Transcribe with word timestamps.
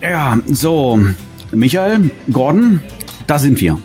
Ja, 0.00 0.38
so. 0.46 0.98
Michael, 1.52 2.10
Gordon, 2.32 2.80
da 3.26 3.38
sind 3.38 3.60
wir. 3.60 3.78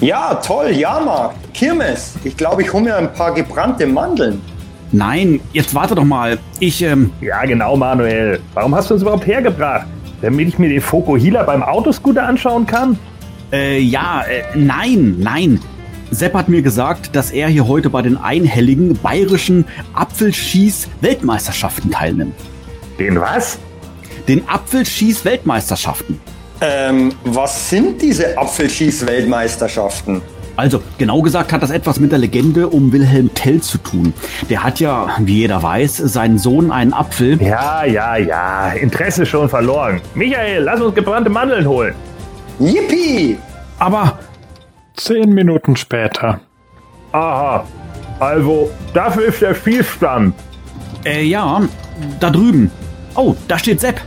Ja, 0.00 0.34
toll, 0.34 0.70
Jahrmarkt, 0.72 1.54
Kirmes. 1.54 2.14
Ich 2.24 2.36
glaube, 2.36 2.62
ich 2.62 2.72
hole 2.72 2.84
mir 2.84 2.96
ein 2.96 3.12
paar 3.12 3.32
gebrannte 3.32 3.86
Mandeln. 3.86 4.40
Nein, 4.90 5.40
jetzt 5.52 5.74
warte 5.74 5.94
doch 5.94 6.04
mal. 6.04 6.38
Ich, 6.60 6.82
ähm. 6.82 7.10
Ja, 7.20 7.44
genau, 7.44 7.76
Manuel. 7.76 8.40
Warum 8.52 8.74
hast 8.74 8.90
du 8.90 8.94
uns 8.94 9.02
überhaupt 9.02 9.26
hergebracht? 9.26 9.86
Damit 10.20 10.48
ich 10.48 10.58
mir 10.58 10.68
den 10.68 10.80
Fokuhila 10.80 11.44
beim 11.44 11.62
Autoscooter 11.62 12.24
anschauen 12.26 12.66
kann? 12.66 12.98
Äh, 13.52 13.78
ja, 13.80 14.22
äh, 14.22 14.42
nein, 14.54 15.16
nein. 15.18 15.60
Sepp 16.10 16.34
hat 16.34 16.48
mir 16.48 16.60
gesagt, 16.62 17.16
dass 17.16 17.30
er 17.30 17.48
hier 17.48 17.66
heute 17.66 17.88
bei 17.88 18.02
den 18.02 18.18
einhelligen 18.18 18.98
bayerischen 18.98 19.64
Apfelschieß-Weltmeisterschaften 19.94 21.90
teilnimmt. 21.90 22.34
Den 22.98 23.18
was? 23.18 23.58
Den 24.28 24.48
Apfelschieß-Weltmeisterschaften. 24.48 26.20
Ähm, 26.60 27.12
was 27.24 27.70
sind 27.70 28.00
diese 28.00 28.38
Apfelschieß-Weltmeisterschaften? 28.38 30.22
Also, 30.54 30.82
genau 30.98 31.22
gesagt 31.22 31.52
hat 31.52 31.62
das 31.62 31.70
etwas 31.70 31.98
mit 31.98 32.12
der 32.12 32.18
Legende 32.18 32.68
um 32.68 32.92
Wilhelm 32.92 33.32
Tell 33.34 33.60
zu 33.62 33.78
tun. 33.78 34.12
Der 34.50 34.62
hat 34.62 34.80
ja, 34.80 35.16
wie 35.18 35.38
jeder 35.38 35.62
weiß, 35.62 35.96
seinen 35.96 36.38
Sohn 36.38 36.70
einen 36.70 36.92
Apfel. 36.92 37.42
Ja, 37.42 37.84
ja, 37.84 38.16
ja. 38.16 38.68
Interesse 38.72 39.24
schon 39.24 39.48
verloren. 39.48 40.00
Michael, 40.14 40.62
lass 40.62 40.80
uns 40.80 40.94
gebrannte 40.94 41.30
Mandeln 41.30 41.66
holen. 41.66 41.94
Yippie! 42.60 43.38
Aber 43.78 44.18
Zehn 44.94 45.32
Minuten 45.32 45.74
später. 45.74 46.40
Aha. 47.12 47.64
Also, 48.20 48.70
dafür 48.94 49.26
ist 49.26 49.40
der 49.40 49.54
Spielstand. 49.54 50.34
Äh, 51.04 51.24
ja, 51.24 51.62
da 52.20 52.30
drüben. 52.30 52.70
Oh, 53.14 53.34
da 53.48 53.58
steht 53.58 53.80
Sepp. 53.80 54.00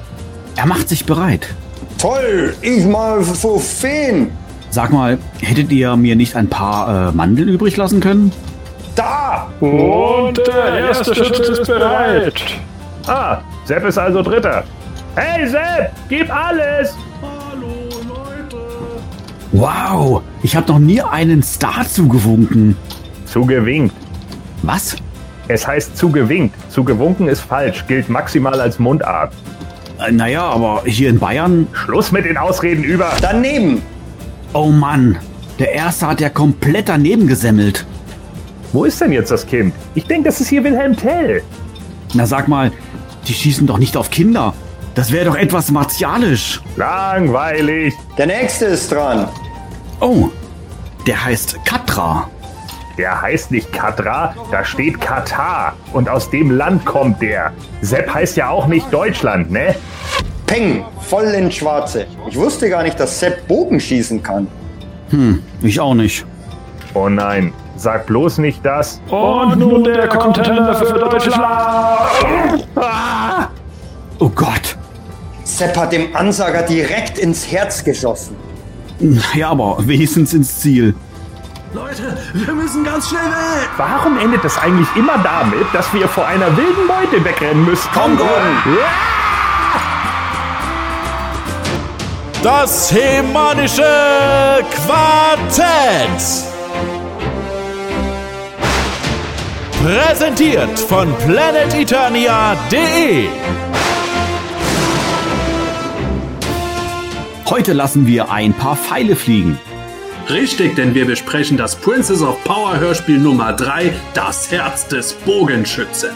Er 0.56 0.66
macht 0.66 0.90
sich 0.90 1.06
bereit. 1.06 1.54
Toll, 1.98 2.56
ich 2.62 2.86
mal 2.86 3.24
so 3.24 3.60
Feen. 3.60 4.32
Sag 4.70 4.92
mal, 4.92 5.18
hättet 5.42 5.72
ihr 5.72 5.96
mir 5.96 6.16
nicht 6.16 6.36
ein 6.36 6.50
paar 6.50 7.10
äh, 7.10 7.12
Mandeln 7.12 7.50
übrig 7.50 7.78
lassen 7.78 8.00
können? 8.00 8.32
Da! 8.96 9.48
Und 9.60 10.38
der 10.38 10.80
erste 10.88 11.14
Schütze 11.14 11.44
ist 11.44 11.68
bereit. 11.68 12.34
Ah, 13.08 13.40
Sepp 13.66 13.86
ist 13.86 13.98
also 13.98 14.22
Dritter. 14.22 14.64
Hey 15.16 15.48
Sepp, 15.48 15.92
gib 16.10 16.34
alles! 16.34 16.96
Wow, 19.52 20.22
ich 20.44 20.56
habe 20.56 20.70
noch 20.72 20.80
nie 20.80 21.02
einen 21.02 21.42
Star 21.42 21.88
zugewunken. 21.88 22.76
Zugewinkt. 23.26 23.96
Was? 24.64 24.98
Es 25.48 25.66
heißt 25.66 25.96
zugewinkt. 25.96 26.56
Zugewunken 26.70 27.30
ist 27.30 27.42
falsch, 27.42 27.86
gilt 27.88 28.10
maximal 28.10 28.60
als 28.60 28.80
Mundart. 28.80 29.32
Äh, 30.00 30.12
naja, 30.12 30.44
aber 30.44 30.84
hier 30.86 31.10
in 31.10 31.20
Bayern. 31.20 31.68
Schluss 31.74 32.12
mit 32.12 32.26
den 32.26 32.38
Ausreden 32.38 32.84
über. 32.84 33.14
Daneben! 33.22 33.82
Oh 34.54 34.70
Mann, 34.70 35.18
der 35.60 35.74
erste 35.74 36.08
hat 36.08 36.22
ja 36.22 36.30
komplett 36.30 36.90
daneben 36.90 37.28
gesemmelt. 37.28 37.86
Wo 38.74 38.86
ist 38.86 39.00
denn 39.00 39.12
jetzt 39.12 39.32
das 39.32 39.46
Kind? 39.46 39.74
Ich 39.96 40.06
denke, 40.06 40.30
das 40.30 40.42
ist 40.42 40.50
hier 40.50 40.64
Wilhelm 40.64 40.96
Tell. 40.96 41.42
Na 42.14 42.26
sag 42.26 42.48
mal, 42.48 42.72
die 43.28 43.34
schießen 43.34 43.68
doch 43.68 43.78
nicht 43.78 43.98
auf 43.98 44.10
Kinder. 44.10 44.54
Das 44.96 45.12
wäre 45.12 45.26
doch 45.26 45.36
etwas 45.36 45.72
martialisch. 45.72 46.62
Langweilig. 46.78 47.94
Der 48.18 48.28
nächste 48.28 48.66
ist 48.66 48.92
dran. 48.92 49.28
Oh, 50.00 50.30
der 51.06 51.24
heißt 51.24 51.58
Katra. 51.66 52.30
Der 52.98 53.22
heißt 53.22 53.52
nicht 53.52 53.72
Katra, 53.74 54.34
da 54.52 54.64
steht 54.64 55.02
Katar. 55.02 55.74
Und 55.94 56.10
aus 56.10 56.30
dem 56.30 56.52
Land 56.52 56.86
kommt 56.86 57.22
der. 57.22 57.52
Sepp 57.82 58.14
heißt 58.14 58.38
ja 58.38 58.50
auch 58.50 58.68
nicht 58.68 58.92
Deutschland, 58.94 59.52
ne? 59.52 59.76
Peng, 60.46 60.86
voll 61.02 61.26
ins 61.26 61.56
Schwarze. 61.56 62.06
Ich 62.30 62.38
wusste 62.38 62.70
gar 62.70 62.84
nicht, 62.84 63.00
dass 63.00 63.20
Sepp 63.20 63.48
Bogen 63.48 63.80
schießen 63.80 64.22
kann. 64.22 64.48
Hm, 65.10 65.42
ich 65.62 65.80
auch 65.80 65.94
nicht. 65.94 66.26
Oh 66.94 67.10
nein, 67.10 67.52
sag 67.76 68.06
bloß 68.06 68.38
nicht 68.38 68.66
das. 68.66 69.02
Und 69.10 69.58
nun 69.58 69.84
der 69.84 70.08
Contender 70.08 70.76
für 70.76 70.94
Deutschland. 70.94 71.44
Ah! 72.76 73.50
Oh 74.20 74.30
Gott. 74.30 74.78
Sepp 75.44 75.76
hat 75.78 75.92
dem 75.92 76.16
Ansager 76.16 76.62
direkt 76.64 77.18
ins 77.20 77.52
Herz 77.52 77.84
geschossen. 77.84 78.36
Ja, 79.36 79.50
aber 79.50 79.78
wenigstens 79.86 80.34
ins 80.34 80.60
Ziel. 80.60 80.96
Leute, 81.76 82.18
wir 82.34 82.54
müssen 82.54 82.84
ganz 82.86 83.10
schnell 83.10 83.26
weg. 83.26 83.70
Warum 83.76 84.18
endet 84.18 84.46
das 84.46 84.58
eigentlich 84.58 84.88
immer 84.96 85.18
damit, 85.18 85.66
dass 85.74 85.94
wir 85.94 86.08
vor 86.08 86.26
einer 86.26 86.56
wilden 86.56 86.88
Beute 86.88 87.26
wegrennen 87.26 87.66
müssen? 87.66 87.90
Komm, 87.94 88.16
Gordon! 88.16 88.64
Das 92.42 92.94
hemanische 92.94 93.84
Quartett. 94.86 96.46
Präsentiert 99.84 100.80
von 100.80 101.14
planeteternia.de. 101.28 103.28
Heute 107.50 107.74
lassen 107.74 108.08
wir 108.08 108.32
ein 108.32 108.54
paar 108.54 108.78
Pfeile 108.78 109.18
fliegen. 109.18 109.60
Richtig, 110.30 110.76
denn 110.76 110.96
wir 110.96 111.06
besprechen 111.06 111.56
das 111.56 111.76
Princess 111.76 112.24
of 112.24 112.44
Power 112.44 112.80
Hörspiel 112.80 113.20
Nummer 113.20 113.54
3, 113.54 113.94
Das 114.16 114.52
Herz 114.52 114.88
des 114.88 115.14
Bogenschützen. 115.14 116.10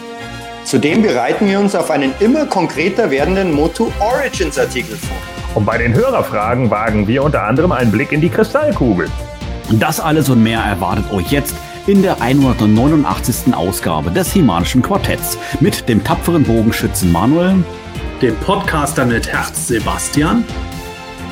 Zudem 0.64 1.04
bereiten 1.04 1.48
wir 1.48 1.60
uns 1.60 1.76
auf 1.76 1.92
einen 1.92 2.14
immer 2.20 2.48
konkreter 2.48 3.12
werdenden 3.12 3.54
Moto 3.54 3.94
Origins 4.00 4.58
Artikel 4.58 4.96
vor. 4.98 5.16
Und 5.54 5.66
bei 5.66 5.78
den 5.78 5.94
Hörerfragen 5.94 6.72
wagen 6.72 7.08
wir 7.08 7.24
unter 7.24 7.44
anderem 7.44 7.72
einen 7.72 7.92
Blick 7.92 8.12
in 8.12 8.20
die 8.20 8.30
Kristallkugel. 8.30 9.08
Das 9.74 10.00
alles 10.00 10.28
und 10.30 10.42
mehr 10.42 10.62
erwartet 10.62 11.12
euch 11.12 11.32
jetzt 11.32 11.54
in 11.86 12.02
der 12.02 12.20
189. 12.20 13.54
Ausgabe 13.54 14.10
des 14.10 14.34
Himanischen 14.34 14.82
Quartetts 14.82 15.38
mit 15.60 15.88
dem 15.88 16.04
tapferen 16.04 16.44
Bogenschützen 16.44 17.12
Manuel, 17.12 17.64
Dem 18.24 18.36
Podcaster 18.38 19.06
mit 19.06 19.32
Herz 19.32 19.68
Sebastian. 19.68 20.44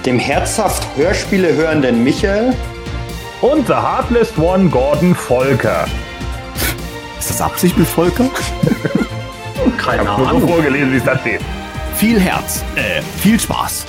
Dem 0.08 0.18
herzhaft 0.20 0.88
Hörspiele 0.96 1.54
hörenden 1.54 2.02
Michael 2.02 2.54
Und 3.42 3.68
The 3.68 3.74
Heartless 3.74 4.38
One 4.38 4.70
Gordon 4.70 5.14
Volker. 5.14 5.86
ist 7.20 7.30
das 7.30 7.42
Absicht 7.42 7.78
mit 7.78 7.90
Volker? 7.90 8.30
Keine 9.78 10.06
Nur 10.06 10.18
so 10.18 10.26
Ahnung. 10.26 10.48
vorgelesen, 10.48 10.94
wie 10.94 10.96
es 10.96 11.04
da 11.04 11.20
steht. 11.20 11.42
Viel 11.98 12.22
Herz, 12.22 12.64
äh, 12.78 13.02
viel 13.22 13.38
Spaß. 13.38 13.86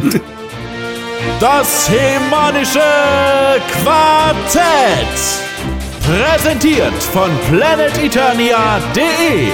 Das 1.38 1.88
hemanische 1.88 2.80
Quartett. 3.84 5.06
Präsentiert 6.04 7.00
von 7.12 7.30
planeteternia.de. 7.48 9.52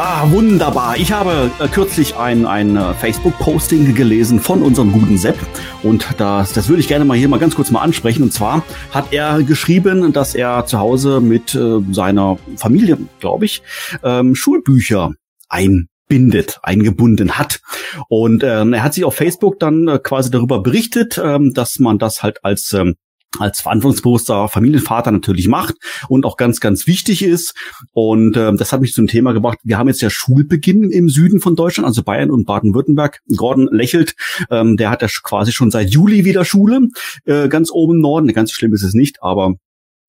Ah, 0.00 0.30
wunderbar. 0.30 0.96
Ich 0.96 1.10
habe 1.10 1.50
äh, 1.58 1.66
kürzlich 1.66 2.14
ein, 2.14 2.46
ein 2.46 2.76
äh, 2.76 2.94
Facebook-Posting 2.94 3.96
gelesen 3.96 4.38
von 4.38 4.62
unserem 4.62 4.92
guten 4.92 5.18
Sepp. 5.18 5.36
Und 5.82 6.06
das, 6.18 6.52
das 6.52 6.68
würde 6.68 6.78
ich 6.78 6.86
gerne 6.86 7.04
mal 7.04 7.18
hier 7.18 7.26
mal 7.26 7.40
ganz 7.40 7.56
kurz 7.56 7.72
mal 7.72 7.80
ansprechen. 7.80 8.22
Und 8.22 8.32
zwar 8.32 8.62
hat 8.92 9.12
er 9.12 9.42
geschrieben, 9.42 10.12
dass 10.12 10.36
er 10.36 10.66
zu 10.66 10.78
Hause 10.78 11.20
mit 11.20 11.52
äh, 11.56 11.80
seiner 11.90 12.38
Familie, 12.54 12.96
glaube 13.18 13.46
ich, 13.46 13.60
ähm, 14.04 14.36
Schulbücher 14.36 15.14
einbindet, 15.48 16.60
eingebunden 16.62 17.32
hat. 17.32 17.60
Und 18.08 18.44
ähm, 18.44 18.74
er 18.74 18.84
hat 18.84 18.94
sich 18.94 19.04
auf 19.04 19.16
Facebook 19.16 19.58
dann 19.58 19.88
äh, 19.88 19.98
quasi 19.98 20.30
darüber 20.30 20.62
berichtet, 20.62 21.20
ähm, 21.20 21.54
dass 21.54 21.80
man 21.80 21.98
das 21.98 22.22
halt 22.22 22.44
als 22.44 22.72
ähm, 22.72 22.94
als 23.38 23.60
verantwortungsbewusster 23.60 24.48
Familienvater 24.48 25.10
natürlich 25.10 25.48
macht 25.48 25.74
und 26.08 26.24
auch 26.24 26.36
ganz, 26.36 26.60
ganz 26.60 26.86
wichtig 26.86 27.22
ist. 27.22 27.54
Und 27.92 28.36
ähm, 28.36 28.56
das 28.56 28.72
hat 28.72 28.80
mich 28.80 28.92
zum 28.94 29.06
Thema 29.06 29.32
gebracht. 29.32 29.58
Wir 29.62 29.78
haben 29.78 29.88
jetzt 29.88 30.00
ja 30.00 30.10
Schulbeginn 30.10 30.90
im 30.90 31.08
Süden 31.08 31.40
von 31.40 31.54
Deutschland, 31.54 31.86
also 31.86 32.02
Bayern 32.02 32.30
und 32.30 32.46
Baden-Württemberg. 32.46 33.20
Gordon 33.36 33.68
lächelt. 33.70 34.14
Ähm, 34.50 34.76
der 34.76 34.90
hat 34.90 35.02
ja 35.02 35.08
quasi 35.22 35.52
schon 35.52 35.70
seit 35.70 35.90
Juli 35.90 36.24
wieder 36.24 36.44
Schule, 36.44 36.88
äh, 37.26 37.48
ganz 37.48 37.70
oben 37.70 37.94
im 37.96 38.00
Norden. 38.00 38.32
Ganz 38.32 38.52
schlimm 38.52 38.72
ist 38.72 38.82
es 38.82 38.94
nicht, 38.94 39.22
aber 39.22 39.54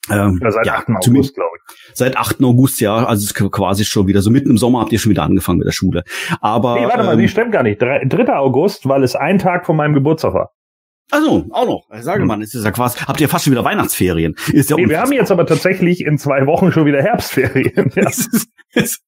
ähm, 0.09 0.39
Ja, 0.41 0.51
seit 0.51 0.65
ja, 0.65 0.73
8. 0.75 0.85
zumindest- 1.01 1.09
August, 1.31 1.35
glaube 1.35 1.49
ich. 1.57 1.95
Seit 1.95 2.17
8. 2.17 2.43
August, 2.43 2.79
ja. 2.81 2.95
Also 3.05 3.25
es 3.25 3.31
ist 3.31 3.51
quasi 3.51 3.85
schon 3.85 4.07
wieder, 4.07 4.21
so 4.21 4.31
mitten 4.31 4.49
im 4.49 4.57
Sommer 4.57 4.79
habt 4.79 4.91
ihr 4.91 4.99
schon 4.99 5.09
wieder 5.11 5.23
angefangen 5.23 5.59
mit 5.59 5.67
der 5.67 5.71
Schule. 5.73 6.03
Aber 6.41 6.75
Nee, 6.79 6.85
warte 6.87 7.03
mal, 7.03 7.13
ähm, 7.13 7.19
nee, 7.19 7.27
stimmt 7.27 7.51
gar 7.51 7.63
nicht. 7.63 7.81
Drei- 7.81 8.05
3. 8.05 8.33
August, 8.37 8.87
weil 8.87 9.03
es 9.03 9.15
ein 9.15 9.37
Tag 9.39 9.65
von 9.65 9.75
meinem 9.75 9.93
Geburtstag 9.93 10.33
war. 10.33 10.51
Also 11.11 11.45
auch 11.51 11.65
noch. 11.65 12.01
Sage 12.01 12.21
Hm. 12.21 12.27
mal, 12.27 12.41
es 12.41 12.53
ist 12.53 12.63
ja 12.63 12.71
quasi, 12.71 12.99
habt 12.99 13.19
ihr 13.21 13.29
fast 13.29 13.45
schon 13.45 13.51
wieder 13.51 13.63
Weihnachtsferien. 13.63 14.35
Ist 14.51 14.69
ja 14.69 14.75
Nee, 14.75 14.89
wir 14.89 14.99
haben 14.99 15.11
jetzt 15.11 15.31
aber 15.31 15.45
tatsächlich 15.45 16.01
in 16.01 16.17
zwei 16.17 16.45
Wochen 16.45 16.71
schon 16.71 16.85
wieder 16.85 17.01
Herbstferien. 17.01 17.91
Ja. 17.95 18.07
Es 18.09 18.27
ist, 18.27 18.47
es 18.73 18.83
ist 18.83 18.99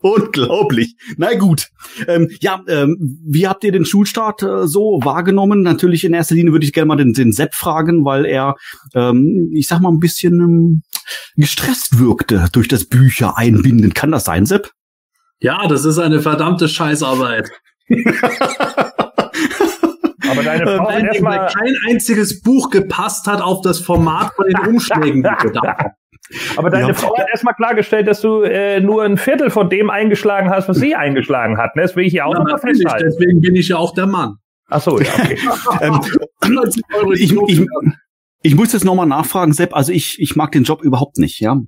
unglaublich. 0.00 0.96
Na 1.16 1.34
gut. 1.34 1.68
Ähm, 2.08 2.28
ja, 2.40 2.60
ähm, 2.68 2.96
wie 3.24 3.46
habt 3.46 3.62
ihr 3.64 3.70
den 3.72 3.84
Schulstart 3.84 4.42
äh, 4.42 4.66
so 4.66 5.00
wahrgenommen? 5.04 5.62
Natürlich 5.62 6.04
in 6.04 6.12
erster 6.14 6.34
Linie 6.34 6.52
würde 6.52 6.64
ich 6.66 6.72
gerne 6.72 6.86
mal 6.88 6.96
den, 6.96 7.12
den 7.12 7.30
Sepp 7.32 7.54
fragen, 7.54 8.04
weil 8.04 8.24
er, 8.26 8.56
ähm, 8.94 9.50
ich 9.54 9.68
sag 9.68 9.80
mal, 9.80 9.90
ein 9.92 10.00
bisschen 10.00 10.40
ähm, 10.40 10.82
gestresst 11.36 12.00
wirkte 12.00 12.48
durch 12.52 12.66
das 12.68 12.86
Bücher 12.86 13.36
einbinden. 13.38 13.94
Kann 13.94 14.10
das 14.10 14.24
sein, 14.24 14.44
Sepp? 14.46 14.70
Ja, 15.40 15.66
das 15.68 15.84
ist 15.84 15.98
eine 15.98 16.20
verdammte 16.20 16.68
Scheißarbeit. 16.68 17.50
Aber 20.32 20.42
deine 20.42 20.66
Frau 20.66 20.88
hat 20.88 20.94
Weil 20.96 21.04
erstmal. 21.06 21.46
kein 21.48 21.74
einziges 21.88 22.42
Buch 22.42 22.70
gepasst 22.70 23.26
hat 23.26 23.40
auf 23.40 23.60
das 23.62 23.78
Format 23.78 24.32
von 24.34 24.46
den 24.46 24.56
Umschlägen. 24.66 25.24
Aber 26.56 26.70
deine 26.70 26.88
Ja. 26.88 26.94
Frau 26.94 27.16
hat 27.18 27.26
erstmal 27.30 27.54
klargestellt, 27.54 28.06
dass 28.08 28.20
du 28.20 28.42
äh, 28.42 28.80
nur 28.80 29.02
ein 29.04 29.16
Viertel 29.18 29.50
von 29.50 29.68
dem 29.68 29.90
eingeschlagen 29.90 30.50
hast, 30.50 30.68
was 30.68 30.78
sie 30.78 30.94
eingeschlagen 30.94 31.58
hat. 31.58 31.76
ne? 31.76 31.82
Das 31.82 31.94
will 31.96 32.06
ich 32.06 32.12
hier 32.12 32.26
auch 32.26 32.34
Ja, 32.34 32.56
festhalten. 32.58 33.04
deswegen 33.06 33.40
bin 33.40 33.54
ich 33.54 33.68
ja 33.68 33.76
auch 33.76 33.94
der 33.94 34.06
Mann. 34.06 34.36
Ach 34.68 34.80
so, 34.80 34.98
ja, 34.98 35.10
okay. 35.18 35.38
Ähm, 35.82 36.00
20 36.42 36.82
Euro 36.94 37.12
ich, 37.12 37.32
ich, 37.48 37.66
ich 38.42 38.54
muss 38.54 38.72
jetzt 38.72 38.84
nochmal 38.84 39.06
nachfragen, 39.06 39.52
Sepp. 39.52 39.74
Also 39.76 39.92
ich, 39.92 40.18
ich 40.20 40.34
mag 40.36 40.52
den 40.52 40.64
Job 40.64 40.82
überhaupt 40.82 41.18
nicht, 41.18 41.40
ja. 41.40 41.58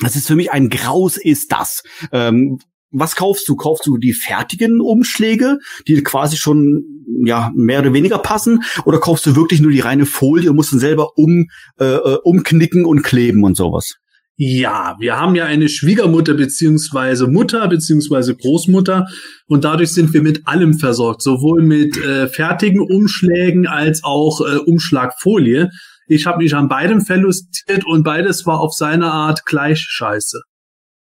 Das 0.00 0.16
ist 0.16 0.26
für 0.26 0.34
mich 0.36 0.50
ein 0.52 0.68
Graus 0.68 1.16
ist 1.16 1.52
das. 1.52 1.82
Ähm, 2.12 2.58
was 2.90 3.16
kaufst 3.16 3.48
du? 3.48 3.56
Kaufst 3.56 3.86
du 3.86 3.98
die 3.98 4.12
fertigen 4.12 4.80
Umschläge, 4.80 5.58
die 5.86 6.02
quasi 6.02 6.36
schon 6.36 6.84
ja 7.24 7.50
mehr 7.54 7.80
oder 7.80 7.92
weniger 7.92 8.18
passen, 8.18 8.62
oder 8.84 8.98
kaufst 8.98 9.26
du 9.26 9.36
wirklich 9.36 9.60
nur 9.60 9.70
die 9.70 9.80
reine 9.80 10.06
Folie 10.06 10.50
und 10.50 10.56
musst 10.56 10.72
dann 10.72 10.80
selber 10.80 11.16
um 11.16 11.46
äh, 11.78 11.84
äh, 11.84 12.18
umknicken 12.22 12.84
und 12.84 13.02
kleben 13.02 13.44
und 13.44 13.56
sowas? 13.56 13.96
Ja, 14.40 14.94
wir 15.00 15.18
haben 15.18 15.34
ja 15.34 15.46
eine 15.46 15.68
Schwiegermutter 15.68 16.34
beziehungsweise 16.34 17.26
Mutter 17.26 17.66
beziehungsweise 17.66 18.36
Großmutter 18.36 19.08
und 19.48 19.64
dadurch 19.64 19.90
sind 19.90 20.14
wir 20.14 20.22
mit 20.22 20.46
allem 20.46 20.78
versorgt, 20.78 21.22
sowohl 21.22 21.64
mit 21.64 21.96
äh, 21.96 22.28
fertigen 22.28 22.80
Umschlägen 22.80 23.66
als 23.66 24.04
auch 24.04 24.40
äh, 24.40 24.58
Umschlagfolie. 24.58 25.70
Ich 26.06 26.26
habe 26.26 26.38
mich 26.38 26.54
an 26.54 26.68
beidem 26.68 27.00
verlustiert 27.00 27.84
und 27.84 28.04
beides 28.04 28.46
war 28.46 28.60
auf 28.60 28.74
seine 28.74 29.10
Art 29.10 29.44
gleich 29.44 29.80
scheiße. 29.80 30.40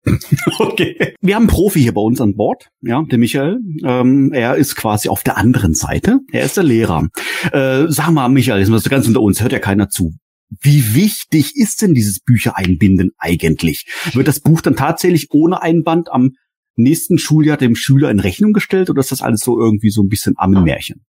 Okay. 0.60 1.16
Wir 1.22 1.36
haben 1.36 1.44
einen 1.44 1.50
Profi 1.50 1.82
hier 1.82 1.94
bei 1.94 2.02
uns 2.02 2.22
an 2.22 2.36
Bord, 2.36 2.70
ja, 2.82 3.04
der 3.04 3.18
Michael. 3.18 3.60
Ähm, 3.84 4.32
er 4.34 4.56
ist 4.56 4.76
quasi 4.76 5.10
auf 5.10 5.24
der 5.24 5.38
anderen 5.38 5.74
Seite. 5.74 6.20
Er 6.32 6.46
ist 6.46 6.58
der 6.58 6.64
Lehrer. 6.64 7.08
Äh, 7.52 7.86
sag 7.88 8.12
mal, 8.12 8.30
Michael, 8.30 8.60
jetzt 8.60 8.70
mal 8.70 8.80
so 8.80 8.90
ganz 8.90 9.08
unter 9.08 9.22
uns, 9.22 9.42
hört 9.42 9.52
ja 9.52 9.60
keiner 9.60 9.90
zu. 9.90 10.14
Wie 10.62 10.94
wichtig 10.94 11.54
ist 11.56 11.82
denn 11.82 11.94
dieses 11.94 12.20
Büchereinbinden 12.20 13.12
eigentlich? 13.18 13.86
Wird 14.14 14.28
das 14.28 14.40
Buch 14.40 14.62
dann 14.62 14.76
tatsächlich 14.76 15.28
ohne 15.32 15.62
Einband 15.62 16.12
am 16.12 16.32
nächsten 16.76 17.18
Schuljahr 17.18 17.58
dem 17.58 17.76
Schüler 17.76 18.12
in 18.12 18.20
Rechnung 18.20 18.54
gestellt 18.54 18.90
oder 18.90 19.00
ist 19.00 19.12
das 19.12 19.22
alles 19.22 19.42
so 19.42 19.60
irgendwie 19.60 19.90
so 19.90 20.04
ein 20.04 20.10
bisschen 20.10 20.36
Ammenmärchen? 20.38 21.06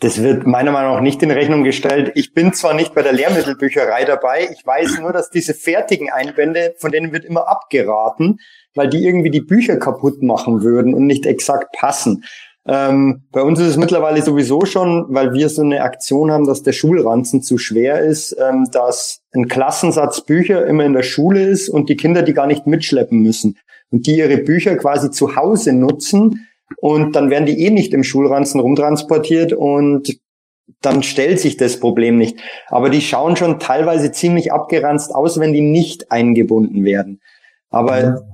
Das 0.00 0.22
wird 0.22 0.46
meiner 0.46 0.72
Meinung 0.72 0.94
nach 0.94 1.00
nicht 1.00 1.22
in 1.22 1.30
Rechnung 1.30 1.64
gestellt. 1.64 2.12
Ich 2.14 2.34
bin 2.34 2.52
zwar 2.52 2.74
nicht 2.74 2.94
bei 2.94 3.02
der 3.02 3.12
Lehrmittelbücherei 3.12 4.04
dabei, 4.04 4.48
ich 4.52 4.66
weiß 4.66 4.98
nur, 5.00 5.12
dass 5.12 5.30
diese 5.30 5.54
fertigen 5.54 6.10
Einbände, 6.10 6.74
von 6.78 6.90
denen 6.90 7.12
wird 7.12 7.24
immer 7.24 7.48
abgeraten, 7.48 8.38
weil 8.74 8.88
die 8.88 9.04
irgendwie 9.04 9.30
die 9.30 9.40
Bücher 9.40 9.76
kaputt 9.76 10.22
machen 10.22 10.62
würden 10.62 10.94
und 10.94 11.06
nicht 11.06 11.26
exakt 11.26 11.76
passen. 11.78 12.24
Ähm, 12.66 13.24
bei 13.30 13.42
uns 13.42 13.60
ist 13.60 13.68
es 13.68 13.76
mittlerweile 13.76 14.22
sowieso 14.22 14.64
schon, 14.64 15.06
weil 15.10 15.34
wir 15.34 15.50
so 15.50 15.62
eine 15.62 15.82
Aktion 15.82 16.30
haben, 16.30 16.46
dass 16.46 16.62
der 16.62 16.72
Schulranzen 16.72 17.42
zu 17.42 17.58
schwer 17.58 18.00
ist, 18.00 18.34
ähm, 18.40 18.68
dass 18.72 19.20
ein 19.34 19.48
Klassensatz 19.48 20.22
Bücher 20.22 20.66
immer 20.66 20.84
in 20.84 20.94
der 20.94 21.02
Schule 21.02 21.42
ist 21.42 21.68
und 21.68 21.90
die 21.90 21.96
Kinder 21.96 22.22
die 22.22 22.32
gar 22.32 22.46
nicht 22.46 22.66
mitschleppen 22.66 23.20
müssen 23.20 23.58
und 23.90 24.06
die 24.06 24.16
ihre 24.16 24.38
Bücher 24.38 24.76
quasi 24.76 25.10
zu 25.10 25.36
Hause 25.36 25.74
nutzen 25.74 26.48
und 26.78 27.16
dann 27.16 27.30
werden 27.30 27.46
die 27.46 27.64
eh 27.64 27.70
nicht 27.70 27.94
im 27.94 28.04
Schulranzen 28.04 28.60
rumtransportiert 28.60 29.52
und 29.52 30.18
dann 30.80 31.02
stellt 31.02 31.40
sich 31.40 31.56
das 31.56 31.78
Problem 31.78 32.16
nicht. 32.16 32.38
Aber 32.68 32.90
die 32.90 33.00
schauen 33.00 33.36
schon 33.36 33.58
teilweise 33.58 34.12
ziemlich 34.12 34.52
abgeranzt 34.52 35.14
aus, 35.14 35.38
wenn 35.38 35.52
die 35.52 35.60
nicht 35.60 36.10
eingebunden 36.10 36.84
werden. 36.84 37.20
Aber 37.70 38.24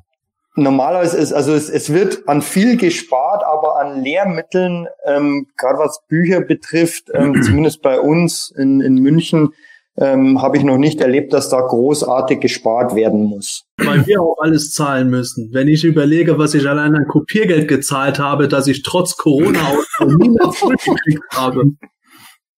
normalerweise 0.54 1.16
ist, 1.16 1.32
also 1.32 1.54
es, 1.54 1.68
es 1.68 1.92
wird 1.92 2.28
an 2.28 2.42
viel 2.42 2.76
gespart, 2.76 3.42
aber 3.44 3.80
an 3.80 4.02
Lehrmitteln, 4.02 4.86
ähm, 5.04 5.48
gerade 5.56 5.78
was 5.78 6.02
Bücher 6.08 6.40
betrifft, 6.40 7.10
ähm, 7.14 7.42
zumindest 7.42 7.82
bei 7.82 7.98
uns 7.98 8.52
in, 8.56 8.80
in 8.80 8.94
München, 8.94 9.54
ähm, 10.00 10.40
habe 10.40 10.56
ich 10.56 10.64
noch 10.64 10.78
nicht 10.78 11.00
erlebt, 11.00 11.32
dass 11.32 11.50
da 11.50 11.60
großartig 11.60 12.40
gespart 12.40 12.94
werden 12.94 13.24
muss. 13.24 13.64
Weil 13.76 14.06
wir 14.06 14.22
auch 14.22 14.38
alles 14.40 14.72
zahlen 14.72 15.10
müssen. 15.10 15.50
Wenn 15.52 15.68
ich 15.68 15.84
überlege, 15.84 16.38
was 16.38 16.54
ich 16.54 16.66
allein 16.66 16.96
an 16.96 17.06
Kopiergeld 17.06 17.68
gezahlt 17.68 18.18
habe, 18.18 18.48
dass 18.48 18.66
ich 18.66 18.82
trotz 18.82 19.16
Corona 19.16 19.60
auch 19.60 20.06
nie 20.06 20.30
mehr 20.30 20.50
zurückgekriegt 20.58 21.22
habe. 21.32 21.64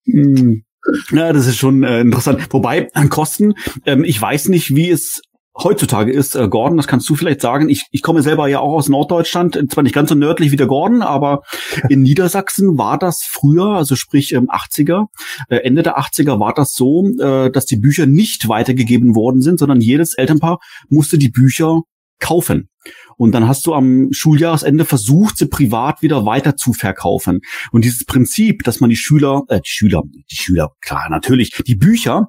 Hm. 0.07 0.63
Ja, 1.11 1.33
das 1.33 1.47
ist 1.47 1.59
schon 1.59 1.85
äh, 1.85 2.01
interessant. 2.01 2.47
Wobei, 2.51 2.89
an 2.95 3.09
Kosten, 3.09 3.55
ähm, 3.87 4.05
ich 4.05 4.21
weiß 4.21 4.49
nicht, 4.49 4.75
wie 4.75 4.91
es 4.91 5.23
heutzutage 5.57 6.13
ist, 6.13 6.35
äh, 6.35 6.49
Gordon, 6.49 6.77
das 6.77 6.87
kannst 6.87 7.09
du 7.09 7.15
vielleicht 7.15 7.41
sagen. 7.41 7.69
Ich, 7.69 7.87
ich 7.91 8.03
komme 8.03 8.23
selber 8.23 8.49
ja 8.49 8.61
auch 8.61 8.75
aus 8.75 8.89
Norddeutschland, 8.89 9.59
zwar 9.71 9.83
nicht 9.83 9.95
ganz 9.95 10.09
so 10.09 10.15
nördlich 10.15 10.51
wie 10.51 10.57
der 10.57 10.67
Gordon, 10.67 11.03
aber 11.03 11.43
in 11.89 12.03
Niedersachsen 12.03 12.79
war 12.79 12.99
das 12.99 13.23
früher, 13.23 13.67
also 13.67 13.97
sprich 13.97 14.33
ähm, 14.33 14.49
80er, 14.49 15.07
äh, 15.49 15.57
Ende 15.57 15.83
der 15.83 15.99
80er 15.99 16.41
war 16.41 16.55
das 16.55 16.73
so, 16.73 17.07
äh, 17.19 17.51
dass 17.51 17.67
die 17.67 17.77
Bücher 17.77 18.07
nicht 18.07 18.49
weitergegeben 18.49 19.15
worden 19.15 19.43
sind, 19.43 19.59
sondern 19.59 19.81
jedes 19.81 20.15
Elternpaar 20.15 20.59
musste 20.89 21.19
die 21.19 21.31
Bücher 21.31 21.83
kaufen. 22.19 22.69
Und 23.17 23.33
dann 23.33 23.47
hast 23.47 23.67
du 23.67 23.75
am 23.75 24.09
Schuljahresende 24.13 24.85
versucht, 24.85 25.39
sie 25.39 25.47
privat 25.47 26.03
wieder 26.03 26.25
weiter 26.25 26.57
zu 26.57 26.73
verkaufen. 26.73 27.41
Und 27.71 27.85
dieses 27.85 28.05
Prinzip, 28.05 28.63
dass 28.65 28.81
man 28.81 28.91
die 28.91 28.97
Schüler, 28.97 29.43
äh, 29.49 29.61
die 29.61 29.71
Schüler, 29.71 30.03
die 30.31 30.37
Schüler, 30.37 30.71
klar, 30.81 31.09
natürlich, 31.11 31.51
die 31.67 31.77
Bücher 31.77 32.29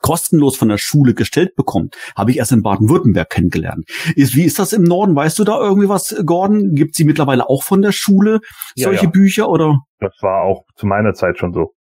kostenlos 0.00 0.56
von 0.56 0.68
der 0.68 0.78
Schule 0.78 1.14
gestellt 1.14 1.54
bekommt, 1.56 1.96
habe 2.16 2.30
ich 2.30 2.38
erst 2.38 2.52
in 2.52 2.62
Baden-Württemberg 2.62 3.30
kennengelernt. 3.30 3.84
Ist, 4.16 4.34
wie 4.34 4.44
ist 4.44 4.58
das 4.58 4.72
im 4.72 4.82
Norden? 4.82 5.14
Weißt 5.14 5.38
du 5.38 5.44
da 5.44 5.60
irgendwie 5.60 5.88
was, 5.88 6.14
Gordon? 6.24 6.74
Gibt 6.74 6.94
sie 6.96 7.04
mittlerweile 7.04 7.48
auch 7.48 7.62
von 7.62 7.82
der 7.82 7.92
Schule 7.92 8.40
Ja, 8.76 8.84
solche 8.88 9.04
ja. 9.04 9.10
Bücher 9.10 9.48
oder? 9.48 9.78
Das 9.98 10.14
war 10.20 10.42
auch 10.42 10.64
zu 10.76 10.86
meiner 10.86 11.14
Zeit 11.14 11.38
schon 11.38 11.52
so. 11.52 11.74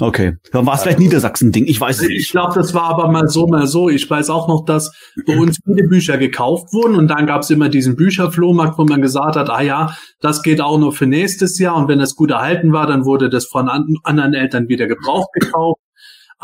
Okay, 0.00 0.32
dann 0.50 0.64
war 0.64 0.76
es 0.76 0.82
vielleicht 0.82 0.98
Niedersachsen-Ding. 0.98 1.66
Ich 1.66 1.78
weiß 1.78 1.98
es 1.98 2.02
Ich 2.04 2.08
nicht. 2.08 2.30
glaube, 2.30 2.54
das 2.54 2.72
war 2.72 2.84
aber 2.84 3.10
mal 3.12 3.28
so, 3.28 3.46
mal 3.46 3.66
so. 3.66 3.90
Ich 3.90 4.08
weiß 4.08 4.30
auch 4.30 4.48
noch, 4.48 4.64
dass 4.64 4.90
bei 5.26 5.36
uns 5.38 5.58
viele 5.62 5.86
Bücher 5.86 6.16
gekauft 6.16 6.72
wurden 6.72 6.94
und 6.94 7.08
dann 7.08 7.26
gab 7.26 7.42
es 7.42 7.50
immer 7.50 7.68
diesen 7.68 7.94
Bücherflohmarkt, 7.94 8.78
wo 8.78 8.84
man 8.84 9.02
gesagt 9.02 9.36
hat, 9.36 9.50
ah 9.50 9.60
ja, 9.60 9.94
das 10.20 10.42
geht 10.42 10.62
auch 10.62 10.78
nur 10.78 10.92
für 10.92 11.06
nächstes 11.06 11.58
Jahr 11.58 11.76
und 11.76 11.88
wenn 11.88 11.98
das 11.98 12.14
gut 12.16 12.30
erhalten 12.30 12.72
war, 12.72 12.86
dann 12.86 13.04
wurde 13.04 13.28
das 13.28 13.44
von 13.44 13.68
an 13.68 13.84
anderen 14.04 14.32
Eltern 14.32 14.68
wieder 14.68 14.86
gebraucht 14.86 15.28
gekauft. 15.34 15.80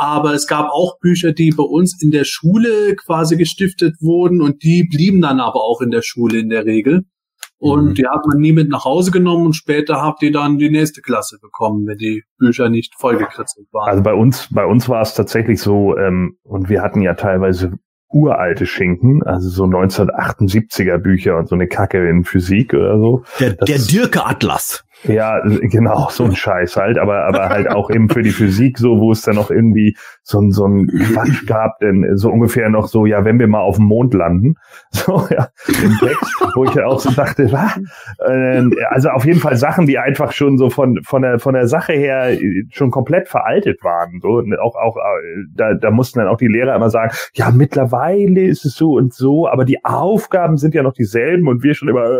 Aber 0.00 0.32
es 0.32 0.47
gab 0.47 0.70
auch 0.70 0.99
Bücher, 1.00 1.32
die 1.32 1.50
bei 1.50 1.62
uns 1.62 2.00
in 2.02 2.11
der 2.11 2.25
Schule 2.25 2.97
quasi 2.97 3.37
gestiftet 3.37 3.97
wurden 4.00 4.41
und 4.41 4.62
die 4.62 4.88
blieben 4.91 5.20
dann 5.20 5.41
aber 5.41 5.61
auch 5.62 5.82
in 5.82 5.91
der 5.91 6.00
Schule 6.00 6.38
in 6.38 6.49
der 6.49 6.64
Regel. 6.64 7.02
Und 7.58 7.85
Mhm. 7.91 7.94
die 7.94 8.06
hat 8.06 8.25
man 8.26 8.38
nie 8.41 8.52
mit 8.52 8.70
nach 8.70 8.87
Hause 8.87 9.11
genommen 9.11 9.44
und 9.44 9.52
später 9.52 10.00
habt 10.00 10.23
ihr 10.23 10.32
dann 10.32 10.56
die 10.56 10.70
nächste 10.70 11.02
Klasse 11.02 11.37
bekommen, 11.42 11.87
wenn 11.87 11.99
die 11.99 12.23
Bücher 12.38 12.71
nicht 12.71 12.95
vollgekritzelt 12.99 13.66
waren. 13.73 13.90
Also 13.90 14.02
bei 14.02 14.14
uns, 14.14 14.49
bei 14.50 14.64
uns 14.64 14.88
war 14.88 15.02
es 15.02 15.12
tatsächlich 15.12 15.61
so, 15.61 15.95
ähm, 15.99 16.38
und 16.45 16.71
wir 16.71 16.80
hatten 16.80 17.02
ja 17.02 17.12
teilweise 17.12 17.73
uralte 18.12 18.64
Schinken, 18.64 19.23
also 19.23 19.50
so 19.50 19.64
1978er 19.66 20.99
Bücher 20.99 21.37
und 21.37 21.49
so 21.49 21.54
eine 21.54 21.69
Kacke 21.69 22.09
in 22.09 22.25
Physik 22.25 22.73
oder 22.75 22.99
so. 22.99 23.23
Der, 23.38 23.52
das- 23.52 23.66
der 23.69 23.78
Dirke-Atlas. 23.78 24.85
Ja, 25.04 25.40
genau, 25.45 26.09
so 26.11 26.25
ein 26.25 26.35
Scheiß 26.35 26.76
halt, 26.76 26.99
aber, 26.99 27.25
aber 27.26 27.49
halt 27.49 27.71
auch 27.71 27.90
eben 27.90 28.09
für 28.09 28.23
die 28.23 28.30
Physik 28.30 28.78
so, 28.78 29.00
wo 29.00 29.12
es 29.12 29.23
dann 29.23 29.37
noch 29.37 29.50
irgendwie 29.50 29.97
so 30.23 30.40
ein, 30.40 30.50
so 30.50 30.66
ein 30.66 30.87
Quatsch 30.87 31.47
gab, 31.47 31.78
denn 31.78 32.16
so 32.16 32.30
ungefähr 32.30 32.69
noch 32.69 32.87
so, 32.87 33.07
ja, 33.07 33.25
wenn 33.25 33.38
wir 33.38 33.49
mal 33.49 33.61
auf 33.61 33.76
dem 33.76 33.87
Mond 33.87 34.14
landen, 34.14 34.54
so, 34.90 35.26
ja, 35.30 35.49
im 35.69 35.97
Text, 35.99 36.47
wo 36.54 36.64
ich 36.64 36.75
ja 36.75 36.87
auch 36.87 37.00
so 37.00 37.11
dachte, 37.11 37.50
was? 37.52 37.78
Ähm, 38.26 38.75
Also 38.90 39.11
auf 39.11 39.25
jeden 39.25 39.40
Fall 39.40 39.57
Sachen, 39.57 39.87
die 39.87 39.99
einfach 39.99 40.33
schon 40.33 40.59
so 40.59 40.71
von, 40.71 41.00
von 41.02 41.23
der, 41.23 41.38
von 41.38 41.54
der 41.54 41.66
Sache 41.66 41.92
her 41.92 42.37
schon 42.71 42.90
komplett 42.90 43.28
veraltet 43.28 43.83
waren, 43.83 44.21
so, 44.21 44.42
auch, 44.61 44.76
auch, 44.76 44.97
äh, 44.97 45.45
da, 45.54 45.75
da 45.75 45.90
mussten 45.90 46.19
dann 46.19 46.28
auch 46.28 46.37
die 46.37 46.49
Lehrer 46.49 46.76
immer 46.76 46.90
sagen, 46.90 47.12
ja, 47.35 47.50
mittlerweile 47.50 48.42
ist 48.42 48.64
es 48.64 48.75
so 48.75 48.92
und 48.92 49.14
so, 49.14 49.49
aber 49.49 49.64
die 49.64 49.85
Aufgaben 49.85 50.57
sind 50.57 50.75
ja 50.75 50.83
noch 50.83 50.92
dieselben 50.92 51.49
und 51.49 51.62
wir 51.62 51.75
schon 51.75 51.88
immer, 51.88 52.04
äh, 52.04 52.19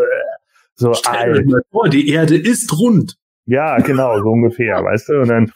so 0.81 0.93
Stell 0.93 1.43
dir 1.43 1.49
mal 1.49 1.61
vor, 1.71 1.89
die 1.89 2.09
Erde 2.09 2.35
ist 2.35 2.77
rund. 2.77 3.15
Ja, 3.45 3.77
genau, 3.77 4.17
so 4.19 4.29
ungefähr, 4.29 4.75
weißt 4.83 5.09
du? 5.09 5.21
Und 5.21 5.27
dann 5.29 5.51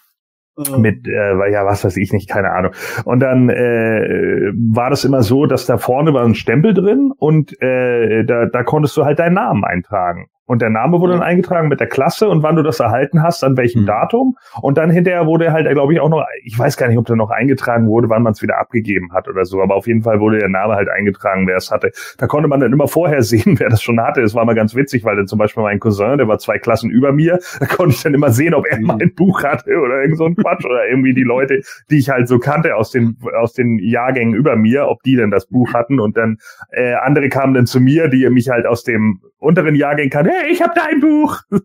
mit, 0.78 1.06
äh, 1.06 1.52
ja, 1.52 1.66
was 1.66 1.84
weiß 1.84 1.98
ich 1.98 2.14
nicht, 2.14 2.30
keine 2.30 2.52
Ahnung. 2.52 2.72
Und 3.04 3.20
dann 3.20 3.50
äh, 3.50 4.54
war 4.74 4.90
das 4.90 5.04
immer 5.04 5.22
so, 5.22 5.46
dass 5.46 5.66
da 5.66 5.78
vorne 5.78 6.14
war 6.14 6.24
ein 6.24 6.36
Stempel 6.36 6.74
drin 6.74 7.12
und 7.18 7.62
äh, 7.62 8.24
da, 8.24 8.46
da 8.46 8.64
konntest 8.64 8.96
du 8.96 9.04
halt 9.04 9.20
deinen 9.20 9.34
Namen 9.34 9.66
eintragen. 9.66 10.28
Und 10.48 10.62
der 10.62 10.70
Name 10.70 11.00
wurde 11.02 11.14
dann 11.14 11.24
eingetragen 11.24 11.68
mit 11.70 11.80
der 11.80 11.88
Klasse 11.88 12.30
und 12.30 12.44
wann 12.44 12.56
du 12.56 12.62
das 12.64 12.80
erhalten 12.80 13.24
hast, 13.24 13.44
an 13.44 13.58
welchem 13.58 13.82
Mhm. 13.82 13.86
Datum. 13.88 14.38
Und 14.62 14.78
dann 14.78 14.90
hinterher 14.92 15.26
wurde 15.26 15.52
halt, 15.52 15.68
glaube 15.72 15.94
ich, 15.94 16.00
auch 16.00 16.10
noch, 16.10 16.24
ich 16.44 16.58
weiß 16.58 16.78
gar 16.78 16.88
nicht, 16.88 16.98
ob 16.98 17.06
der 17.06 17.16
noch 17.16 17.32
eingetragen 17.32 17.88
wurde, 17.88 18.10
wann 18.10 18.22
man 18.24 18.34
es 18.34 18.42
wieder 18.42 18.60
abgegeben 18.60 19.12
hat 19.14 19.28
oder 19.28 19.46
so. 19.46 19.62
Aber 19.62 19.76
auf 19.76 19.88
jeden 19.88 20.04
Fall 20.04 20.20
wurde 20.20 20.38
der 20.40 20.50
Name 20.50 20.76
halt 20.76 20.88
eingetragen, 20.90 21.48
wer 21.48 21.58
es 21.58 21.72
hatte. 21.72 21.92
Da 22.18 22.28
konnte 22.28 22.48
man 22.48 22.60
dann 22.60 22.72
immer 22.72 22.88
vorher 22.88 23.22
sehen, 23.24 23.56
wer 23.60 23.70
das 23.70 23.82
schon 23.82 24.00
hatte. 24.00 24.22
Das 24.22 24.36
war 24.36 24.46
mal 24.46 24.54
ganz 24.56 24.76
witzig, 24.76 25.04
weil 25.04 25.16
dann 25.16 25.28
zum 25.28 25.40
Beispiel 25.40 25.64
mein 25.64 25.80
Cousin, 25.80 26.18
der 26.18 26.28
war 26.28 26.38
zwei 26.38 26.60
Klassen 26.60 26.90
über 26.92 27.12
mir, 27.12 27.40
da 27.60 27.66
konnte 27.66 27.96
ich 27.96 28.04
dann 28.04 28.14
immer 28.14 28.30
sehen, 28.32 28.54
ob 28.54 28.66
er 28.68 28.80
Mhm. 28.80 28.86
mein 28.86 29.14
Buch 29.16 29.44
hatte 29.44 29.72
oder 29.80 30.02
irgend 30.02 30.18
so 30.18 30.26
ein 30.26 30.36
Quatsch 30.36 30.66
oder 30.66 30.88
irgendwie 30.88 31.14
die 31.14 31.24
Leute, 31.24 31.62
die 31.90 31.98
ich 31.98 32.10
halt 32.10 32.28
so 32.28 32.38
kannte 32.40 32.76
aus 32.76 32.92
den, 32.92 33.18
aus 33.40 33.54
den 33.54 33.80
Jahrgängen 33.80 34.34
über 34.36 34.56
mir, 34.56 34.88
ob 34.90 35.02
die 35.04 35.16
denn 35.16 35.32
das 35.32 35.48
Buch 35.48 35.74
hatten. 35.74 36.00
Und 36.00 36.18
dann 36.18 36.38
äh, 36.72 36.94
andere 36.94 37.30
kamen 37.30 37.54
dann 37.54 37.66
zu 37.66 37.80
mir, 37.80 38.10
die 38.10 38.30
mich 38.30 38.50
halt 38.50 38.66
aus 38.68 38.84
dem 38.84 39.22
unteren 39.40 39.76
Jahrgang 39.76 40.10
kannten. 40.10 40.32
Hey, 40.36 40.52
ich 40.52 40.62
habe 40.62 40.74
dein 40.76 41.00
Buch. 41.00 41.40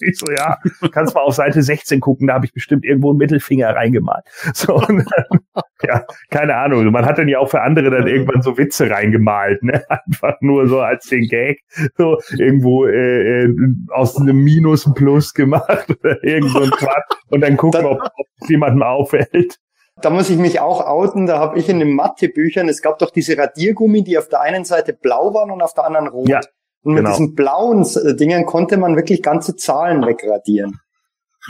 Ich 0.00 0.18
so, 0.18 0.26
ja, 0.30 0.58
kannst 0.92 1.14
mal 1.14 1.22
auf 1.22 1.34
Seite 1.34 1.60
16 1.60 2.00
gucken, 2.00 2.28
da 2.28 2.34
habe 2.34 2.46
ich 2.46 2.52
bestimmt 2.52 2.84
irgendwo 2.84 3.10
einen 3.10 3.18
Mittelfinger 3.18 3.74
reingemalt. 3.74 4.24
So, 4.54 4.76
und 4.76 5.04
dann, 5.10 5.40
ja, 5.82 6.04
keine 6.30 6.56
Ahnung. 6.56 6.84
Man 6.92 7.04
hat 7.04 7.18
dann 7.18 7.28
ja 7.28 7.38
auch 7.38 7.50
für 7.50 7.62
andere 7.62 7.90
dann 7.90 8.06
irgendwann 8.06 8.42
so 8.42 8.56
Witze 8.56 8.90
reingemalt, 8.90 9.62
ne? 9.62 9.82
Einfach 9.88 10.36
nur 10.40 10.68
so 10.68 10.80
als 10.80 11.06
den 11.06 11.26
Gag, 11.26 11.60
so 11.96 12.18
irgendwo 12.36 12.86
äh, 12.86 13.44
äh, 13.44 13.54
aus 13.90 14.16
einem 14.20 14.36
Minus 14.38 14.86
ein 14.86 14.94
Plus 14.94 15.34
gemacht 15.34 15.88
oder 15.90 16.22
irgend 16.22 16.50
so 16.50 16.60
ein 16.60 16.70
Quatsch 16.70 17.16
und 17.30 17.40
dann 17.40 17.56
gucken, 17.56 17.84
ob 17.86 17.98
ob 18.02 18.26
es 18.40 18.48
jemandem 18.48 18.82
auffällt. 18.82 19.58
Da 20.00 20.10
muss 20.10 20.30
ich 20.30 20.38
mich 20.38 20.60
auch 20.60 20.86
outen, 20.86 21.26
da 21.26 21.38
habe 21.38 21.58
ich 21.58 21.68
in 21.68 21.80
den 21.80 21.92
Mathebüchern, 21.92 22.68
es 22.68 22.82
gab 22.82 23.00
doch 23.00 23.10
diese 23.10 23.36
Radiergummi, 23.36 24.04
die 24.04 24.16
auf 24.16 24.28
der 24.28 24.40
einen 24.40 24.64
Seite 24.64 24.92
blau 24.92 25.34
waren 25.34 25.50
und 25.50 25.60
auf 25.60 25.74
der 25.74 25.84
anderen 25.84 26.06
rot. 26.06 26.28
Ja, 26.28 26.40
und 26.88 26.94
mit 26.94 27.04
genau. 27.04 27.10
diesen 27.16 27.34
blauen 27.34 27.82
äh, 27.82 28.14
Dingen 28.16 28.46
konnte 28.46 28.78
man 28.78 28.96
wirklich 28.96 29.22
ganze 29.22 29.56
Zahlen 29.56 30.06
wegradieren. 30.06 30.80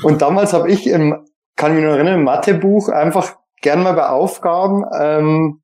Und 0.02 0.20
damals 0.20 0.52
habe 0.52 0.68
ich 0.70 0.86
im, 0.88 1.24
kann 1.56 1.74
mich 1.76 1.84
noch 1.84 1.92
erinnern, 1.92 2.14
im 2.18 2.24
Mathebuch 2.24 2.88
einfach 2.88 3.36
gern 3.62 3.82
mal 3.84 3.92
bei 3.92 4.08
Aufgaben, 4.08 4.84
ähm, 5.00 5.62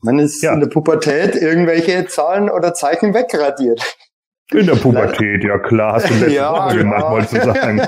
man 0.00 0.18
ist 0.18 0.42
Ja. 0.42 0.54
in 0.54 0.60
der 0.60 0.68
Pubertät 0.68 1.34
irgendwelche 1.36 2.06
Zahlen 2.06 2.48
oder 2.48 2.72
Zeichen 2.72 3.12
wegradiert. 3.14 3.96
In 4.50 4.66
der 4.66 4.74
Pubertät, 4.82 5.44
ja 5.44 5.58
klar, 5.58 5.94
hast 5.94 6.08
du 6.08 6.14
letzte 6.20 6.30
Ja, 6.30 6.52
Woche 6.52 6.78
gemacht, 6.78 7.00
ja. 7.02 7.10
wolltest 7.10 7.32
du 7.34 7.40
sagen. 7.44 7.82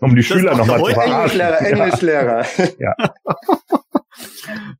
Um 0.00 0.16
die 0.16 0.22
Schüler 0.24 0.56
macht 0.56 0.66
nochmal 0.66 0.84
zu 0.84 0.90
verarschen. 0.92 1.40
Englischlehrer, 1.40 2.44
Ja. 2.78 2.94
Englischlehrer. 2.94 3.44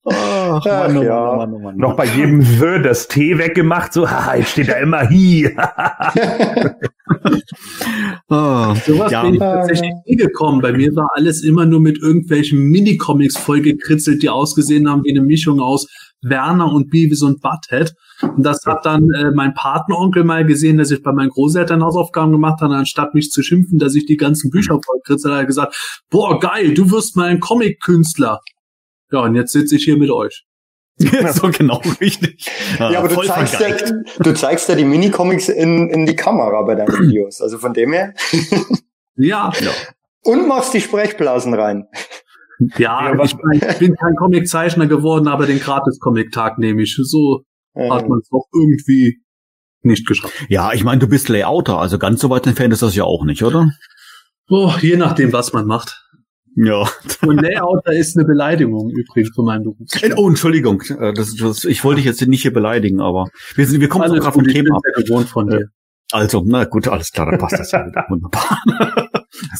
Ach, 0.04 0.12
Ach, 0.12 0.64
Mann, 0.64 0.96
oh 0.96 1.02
ja. 1.02 1.36
Mann, 1.36 1.36
oh 1.36 1.36
Mann, 1.36 1.54
oh 1.54 1.58
Mann. 1.58 1.76
Noch 1.76 1.96
bei 1.96 2.06
jedem 2.06 2.42
The 2.42 2.82
das 2.82 3.08
T 3.08 3.38
weggemacht, 3.38 3.92
so, 3.92 4.08
haha, 4.10 4.36
jetzt 4.36 4.50
steht 4.50 4.68
da 4.68 4.74
immer 4.74 5.00
Hi. 5.08 5.54
Ah, 8.28 8.74
Sowas 8.86 9.12
ja, 9.12 9.22
bin 9.22 9.34
ich 9.34 9.40
tatsächlich 9.40 9.92
nie 10.06 10.16
gekommen. 10.16 10.60
Bei 10.60 10.72
mir 10.72 10.94
war 10.96 11.10
alles 11.14 11.44
immer 11.44 11.66
nur 11.66 11.80
mit 11.80 11.98
irgendwelchen 11.98 12.58
Minicomics 12.70 13.36
vollgekritzelt, 13.36 14.22
die 14.22 14.30
ausgesehen 14.30 14.88
haben 14.88 15.04
wie 15.04 15.10
eine 15.10 15.20
Mischung 15.20 15.60
aus 15.60 15.86
Werner 16.22 16.72
und 16.72 16.90
Beavis 16.90 17.22
und 17.22 17.40
Butthead. 17.40 17.94
Und 18.22 18.44
das 18.44 18.64
hat 18.66 18.86
dann 18.86 19.10
äh, 19.10 19.30
mein 19.32 19.54
Patenonkel 19.54 20.24
mal 20.24 20.44
gesehen, 20.44 20.78
dass 20.78 20.90
ich 20.90 21.02
bei 21.02 21.12
meinen 21.12 21.28
Großeltern 21.28 21.84
Hausaufgaben 21.84 22.32
gemacht 22.32 22.60
habe. 22.60 22.74
Anstatt 22.74 23.14
mich 23.14 23.30
zu 23.30 23.42
schimpfen, 23.42 23.78
dass 23.78 23.94
ich 23.94 24.06
die 24.06 24.16
ganzen 24.16 24.50
Bücher 24.50 24.78
vollkritzel, 24.84 25.32
hat 25.32 25.40
er 25.40 25.46
gesagt, 25.46 26.02
boah, 26.10 26.40
geil, 26.40 26.74
du 26.74 26.90
wirst 26.90 27.16
mal 27.16 27.28
ein 27.28 27.40
Comic-Künstler. 27.40 28.40
Ja, 29.14 29.20
und 29.20 29.36
jetzt 29.36 29.52
sitze 29.52 29.76
ich 29.76 29.84
hier 29.84 29.96
mit 29.96 30.10
euch. 30.10 30.44
so 31.32 31.50
genau 31.50 31.80
richtig. 32.00 32.46
Ja, 32.78 32.98
aber 32.98 33.08
du 33.08 33.20
zeigst, 33.22 33.60
ja, 33.60 33.92
du 34.18 34.34
zeigst 34.34 34.68
ja 34.68 34.74
die 34.74 34.84
Minicomics 34.84 35.48
in, 35.48 35.88
in 35.90 36.04
die 36.06 36.16
Kamera 36.16 36.62
bei 36.62 36.74
deinen 36.74 36.88
Videos. 37.08 37.40
Also 37.40 37.58
von 37.58 37.72
dem 37.72 37.92
her. 37.92 38.12
Ja, 39.16 39.52
Und 40.24 40.48
machst 40.48 40.74
die 40.74 40.80
Sprechblasen 40.80 41.54
rein. 41.54 41.86
ja, 42.76 43.14
Ja, 43.14 43.22
ich, 43.24 43.36
mein, 43.36 43.62
ich 43.70 43.78
bin 43.78 43.94
kein 43.94 44.16
Comiczeichner 44.16 44.88
geworden, 44.88 45.28
aber 45.28 45.46
den 45.46 45.60
Gratis-Comic-Tag 45.60 46.58
nehme 46.58 46.82
ich. 46.82 46.98
So 47.00 47.44
hat 47.76 48.02
Ähm, 48.02 48.08
man 48.08 48.18
es 48.18 48.28
doch 48.28 48.46
irgendwie 48.52 49.20
nicht 49.82 50.04
geschafft. 50.08 50.34
Ja, 50.48 50.72
ich 50.72 50.82
meine, 50.82 50.98
du 50.98 51.06
bist 51.06 51.28
Layouter, 51.28 51.78
also 51.78 51.96
ganz 51.98 52.20
so 52.20 52.28
weit 52.28 52.44
entfernt 52.48 52.72
ist 52.72 52.82
das 52.82 52.96
ja 52.96 53.04
auch 53.04 53.24
nicht, 53.24 53.44
oder? 53.44 53.70
Oh, 54.48 54.72
je 54.80 54.96
nachdem, 54.96 55.32
was 55.32 55.52
man 55.52 55.64
macht. 55.66 56.03
Ja. 56.56 56.88
Und 57.26 57.40
Layouter 57.42 57.92
ist 57.92 58.16
eine 58.16 58.26
Beleidigung 58.26 58.90
übrigens 58.90 59.30
für 59.34 59.42
meinen 59.42 59.64
Beruf. 59.64 59.76
Oh, 60.16 60.28
Entschuldigung, 60.28 60.82
äh, 60.82 61.12
das, 61.12 61.34
das, 61.36 61.64
ich 61.64 61.82
wollte 61.84 61.96
dich 61.96 62.06
jetzt 62.06 62.26
nicht 62.26 62.42
hier 62.42 62.52
beleidigen, 62.52 63.00
aber 63.00 63.28
wir, 63.54 63.66
sind, 63.66 63.80
wir 63.80 63.88
kommen 63.88 64.12
gerade 64.12 64.32
vom 64.32 64.46
Thema 64.46 64.76
ab. 64.76 64.82
gewohnt 64.94 65.28
von 65.28 65.48
dir. 65.48 65.68
Also, 66.12 66.42
na 66.46 66.64
gut, 66.64 66.86
alles 66.86 67.10
klar, 67.10 67.30
dann 67.30 67.38
passt 67.38 67.58
das 67.58 67.72
ja. 67.72 67.86
Wunderbar. 68.08 68.58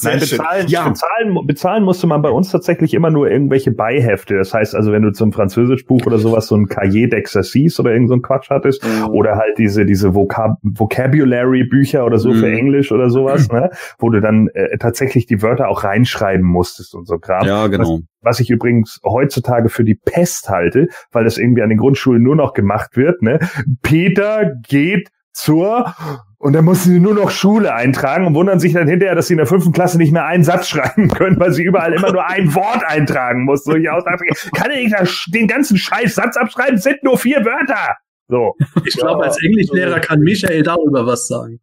Nein, 0.03 0.21
bezahlen, 0.21 0.67
Ja. 0.69 0.89
bezahlen, 0.89 1.47
bezahlen 1.47 1.85
musste 1.85 2.07
man 2.07 2.23
bei 2.23 2.31
uns 2.31 2.51
tatsächlich 2.51 2.95
immer 2.95 3.11
nur 3.11 3.31
irgendwelche 3.31 3.71
Beihefte. 3.73 4.37
Das 4.37 4.55
heißt 4.55 4.75
also, 4.75 4.93
wenn 4.93 5.03
du 5.03 5.11
zum 5.13 5.33
Französischbuch 5.33 6.07
oder 6.07 6.19
sowas 6.19 6.47
so 6.47 6.57
ein 6.57 6.67
Cahier 6.67 7.09
d'Exercice 7.09 7.81
oder 7.81 7.93
irgend 7.93 8.09
so 8.09 8.15
ein 8.15 8.23
Quatsch 8.23 8.51
hattest, 8.51 8.85
Mhm. 8.85 9.09
oder 9.11 9.37
halt 9.37 9.59
diese, 9.59 9.85
diese 9.85 10.15
Vocab 10.15 10.59
Vocabulary-Bücher 10.63 12.05
oder 12.05 12.19
so 12.19 12.33
für 12.33 12.47
Mhm. 12.49 12.55
Englisch 12.57 12.93
oder 12.93 13.11
sowas, 13.11 13.49
ne? 13.53 13.71
wo 13.99 14.11
du 14.11 14.21
dann 14.21 14.49
äh, 14.55 14.77
tatsächlich 14.79 15.27
die 15.27 15.43
Wörter 15.43 15.69
auch 15.69 15.85
reinschreiben 15.85 16.47
musstest 16.47 16.95
und 16.95 17.07
so 17.07 17.19
Kram. 17.19 17.47
Ja, 17.47 17.67
genau. 17.67 18.01
Was 18.23 18.41
ich 18.41 18.51
übrigens 18.51 19.01
heutzutage 19.05 19.69
für 19.69 19.85
die 19.85 19.97
Pest 19.97 20.49
halte, 20.49 20.89
weil 21.13 21.25
das 21.25 21.37
irgendwie 21.39 21.63
an 21.63 21.69
den 21.69 21.79
Grundschulen 21.79 22.23
nur 22.23 22.37
noch 22.37 22.53
gemacht 22.55 22.97
wird, 22.97 23.23
ne? 23.23 23.39
Peter 23.83 24.53
geht 24.69 25.11
zur 25.35 25.95
und 26.39 26.53
dann 26.55 26.65
mussten 26.65 26.91
sie 26.91 27.01
nur 27.01 27.15
noch 27.15 27.31
Schule 27.31 27.75
eintragen 27.75 28.27
und 28.27 28.35
wundern 28.35 28.61
sich 28.61 28.73
dann 28.73 28.87
hinterher, 28.89 29.15
dass 29.15 29.27
sie 29.27 29.35
in 29.35 29.39
der 29.39 29.47
fünften 29.47 29.73
Klasse 29.73 29.99
nicht 29.99 30.13
mehr 30.13 30.25
einen 30.27 30.45
Satz 30.45 30.69
schreiben 30.71 31.09
können, 31.09 31.39
weil 31.39 31.53
sie 31.53 31.65
überall 31.65 31.93
immer 31.93 32.13
nur 32.13 32.27
ein 32.27 32.55
Wort 32.55 32.85
eintragen 32.87 33.45
mussten. 33.45 33.73
So 33.73 33.77
ich 33.77 33.91
ausdachte, 33.91 34.25
kann 34.55 34.71
ich 34.71 34.85
nicht 34.85 34.95
das- 34.99 35.25
den 35.29 35.49
ganzen 35.49 35.77
scheiß 35.77 36.15
Satz 36.15 36.37
abschreiben? 36.37 36.77
Es 36.77 36.85
sind 36.85 37.03
nur 37.03 37.19
vier 37.19 37.45
Wörter. 37.45 37.97
So. 38.29 38.55
Ich 38.87 38.97
glaube, 38.97 39.25
als 39.25 39.43
Englischlehrer 39.43 40.01
kann 40.01 40.21
Michael 40.21 40.63
darüber 40.63 41.07
was 41.07 41.27
sagen. 41.27 41.61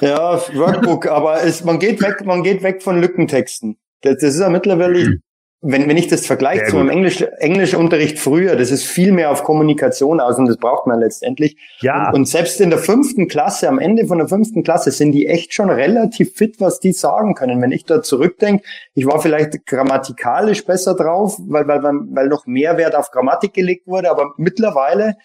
Ja, 0.00 0.40
Workbook, 0.54 1.06
aber 1.08 1.42
es, 1.42 1.62
man 1.64 1.78
geht 1.78 2.00
weg, 2.00 2.24
man 2.24 2.42
geht 2.42 2.62
weg 2.62 2.82
von 2.82 3.00
Lückentexten. 3.00 3.76
Das, 4.02 4.14
das 4.14 4.34
ist 4.34 4.40
ja 4.40 4.48
mittlerweile, 4.48 5.18
wenn, 5.62 5.88
wenn 5.88 5.96
ich 5.98 6.08
das 6.08 6.26
vergleiche 6.26 6.66
zu 6.66 6.78
einem. 6.78 6.88
Englisch, 6.88 7.20
Englischunterricht 7.20 8.18
früher, 8.18 8.56
das 8.56 8.70
ist 8.70 8.84
viel 8.84 9.12
mehr 9.12 9.30
auf 9.30 9.44
Kommunikation 9.44 10.18
aus 10.18 10.38
und 10.38 10.46
das 10.46 10.56
braucht 10.56 10.86
man 10.86 11.00
letztendlich. 11.00 11.56
Ja, 11.80 12.08
Und, 12.08 12.14
und 12.14 12.24
selbst 12.28 12.60
in 12.62 12.70
der 12.70 12.78
fünften 12.78 13.28
Klasse, 13.28 13.68
am 13.68 13.78
Ende 13.78 14.06
von 14.06 14.18
der 14.18 14.28
fünften 14.28 14.62
Klasse, 14.62 14.90
sind 14.90 15.12
die 15.12 15.26
echt 15.26 15.52
schon 15.52 15.68
relativ 15.68 16.34
fit, 16.34 16.60
was 16.60 16.80
die 16.80 16.92
sagen 16.92 17.34
können. 17.34 17.60
Wenn 17.60 17.72
ich 17.72 17.84
da 17.84 18.02
zurückdenke, 18.02 18.64
ich 18.94 19.04
war 19.04 19.20
vielleicht 19.20 19.66
grammatikalisch 19.66 20.64
besser 20.64 20.94
drauf, 20.94 21.36
weil, 21.46 21.68
weil, 21.68 21.82
weil 21.82 22.28
noch 22.28 22.46
mehr 22.46 22.78
Wert 22.78 22.94
auf 22.94 23.10
Grammatik 23.10 23.52
gelegt 23.52 23.86
wurde, 23.86 24.10
aber 24.10 24.32
mittlerweile 24.38 25.16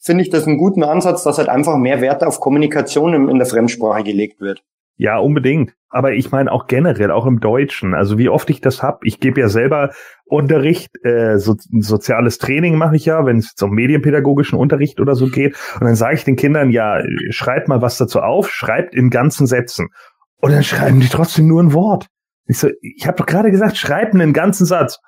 finde 0.00 0.22
ich 0.22 0.30
das 0.30 0.46
einen 0.46 0.56
guten 0.56 0.84
Ansatz, 0.84 1.24
dass 1.24 1.38
halt 1.38 1.48
einfach 1.48 1.76
mehr 1.76 2.00
Wert 2.00 2.22
auf 2.22 2.38
Kommunikation 2.38 3.12
in, 3.12 3.28
in 3.28 3.38
der 3.38 3.46
Fremdsprache 3.46 4.04
gelegt 4.04 4.40
wird. 4.40 4.62
Ja, 5.00 5.16
unbedingt. 5.16 5.72
Aber 5.88 6.12
ich 6.12 6.30
meine 6.30 6.52
auch 6.52 6.66
generell, 6.66 7.10
auch 7.10 7.24
im 7.24 7.40
Deutschen. 7.40 7.94
Also 7.94 8.18
wie 8.18 8.28
oft 8.28 8.50
ich 8.50 8.60
das 8.60 8.82
hab. 8.82 9.02
Ich 9.02 9.18
gebe 9.18 9.40
ja 9.40 9.48
selber 9.48 9.92
Unterricht, 10.26 10.90
äh, 11.02 11.38
so, 11.38 11.56
soziales 11.80 12.36
Training 12.36 12.76
mache 12.76 12.96
ich 12.96 13.06
ja, 13.06 13.24
wenn 13.24 13.38
es 13.38 13.52
jetzt 13.52 13.62
um 13.62 13.70
medienpädagogischen 13.70 14.58
Unterricht 14.58 15.00
oder 15.00 15.14
so 15.14 15.28
geht. 15.28 15.56
Und 15.76 15.86
dann 15.86 15.94
sage 15.94 16.16
ich 16.16 16.24
den 16.24 16.36
Kindern, 16.36 16.68
ja, 16.68 17.00
schreibt 17.30 17.66
mal 17.66 17.80
was 17.80 17.96
dazu 17.96 18.20
auf, 18.20 18.50
schreibt 18.50 18.94
in 18.94 19.08
ganzen 19.08 19.46
Sätzen. 19.46 19.88
Und 20.36 20.52
dann 20.52 20.64
schreiben 20.64 21.00
die 21.00 21.08
trotzdem 21.08 21.48
nur 21.48 21.62
ein 21.62 21.72
Wort. 21.72 22.08
Ich 22.44 22.58
so, 22.58 22.68
ich 22.82 23.06
habe 23.06 23.16
doch 23.16 23.26
gerade 23.26 23.50
gesagt, 23.50 23.78
schreibt 23.78 24.14
einen 24.14 24.34
ganzen 24.34 24.66
Satz. 24.66 24.98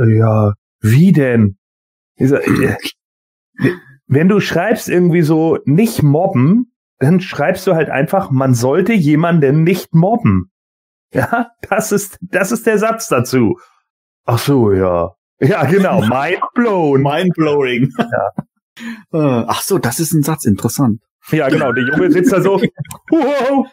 Äh, 0.00 0.16
ja, 0.16 0.52
wie 0.80 1.10
denn? 1.10 1.58
Ich 2.14 2.28
so, 2.28 2.36
äh, 2.36 2.76
wenn 4.06 4.28
du 4.28 4.38
schreibst 4.38 4.88
irgendwie 4.88 5.22
so 5.22 5.58
nicht 5.64 6.04
mobben, 6.04 6.70
dann 6.98 7.20
schreibst 7.20 7.66
du 7.66 7.74
halt 7.74 7.90
einfach, 7.90 8.30
man 8.30 8.54
sollte 8.54 8.92
jemanden 8.92 9.62
nicht 9.62 9.94
mobben. 9.94 10.50
Ja, 11.12 11.50
das 11.68 11.92
ist, 11.92 12.18
das 12.20 12.52
ist 12.52 12.66
der 12.66 12.78
Satz 12.78 13.08
dazu. 13.08 13.58
Ach 14.24 14.38
so, 14.38 14.72
ja. 14.72 15.14
Ja, 15.40 15.64
genau, 15.64 16.00
mind 16.08 16.42
blown. 16.54 17.02
Mindblowing. 17.02 17.92
Ja. 17.98 18.32
Ach 19.48 19.62
so, 19.62 19.78
das 19.78 20.00
ist 20.00 20.12
ein 20.12 20.22
Satz, 20.22 20.44
interessant. 20.44 21.00
Ja, 21.30 21.48
genau, 21.48 21.72
der 21.72 21.84
Junge 21.84 22.10
sitzt 22.10 22.32
da 22.32 22.40
so, 22.40 22.60
wow. 23.10 23.66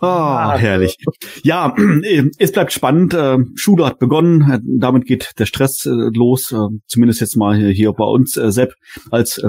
Ah, 0.00 0.56
herrlich. 0.58 0.96
Ja, 1.42 1.74
es 2.38 2.52
bleibt 2.52 2.72
spannend. 2.72 3.14
Äh, 3.14 3.38
Schule 3.54 3.86
hat 3.86 3.98
begonnen. 3.98 4.50
Äh, 4.50 4.58
Damit 4.62 5.06
geht 5.06 5.32
der 5.38 5.46
Stress 5.46 5.86
äh, 5.86 5.90
los. 5.90 6.54
Zumindest 6.86 7.20
jetzt 7.20 7.36
mal 7.36 7.56
hier- 7.56 7.92
bei 7.92 8.04
uns. 8.04 8.32
Sepp 8.32 8.74
als 9.10 9.40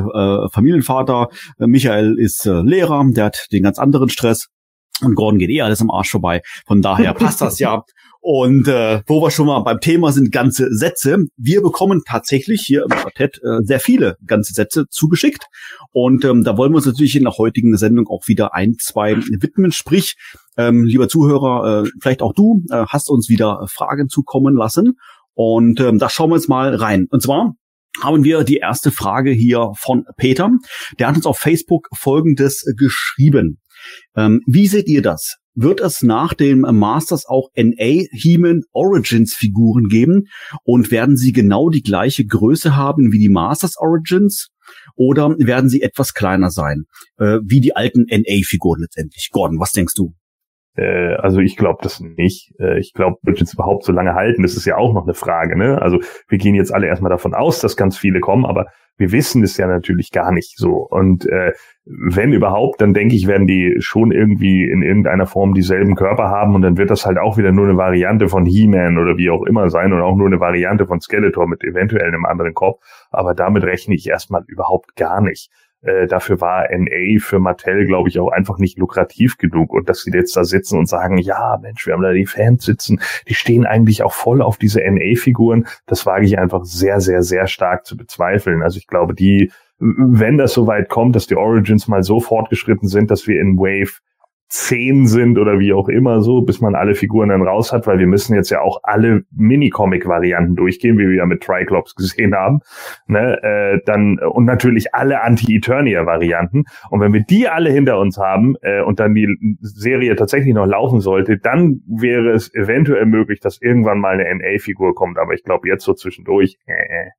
Familienvater. 0.54 1.28
Michael 1.60 2.18
ist 2.18 2.46
Lehrer. 2.46 3.04
Der 3.10 3.26
hat 3.26 3.48
den 3.52 3.64
ganz 3.64 3.78
anderen 3.80 4.10
Stress. 4.10 4.48
Und 5.02 5.16
Gordon 5.16 5.40
geht 5.40 5.50
eh 5.50 5.62
alles 5.62 5.82
am 5.82 5.92
Arsch 5.92 6.10
vorbei. 6.10 6.42
Von 6.68 6.82
daher 6.82 7.14
passt 7.16 7.42
das 7.42 7.60
ja. 7.60 7.84
Und 8.22 8.68
äh, 8.68 9.02
wo 9.08 9.22
wir 9.22 9.32
schon 9.32 9.48
mal 9.48 9.62
beim 9.62 9.80
Thema 9.80 10.12
sind, 10.12 10.32
ganze 10.32 10.68
Sätze. 10.76 11.26
Wir 11.38 11.62
bekommen 11.62 12.02
tatsächlich 12.06 12.62
hier 12.66 12.84
im 12.84 12.90
Quartett 12.90 13.40
äh, 13.44 13.60
sehr 13.64 13.80
viele 13.80 14.18
ganze 14.26 14.54
Sätze 14.54 14.86
zugeschickt. 14.90 15.46
Und 15.92 16.26
ähm, 16.26 16.44
da 16.44 16.58
wollen 16.58 16.74
wir 16.74 16.78
uns 16.78 16.86
natürlich 16.86 17.16
in 17.16 17.24
der 17.24 17.38
heutigen 17.38 17.78
Sendung 17.78 18.08
auch 18.08 18.28
wieder 18.28 18.54
ein, 18.54 18.76
zwei 18.80 19.16
widmen. 19.16 19.72
Sprich, 19.72 20.16
ähm, 20.58 20.84
lieber 20.84 21.08
Zuhörer, 21.08 21.84
äh, 21.86 21.90
vielleicht 22.02 22.22
auch 22.22 22.34
du 22.34 22.62
äh, 22.70 22.86
hast 22.88 23.10
uns 23.10 23.30
wieder 23.30 23.66
Fragen 23.70 24.10
zukommen 24.10 24.56
lassen. 24.56 24.96
Und 25.34 25.80
ähm, 25.80 26.00
da 26.00 26.10
schauen 26.10 26.32
wir 26.32 26.36
jetzt 26.36 26.50
mal 26.50 26.76
rein. 26.76 27.08
Und 27.10 27.24
zwar 27.24 27.54
haben 28.02 28.24
wir 28.24 28.44
die 28.44 28.58
erste 28.58 28.92
Frage 28.92 29.32
hier 29.32 29.72
von 29.78 30.04
Peter. 30.18 30.52
Der 31.00 31.08
hat 31.08 31.16
uns 31.16 31.26
auf 31.26 31.38
Facebook 31.38 31.88
Folgendes 31.96 32.66
geschrieben. 32.78 33.62
Ähm, 34.16 34.42
wie 34.46 34.68
seht 34.68 34.88
ihr 34.88 35.02
das? 35.02 35.38
Wird 35.56 35.82
es 35.82 36.04
nach 36.04 36.34
dem 36.34 36.62
Masters 36.62 37.26
auch 37.26 37.50
NA 37.56 38.06
He-Man 38.12 38.62
Origins 38.72 39.34
Figuren 39.34 39.88
geben 39.88 40.28
und 40.64 40.92
werden 40.92 41.18
sie 41.18 41.34
genau 41.34 41.70
die 41.70 41.82
gleiche 41.82 42.26
Größe 42.26 42.76
haben 42.76 43.12
wie 43.12 43.20
die 43.20 43.30
Masters 43.30 43.76
Origins 43.78 44.50
oder 44.96 45.36
werden 45.40 45.70
sie 45.70 45.82
etwas 45.82 46.14
kleiner 46.14 46.52
sein, 46.52 46.84
äh, 47.18 47.40
wie 47.44 47.62
die 47.62 47.76
alten 47.76 48.06
NA 48.10 48.42
Figuren 48.44 48.82
letztendlich? 48.82 49.30
Gordon, 49.32 49.60
was 49.60 49.72
denkst 49.72 49.96
du? 49.96 50.14
Äh, 50.76 51.16
also 51.16 51.40
ich 51.40 51.58
glaube 51.58 51.80
das 51.82 52.00
nicht. 52.00 52.52
Äh, 52.60 52.80
ich 52.80 52.94
glaube, 52.94 53.18
wird 53.24 53.40
jetzt 53.40 53.54
überhaupt 53.54 53.84
so 53.84 53.92
lange 53.92 54.14
halten, 54.14 54.44
das 54.44 54.56
ist 54.56 54.66
ja 54.66 54.78
auch 54.78 54.94
noch 54.94 55.04
eine 55.04 55.14
Frage. 55.14 55.58
Ne? 55.58 55.82
Also 55.82 56.00
wir 56.28 56.38
gehen 56.38 56.56
jetzt 56.56 56.74
alle 56.74 56.88
erstmal 56.88 57.12
davon 57.12 57.34
aus, 57.34 57.60
dass 57.60 57.76
ganz 57.76 57.98
viele 57.98 58.20
kommen, 58.20 58.46
aber 58.46 58.68
wir 59.00 59.12
wissen 59.12 59.44
es 59.44 59.58
ja 59.58 59.66
natürlich 59.66 60.12
gar 60.12 60.32
nicht 60.32 60.58
so. 60.58 60.86
Und 60.90 61.26
äh, 61.28 61.54
wenn 61.86 62.34
überhaupt, 62.34 62.82
dann 62.82 62.94
denke 62.94 63.16
ich, 63.16 63.28
werden 63.28 63.48
die 63.48 63.78
schon 63.80 64.12
irgendwie 64.12 64.70
in 64.70 64.84
irgendeiner 64.84 65.26
Form 65.26 65.54
dieselben 65.54 65.96
Körper 65.96 66.26
haben 66.30 66.54
und 66.54 66.62
dann 66.62 66.78
wird 66.78 66.92
das 66.92 67.06
halt 67.06 67.18
auch 67.18 67.38
wieder 67.38 67.52
nur 67.52 67.68
eine 67.68 67.78
Variante 67.78 68.28
von 68.28 68.46
He-Man 68.46 68.98
oder 68.98 69.18
wie 69.18 69.30
auch 69.30 69.44
immer 69.44 69.70
sein 69.70 69.94
und 69.94 70.02
auch 70.02 70.16
nur 70.16 70.28
eine 70.28 70.40
Variante 70.40 70.86
von 70.86 71.00
Skeletor 71.00 71.48
mit 71.48 71.64
eventuell 71.64 72.08
einem 72.08 72.26
anderen 72.26 72.54
Kopf. 72.54 72.82
Aber 73.10 73.34
damit 73.34 73.64
rechne 73.64 73.96
ich 73.96 74.08
erstmal 74.08 74.44
überhaupt 74.48 74.96
gar 74.96 75.22
nicht. 75.22 75.50
Äh, 75.82 76.08
dafür 76.08 76.42
war 76.42 76.68
NA 76.70 77.20
für 77.20 77.40
Mattel, 77.40 77.86
glaube 77.86 78.10
ich, 78.10 78.20
auch 78.20 78.30
einfach 78.30 78.58
nicht 78.58 78.78
lukrativ 78.78 79.38
genug. 79.38 79.74
Und 79.74 79.88
dass 79.88 80.02
sie 80.02 80.12
jetzt 80.12 80.36
da 80.36 80.44
sitzen 80.44 80.78
und 80.78 80.88
sagen, 80.88 81.18
ja, 81.18 81.58
Mensch, 81.62 81.86
wir 81.86 81.94
haben 81.94 82.02
da 82.02 82.12
die 82.12 82.26
Fans 82.26 82.66
sitzen, 82.66 83.00
die 83.28 83.34
stehen 83.34 83.66
eigentlich 83.66 84.04
auch 84.04 84.14
voll 84.14 84.42
auf 84.42 84.58
diese 84.58 84.82
NA-Figuren, 84.82 85.68
das 85.86 86.06
wage 86.06 86.26
ich 86.26 86.38
einfach 86.38 86.66
sehr, 86.66 87.00
sehr, 87.00 87.22
sehr 87.22 87.48
stark 87.48 87.86
zu 87.86 87.96
bezweifeln. 87.96 88.62
Also 88.62 88.78
ich 88.78 88.88
glaube, 88.88 89.14
die, 89.14 89.52
wenn 89.80 90.38
das 90.38 90.54
so 90.54 90.68
weit 90.68 90.90
kommt, 90.90 91.16
dass 91.16 91.28
die 91.28 91.38
Origins 91.38 91.88
mal 91.88 92.04
so 92.04 92.20
fortgeschritten 92.20 92.90
sind, 92.90 93.10
dass 93.10 93.28
wir 93.28 93.40
in 93.40 93.58
Wave 93.58 94.00
zehn 94.50 95.06
sind 95.06 95.38
oder 95.38 95.60
wie 95.60 95.74
auch 95.74 95.90
immer 95.90 96.22
so, 96.22 96.42
bis 96.42 96.60
man 96.60 96.74
alle 96.74 96.96
Figuren 96.96 97.30
dann 97.30 97.44
raus 97.44 97.72
hat, 97.72 97.86
weil 97.86 98.00
wir 98.00 98.08
müssen 98.08 98.34
jetzt 98.34 98.50
ja 98.50 98.62
auch 98.62 98.80
alle 98.82 99.24
Minicomic-Varianten 99.32 100.56
durchgehen, 100.56 100.98
wie 100.98 101.08
wir 101.08 101.18
ja 101.18 101.26
mit 101.28 101.44
Triclops 101.44 101.94
gesehen 101.96 102.36
haben. 102.36 102.60
Ne? 103.06 103.42
Äh, 103.44 103.80
dann 103.86 104.18
und 104.20 104.46
natürlich 104.46 104.96
alle 104.96 105.22
Anti-Eternia-Varianten. 105.22 106.64
Und 106.90 107.00
wenn 107.00 107.14
wir 107.14 107.22
die 107.22 107.48
alle 107.48 107.70
hinter 107.70 108.00
uns 108.00 108.18
haben 108.18 108.56
äh, 108.62 108.82
und 108.82 109.00
dann 109.00 109.14
die 109.14 109.28
Serie 109.62 110.16
tatsächlich 110.16 110.56
noch 110.56 110.66
laufen 110.66 111.00
sollte, 111.00 111.38
dann 111.38 111.82
wäre 111.88 112.32
es 112.32 112.54
eventuell 112.54 113.06
möglich, 113.06 113.40
dass 113.40 113.62
irgendwann 113.62 114.00
mal 114.00 114.20
eine 114.20 114.36
NA-Figur 114.36 114.96
kommt. 114.96 115.20
Aber 115.20 115.34
ich 115.34 115.44
glaube 115.44 115.68
jetzt 115.68 115.84
so 115.84 115.94
zwischendurch. 115.94 116.58
Äh. 116.66 116.72
äh. 116.74 117.10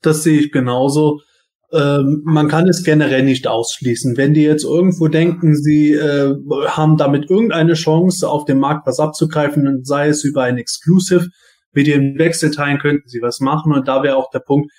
Das 0.00 0.22
sehe 0.22 0.38
ich 0.38 0.52
genauso 0.52 1.20
ähm, 1.72 2.22
man 2.24 2.48
kann 2.48 2.66
es 2.66 2.82
generell 2.82 3.22
nicht 3.22 3.46
ausschließen. 3.46 4.16
Wenn 4.16 4.34
die 4.34 4.42
jetzt 4.42 4.64
irgendwo 4.64 5.08
denken, 5.08 5.54
sie 5.54 5.92
äh, 5.92 6.34
haben 6.68 6.96
damit 6.96 7.30
irgendeine 7.30 7.74
Chance, 7.74 8.28
auf 8.28 8.46
dem 8.46 8.58
Markt 8.58 8.86
was 8.86 9.00
abzugreifen, 9.00 9.84
sei 9.84 10.08
es 10.08 10.24
über 10.24 10.44
ein 10.44 10.56
Exclusive, 10.56 11.28
mit 11.72 11.86
dem 11.86 12.18
Wechselteilen 12.18 12.78
könnten 12.78 13.08
sie 13.08 13.20
was 13.20 13.40
machen. 13.40 13.72
Und 13.72 13.86
da 13.86 14.02
wäre 14.02 14.16
auch 14.16 14.30
der 14.30 14.40
Punkt, 14.40 14.72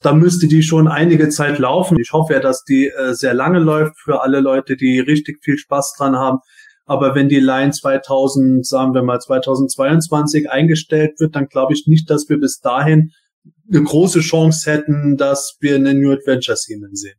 da 0.00 0.12
müsste 0.12 0.48
die 0.48 0.64
schon 0.64 0.88
einige 0.88 1.28
Zeit 1.28 1.60
laufen. 1.60 1.96
Ich 2.00 2.12
hoffe 2.12 2.32
ja, 2.34 2.40
dass 2.40 2.64
die 2.64 2.88
äh, 2.88 3.14
sehr 3.14 3.34
lange 3.34 3.60
läuft 3.60 4.00
für 4.00 4.22
alle 4.22 4.40
Leute, 4.40 4.76
die 4.76 4.98
richtig 4.98 5.38
viel 5.44 5.56
Spaß 5.56 5.94
dran 5.96 6.16
haben. 6.16 6.38
Aber 6.84 7.14
wenn 7.14 7.28
die 7.28 7.38
Line 7.38 7.70
2000, 7.70 8.66
sagen 8.66 8.94
wir 8.94 9.02
mal 9.02 9.20
2022 9.20 10.50
eingestellt 10.50 11.20
wird, 11.20 11.36
dann 11.36 11.46
glaube 11.46 11.72
ich 11.72 11.86
nicht, 11.86 12.10
dass 12.10 12.28
wir 12.28 12.38
bis 12.38 12.58
dahin 12.58 13.12
eine 13.70 13.82
große 13.82 14.20
Chance 14.20 14.70
hätten, 14.70 15.16
dass 15.16 15.56
wir 15.60 15.76
eine 15.76 15.94
New 15.94 16.12
Adventure 16.12 16.56
Seaman 16.56 16.94
sehen. 16.94 17.16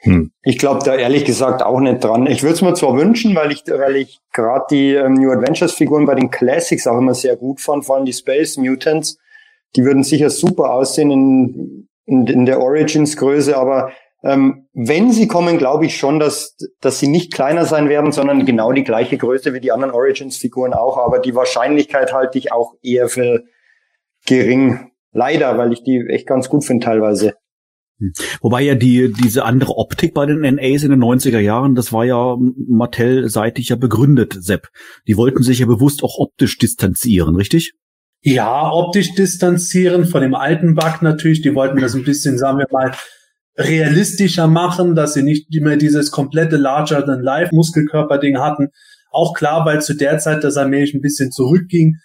Hm. 0.00 0.30
Ich 0.42 0.58
glaube 0.58 0.84
da 0.84 0.94
ehrlich 0.94 1.24
gesagt 1.24 1.62
auch 1.62 1.80
nicht 1.80 2.04
dran. 2.04 2.26
Ich 2.26 2.42
würde 2.42 2.54
es 2.54 2.62
mir 2.62 2.74
zwar 2.74 2.96
wünschen, 2.96 3.34
weil 3.34 3.50
ich, 3.50 3.64
weil 3.66 3.96
ich 3.96 4.18
gerade 4.32 4.66
die 4.70 4.94
ähm, 4.94 5.14
New 5.14 5.30
Adventures 5.32 5.72
Figuren 5.72 6.06
bei 6.06 6.14
den 6.14 6.30
Classics 6.30 6.86
auch 6.86 6.98
immer 6.98 7.14
sehr 7.14 7.36
gut 7.36 7.60
fand, 7.60 7.84
vor 7.84 7.96
allem 7.96 8.04
die 8.04 8.12
Space 8.12 8.56
Mutants. 8.56 9.18
Die 9.74 9.84
würden 9.84 10.04
sicher 10.04 10.30
super 10.30 10.72
aussehen 10.72 11.10
in, 11.10 11.88
in, 12.04 12.26
in 12.26 12.46
der 12.46 12.60
Origins 12.60 13.16
Größe, 13.16 13.56
aber 13.56 13.90
ähm, 14.22 14.68
wenn 14.72 15.12
sie 15.12 15.28
kommen, 15.28 15.58
glaube 15.58 15.86
ich 15.86 15.96
schon, 15.96 16.18
dass, 16.18 16.56
dass 16.80 16.98
sie 16.98 17.08
nicht 17.08 17.32
kleiner 17.32 17.64
sein 17.64 17.88
werden, 17.88 18.12
sondern 18.12 18.46
genau 18.46 18.72
die 18.72 18.84
gleiche 18.84 19.18
Größe 19.18 19.54
wie 19.54 19.60
die 19.60 19.72
anderen 19.72 19.92
Origins 19.92 20.36
Figuren 20.36 20.72
auch. 20.72 20.98
Aber 20.98 21.18
die 21.18 21.34
Wahrscheinlichkeit 21.34 22.12
halte 22.12 22.38
ich 22.38 22.52
auch 22.52 22.74
eher 22.82 23.08
für 23.08 23.44
gering. 24.26 24.90
Leider, 25.16 25.56
weil 25.56 25.72
ich 25.72 25.82
die 25.82 26.04
echt 26.08 26.26
ganz 26.26 26.50
gut 26.50 26.64
finde 26.64 26.84
teilweise. 26.84 27.32
Hm. 27.98 28.12
Wobei 28.42 28.60
ja 28.60 28.74
die, 28.74 29.10
diese 29.12 29.46
andere 29.46 29.78
Optik 29.78 30.12
bei 30.12 30.26
den 30.26 30.40
NAs 30.40 30.82
in 30.82 30.90
den 30.90 31.02
90er 31.02 31.38
Jahren, 31.38 31.74
das 31.74 31.90
war 31.90 32.04
ja 32.04 32.36
Mattel-seitig 32.68 33.70
ja 33.70 33.76
begründet, 33.76 34.36
Sepp. 34.38 34.68
Die 35.08 35.16
wollten 35.16 35.42
sich 35.42 35.60
ja 35.60 35.66
bewusst 35.66 36.04
auch 36.04 36.18
optisch 36.18 36.58
distanzieren, 36.58 37.34
richtig? 37.34 37.72
Ja, 38.20 38.70
optisch 38.70 39.14
distanzieren 39.14 40.04
von 40.04 40.20
dem 40.20 40.34
alten 40.34 40.74
Bug 40.74 41.00
natürlich. 41.00 41.40
Die 41.40 41.54
wollten 41.54 41.80
das 41.80 41.94
ein 41.94 42.04
bisschen, 42.04 42.36
sagen 42.36 42.58
wir 42.58 42.66
mal, 42.70 42.92
realistischer 43.56 44.48
machen, 44.48 44.94
dass 44.94 45.14
sie 45.14 45.22
nicht 45.22 45.48
mehr 45.50 45.78
dieses 45.78 46.10
komplette 46.10 46.58
Larger-than-Life-Muskelkörper-Ding 46.58 48.38
hatten. 48.38 48.68
Auch 49.10 49.32
klar, 49.32 49.64
weil 49.64 49.80
zu 49.80 49.94
der 49.94 50.18
Zeit 50.18 50.44
das 50.44 50.58
allmählich 50.58 50.92
ein 50.92 51.00
bisschen 51.00 51.32
zurückging 51.32 51.96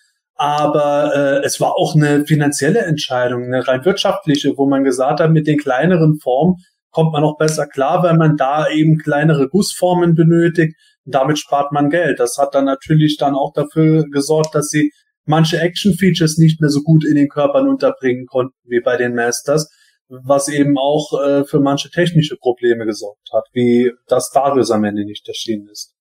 aber 0.41 1.11
äh, 1.13 1.45
es 1.45 1.61
war 1.61 1.77
auch 1.77 1.93
eine 1.93 2.25
finanzielle 2.25 2.79
Entscheidung, 2.79 3.43
eine 3.43 3.67
rein 3.67 3.85
wirtschaftliche, 3.85 4.57
wo 4.57 4.65
man 4.65 4.83
gesagt 4.83 5.19
hat, 5.19 5.29
mit 5.29 5.45
den 5.45 5.59
kleineren 5.59 6.17
Formen 6.17 6.55
kommt 6.89 7.13
man 7.13 7.21
noch 7.21 7.37
besser 7.37 7.67
klar, 7.67 8.01
weil 8.01 8.17
man 8.17 8.37
da 8.37 8.67
eben 8.67 8.97
kleinere 8.97 9.49
Gussformen 9.49 10.15
benötigt. 10.15 10.75
Und 11.05 11.13
damit 11.13 11.37
spart 11.37 11.71
man 11.71 11.91
Geld. 11.91 12.19
Das 12.19 12.39
hat 12.39 12.55
dann 12.55 12.65
natürlich 12.65 13.17
dann 13.17 13.35
auch 13.35 13.53
dafür 13.53 14.05
gesorgt, 14.09 14.55
dass 14.55 14.69
sie 14.69 14.91
manche 15.25 15.59
Action-Features 15.59 16.39
nicht 16.39 16.59
mehr 16.59 16.71
so 16.71 16.81
gut 16.81 17.05
in 17.05 17.13
den 17.13 17.29
Körpern 17.29 17.69
unterbringen 17.69 18.25
konnten 18.25 18.57
wie 18.63 18.81
bei 18.81 18.97
den 18.97 19.13
Masters, 19.13 19.69
was 20.09 20.47
eben 20.47 20.75
auch 20.75 21.21
äh, 21.23 21.43
für 21.45 21.59
manche 21.59 21.91
technische 21.91 22.35
Probleme 22.35 22.87
gesorgt 22.87 23.29
hat, 23.31 23.43
wie 23.53 23.91
das 24.07 24.31
Darius 24.33 24.71
am 24.71 24.85
Ende 24.85 25.05
nicht 25.05 25.27
erschienen 25.27 25.67
ist. 25.71 25.93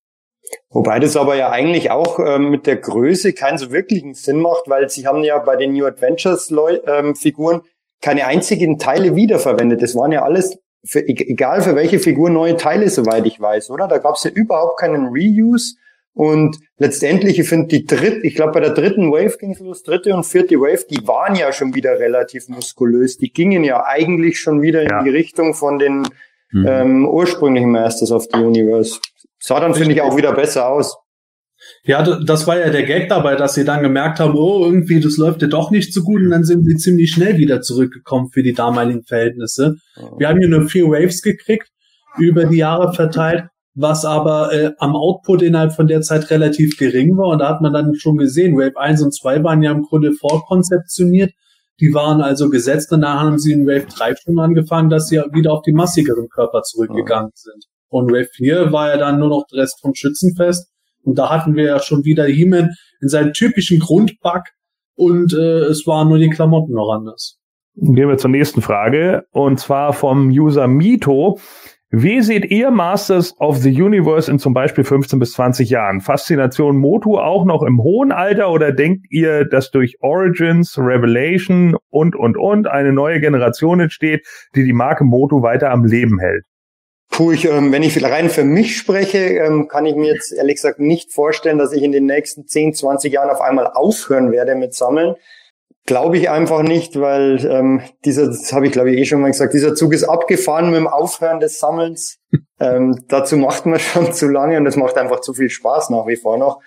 Wobei 0.71 1.01
das 1.01 1.17
aber 1.17 1.37
ja 1.37 1.51
eigentlich 1.51 1.91
auch 1.91 2.19
ähm, 2.19 2.51
mit 2.51 2.67
der 2.67 2.77
Größe 2.77 3.33
keinen 3.33 3.59
so 3.59 3.73
wirklichen 3.73 4.15
Sinn 4.15 4.41
macht, 4.41 4.65
weil 4.67 4.89
sie 4.89 5.07
haben 5.07 5.23
ja 5.25 5.39
bei 5.39 5.57
den 5.57 5.73
New 5.73 5.87
Adventures 5.87 6.53
ähm, 6.87 7.15
Figuren 7.15 7.63
keine 8.01 8.27
einzigen 8.27 8.79
Teile 8.79 9.17
wiederverwendet. 9.17 9.83
Das 9.83 9.95
waren 9.95 10.13
ja 10.13 10.23
alles, 10.23 10.59
für, 10.85 11.01
e-, 11.01 11.31
egal 11.31 11.63
für 11.63 11.75
welche 11.75 11.99
Figur, 11.99 12.31
neue 12.31 12.57
Teile, 12.57 12.89
soweit 12.89 13.27
ich 13.27 13.41
weiß, 13.41 13.71
oder? 13.71 13.89
Da 13.89 13.99
gab 13.99 14.15
es 14.15 14.25
ja 14.25 14.31
überhaupt 14.31 14.79
keinen 14.79 15.09
Reuse. 15.09 15.75
Und 16.13 16.59
letztendlich, 16.77 17.39
ich 17.39 17.49
finde 17.49 17.69
die 17.69 17.87
dritte, 17.87 18.27
ich 18.27 18.35
glaube 18.35 18.53
bei 18.53 18.61
der 18.61 18.75
dritten 18.75 19.13
Wave 19.13 19.39
ging 19.39 19.53
es 19.53 19.61
los, 19.61 19.83
dritte 19.83 20.15
und 20.15 20.27
vierte 20.27 20.57
Wave, 20.57 20.85
die 20.91 21.07
waren 21.07 21.37
ja 21.37 21.53
schon 21.53 21.75
wieder 21.75 21.99
relativ 21.99 22.49
muskulös. 22.49 23.17
Die 23.17 23.33
gingen 23.33 23.65
ja 23.65 23.85
eigentlich 23.85 24.41
schon 24.41 24.61
wieder 24.61 24.83
ja. 24.83 24.99
in 24.99 25.05
die 25.05 25.11
Richtung 25.11 25.55
von 25.55 25.79
den 25.79 26.03
mhm. 26.51 26.67
ähm, 26.67 27.09
ursprünglichen 27.09 27.71
Masters 27.71 28.11
of 28.11 28.27
the 28.33 28.41
Universe. 28.41 28.99
Sah 29.41 29.59
dann, 29.59 29.75
finde 29.75 29.95
ich, 29.95 30.03
auch 30.03 30.17
wieder 30.17 30.33
besser 30.33 30.69
aus. 30.69 30.97
Ja, 31.83 32.03
das 32.03 32.47
war 32.47 32.59
ja 32.59 32.71
der 32.71 32.85
Gag 32.85 33.09
dabei, 33.09 33.37
dass 33.37 33.55
sie 33.55 33.65
dann 33.65 33.83
gemerkt 33.83 34.19
haben, 34.19 34.35
oh, 34.35 34.65
irgendwie, 34.65 35.01
das 35.01 35.17
läuft 35.17 35.43
ja 35.43 35.49
doch 35.49 35.71
nicht 35.71 35.93
so 35.93 36.03
gut 36.03 36.21
und 36.21 36.31
dann 36.31 36.45
sind 36.45 36.65
sie 36.65 36.77
ziemlich 36.77 37.13
schnell 37.13 37.37
wieder 37.37 37.61
zurückgekommen 37.61 38.31
für 38.33 38.43
die 38.43 38.55
damaligen 38.55 39.03
Verhältnisse. 39.03 39.77
Wir 40.17 40.29
haben 40.29 40.39
hier 40.39 40.49
nur 40.49 40.69
vier 40.69 40.87
Waves 40.87 41.21
gekriegt, 41.21 41.69
über 42.19 42.47
die 42.47 42.59
Jahre 42.59 42.95
verteilt, 42.95 43.45
was 43.75 44.05
aber 44.05 44.53
äh, 44.53 44.73
am 44.79 44.97
Output 44.97 45.43
innerhalb 45.43 45.75
von 45.75 45.87
der 45.87 46.01
Zeit 46.01 46.31
relativ 46.31 46.79
gering 46.79 47.17
war 47.17 47.29
und 47.29 47.41
da 47.41 47.51
hat 47.51 47.61
man 47.61 47.73
dann 47.73 47.95
schon 47.95 48.17
gesehen, 48.17 48.57
Wave 48.57 48.79
1 48.79 49.03
und 49.03 49.15
2 49.15 49.45
waren 49.45 49.63
ja 49.63 49.73
im 49.73 49.83
Grunde 49.83 50.13
vorkonzeptioniert, 50.13 51.33
die 51.79 51.93
waren 51.93 52.23
also 52.23 52.49
gesetzt 52.49 52.91
und 52.93 53.03
dann 53.03 53.21
haben 53.21 53.39
sie 53.39 53.53
in 53.53 53.67
Wave 53.67 53.87
3 53.87 54.15
schon 54.17 54.39
angefangen, 54.39 54.89
dass 54.89 55.09
sie 55.09 55.19
wieder 55.33 55.53
auf 55.53 55.63
die 55.63 55.73
massigeren 55.73 56.29
Körper 56.29 56.63
zurückgegangen 56.63 57.31
sind. 57.35 57.67
Und 57.91 58.11
Wave 58.11 58.29
4 58.35 58.73
war 58.73 58.89
ja 58.89 58.97
dann 58.97 59.19
nur 59.19 59.29
noch 59.29 59.45
der 59.53 59.63
Rest 59.63 59.81
vom 59.81 59.95
Schützenfest. 59.95 60.71
Und 61.03 61.19
da 61.19 61.31
hatten 61.31 61.55
wir 61.55 61.65
ja 61.65 61.79
schon 61.81 62.05
wieder 62.05 62.25
He-Man 62.25 62.71
in 63.01 63.09
seinem 63.09 63.33
typischen 63.33 63.81
Grundbug 63.81 64.45
und 64.95 65.33
äh, 65.33 65.65
es 65.65 65.87
waren 65.87 66.09
nur 66.09 66.19
die 66.19 66.29
Klamotten 66.29 66.75
noch 66.75 66.93
anders. 66.93 67.39
Gehen 67.75 68.09
wir 68.09 68.19
zur 68.19 68.31
nächsten 68.31 68.61
Frage 68.61 69.25
und 69.31 69.59
zwar 69.59 69.93
vom 69.93 70.29
User 70.29 70.69
Mito. 70.69 71.39
Wie 71.93 72.21
seht 72.21 72.45
ihr 72.53 72.71
Masters 72.71 73.35
of 73.41 73.57
the 73.59 73.83
Universe 73.83 74.31
in 74.31 74.39
zum 74.39 74.55
Beispiel 74.55 74.85
15 74.85 75.19
bis 75.19 75.33
20 75.33 75.71
Jahren? 75.71 76.01
Faszination 76.01 76.77
Motu 76.77 77.19
auch 77.19 77.45
noch 77.45 77.63
im 77.63 77.83
hohen 77.83 78.13
Alter 78.13 78.51
oder 78.51 78.71
denkt 78.71 79.07
ihr, 79.11 79.45
dass 79.45 79.73
durch 79.73 79.97
Origins, 80.01 80.79
Revelation 80.79 81.77
und, 81.89 82.15
und, 82.15 82.37
und 82.37 82.69
eine 82.69 82.93
neue 82.93 83.21
Generation 83.21 83.81
entsteht, 83.81 84.25
die 84.55 84.63
die 84.63 84.73
Marke 84.73 85.03
Motu 85.05 85.43
weiter 85.43 85.71
am 85.71 85.85
Leben 85.85 86.21
hält? 86.21 86.45
Puh, 87.21 87.33
ich, 87.33 87.45
ähm, 87.45 87.71
wenn 87.71 87.83
ich 87.83 88.03
rein 88.03 88.31
für 88.31 88.45
mich 88.45 88.79
spreche, 88.79 89.19
ähm, 89.19 89.69
kann 89.69 89.85
ich 89.85 89.95
mir 89.95 90.15
jetzt 90.15 90.33
ehrlich 90.33 90.55
gesagt 90.55 90.79
nicht 90.79 91.13
vorstellen, 91.13 91.59
dass 91.59 91.75
ich 91.75 91.83
in 91.83 91.93
den 91.93 92.07
nächsten 92.07 92.47
10, 92.47 92.73
20 92.73 93.13
Jahren 93.13 93.29
auf 93.29 93.43
einmal 93.43 93.67
aufhören 93.67 94.33
werde 94.33 94.55
mit 94.55 94.73
Sammeln. 94.73 95.17
Glaube 95.85 96.17
ich 96.17 96.31
einfach 96.31 96.63
nicht, 96.63 96.99
weil 96.99 97.45
ähm, 97.45 97.83
dieser, 98.07 98.29
das 98.29 98.55
habe 98.55 98.65
ich 98.65 98.73
glaube 98.73 98.91
ich 98.91 98.99
eh 98.99 99.05
schon 99.05 99.21
mal 99.21 99.31
gesagt, 99.31 99.53
dieser 99.53 99.75
Zug 99.75 99.93
ist 99.93 100.05
abgefahren 100.05 100.71
mit 100.71 100.79
dem 100.79 100.87
Aufhören 100.87 101.41
des 101.41 101.59
Sammelns. 101.59 102.21
ähm, 102.59 103.05
dazu 103.09 103.37
macht 103.37 103.67
man 103.67 103.79
schon 103.81 104.15
zu 104.15 104.27
lange 104.27 104.57
und 104.57 104.65
es 104.65 104.77
macht 104.77 104.97
einfach 104.97 105.21
zu 105.21 105.35
viel 105.35 105.51
Spaß 105.51 105.91
nach 105.91 106.07
wie 106.07 106.17
vor 106.17 106.39
noch. 106.39 106.63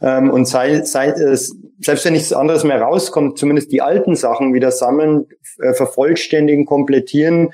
Ähm, 0.00 0.30
und 0.30 0.46
sei, 0.46 0.82
sei, 0.82 1.08
äh, 1.08 1.36
selbst 1.36 2.04
wenn 2.04 2.12
nichts 2.12 2.32
anderes 2.32 2.62
mehr 2.62 2.80
rauskommt, 2.80 3.38
zumindest 3.38 3.72
die 3.72 3.82
alten 3.82 4.14
Sachen 4.14 4.54
wieder 4.54 4.70
sammeln, 4.70 5.26
äh, 5.58 5.72
vervollständigen, 5.72 6.64
komplettieren, 6.64 7.50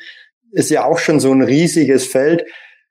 ist 0.53 0.71
ja 0.71 0.85
auch 0.85 0.99
schon 0.99 1.21
so 1.21 1.33
ein 1.33 1.43
riesiges 1.43 2.07
Feld. 2.07 2.45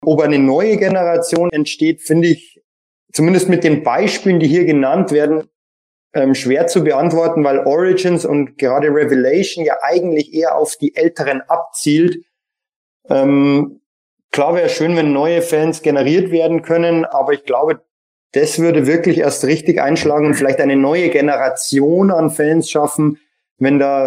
Ob 0.04 0.21
eine 0.21 0.39
neue 0.39 0.78
Generation 0.78 1.50
entsteht, 1.52 2.02
finde 2.02 2.30
ich 2.30 2.62
zumindest 3.13 3.50
mit 3.50 3.63
den 3.63 3.84
Beispielen, 3.84 4.39
die 4.39 4.47
hier 4.47 4.65
genannt 4.65 5.12
werden, 5.12 5.47
ähm, 6.13 6.36
schwer 6.36 6.67
zu 6.67 6.84
beantworten, 6.84 7.43
weil 7.43 7.60
Origins 7.60 8.26
und 8.26 8.58
gerade 8.58 8.88
Revelation 8.88 9.63
ja 9.63 9.78
eigentlich 9.82 10.34
eher 10.34 10.56
auf 10.56 10.76
die 10.76 10.95
Älteren 10.95 11.41
abzielt. 11.41 12.17
Ähm, 13.10 13.82
klar 14.32 14.56
wäre 14.56 14.69
schön, 14.69 14.95
wenn 14.95 15.13
neue 15.13 15.41
Fans 15.41 15.82
generiert 15.82 16.32
werden 16.32 16.63
können, 16.63 17.06
aber 17.06 17.34
ich 17.34 17.45
glaube, 17.45 17.82
das 18.34 18.60
würde 18.60 18.88
wirklich 18.88 19.19
erst 19.19 19.45
richtig 19.45 19.82
einschlagen 19.82 20.26
und 20.26 20.34
vielleicht 20.36 20.60
eine 20.60 20.78
neue 20.78 21.10
Generation 21.10 22.12
an 22.12 22.30
Fans 22.30 22.69
schaffen, 22.69 23.19
wenn 23.58 23.78
da 23.78 24.06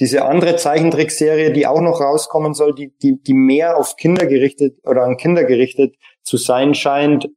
diese 0.00 0.24
andere 0.24 0.56
Zeichentrickserie, 0.56 1.52
die 1.52 1.66
auch 1.66 1.80
noch 1.80 2.00
rauskommen 2.00 2.54
soll, 2.54 2.74
die, 2.74 2.92
die, 3.02 3.20
die 3.20 3.34
mehr 3.34 3.76
auf 3.76 3.96
Kinder 3.96 4.26
gerichtet 4.26 4.78
oder 4.84 5.02
an 5.02 5.16
Kinder 5.16 5.44
gerichtet 5.44 5.96
zu 6.22 6.36
sein 6.36 6.74
scheint, 6.74 7.28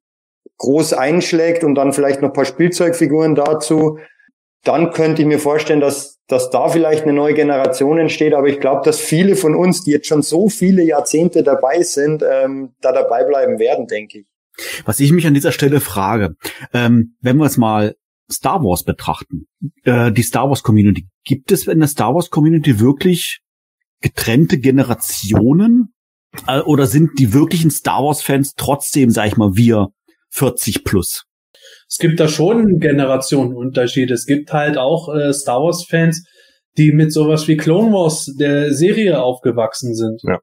groß 0.58 0.93
einschlägt 0.93 1.63
und 1.63 1.76
dann 1.76 1.91
vielleicht 1.91 2.21
noch 2.21 2.30
ein 2.30 2.34
paar 2.34 2.45
Spielzeugfiguren 2.45 3.36
dazu, 3.36 3.97
dann 4.63 4.91
könnte 4.91 5.24
ich 5.24 5.28
mir 5.28 5.39
vorstellen, 5.39 5.80
dass, 5.80 6.19
dass 6.28 6.52
da 6.52 6.67
vielleicht 6.67 7.04
eine 7.04 7.13
neue 7.13 7.34
Generation 7.34 7.97
entsteht. 7.97 8.34
Aber 8.34 8.47
ich 8.47 8.60
glaube, 8.60 8.82
dass 8.86 9.00
viele 9.00 9.36
von 9.36 9.56
uns, 9.56 9.84
die 9.84 9.91
jetzt 9.91 10.08
schon 10.08 10.21
so 10.21 10.50
viele 10.50 10.84
Jahrzehnte 10.84 11.41
dabei 11.41 11.82
sind, 11.82 12.24
ähm, 12.24 12.76
da 12.80 12.91
dabei 12.91 13.24
bleiben 13.24 13.58
werden, 13.58 13.88
denke 13.88 14.19
ich. 14.19 14.26
Was 14.86 15.00
ich 15.00 15.12
mich 15.12 15.26
an 15.26 15.34
dieser 15.34 15.52
Stelle 15.52 15.80
frage, 15.80 16.36
ähm, 16.74 17.15
wenn 17.21 17.38
wir 17.38 17.45
es 17.45 17.58
mal 17.58 17.95
Star 18.32 18.63
Wars 18.63 18.84
betrachten, 18.84 19.47
äh, 19.84 20.12
die 20.12 20.21
Star 20.21 20.47
Wars 20.47 20.62
Community, 20.62 21.08
gibt 21.23 21.51
es 21.51 21.67
in 21.67 21.79
der 21.79 21.88
Star 21.88 22.13
Wars 22.13 22.29
Community 22.29 22.79
wirklich 22.79 23.39
getrennte 24.01 24.60
Generationen? 24.60 25.93
Äh, 26.47 26.62
oder 26.62 26.88
sind 26.88 27.19
die 27.19 27.34
wirklichen 27.34 27.71
Star 27.71 28.03
Wars 28.03 28.21
Fans 28.21 28.53
trotzdem, 28.55 29.10
sag 29.10 29.27
ich 29.27 29.38
mal, 29.38 29.55
wir 29.55 29.89
40 30.31 30.84
plus. 30.84 31.25
Es 31.89 31.97
gibt 31.97 32.19
da 32.19 32.27
schon 32.27 32.79
Generationenunterschiede. 32.79 34.13
Es 34.13 34.25
gibt 34.25 34.53
halt 34.53 34.77
auch 34.77 35.13
äh, 35.13 35.34
Star 35.34 35.62
Wars 35.62 35.86
Fans, 35.88 36.25
die 36.77 36.91
mit 36.91 37.12
sowas 37.12 37.47
wie 37.47 37.57
Clone 37.57 37.91
Wars 37.91 38.34
der 38.39 38.73
Serie 38.73 39.21
aufgewachsen 39.21 39.93
sind. 39.93 40.21
Ja. 40.23 40.39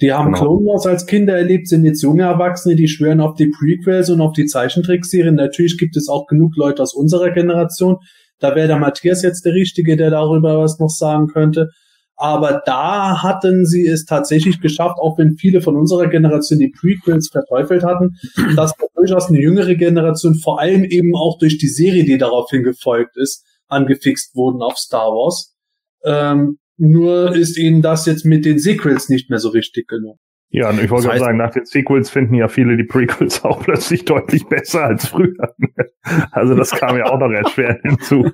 Die 0.00 0.12
haben 0.12 0.32
genau. 0.32 0.38
Clone 0.38 0.66
Wars 0.66 0.86
als 0.86 1.06
Kinder 1.06 1.36
erlebt, 1.36 1.68
sind 1.68 1.84
jetzt 1.84 2.02
junge 2.02 2.22
Erwachsene, 2.22 2.74
die 2.74 2.88
schwören 2.88 3.20
auf 3.20 3.34
die 3.36 3.50
Prequels 3.50 4.10
und 4.10 4.20
auf 4.20 4.32
die 4.32 4.46
Zeichentrickserien. 4.46 5.34
Natürlich 5.34 5.76
gibt 5.78 5.96
es 5.96 6.08
auch 6.08 6.26
genug 6.26 6.56
Leute 6.56 6.82
aus 6.82 6.94
unserer 6.94 7.30
Generation. 7.30 7.98
Da 8.40 8.54
wäre 8.54 8.68
der 8.68 8.78
Matthias 8.78 9.22
jetzt 9.22 9.44
der 9.44 9.54
Richtige, 9.54 9.96
der 9.96 10.10
darüber 10.10 10.58
was 10.58 10.78
noch 10.78 10.90
sagen 10.90 11.28
könnte. 11.28 11.70
Aber 12.16 12.60
da 12.66 13.22
hatten 13.22 13.64
sie 13.64 13.86
es 13.86 14.04
tatsächlich 14.04 14.60
geschafft, 14.60 14.98
auch 15.00 15.16
wenn 15.16 15.38
viele 15.38 15.62
von 15.62 15.76
unserer 15.76 16.06
Generation 16.06 16.58
die 16.58 16.68
Prequels 16.70 17.30
verteufelt 17.30 17.82
hatten, 17.82 18.16
dass 18.56 18.74
durchaus 18.94 19.28
eine 19.28 19.40
jüngere 19.40 19.74
Generation, 19.74 20.34
vor 20.34 20.60
allem 20.60 20.84
eben 20.84 21.16
auch 21.16 21.38
durch 21.38 21.56
die 21.56 21.68
Serie, 21.68 22.04
die 22.04 22.18
daraufhin 22.18 22.62
gefolgt 22.62 23.16
ist, 23.16 23.46
angefixt 23.68 24.34
wurden 24.34 24.60
auf 24.60 24.76
Star 24.76 25.08
Wars. 25.12 25.54
Ähm, 26.04 26.58
nur 26.76 27.34
ist 27.34 27.56
ihnen 27.56 27.82
das 27.82 28.04
jetzt 28.06 28.24
mit 28.24 28.44
den 28.44 28.58
Sequels 28.58 29.08
nicht 29.08 29.30
mehr 29.30 29.38
so 29.38 29.48
richtig 29.48 29.88
gelungen. 29.88 30.18
Ja, 30.52 30.68
und 30.70 30.82
ich 30.82 30.90
wollte 30.90 31.06
gerade 31.06 31.20
sagen, 31.20 31.38
nach 31.38 31.52
den 31.52 31.64
Sequels 31.64 32.10
finden 32.10 32.34
ja 32.34 32.48
viele 32.48 32.76
die 32.76 32.84
Prequels 32.84 33.44
auch 33.44 33.62
plötzlich 33.62 34.04
deutlich 34.04 34.46
besser 34.46 34.84
als 34.84 35.08
früher. 35.08 35.54
Also 36.32 36.54
das 36.54 36.70
kam 36.70 36.96
ja 36.96 37.04
auch 37.04 37.18
noch 37.18 37.30
erschwerend 37.30 37.82
hinzu. 37.82 38.30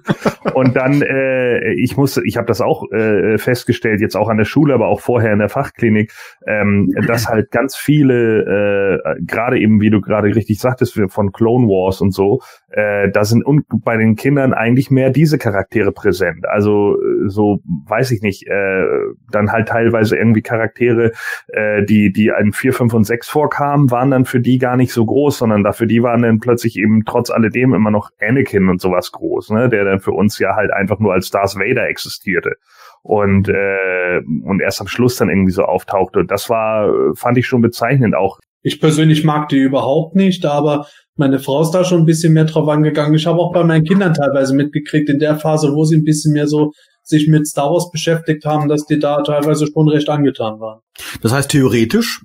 Und 0.54 0.76
dann, 0.76 1.02
äh, 1.02 1.72
ich 1.74 1.96
muss, 1.96 2.16
ich 2.16 2.36
habe 2.36 2.46
das 2.46 2.60
auch 2.60 2.84
äh, 2.92 3.38
festgestellt, 3.38 4.00
jetzt 4.00 4.16
auch 4.16 4.28
an 4.28 4.38
der 4.38 4.44
Schule, 4.44 4.72
aber 4.72 4.86
auch 4.86 5.00
vorher 5.00 5.32
in 5.32 5.40
der 5.40 5.48
Fachklinik, 5.48 6.12
ähm, 6.46 6.88
dass 7.08 7.28
halt 7.28 7.50
ganz 7.50 7.76
viele, 7.76 9.02
äh, 9.04 9.20
gerade 9.26 9.58
eben, 9.58 9.80
wie 9.80 9.90
du 9.90 10.00
gerade 10.00 10.28
richtig 10.34 10.60
sagtest, 10.60 10.98
von 11.08 11.32
Clone 11.32 11.66
Wars 11.66 12.00
und 12.00 12.14
so, 12.14 12.40
äh, 12.68 13.10
da 13.10 13.24
sind 13.24 13.44
bei 13.84 13.96
den 13.96 14.16
Kindern 14.16 14.52
eigentlich 14.52 14.90
mehr 14.90 15.10
diese 15.10 15.38
Charaktere 15.38 15.92
präsent. 15.92 16.46
Also 16.46 16.96
so, 17.26 17.60
weiß 17.86 18.10
ich 18.10 18.22
nicht, 18.22 18.46
äh, 18.48 18.84
dann 19.30 19.52
halt 19.52 19.68
teilweise 19.68 20.16
irgendwie 20.16 20.42
Charaktere, 20.42 21.12
äh, 21.48 21.84
die 21.84 22.12
die, 22.12 22.32
in 22.38 22.52
4, 22.52 22.72
5 22.72 22.94
und 22.94 23.04
6 23.04 23.28
vorkamen, 23.28 23.90
waren 23.90 24.10
dann 24.10 24.24
für 24.24 24.40
die 24.40 24.58
gar 24.58 24.76
nicht 24.76 24.92
so 24.92 25.06
groß, 25.06 25.38
sondern 25.38 25.62
dafür 25.62 25.86
die 25.86 26.02
waren 26.02 26.22
dann 26.22 26.40
plötzlich 26.40 26.76
eben 26.76 27.04
trotz 27.04 27.30
alledem 27.30 27.72
immer 27.72 27.90
noch 27.90 28.10
Anakin 28.20 28.68
und 28.68 28.80
sowas 28.80 29.12
groß, 29.12 29.50
ne, 29.50 29.68
der 29.68 29.84
dann 29.84 30.00
für 30.00 30.12
uns 30.12 30.38
ja 30.38 30.56
halt 30.56 30.72
einfach 30.72 30.98
nur 30.98 31.12
als 31.12 31.30
Darth 31.30 31.56
Vader 31.56 31.88
existierte 31.88 32.56
und 33.02 33.48
äh, 33.48 34.20
und 34.44 34.60
erst 34.60 34.80
am 34.80 34.88
Schluss 34.88 35.16
dann 35.16 35.28
irgendwie 35.28 35.52
so 35.52 35.62
auftauchte. 35.62 36.24
Das 36.24 36.50
war, 36.50 36.90
fand 37.14 37.38
ich 37.38 37.46
schon 37.46 37.60
bezeichnend 37.60 38.16
auch. 38.16 38.38
Ich 38.62 38.80
persönlich 38.80 39.24
mag 39.24 39.48
die 39.48 39.58
überhaupt 39.58 40.16
nicht, 40.16 40.44
aber 40.44 40.86
meine 41.16 41.38
Frau 41.38 41.62
ist 41.62 41.70
da 41.70 41.84
schon 41.84 42.00
ein 42.00 42.06
bisschen 42.06 42.32
mehr 42.32 42.44
drauf 42.44 42.68
angegangen. 42.68 43.14
Ich 43.14 43.26
habe 43.26 43.38
auch 43.38 43.52
bei 43.52 43.64
meinen 43.64 43.84
Kindern 43.84 44.14
teilweise 44.14 44.54
mitgekriegt, 44.54 45.08
in 45.08 45.18
der 45.18 45.36
Phase, 45.36 45.74
wo 45.74 45.84
sie 45.84 45.96
ein 45.96 46.04
bisschen 46.04 46.32
mehr 46.32 46.46
so 46.46 46.72
sich 47.02 47.28
mit 47.28 47.46
Star 47.46 47.70
Wars 47.70 47.90
beschäftigt 47.90 48.44
haben, 48.44 48.68
dass 48.68 48.84
die 48.84 48.98
da 48.98 49.22
teilweise 49.22 49.66
schon 49.66 49.88
recht 49.88 50.08
angetan 50.08 50.60
waren. 50.60 50.80
Das 51.22 51.32
heißt, 51.32 51.50
theoretisch 51.50 52.22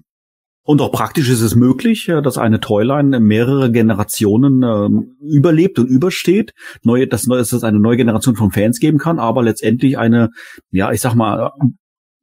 und 0.64 0.82
auch 0.82 0.92
praktisch 0.92 1.30
ist 1.30 1.42
es 1.42 1.56
möglich, 1.56 2.12
dass 2.24 2.38
eine 2.38 2.60
Toyline 2.60 3.20
mehrere 3.20 3.72
Generationen 3.72 4.62
äh, 4.64 5.26
überlebt 5.36 5.80
und 5.80 5.88
übersteht. 5.88 6.52
Neue, 6.84 7.08
dass, 7.08 7.24
dass 7.24 7.52
es 7.52 7.64
eine 7.64 7.80
neue 7.80 7.98
Generation 7.98 8.36
von 8.36 8.52
Fans 8.52 8.80
geben 8.80 9.00
kann, 9.00 9.18
aber 9.18 9.42
letztendlich 9.44 9.98
eine, 9.98 10.30
ja, 10.70 10.92
ich 10.92 11.02
sag 11.02 11.16
mal, 11.16 11.52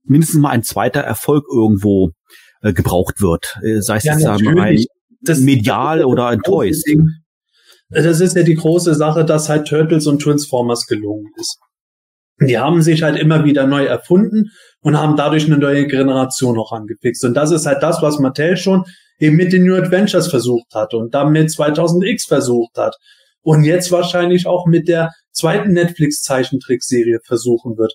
mindestens 0.05 0.41
mal 0.41 0.51
ein 0.51 0.63
zweiter 0.63 1.01
Erfolg 1.01 1.45
irgendwo 1.53 2.11
äh, 2.63 2.73
gebraucht 2.73 3.21
wird. 3.21 3.59
Äh, 3.63 3.81
sei 3.81 3.97
es 3.97 4.05
ja, 4.05 4.13
jetzt 4.13 4.27
ein 4.27 4.39
das, 5.21 5.41
medial 5.41 6.05
oder 6.05 6.29
ein 6.29 6.41
Toys. 6.41 6.83
Das 7.91 8.21
ist 8.21 8.37
ja 8.37 8.43
die 8.43 8.55
große 8.55 8.95
Sache, 8.95 9.25
dass 9.25 9.49
halt 9.49 9.67
Turtles 9.67 10.07
und 10.07 10.21
Transformers 10.21 10.87
gelungen 10.87 11.31
ist. 11.37 11.59
Die 12.41 12.59
haben 12.59 12.83
sich 12.83 13.03
halt 13.03 13.19
immer 13.19 13.45
wieder 13.45 13.67
neu 13.67 13.85
erfunden 13.85 14.51
und 14.81 14.97
haben 14.97 15.17
dadurch 15.17 15.47
eine 15.47 15.59
neue 15.59 15.87
Generation 15.87 16.55
noch 16.55 16.73
angefixt. 16.73 17.25
Und 17.25 17.35
das 17.35 17.51
ist 17.51 17.67
halt 17.67 17.83
das, 17.83 18.01
was 18.01 18.21
Mattel 18.21 18.57
schon 18.57 18.85
eben 19.19 19.37
mit 19.37 19.53
den 19.53 19.65
New 19.65 19.75
Adventures 19.75 20.29
versucht 20.29 20.75
hat 20.75 20.95
und 20.95 21.15
dann 21.15 21.33
mit 21.33 21.49
2000X 21.49 22.29
versucht 22.29 22.77
hat 22.77 22.97
und 23.43 23.65
jetzt 23.65 23.91
wahrscheinlich 23.91 24.47
auch 24.47 24.67
mit 24.67 24.87
der 24.87 25.11
zweiten 25.33 25.73
Netflix-Zeichentrickserie 25.73 27.19
versuchen 27.25 27.77
wird. 27.77 27.95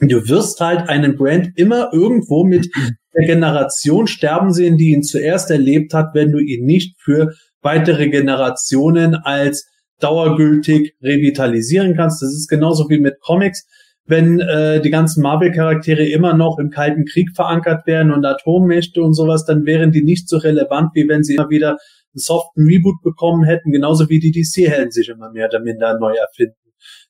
Du 0.00 0.28
wirst 0.28 0.60
halt 0.60 0.88
einen 0.88 1.16
Brand 1.16 1.50
immer 1.56 1.90
irgendwo 1.92 2.44
mit 2.44 2.68
der 3.14 3.26
Generation 3.26 4.06
sterben 4.06 4.52
sehen, 4.52 4.76
die 4.76 4.90
ihn 4.90 5.02
zuerst 5.02 5.50
erlebt 5.50 5.94
hat, 5.94 6.14
wenn 6.14 6.32
du 6.32 6.38
ihn 6.38 6.64
nicht 6.64 7.00
für 7.00 7.32
weitere 7.62 8.08
Generationen 8.08 9.14
als 9.14 9.66
dauergültig 10.00 10.94
revitalisieren 11.02 11.96
kannst. 11.96 12.22
Das 12.22 12.32
ist 12.32 12.48
genauso 12.48 12.88
wie 12.88 13.00
mit 13.00 13.20
Comics. 13.20 13.66
Wenn 14.04 14.40
äh, 14.40 14.80
die 14.80 14.90
ganzen 14.90 15.22
Marvel-Charaktere 15.22 16.06
immer 16.06 16.34
noch 16.34 16.58
im 16.58 16.70
Kalten 16.70 17.04
Krieg 17.04 17.30
verankert 17.34 17.86
werden 17.86 18.12
und 18.12 18.24
Atommächte 18.24 19.02
und 19.02 19.12
sowas, 19.12 19.44
dann 19.44 19.66
wären 19.66 19.92
die 19.92 20.02
nicht 20.02 20.28
so 20.28 20.38
relevant, 20.38 20.90
wie 20.94 21.08
wenn 21.08 21.22
sie 21.22 21.34
immer 21.34 21.50
wieder 21.50 21.70
einen 21.70 21.78
soften 22.14 22.66
Reboot 22.66 23.02
bekommen 23.02 23.44
hätten, 23.44 23.70
genauso 23.70 24.08
wie 24.08 24.18
die 24.18 24.30
DC-Helden 24.30 24.92
sich 24.92 25.10
immer 25.10 25.30
mehr 25.30 25.48
oder 25.48 25.60
minder 25.60 25.98
neu 25.98 26.14
erfinden. 26.14 26.56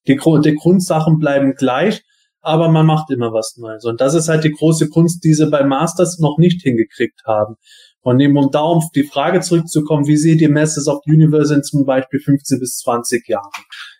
Die, 0.08 0.16
die 0.16 0.54
Grundsachen 0.56 1.18
bleiben 1.18 1.54
gleich, 1.54 2.02
aber 2.40 2.68
man 2.68 2.86
macht 2.86 3.10
immer 3.10 3.32
was 3.32 3.56
Neues. 3.56 3.84
Und 3.84 4.00
das 4.00 4.14
ist 4.14 4.28
halt 4.28 4.44
die 4.44 4.52
große 4.52 4.88
Kunst, 4.88 5.24
die 5.24 5.34
sie 5.34 5.48
bei 5.50 5.64
Masters 5.64 6.18
noch 6.18 6.38
nicht 6.38 6.62
hingekriegt 6.62 7.22
haben. 7.26 7.56
Und 8.00 8.20
eben 8.20 8.38
um 8.38 8.50
da 8.50 8.60
auf 8.60 8.84
die 8.94 9.02
Frage 9.02 9.40
zurückzukommen, 9.40 10.06
wie 10.06 10.16
seht 10.16 10.40
ihr 10.40 10.50
Masters 10.50 10.88
of 10.88 11.00
the 11.04 11.12
Universe 11.12 11.54
in 11.54 11.62
zum 11.62 11.84
Beispiel 11.84 12.20
15 12.20 12.58
bis 12.58 12.78
20 12.78 13.28
Jahren? 13.28 13.50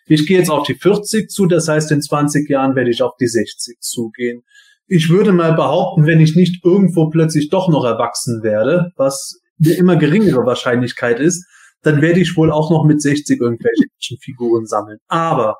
Ich 0.07 0.25
gehe 0.25 0.39
jetzt 0.39 0.49
auf 0.49 0.65
die 0.65 0.73
40 0.73 1.29
zu, 1.29 1.45
das 1.45 1.67
heißt 1.67 1.91
in 1.91 2.01
20 2.01 2.49
Jahren 2.49 2.75
werde 2.75 2.89
ich 2.89 3.03
auf 3.03 3.15
die 3.19 3.27
60 3.27 3.77
zugehen. 3.81 4.41
ich 4.87 5.09
würde 5.09 5.31
mal 5.31 5.53
behaupten, 5.53 6.07
wenn 6.07 6.19
ich 6.19 6.35
nicht 6.35 6.65
irgendwo 6.65 7.09
plötzlich 7.09 7.49
doch 7.49 7.69
noch 7.69 7.85
erwachsen 7.85 8.41
werde, 8.41 8.91
was 8.95 9.39
eine 9.63 9.73
immer 9.75 9.97
geringere 9.97 10.45
Wahrscheinlichkeit 10.45 11.19
ist, 11.19 11.45
dann 11.83 12.01
werde 12.01 12.19
ich 12.19 12.35
wohl 12.35 12.51
auch 12.51 12.71
noch 12.71 12.85
mit 12.85 13.01
60 13.01 13.39
irgendwelche 13.39 14.17
Figuren 14.19 14.65
sammeln. 14.65 14.97
Aber 15.07 15.57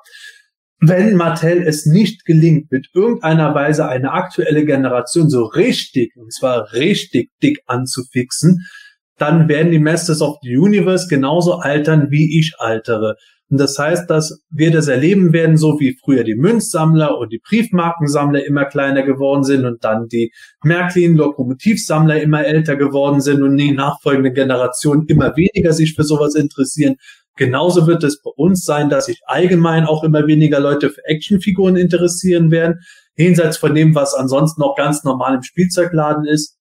wenn 0.80 1.14
Mattel 1.16 1.62
es 1.62 1.84
nicht 1.86 2.24
gelingt, 2.24 2.72
mit 2.72 2.88
irgendeiner 2.94 3.54
Weise 3.54 3.86
eine 3.88 4.12
aktuelle 4.12 4.64
Generation 4.64 5.28
so 5.28 5.44
richtig, 5.44 6.16
und 6.16 6.32
zwar 6.32 6.72
richtig 6.72 7.30
dick 7.42 7.60
anzufixen, 7.66 8.66
dann 9.18 9.48
werden 9.48 9.70
die 9.70 9.78
Masters 9.78 10.22
of 10.22 10.38
the 10.42 10.56
Universe 10.56 11.06
genauso 11.08 11.58
altern, 11.58 12.10
wie 12.10 12.38
ich 12.38 12.54
altere. 12.58 13.16
Und 13.50 13.60
das 13.60 13.78
heißt, 13.78 14.08
dass 14.08 14.42
wir 14.48 14.70
das 14.70 14.86
erleben 14.86 15.32
werden, 15.32 15.56
so 15.56 15.80
wie 15.80 15.98
früher 16.02 16.22
die 16.22 16.36
Münzsammler 16.36 17.18
und 17.18 17.32
die 17.32 17.40
Briefmarkensammler 17.46 18.46
immer 18.46 18.64
kleiner 18.64 19.02
geworden 19.02 19.42
sind 19.42 19.64
und 19.66 19.84
dann 19.84 20.06
die 20.06 20.32
Märklin-Lokomotivsammler 20.62 22.22
immer 22.22 22.44
älter 22.44 22.76
geworden 22.76 23.20
sind 23.20 23.42
und 23.42 23.56
die 23.56 23.72
nachfolgende 23.72 24.32
Generation 24.32 25.04
immer 25.08 25.36
weniger 25.36 25.72
sich 25.72 25.94
für 25.94 26.04
sowas 26.04 26.36
interessieren. 26.36 26.94
Genauso 27.36 27.86
wird 27.86 28.04
es 28.04 28.20
bei 28.22 28.30
uns 28.36 28.64
sein, 28.64 28.90
dass 28.90 29.06
sich 29.06 29.20
allgemein 29.26 29.86
auch 29.86 30.04
immer 30.04 30.26
weniger 30.26 30.60
Leute 30.60 30.90
für 30.90 31.04
Actionfiguren 31.04 31.76
interessieren 31.76 32.50
werden, 32.50 32.80
jenseits 33.16 33.56
von 33.56 33.74
dem, 33.74 33.94
was 33.94 34.14
ansonsten 34.14 34.60
noch 34.60 34.76
ganz 34.76 35.04
normal 35.04 35.36
im 35.36 35.42
Spielzeugladen 35.42 36.26
ist. 36.26 36.58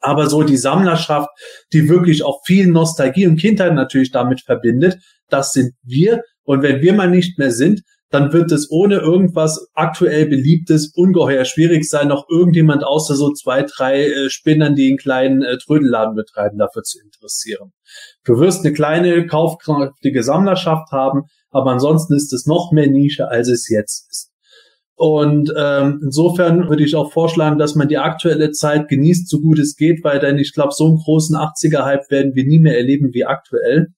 Aber 0.00 0.28
so 0.28 0.42
die 0.42 0.56
Sammlerschaft, 0.56 1.28
die 1.72 1.88
wirklich 1.88 2.24
auch 2.24 2.40
viel 2.44 2.66
Nostalgie 2.66 3.26
und 3.26 3.40
Kindheit 3.40 3.74
natürlich 3.74 4.12
damit 4.12 4.42
verbindet, 4.42 4.98
das 5.28 5.52
sind 5.52 5.72
wir. 5.82 6.22
Und 6.42 6.62
wenn 6.62 6.82
wir 6.82 6.92
mal 6.92 7.10
nicht 7.10 7.38
mehr 7.38 7.50
sind, 7.50 7.82
dann 8.14 8.32
wird 8.32 8.52
es 8.52 8.70
ohne 8.70 8.98
irgendwas 8.98 9.68
aktuell 9.74 10.26
beliebtes 10.26 10.92
ungeheuer 10.94 11.44
schwierig 11.44 11.88
sein, 11.88 12.08
noch 12.08 12.28
irgendjemand 12.30 12.84
außer 12.84 13.16
so 13.16 13.32
zwei, 13.32 13.64
drei 13.64 14.06
äh, 14.06 14.30
Spinnern, 14.30 14.76
die 14.76 14.88
einen 14.88 14.98
kleinen 14.98 15.42
äh, 15.42 15.58
Trödelladen 15.58 16.14
betreiben, 16.14 16.56
dafür 16.58 16.84
zu 16.84 17.00
interessieren. 17.00 17.72
Du 18.24 18.38
wirst 18.38 18.64
eine 18.64 18.72
kleine, 18.72 19.26
kaufkräftige 19.26 20.22
Sammlerschaft 20.22 20.92
haben, 20.92 21.24
aber 21.50 21.72
ansonsten 21.72 22.14
ist 22.14 22.32
es 22.32 22.46
noch 22.46 22.70
mehr 22.72 22.86
Nische, 22.86 23.28
als 23.28 23.48
es 23.48 23.68
jetzt 23.68 24.08
ist. 24.08 24.30
Und 24.96 25.52
ähm, 25.56 26.00
insofern 26.04 26.68
würde 26.68 26.84
ich 26.84 26.94
auch 26.94 27.10
vorschlagen, 27.10 27.58
dass 27.58 27.74
man 27.74 27.88
die 27.88 27.98
aktuelle 27.98 28.52
Zeit 28.52 28.86
genießt, 28.86 29.28
so 29.28 29.40
gut 29.40 29.58
es 29.58 29.74
geht, 29.74 30.04
weil 30.04 30.20
dann, 30.20 30.38
ich 30.38 30.52
glaube, 30.52 30.72
so 30.72 30.86
einen 30.86 30.98
großen 30.98 31.34
80er-Hype 31.34 32.10
werden 32.10 32.36
wir 32.36 32.46
nie 32.46 32.60
mehr 32.60 32.76
erleben 32.76 33.12
wie 33.12 33.24
aktuell. 33.24 33.88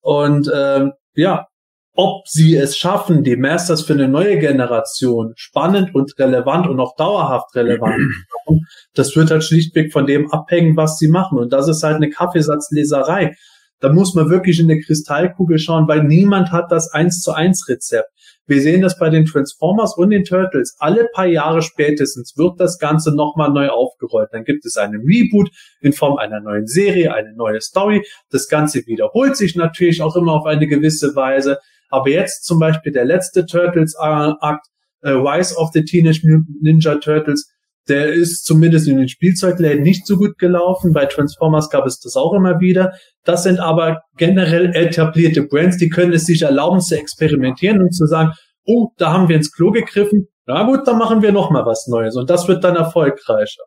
Und 0.00 0.48
ähm, 0.54 0.92
ja, 1.14 1.48
ob 1.94 2.26
sie 2.26 2.56
es 2.56 2.76
schaffen, 2.76 3.22
die 3.22 3.36
Masters 3.36 3.82
für 3.82 3.92
eine 3.92 4.08
neue 4.08 4.38
Generation 4.38 5.32
spannend 5.36 5.94
und 5.94 6.18
relevant 6.18 6.66
und 6.66 6.80
auch 6.80 6.96
dauerhaft 6.96 7.54
relevant 7.54 7.96
zu 7.96 8.52
machen, 8.52 8.66
das 8.94 9.14
wird 9.14 9.30
halt 9.30 9.44
schlichtweg 9.44 9.92
von 9.92 10.06
dem 10.06 10.30
abhängen, 10.30 10.76
was 10.76 10.98
sie 10.98 11.08
machen. 11.08 11.38
Und 11.38 11.52
das 11.52 11.68
ist 11.68 11.82
halt 11.82 11.96
eine 11.96 12.10
Kaffeesatzleserei. 12.10 13.34
Da 13.80 13.92
muss 13.92 14.14
man 14.14 14.30
wirklich 14.30 14.60
in 14.60 14.70
eine 14.70 14.80
Kristallkugel 14.80 15.58
schauen, 15.58 15.88
weil 15.88 16.04
niemand 16.04 16.52
hat 16.52 16.70
das 16.70 16.92
eins 16.92 17.20
zu 17.20 17.32
eins 17.32 17.68
Rezept. 17.68 18.08
Wir 18.46 18.60
sehen 18.60 18.80
das 18.80 18.98
bei 18.98 19.10
den 19.10 19.26
Transformers 19.26 19.96
und 19.96 20.10
den 20.10 20.24
Turtles. 20.24 20.76
Alle 20.78 21.08
paar 21.12 21.26
Jahre 21.26 21.62
spätestens 21.62 22.36
wird 22.36 22.60
das 22.60 22.78
Ganze 22.78 23.14
nochmal 23.14 23.50
neu 23.50 23.68
aufgerollt. 23.68 24.28
Dann 24.32 24.44
gibt 24.44 24.64
es 24.64 24.76
einen 24.76 25.02
Reboot 25.04 25.50
in 25.80 25.92
Form 25.92 26.16
einer 26.16 26.40
neuen 26.40 26.66
Serie, 26.66 27.12
eine 27.12 27.34
neue 27.34 27.60
Story. 27.60 28.04
Das 28.30 28.48
Ganze 28.48 28.86
wiederholt 28.86 29.36
sich 29.36 29.56
natürlich 29.56 30.00
auch 30.00 30.16
immer 30.16 30.34
auf 30.34 30.46
eine 30.46 30.66
gewisse 30.68 31.16
Weise. 31.16 31.58
Aber 31.92 32.08
jetzt 32.08 32.44
zum 32.44 32.58
Beispiel 32.58 32.90
der 32.90 33.04
letzte 33.04 33.44
Turtles-Akt, 33.44 34.66
äh, 35.02 35.10
Rise 35.10 35.54
of 35.56 35.70
the 35.74 35.84
Teenage 35.84 36.22
Ninja 36.62 36.94
Turtles, 36.96 37.52
der 37.86 38.12
ist 38.14 38.46
zumindest 38.46 38.88
in 38.88 38.96
den 38.96 39.08
Spielzeugläden 39.08 39.82
nicht 39.82 40.06
so 40.06 40.16
gut 40.16 40.38
gelaufen. 40.38 40.94
Bei 40.94 41.04
Transformers 41.04 41.68
gab 41.68 41.84
es 41.84 42.00
das 42.00 42.16
auch 42.16 42.32
immer 42.32 42.60
wieder. 42.60 42.92
Das 43.24 43.42
sind 43.42 43.60
aber 43.60 44.00
generell 44.16 44.74
etablierte 44.74 45.42
Brands, 45.42 45.76
die 45.76 45.90
können 45.90 46.14
es 46.14 46.24
sich 46.24 46.42
erlauben 46.42 46.80
zu 46.80 46.96
experimentieren 46.96 47.82
und 47.82 47.92
zu 47.92 48.06
sagen, 48.06 48.32
oh, 48.64 48.88
da 48.96 49.12
haben 49.12 49.28
wir 49.28 49.36
ins 49.36 49.52
Klo 49.52 49.70
gegriffen. 49.70 50.28
Na 50.46 50.62
gut, 50.62 50.86
dann 50.86 50.96
machen 50.96 51.20
wir 51.20 51.32
noch 51.32 51.50
mal 51.50 51.66
was 51.66 51.86
Neues 51.88 52.16
und 52.16 52.30
das 52.30 52.48
wird 52.48 52.64
dann 52.64 52.76
erfolgreicher. 52.76 53.62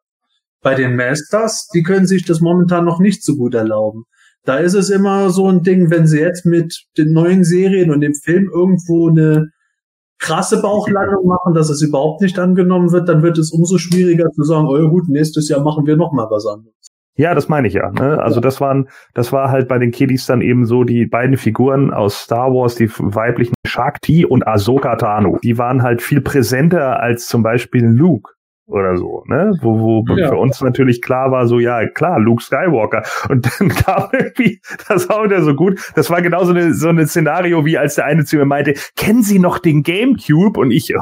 Bei 0.61 0.73
den 0.73 0.95
Masters, 0.95 1.67
die 1.75 1.83
können 1.83 2.07
sich 2.07 2.25
das 2.25 2.41
momentan 2.41 2.85
noch 2.85 2.99
nicht 2.99 3.23
so 3.23 3.35
gut 3.35 3.53
erlauben. 3.53 4.05
Da 4.45 4.57
ist 4.57 4.75
es 4.75 4.91
immer 4.91 5.31
so 5.31 5.49
ein 5.49 5.63
Ding, 5.63 5.89
wenn 5.89 6.05
sie 6.05 6.19
jetzt 6.19 6.45
mit 6.45 6.85
den 6.97 7.13
neuen 7.13 7.43
Serien 7.43 7.91
und 7.91 8.01
dem 8.01 8.13
Film 8.13 8.49
irgendwo 8.53 9.09
eine 9.09 9.49
krasse 10.19 10.61
Bauchlandung 10.61 11.27
machen, 11.27 11.53
dass 11.53 11.69
es 11.69 11.81
überhaupt 11.81 12.21
nicht 12.21 12.37
angenommen 12.37 12.91
wird, 12.91 13.09
dann 13.09 13.23
wird 13.23 13.37
es 13.37 13.51
umso 13.51 13.77
schwieriger 13.77 14.29
zu 14.31 14.43
sagen, 14.43 14.67
oh 14.67 14.89
gut, 14.89 15.09
nächstes 15.09 15.49
Jahr 15.49 15.63
machen 15.63 15.85
wir 15.85 15.97
noch 15.97 16.13
mal 16.13 16.27
was 16.29 16.45
anderes. 16.45 16.73
Ja, 17.17 17.33
das 17.33 17.47
meine 17.47 17.67
ich 17.67 17.73
ja. 17.73 17.91
Ne? 17.91 18.21
Also 18.21 18.41
das 18.41 18.59
waren, 18.59 18.89
das 19.13 19.31
war 19.31 19.49
halt 19.49 19.67
bei 19.67 19.79
den 19.79 19.91
Kiddies 19.91 20.25
dann 20.25 20.41
eben 20.41 20.65
so 20.65 20.83
die 20.83 21.05
beiden 21.05 21.37
Figuren 21.37 21.93
aus 21.93 22.23
Star 22.23 22.51
Wars, 22.51 22.75
die 22.75 22.89
weiblichen 22.89 23.53
Shakti 23.65 24.25
und 24.25 24.45
Ahsoka 24.45 24.95
Tano. 24.97 25.39
Die 25.41 25.57
waren 25.57 25.81
halt 25.81 26.01
viel 26.01 26.21
präsenter 26.21 26.99
als 26.99 27.27
zum 27.27 27.41
Beispiel 27.41 27.85
Luke 27.85 28.34
oder 28.67 28.97
so, 28.97 29.23
ne? 29.27 29.57
Wo, 29.61 29.79
wo 29.79 30.15
ja. 30.15 30.29
für 30.29 30.37
uns 30.37 30.61
natürlich 30.61 31.01
klar 31.01 31.31
war, 31.31 31.47
so, 31.47 31.59
ja, 31.59 31.87
klar, 31.87 32.19
Luke 32.19 32.41
Skywalker. 32.41 33.03
Und 33.29 33.45
dann 33.45 33.69
kam 33.75 34.09
irgendwie, 34.11 34.59
das 34.87 35.07
war 35.09 35.23
wieder 35.23 35.41
so 35.43 35.55
gut. 35.55 35.79
Das 35.95 36.09
war 36.09 36.21
genau 36.21 36.43
so 36.43 36.51
eine, 36.51 36.73
so 36.73 36.89
ein 36.89 37.05
Szenario, 37.05 37.65
wie 37.65 37.77
als 37.77 37.95
der 37.95 38.05
eine 38.05 38.25
zu 38.25 38.37
mir 38.37 38.45
meinte, 38.45 38.73
kennen 38.95 39.21
Sie 39.21 39.39
noch 39.39 39.59
den 39.59 39.83
Gamecube? 39.83 40.59
Und 40.59 40.71
ich, 40.71 40.95
oh. 40.95 41.01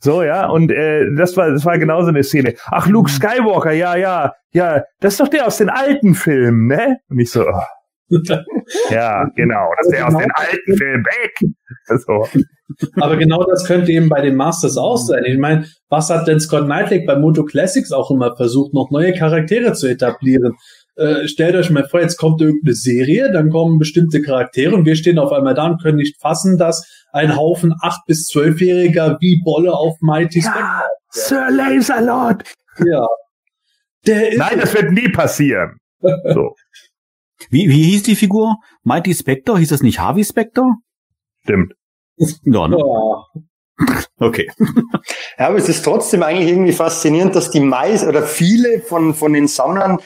so, 0.00 0.22
ja, 0.22 0.46
und 0.46 0.70
äh, 0.70 1.06
das 1.16 1.36
war, 1.36 1.50
das 1.50 1.64
war 1.64 1.78
genau 1.78 2.02
so 2.02 2.08
eine 2.08 2.22
Szene. 2.22 2.54
Ach, 2.66 2.86
Luke 2.86 3.10
mhm. 3.10 3.14
Skywalker, 3.14 3.72
ja, 3.72 3.96
ja, 3.96 4.34
ja, 4.52 4.84
das 5.00 5.14
ist 5.14 5.20
doch 5.20 5.28
der 5.28 5.46
aus 5.46 5.58
den 5.58 5.70
alten 5.70 6.14
Filmen, 6.14 6.68
ne? 6.68 6.98
Und 7.08 7.18
ich 7.18 7.30
so, 7.30 7.46
oh. 7.46 7.62
Ja, 8.90 9.24
genau, 9.34 9.70
das 9.76 9.86
ist 9.86 9.92
der 9.92 10.06
aus 10.06 10.16
den 10.16 10.30
alten 10.32 10.76
Filmen 10.76 11.04
weg. 11.04 11.50
So. 12.06 12.26
Aber 13.00 13.16
genau 13.16 13.44
das 13.44 13.64
könnte 13.64 13.92
eben 13.92 14.08
bei 14.08 14.20
den 14.20 14.36
Masters 14.36 14.76
auch 14.76 14.96
sein. 14.96 15.24
Ich 15.24 15.38
meine, 15.38 15.66
was 15.88 16.10
hat 16.10 16.26
denn 16.26 16.40
Scott 16.40 16.64
Knightley 16.64 17.04
bei 17.04 17.16
Moto 17.16 17.44
Classics 17.44 17.92
auch 17.92 18.10
immer 18.10 18.36
versucht, 18.36 18.74
noch 18.74 18.90
neue 18.90 19.12
Charaktere 19.12 19.72
zu 19.72 19.86
etablieren? 19.86 20.54
Äh, 20.96 21.28
stellt 21.28 21.54
euch 21.54 21.70
mal 21.70 21.86
vor, 21.88 22.00
jetzt 22.00 22.16
kommt 22.16 22.40
irgendeine 22.40 22.74
Serie, 22.74 23.30
dann 23.30 23.50
kommen 23.50 23.78
bestimmte 23.78 24.22
Charaktere 24.22 24.74
und 24.74 24.86
wir 24.86 24.96
stehen 24.96 25.18
auf 25.18 25.30
einmal 25.30 25.54
da 25.54 25.66
und 25.66 25.82
können 25.82 25.98
nicht 25.98 26.20
fassen, 26.20 26.58
dass 26.58 27.04
ein 27.12 27.36
Haufen 27.36 27.74
acht 27.82 28.00
bis 28.06 28.26
zwölfjähriger 28.26 29.18
wie 29.20 29.40
Bolle 29.44 29.72
auf 29.72 29.96
Mighty 30.00 30.40
ja, 30.40 30.84
Sir 31.10 31.50
Laserlord. 31.50 32.44
Ja. 32.84 33.06
Der 34.06 34.36
Nein, 34.36 34.60
das 34.60 34.74
wird 34.74 34.92
nie 34.92 35.08
passieren. 35.08 35.78
So. 36.00 36.54
Wie, 37.50 37.68
wie 37.68 37.82
hieß 37.84 38.04
die 38.04 38.16
Figur? 38.16 38.56
Mighty 38.82 39.14
Spector? 39.14 39.58
Hieß 39.58 39.68
das 39.68 39.82
nicht 39.82 40.00
Harvey 40.00 40.24
Spector? 40.24 40.76
Stimmt. 41.42 41.74
Ja, 42.44 42.68
ne? 42.68 42.78
Okay. 44.18 44.50
Ja, 45.38 45.48
aber 45.48 45.58
es 45.58 45.68
ist 45.68 45.84
trotzdem 45.84 46.22
eigentlich 46.22 46.48
irgendwie 46.48 46.72
faszinierend, 46.72 47.36
dass 47.36 47.50
die 47.50 47.60
meisten 47.60 48.08
oder 48.08 48.22
viele 48.22 48.80
von, 48.80 49.12
von 49.12 49.34
den 49.34 49.48
Sammlern 49.48 49.98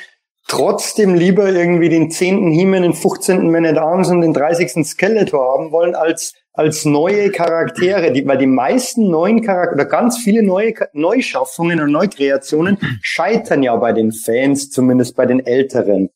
trotzdem 0.49 1.15
lieber 1.15 1.49
irgendwie 1.49 1.89
den 1.89 2.11
zehnten 2.11 2.51
He-Man, 2.51 2.83
den 2.83 2.95
15. 2.95 3.49
Man 3.49 3.65
at 3.65 3.79
Arms 3.79 4.09
und 4.09 4.23
den 4.23 4.35
30. 4.35 4.85
Skeletor 4.85 5.55
haben 5.55 5.71
wollen, 5.71 5.95
als, 5.95 6.35
als 6.53 6.85
neue 6.85 7.31
Charaktere, 7.31 8.11
die, 8.11 8.27
weil 8.27 8.39
die 8.39 8.49
meisten 8.49 9.09
neuen 9.09 9.43
Charaktere 9.43 9.75
oder 9.75 9.85
ganz 9.85 10.19
viele 10.19 10.43
neue 10.43 10.75
Neuschaffungen 10.93 11.81
und 11.81 11.93
Neukreationen 11.93 12.79
scheitern 13.01 13.63
ja 13.63 13.77
bei 13.77 13.93
den 13.93 14.11
Fans, 14.11 14.71
zumindest 14.71 15.15
bei 15.15 15.27
den 15.27 15.39
Älteren. 15.47 16.11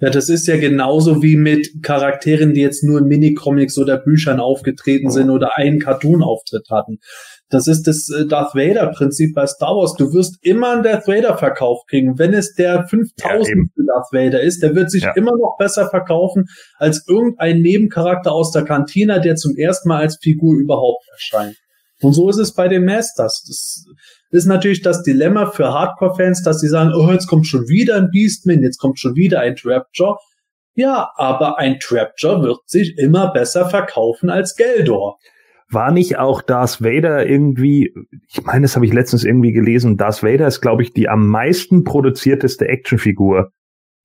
Ja, 0.00 0.08
das 0.08 0.30
ist 0.30 0.46
ja 0.46 0.56
genauso 0.56 1.22
wie 1.22 1.36
mit 1.36 1.82
Charakteren, 1.82 2.54
die 2.54 2.62
jetzt 2.62 2.82
nur 2.82 3.00
in 3.00 3.06
Minicomics 3.06 3.76
oder 3.76 3.98
Büchern 3.98 4.40
aufgetreten 4.40 5.10
sind 5.10 5.28
oder 5.28 5.56
einen 5.56 5.78
Cartoon-Auftritt 5.78 6.70
hatten. 6.70 7.00
Das 7.50 7.66
ist 7.66 7.86
das 7.86 8.08
äh, 8.08 8.26
Darth 8.26 8.54
Vader-Prinzip 8.54 9.34
bei 9.34 9.46
Star 9.46 9.76
Wars. 9.76 9.94
Du 9.96 10.14
wirst 10.14 10.38
immer 10.40 10.72
einen 10.72 10.82
Darth 10.84 11.06
Vader-Verkauf 11.06 11.84
kriegen. 11.86 12.18
Wenn 12.18 12.32
es 12.32 12.54
der 12.54 12.86
5000. 12.88 13.70
Ja, 13.76 13.84
Darth 13.86 14.12
Vader 14.12 14.40
ist, 14.40 14.62
der 14.62 14.74
wird 14.74 14.90
sich 14.90 15.02
ja. 15.02 15.12
immer 15.16 15.32
noch 15.32 15.56
besser 15.58 15.90
verkaufen 15.90 16.46
als 16.78 17.06
irgendein 17.06 17.60
Nebencharakter 17.60 18.32
aus 18.32 18.52
der 18.52 18.64
Kantina, 18.64 19.18
der 19.18 19.36
zum 19.36 19.56
ersten 19.56 19.88
Mal 19.90 20.00
als 20.00 20.18
Figur 20.22 20.56
überhaupt 20.56 21.04
erscheint. 21.12 21.56
Und 22.00 22.14
so 22.14 22.30
ist 22.30 22.38
es 22.38 22.54
bei 22.54 22.68
den 22.68 22.84
Masters. 22.84 23.44
Das 23.46 23.84
ist 24.30 24.46
natürlich 24.46 24.82
das 24.82 25.02
Dilemma 25.02 25.46
für 25.46 25.72
Hardcore-Fans, 25.72 26.42
dass 26.42 26.60
sie 26.60 26.68
sagen, 26.68 26.92
oh, 26.94 27.10
jetzt 27.10 27.26
kommt 27.26 27.46
schon 27.46 27.68
wieder 27.68 27.96
ein 27.96 28.10
Beastman, 28.10 28.62
jetzt 28.62 28.78
kommt 28.78 28.98
schon 28.98 29.16
wieder 29.16 29.40
ein 29.40 29.56
Trapjaw. 29.56 30.16
Ja, 30.74 31.10
aber 31.16 31.58
ein 31.58 31.78
Trapjaw 31.80 32.42
wird 32.42 32.58
sich 32.66 32.96
immer 32.96 33.32
besser 33.32 33.68
verkaufen 33.68 34.30
als 34.30 34.54
Geldor. 34.54 35.18
War 35.68 35.92
nicht 35.92 36.18
auch 36.18 36.42
Darth 36.42 36.82
Vader 36.82 37.26
irgendwie, 37.26 37.92
ich 38.28 38.42
meine, 38.42 38.62
das 38.62 38.76
habe 38.76 38.86
ich 38.86 38.92
letztens 38.92 39.24
irgendwie 39.24 39.52
gelesen, 39.52 39.96
Darth 39.96 40.22
Vader 40.22 40.46
ist, 40.46 40.60
glaube 40.60 40.82
ich, 40.82 40.92
die 40.92 41.08
am 41.08 41.28
meisten 41.28 41.84
produzierteste 41.84 42.66
Actionfigur. 42.66 43.52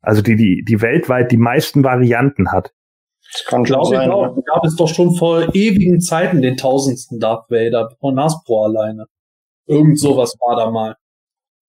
Also 0.02 0.22
die, 0.22 0.36
die, 0.36 0.64
die 0.68 0.82
weltweit 0.82 1.32
die 1.32 1.38
meisten 1.38 1.84
Varianten 1.84 2.52
hat. 2.52 2.72
Das 3.34 3.46
kann 3.46 3.64
glaube 3.64 3.96
sein, 3.96 4.08
ich 4.08 4.14
auch. 4.14 4.36
Ja. 4.36 4.42
Gab 4.46 4.66
es 4.66 4.76
doch 4.76 4.88
schon 4.88 5.16
vor 5.16 5.56
ewigen 5.56 6.00
Zeiten 6.00 6.42
den 6.42 6.58
tausendsten 6.58 7.20
Darth 7.20 7.50
Vader 7.50 7.90
von 8.00 8.20
Hasbro 8.20 8.66
alleine. 8.66 9.08
Irgend 9.68 10.00
sowas 10.00 10.36
war 10.40 10.56
da 10.56 10.70
mal. 10.70 10.96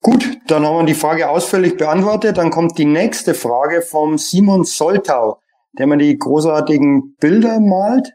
Gut, 0.02 0.38
dann 0.46 0.64
haben 0.64 0.78
wir 0.78 0.84
die 0.84 0.94
Frage 0.94 1.28
ausführlich 1.28 1.76
beantwortet. 1.76 2.36
Dann 2.36 2.50
kommt 2.50 2.78
die 2.78 2.84
nächste 2.84 3.34
Frage 3.34 3.82
vom 3.82 4.18
Simon 4.18 4.64
Soltau, 4.64 5.40
der 5.78 5.86
mir 5.86 5.96
die 5.96 6.16
großartigen 6.16 7.16
Bilder 7.18 7.58
malt. 7.60 8.12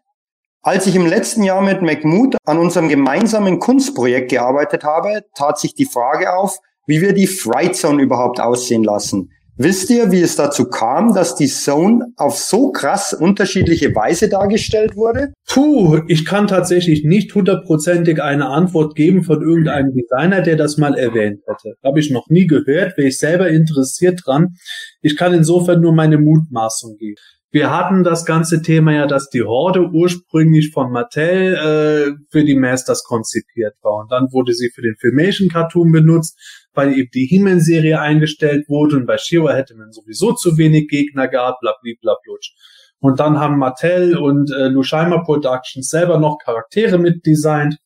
Als 0.63 0.85
ich 0.85 0.95
im 0.95 1.07
letzten 1.07 1.43
Jahr 1.43 1.61
mit 1.61 1.81
McMood 1.81 2.37
an 2.45 2.59
unserem 2.59 2.87
gemeinsamen 2.87 3.59
Kunstprojekt 3.59 4.29
gearbeitet 4.29 4.83
habe, 4.83 5.23
tat 5.35 5.59
sich 5.59 5.73
die 5.73 5.87
Frage 5.87 6.33
auf, 6.33 6.59
wie 6.85 7.01
wir 7.01 7.13
die 7.13 7.27
Fright 7.27 7.75
Zone 7.75 8.03
überhaupt 8.03 8.39
aussehen 8.39 8.83
lassen. 8.83 9.31
Wisst 9.63 9.91
ihr, 9.91 10.11
wie 10.11 10.21
es 10.21 10.35
dazu 10.35 10.65
kam, 10.65 11.13
dass 11.13 11.35
die 11.35 11.45
Zone 11.45 12.07
auf 12.17 12.35
so 12.35 12.71
krass 12.71 13.13
unterschiedliche 13.13 13.93
Weise 13.93 14.27
dargestellt 14.27 14.95
wurde? 14.95 15.33
Puh, 15.47 15.99
ich 16.07 16.25
kann 16.25 16.47
tatsächlich 16.47 17.03
nicht 17.03 17.35
hundertprozentig 17.35 18.23
eine 18.23 18.47
Antwort 18.47 18.95
geben 18.95 19.21
von 19.21 19.43
irgendeinem 19.43 19.93
Designer, 19.93 20.41
der 20.41 20.55
das 20.55 20.79
mal 20.79 20.97
erwähnt 20.97 21.41
hätte. 21.45 21.75
Habe 21.83 21.99
ich 21.99 22.09
noch 22.09 22.27
nie 22.27 22.47
gehört, 22.47 22.97
wäre 22.97 23.09
ich 23.09 23.19
selber 23.19 23.49
interessiert 23.49 24.21
dran. 24.25 24.55
Ich 25.03 25.15
kann 25.15 25.31
insofern 25.31 25.79
nur 25.79 25.93
meine 25.93 26.17
Mutmaßung 26.17 26.97
geben. 26.97 27.21
Wir 27.51 27.69
hatten 27.69 28.03
das 28.03 28.25
ganze 28.25 28.61
Thema 28.61 28.93
ja, 28.93 29.05
dass 29.05 29.29
die 29.29 29.43
Horde 29.43 29.89
ursprünglich 29.91 30.71
von 30.73 30.91
Mattel 30.91 31.53
äh, 31.53 32.11
für 32.31 32.45
die 32.45 32.55
Masters 32.55 33.03
konzipiert 33.03 33.75
war. 33.83 33.99
Und 33.99 34.11
dann 34.11 34.31
wurde 34.31 34.53
sie 34.53 34.71
für 34.73 34.81
den 34.81 34.95
Filmation 34.97 35.49
Cartoon 35.49 35.91
benutzt, 35.91 36.39
weil 36.73 36.93
eben 36.97 37.09
die 37.13 37.25
He-Man-Serie 37.25 37.99
eingestellt 37.99 38.67
wurde. 38.69 38.97
Und 38.97 39.05
bei 39.05 39.17
She-Ra 39.17 39.53
hätte 39.53 39.75
man 39.75 39.91
sowieso 39.91 40.33
zu 40.33 40.57
wenig 40.57 40.87
Gegner 40.87 41.27
gehabt, 41.27 41.59
blablablutsch. 41.61 42.53
Und 42.99 43.19
dann 43.19 43.39
haben 43.39 43.57
Mattel 43.57 44.17
und 44.17 44.51
äh, 44.51 44.67
Lushima 44.67 45.23
Productions 45.23 45.89
selber 45.89 46.19
noch 46.19 46.37
Charaktere 46.43 46.99
mitdesignt. 46.99 47.77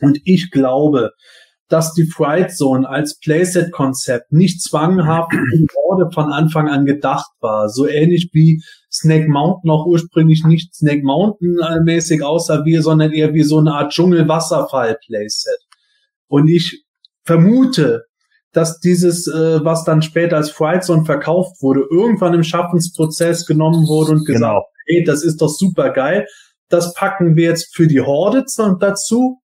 Und 0.00 0.18
ich 0.24 0.50
glaube, 0.50 1.12
dass 1.68 1.92
die 1.92 2.06
Fright 2.06 2.56
Zone 2.56 2.88
als 2.88 3.18
Playset-Konzept 3.20 4.32
nicht 4.32 4.62
zwanghaft 4.62 5.32
in 5.32 5.66
Horde 5.76 6.10
von 6.12 6.32
Anfang 6.32 6.68
an 6.68 6.86
gedacht 6.86 7.30
war. 7.40 7.68
So 7.68 7.86
ähnlich 7.86 8.30
wie 8.32 8.62
Snake 8.90 9.28
Mountain 9.28 9.70
auch 9.70 9.86
ursprünglich 9.86 10.44
nicht 10.44 10.74
Snake 10.74 11.02
Mountain 11.04 11.58
mäßig 11.84 12.22
aussah 12.22 12.64
wie, 12.64 12.78
sondern 12.78 13.12
eher 13.12 13.34
wie 13.34 13.42
so 13.42 13.58
eine 13.58 13.74
Art 13.74 13.92
Dschungel-Wasserfall-Playset. 13.92 15.58
Und 16.26 16.48
ich 16.48 16.84
vermute, 17.24 18.07
dass 18.52 18.80
dieses, 18.80 19.26
äh, 19.26 19.64
was 19.64 19.84
dann 19.84 20.02
später 20.02 20.36
als 20.36 20.50
Fright 20.50 20.84
Zone 20.84 21.04
verkauft 21.04 21.62
wurde, 21.62 21.84
irgendwann 21.90 22.34
im 22.34 22.42
Schaffensprozess 22.42 23.46
genommen 23.46 23.86
wurde 23.86 24.12
und 24.12 24.26
gesagt, 24.26 24.42
genau. 24.42 24.64
hey, 24.86 25.04
das 25.04 25.22
ist 25.22 25.42
doch 25.42 25.48
super 25.48 25.90
geil. 25.90 26.26
Das 26.68 26.94
packen 26.94 27.36
wir 27.36 27.44
jetzt 27.44 27.74
für 27.74 27.86
die 27.86 28.00
Horde 28.00 28.44
dazu. 28.80 29.40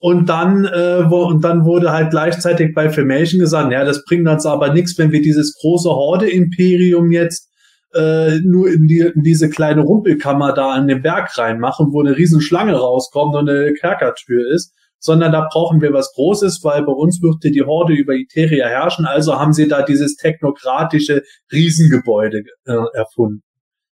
Und 0.00 0.28
dann, 0.28 0.64
äh, 0.64 1.10
wo, 1.10 1.24
und 1.24 1.42
dann 1.42 1.64
wurde 1.64 1.90
halt 1.90 2.10
gleichzeitig 2.10 2.72
bei 2.72 2.88
Filmation 2.88 3.40
gesagt, 3.40 3.72
ja, 3.72 3.84
das 3.84 4.04
bringt 4.04 4.28
uns 4.28 4.46
aber 4.46 4.72
nichts, 4.72 4.96
wenn 4.96 5.10
wir 5.10 5.20
dieses 5.20 5.58
große 5.60 5.90
Horde-Imperium 5.90 7.10
jetzt 7.10 7.50
äh, 7.94 8.38
nur 8.44 8.70
in, 8.70 8.86
die, 8.86 9.00
in 9.00 9.22
diese 9.22 9.50
kleine 9.50 9.82
Rumpelkammer 9.82 10.52
da 10.52 10.70
an 10.70 10.86
den 10.86 11.02
Berg 11.02 11.36
reinmachen, 11.36 11.88
wo 11.90 12.00
eine 12.00 12.16
riesen 12.16 12.40
Schlange 12.40 12.76
rauskommt 12.76 13.34
und 13.34 13.48
eine 13.48 13.72
Kerkertür 13.74 14.48
ist, 14.52 14.72
sondern 14.98 15.32
da 15.32 15.46
brauchen 15.50 15.80
wir 15.80 15.92
was 15.92 16.12
Großes, 16.14 16.60
weil 16.62 16.84
bei 16.84 16.92
uns 16.92 17.22
würde 17.22 17.50
die 17.50 17.62
Horde 17.62 17.94
über 17.94 18.14
Iteria 18.14 18.66
herrschen, 18.66 19.06
also 19.06 19.38
haben 19.38 19.52
sie 19.52 19.68
da 19.68 19.82
dieses 19.82 20.16
technokratische 20.16 21.22
Riesengebäude 21.52 22.42
äh, 22.66 22.72
erfunden. 22.94 23.42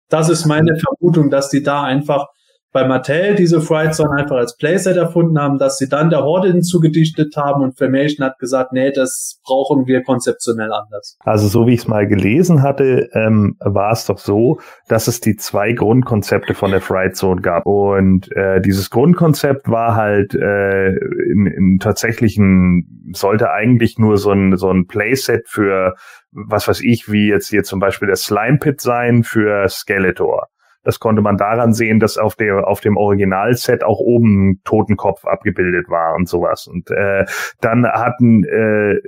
Das 0.08 0.28
ist 0.28 0.46
meine 0.46 0.76
Vermutung, 0.76 1.30
dass 1.30 1.48
die 1.48 1.62
da 1.62 1.82
einfach 1.82 2.26
bei 2.74 2.84
Mattel 2.84 3.36
diese 3.36 3.60
Zone 3.60 4.10
einfach 4.10 4.36
als 4.36 4.56
Playset 4.56 4.96
erfunden 4.96 5.38
haben, 5.38 5.58
dass 5.58 5.78
sie 5.78 5.88
dann 5.88 6.10
der 6.10 6.24
Horde 6.24 6.48
hinzugedichtet 6.48 7.36
haben 7.36 7.62
und 7.62 7.78
Filmation 7.78 8.26
hat 8.26 8.40
gesagt, 8.40 8.72
nee, 8.72 8.90
das 8.90 9.40
brauchen 9.44 9.86
wir 9.86 10.02
konzeptionell 10.02 10.72
anders. 10.72 11.16
Also 11.20 11.46
so 11.46 11.68
wie 11.68 11.74
ich 11.74 11.80
es 11.82 11.88
mal 11.88 12.08
gelesen 12.08 12.62
hatte, 12.62 13.08
ähm, 13.12 13.56
war 13.60 13.92
es 13.92 14.06
doch 14.06 14.18
so, 14.18 14.58
dass 14.88 15.06
es 15.06 15.20
die 15.20 15.36
zwei 15.36 15.72
Grundkonzepte 15.72 16.54
von 16.54 16.72
der 16.72 16.80
Fright 16.80 17.14
Zone 17.14 17.42
gab. 17.42 17.64
Und 17.64 18.30
äh, 18.32 18.60
dieses 18.60 18.90
Grundkonzept 18.90 19.70
war 19.70 19.94
halt 19.94 20.34
äh, 20.34 20.88
in, 20.88 21.46
in 21.46 21.78
tatsächlichen, 21.78 23.12
sollte 23.14 23.52
eigentlich 23.52 23.98
nur 23.98 24.16
so 24.16 24.32
ein, 24.32 24.56
so 24.56 24.68
ein 24.68 24.88
Playset 24.88 25.48
für 25.48 25.94
was 26.32 26.66
weiß 26.66 26.80
ich, 26.80 27.08
wie 27.08 27.28
jetzt 27.28 27.50
hier 27.50 27.62
zum 27.62 27.78
Beispiel 27.78 28.08
der 28.08 28.16
Slime 28.16 28.58
Pit 28.58 28.80
sein 28.80 29.22
für 29.22 29.68
Skeletor. 29.68 30.48
Das 30.84 31.00
konnte 31.00 31.22
man 31.22 31.36
daran 31.36 31.72
sehen, 31.72 31.98
dass 31.98 32.18
auf 32.18 32.36
der 32.36 32.68
auf 32.68 32.80
dem 32.80 32.96
Originalset 32.96 33.82
auch 33.82 33.98
oben 33.98 34.60
Totenkopf 34.64 35.24
abgebildet 35.24 35.88
war 35.88 36.14
und 36.14 36.28
sowas. 36.28 36.66
Und 36.66 36.90
äh, 36.90 37.24
dann 37.60 37.86
hatten, 37.86 38.44
äh, 38.44 39.00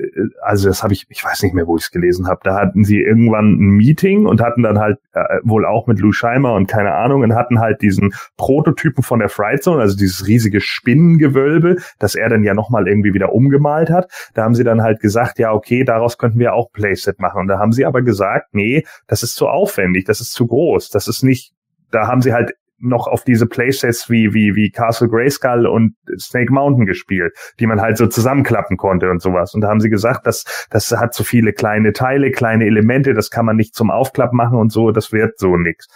also 0.42 0.68
das 0.68 0.82
habe 0.82 0.94
ich, 0.94 1.06
ich 1.08 1.24
weiß 1.24 1.42
nicht 1.42 1.54
mehr, 1.54 1.66
wo 1.66 1.76
ich 1.76 1.84
es 1.84 1.90
gelesen 1.90 2.26
habe. 2.26 2.40
Da 2.42 2.56
hatten 2.56 2.84
sie 2.84 3.00
irgendwann 3.00 3.52
ein 3.52 3.76
Meeting 3.76 4.26
und 4.26 4.40
hatten 4.40 4.62
dann 4.62 4.78
halt 4.78 4.98
äh, 5.12 5.20
wohl 5.44 5.64
auch 5.64 5.86
mit 5.86 6.00
Lou 6.00 6.12
Scheimer 6.12 6.54
und 6.54 6.66
keine 6.66 6.94
Ahnung 6.94 7.22
und 7.22 7.34
hatten 7.34 7.60
halt 7.60 7.82
diesen 7.82 8.12
Prototypen 8.36 9.02
von 9.02 9.18
der 9.18 9.28
Fright 9.28 9.62
Zone, 9.62 9.80
also 9.80 9.96
dieses 9.96 10.26
riesige 10.26 10.60
Spinnengewölbe, 10.60 11.76
das 11.98 12.14
er 12.14 12.28
dann 12.28 12.42
ja 12.42 12.54
nochmal 12.54 12.88
irgendwie 12.88 13.14
wieder 13.14 13.32
umgemalt 13.32 13.90
hat. 13.90 14.10
Da 14.34 14.44
haben 14.44 14.54
sie 14.54 14.64
dann 14.64 14.82
halt 14.82 15.00
gesagt, 15.00 15.38
ja 15.38 15.52
okay, 15.52 15.84
daraus 15.84 16.18
könnten 16.18 16.38
wir 16.38 16.54
auch 16.54 16.72
Playset 16.72 17.20
machen. 17.20 17.42
Und 17.42 17.48
da 17.48 17.58
haben 17.58 17.72
sie 17.72 17.84
aber 17.84 18.02
gesagt, 18.02 18.54
nee, 18.54 18.84
das 19.06 19.22
ist 19.22 19.34
zu 19.34 19.48
aufwendig, 19.48 20.04
das 20.06 20.20
ist 20.20 20.32
zu 20.32 20.46
groß, 20.46 20.90
das 20.90 21.08
ist 21.08 21.22
nicht 21.22 21.52
da 21.90 22.06
haben 22.06 22.22
sie 22.22 22.32
halt 22.32 22.52
noch 22.78 23.06
auf 23.06 23.24
diese 23.24 23.46
Playsets 23.46 24.10
wie, 24.10 24.34
wie, 24.34 24.54
wie 24.54 24.70
Castle 24.70 25.08
Grayskull 25.08 25.66
und 25.66 25.94
Snake 26.18 26.52
Mountain 26.52 26.86
gespielt, 26.86 27.32
die 27.58 27.66
man 27.66 27.80
halt 27.80 27.96
so 27.96 28.06
zusammenklappen 28.06 28.76
konnte 28.76 29.10
und 29.10 29.22
sowas. 29.22 29.54
Und 29.54 29.62
da 29.62 29.68
haben 29.68 29.80
sie 29.80 29.88
gesagt, 29.90 30.26
das, 30.26 30.44
das 30.70 30.90
hat 30.92 31.14
so 31.14 31.24
viele 31.24 31.52
kleine 31.52 31.92
Teile, 31.92 32.30
kleine 32.30 32.66
Elemente, 32.66 33.14
das 33.14 33.30
kann 33.30 33.46
man 33.46 33.56
nicht 33.56 33.74
zum 33.74 33.90
Aufklapp 33.90 34.32
machen 34.32 34.58
und 34.58 34.72
so, 34.72 34.90
das 34.90 35.12
wird 35.12 35.38
so 35.38 35.56
nix. 35.56 35.86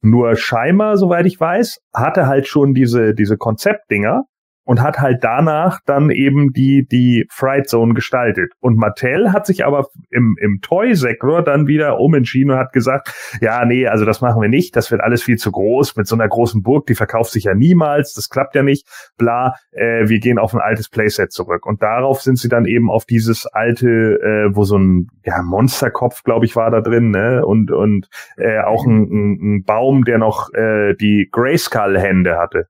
Nur 0.00 0.36
Scheimer, 0.36 0.96
soweit 0.96 1.26
ich 1.26 1.40
weiß, 1.40 1.80
hatte 1.94 2.26
halt 2.26 2.46
schon 2.46 2.74
diese, 2.74 3.14
diese 3.14 3.36
Konzeptdinger 3.36 4.24
und 4.68 4.82
hat 4.82 5.00
halt 5.00 5.24
danach 5.24 5.80
dann 5.86 6.10
eben 6.10 6.52
die, 6.52 6.86
die 6.86 7.26
Fright 7.30 7.70
Zone 7.70 7.94
gestaltet. 7.94 8.52
Und 8.60 8.76
Mattel 8.76 9.32
hat 9.32 9.46
sich 9.46 9.64
aber 9.64 9.86
im, 10.10 10.36
im 10.42 10.60
Toy-Sektor 10.60 11.42
dann 11.42 11.66
wieder 11.66 11.98
umentschieden 11.98 12.52
und 12.52 12.58
hat 12.58 12.74
gesagt, 12.74 13.14
ja, 13.40 13.64
nee, 13.64 13.86
also 13.86 14.04
das 14.04 14.20
machen 14.20 14.42
wir 14.42 14.50
nicht, 14.50 14.76
das 14.76 14.90
wird 14.90 15.00
alles 15.00 15.22
viel 15.22 15.38
zu 15.38 15.52
groß 15.52 15.96
mit 15.96 16.06
so 16.06 16.16
einer 16.16 16.28
großen 16.28 16.62
Burg, 16.62 16.84
die 16.84 16.94
verkauft 16.94 17.32
sich 17.32 17.44
ja 17.44 17.54
niemals, 17.54 18.12
das 18.12 18.28
klappt 18.28 18.54
ja 18.56 18.62
nicht, 18.62 18.86
bla, 19.16 19.54
äh, 19.72 20.06
wir 20.06 20.18
gehen 20.18 20.38
auf 20.38 20.52
ein 20.52 20.60
altes 20.60 20.90
Playset 20.90 21.32
zurück. 21.32 21.64
Und 21.64 21.82
darauf 21.82 22.20
sind 22.20 22.38
sie 22.38 22.50
dann 22.50 22.66
eben 22.66 22.90
auf 22.90 23.06
dieses 23.06 23.46
alte, 23.46 23.88
äh, 23.88 24.54
wo 24.54 24.64
so 24.64 24.76
ein 24.76 25.08
ja, 25.24 25.42
Monsterkopf, 25.42 26.24
glaube 26.24 26.44
ich, 26.44 26.56
war 26.56 26.70
da 26.70 26.82
drin, 26.82 27.10
ne? 27.10 27.42
Und, 27.42 27.70
und 27.70 28.10
äh, 28.36 28.60
auch 28.60 28.84
ein, 28.84 29.08
ein, 29.10 29.38
ein 29.40 29.64
Baum, 29.64 30.04
der 30.04 30.18
noch 30.18 30.52
äh, 30.52 30.92
die 30.94 31.30
Grayskull-Hände 31.32 32.36
hatte. 32.36 32.66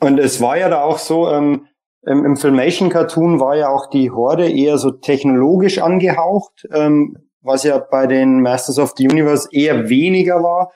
Und 0.00 0.18
es 0.18 0.40
war 0.40 0.58
ja 0.58 0.68
da 0.68 0.82
auch 0.82 0.98
so, 0.98 1.28
ähm, 1.28 1.66
im, 2.02 2.24
im 2.24 2.36
Filmation-Cartoon 2.36 3.40
war 3.40 3.56
ja 3.56 3.68
auch 3.68 3.90
die 3.90 4.10
Horde 4.10 4.50
eher 4.50 4.78
so 4.78 4.90
technologisch 4.90 5.78
angehaucht, 5.78 6.66
ähm, 6.72 7.16
was 7.42 7.64
ja 7.64 7.78
bei 7.78 8.06
den 8.06 8.40
Masters 8.40 8.78
of 8.78 8.94
the 8.96 9.08
Universe 9.08 9.48
eher 9.52 9.88
weniger 9.88 10.42
war. 10.42 10.72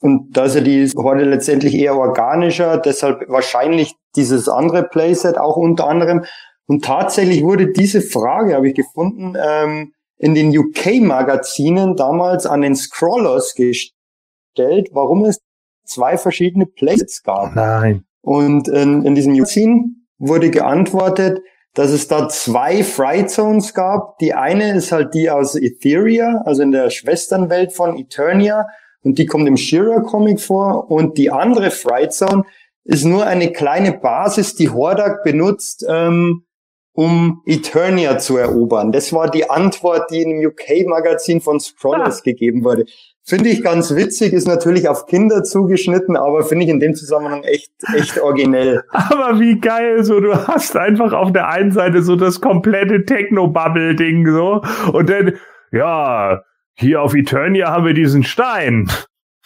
Und 0.00 0.36
da 0.36 0.44
ist 0.44 0.54
ja 0.54 0.60
die 0.60 0.86
Horde 0.96 1.24
letztendlich 1.24 1.74
eher 1.74 1.96
organischer, 1.96 2.78
deshalb 2.78 3.28
wahrscheinlich 3.28 3.96
dieses 4.14 4.48
andere 4.48 4.84
Playset 4.84 5.38
auch 5.38 5.56
unter 5.56 5.88
anderem. 5.88 6.24
Und 6.66 6.84
tatsächlich 6.84 7.42
wurde 7.42 7.72
diese 7.72 8.00
Frage, 8.00 8.54
habe 8.54 8.68
ich 8.68 8.74
gefunden, 8.74 9.34
ähm, 9.42 9.92
in 10.18 10.34
den 10.34 10.56
UK-Magazinen 10.56 11.96
damals 11.96 12.44
an 12.46 12.60
den 12.60 12.76
Scrollers 12.76 13.54
gestellt, 13.54 14.90
warum 14.92 15.24
es 15.24 15.38
zwei 15.84 16.18
verschiedene 16.18 16.66
Playsets 16.66 17.22
gab. 17.22 17.54
Nein. 17.54 18.04
Und 18.28 18.68
in, 18.68 19.06
in 19.06 19.14
diesem 19.14 19.32
Magazin 19.32 20.06
wurde 20.18 20.50
geantwortet, 20.50 21.40
dass 21.72 21.90
es 21.90 22.08
da 22.08 22.28
zwei 22.28 22.84
Fright 22.84 23.30
Zones 23.30 23.72
gab. 23.72 24.18
Die 24.18 24.34
eine 24.34 24.76
ist 24.76 24.92
halt 24.92 25.14
die 25.14 25.30
aus 25.30 25.54
Etheria, 25.54 26.42
also 26.44 26.60
in 26.60 26.70
der 26.70 26.90
Schwesternwelt 26.90 27.72
von 27.72 27.96
Eternia. 27.96 28.66
Und 29.02 29.16
die 29.16 29.24
kommt 29.24 29.48
im 29.48 29.56
Shira-Comic 29.56 30.40
vor. 30.40 30.90
Und 30.90 31.16
die 31.16 31.30
andere 31.30 31.70
Fright 31.70 32.12
Zone 32.12 32.44
ist 32.84 33.06
nur 33.06 33.24
eine 33.24 33.50
kleine 33.50 33.92
Basis, 33.92 34.54
die 34.54 34.68
Hordak 34.68 35.24
benutzt, 35.24 35.86
ähm, 35.88 36.44
um 36.92 37.40
Eternia 37.46 38.18
zu 38.18 38.36
erobern. 38.36 38.92
Das 38.92 39.10
war 39.14 39.30
die 39.30 39.48
Antwort, 39.48 40.10
die 40.10 40.20
in 40.20 40.28
dem 40.28 40.46
UK-Magazin 40.46 41.40
von 41.40 41.60
Scrollers 41.60 42.18
ah. 42.18 42.24
gegeben 42.24 42.62
wurde. 42.62 42.84
Finde 43.28 43.50
ich 43.50 43.62
ganz 43.62 43.94
witzig, 43.94 44.32
ist 44.32 44.48
natürlich 44.48 44.88
auf 44.88 45.04
Kinder 45.04 45.44
zugeschnitten, 45.44 46.16
aber 46.16 46.44
finde 46.44 46.64
ich 46.64 46.70
in 46.70 46.80
dem 46.80 46.94
Zusammenhang 46.94 47.42
echt, 47.42 47.70
echt 47.94 48.18
originell. 48.18 48.84
Aber 48.90 49.38
wie 49.38 49.60
geil, 49.60 50.02
so 50.02 50.18
du 50.18 50.34
hast 50.34 50.74
einfach 50.78 51.12
auf 51.12 51.30
der 51.30 51.46
einen 51.46 51.70
Seite 51.70 52.02
so 52.02 52.16
das 52.16 52.40
komplette 52.40 53.04
Techno-Bubble-Ding 53.04 54.26
so 54.26 54.62
und 54.94 55.10
dann, 55.10 55.34
ja, 55.72 56.40
hier 56.72 57.02
auf 57.02 57.14
Eternia 57.14 57.70
haben 57.70 57.84
wir 57.84 57.92
diesen 57.92 58.24
Stein. 58.24 58.90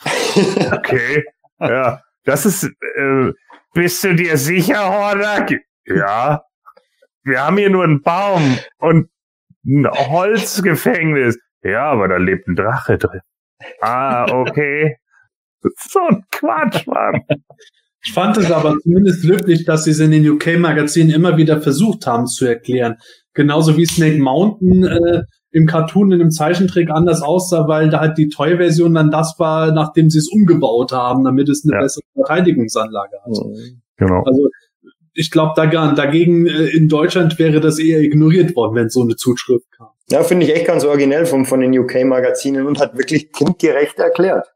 Okay, 0.72 1.24
ja, 1.60 2.00
das 2.24 2.46
ist, 2.46 2.64
äh, 2.64 3.32
bist 3.74 4.02
du 4.02 4.14
dir 4.14 4.38
sicher, 4.38 4.88
Hordak? 4.88 5.52
Ja, 5.84 6.42
wir 7.24 7.44
haben 7.44 7.58
hier 7.58 7.68
nur 7.68 7.84
einen 7.84 8.00
Baum 8.00 8.58
und 8.78 9.10
ein 9.66 9.90
Holzgefängnis. 9.90 11.38
Ja, 11.62 11.90
aber 11.90 12.08
da 12.08 12.16
lebt 12.16 12.48
ein 12.48 12.56
Drache 12.56 12.96
drin. 12.96 13.20
Ah, 13.80 14.26
okay. 14.30 14.96
So 15.90 16.00
ein 16.08 16.24
Quatsch, 16.30 16.86
Mann. 16.86 17.22
Ich 18.04 18.12
fand 18.12 18.36
es 18.36 18.50
aber 18.50 18.76
zumindest 18.82 19.22
löblich, 19.22 19.64
dass 19.64 19.84
sie 19.84 19.92
es 19.92 20.00
in 20.00 20.10
den 20.10 20.28
UK-Magazinen 20.28 21.10
immer 21.14 21.36
wieder 21.36 21.60
versucht 21.60 22.06
haben 22.06 22.26
zu 22.26 22.46
erklären. 22.46 22.96
Genauso 23.32 23.76
wie 23.76 23.86
Snake 23.86 24.18
Mountain 24.18 24.84
äh, 24.84 25.22
im 25.52 25.66
Cartoon, 25.66 26.10
in 26.10 26.20
einem 26.20 26.30
Zeichentrick 26.32 26.90
anders 26.90 27.22
aussah, 27.22 27.68
weil 27.68 27.90
da 27.90 28.00
halt 28.00 28.18
die 28.18 28.28
Toy-Version 28.28 28.94
dann 28.94 29.10
das 29.12 29.36
war, 29.38 29.70
nachdem 29.72 30.10
sie 30.10 30.18
es 30.18 30.28
umgebaut 30.32 30.90
haben, 30.92 31.22
damit 31.24 31.48
es 31.48 31.64
eine 31.64 31.74
Ja. 31.74 31.80
bessere 31.82 32.02
Verteidigungsanlage 32.14 33.16
hat. 33.24 33.32
Genau. 33.98 34.22
Also 34.24 34.48
ich 35.14 35.30
glaube, 35.30 35.52
dagegen, 35.54 35.94
dagegen 35.94 36.46
äh, 36.46 36.68
in 36.68 36.88
Deutschland 36.88 37.38
wäre 37.38 37.60
das 37.60 37.78
eher 37.78 38.00
ignoriert 38.00 38.56
worden, 38.56 38.74
wenn 38.74 38.88
so 38.88 39.02
eine 39.02 39.14
Zuschrift 39.14 39.70
kam. 39.70 39.90
Ja, 40.12 40.22
finde 40.22 40.44
ich 40.44 40.54
echt 40.54 40.66
ganz 40.66 40.84
originell 40.84 41.24
von, 41.24 41.46
von 41.46 41.60
den 41.60 41.76
UK-Magazinen 41.76 42.66
und 42.66 42.78
hat 42.78 42.98
wirklich 42.98 43.32
kindgerecht 43.32 43.98
erklärt. 43.98 44.46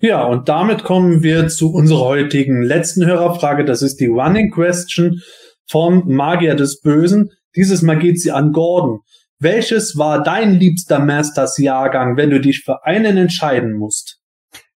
Ja, 0.00 0.24
und 0.24 0.48
damit 0.48 0.82
kommen 0.82 1.22
wir 1.22 1.46
zu 1.46 1.72
unserer 1.72 2.00
heutigen 2.00 2.60
letzten 2.60 3.06
Hörerfrage. 3.06 3.64
Das 3.64 3.82
ist 3.82 4.00
die 4.00 4.08
Running 4.08 4.50
Question 4.50 5.20
vom 5.70 6.02
Magier 6.08 6.56
des 6.56 6.80
Bösen. 6.80 7.30
Dieses 7.54 7.82
Mal 7.82 8.00
geht 8.00 8.20
sie 8.20 8.32
an 8.32 8.50
Gordon. 8.50 8.98
Welches 9.38 9.96
war 9.96 10.24
dein 10.24 10.54
liebster 10.54 10.98
Masters-Jahrgang, 10.98 12.16
wenn 12.16 12.30
du 12.30 12.40
dich 12.40 12.64
für 12.64 12.84
einen 12.84 13.16
entscheiden 13.16 13.74
musst? 13.74 14.18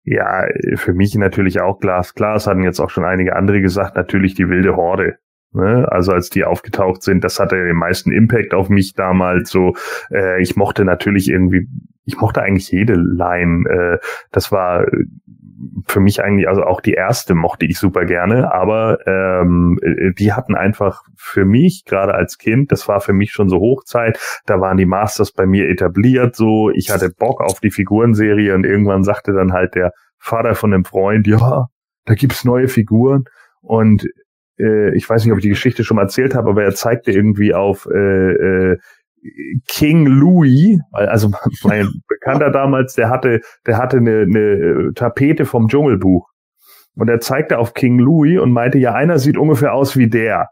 Ja, 0.05 0.45
für 0.75 0.93
mich 0.93 1.15
natürlich 1.15 1.63
auch 1.63 1.79
glasklar. 1.79 2.37
Es 2.37 2.47
hatten 2.47 2.65
jetzt 2.65 2.81
auch 2.81 2.91
schon 2.91 3.07
einige 3.07 3.35
andere 3.35 3.63
gesagt, 3.63 3.97
natürlich 3.97 4.35
die 4.35 4.51
wilde 4.51 4.77
Horde. 4.77 5.17
Ne? 5.53 5.87
Also 5.91 6.13
als 6.13 6.31
die 6.31 6.45
aufgetaucht 6.45 7.03
sind, 7.03 7.25
das 7.25 7.41
hatte 7.41 7.57
den 7.57 7.77
meisten 7.77 8.13
Impact 8.13 8.55
auf 8.55 8.69
mich 8.69 8.95
damals. 8.95 9.51
So, 9.51 9.75
äh, 10.11 10.43
ich 10.43 10.57
mochte 10.57 10.85
natürlich 10.85 11.29
irgendwie, 11.29 11.69
ich 12.05 12.19
mochte 12.19 12.43
eigentlich 12.43 12.71
jede 12.71 12.95
Line. 12.95 13.69
Äh, 13.69 13.99
das 14.31 14.53
war 14.53 14.87
äh, 14.87 15.05
für 15.87 16.01
mich 16.01 16.23
eigentlich, 16.23 16.49
also 16.49 16.63
auch 16.63 16.81
die 16.81 16.93
erste 16.93 17.35
mochte 17.35 17.67
ich 17.67 17.79
super 17.79 18.05
gerne, 18.05 18.53
aber 18.53 18.99
ähm, 19.07 19.79
äh, 19.83 20.13
die 20.13 20.33
hatten 20.33 20.55
einfach 20.55 21.03
für 21.17 21.45
mich, 21.45 21.85
gerade 21.85 22.15
als 22.15 22.39
Kind, 22.39 22.71
das 22.71 22.87
war 22.87 23.01
für 23.01 23.13
mich 23.13 23.33
schon 23.33 23.49
so 23.49 23.59
Hochzeit, 23.59 24.19
da 24.47 24.61
waren 24.61 24.77
die 24.77 24.87
Masters 24.87 25.33
bei 25.33 25.47
mir 25.47 25.69
etabliert, 25.69 26.37
so, 26.37 26.71
ich 26.71 26.91
hatte 26.91 27.11
Bock 27.11 27.41
auf 27.41 27.61
die 27.61 27.71
Figurenserie 27.71 28.55
und 28.55 28.65
irgendwann 28.65 29.03
sagte 29.03 29.33
dann 29.33 29.53
halt 29.53 29.75
der 29.75 29.93
Vater 30.19 30.55
von 30.55 30.71
dem 30.71 30.85
Freund, 30.85 31.27
ja, 31.27 31.67
da 32.05 32.15
gibt's 32.15 32.45
neue 32.45 32.69
Figuren 32.69 33.25
und 33.61 34.07
äh, 34.59 34.95
ich 34.97 35.09
weiß 35.09 35.25
nicht, 35.25 35.33
ob 35.33 35.39
ich 35.39 35.45
die 35.45 35.51
Geschichte 35.51 35.85
schon 35.85 35.97
mal 35.97 36.03
erzählt 36.03 36.35
habe, 36.35 36.51
aber 36.51 36.65
er 36.65 36.75
zeigte 36.75 37.13
irgendwie 37.13 37.55
auf 37.55 37.87
äh, 37.93 38.73
äh, 38.73 38.79
King 39.67 40.07
Louis, 40.07 40.79
also 40.93 41.31
mein 41.65 41.89
Bekannter 42.09 42.51
damals, 42.51 42.95
der 42.95 43.11
hatte, 43.11 43.41
der 43.67 43.79
hatte 43.79 43.99
eine, 43.99 44.23
eine 44.23 44.93
Tapete 44.95 45.45
vom 45.45 45.69
Dschungelbuch. 45.69 46.29
Und 46.95 47.09
er 47.09 47.21
zeigte 47.21 47.59
auf 47.59 47.75
King 47.75 47.99
Louis 47.99 48.41
und 48.41 48.53
meinte, 48.53 48.79
ja, 48.79 48.93
einer 48.93 49.19
sieht 49.19 49.39
ungefähr 49.39 49.73
aus 49.73 49.97
wie 49.97 50.09
der. 50.09 50.49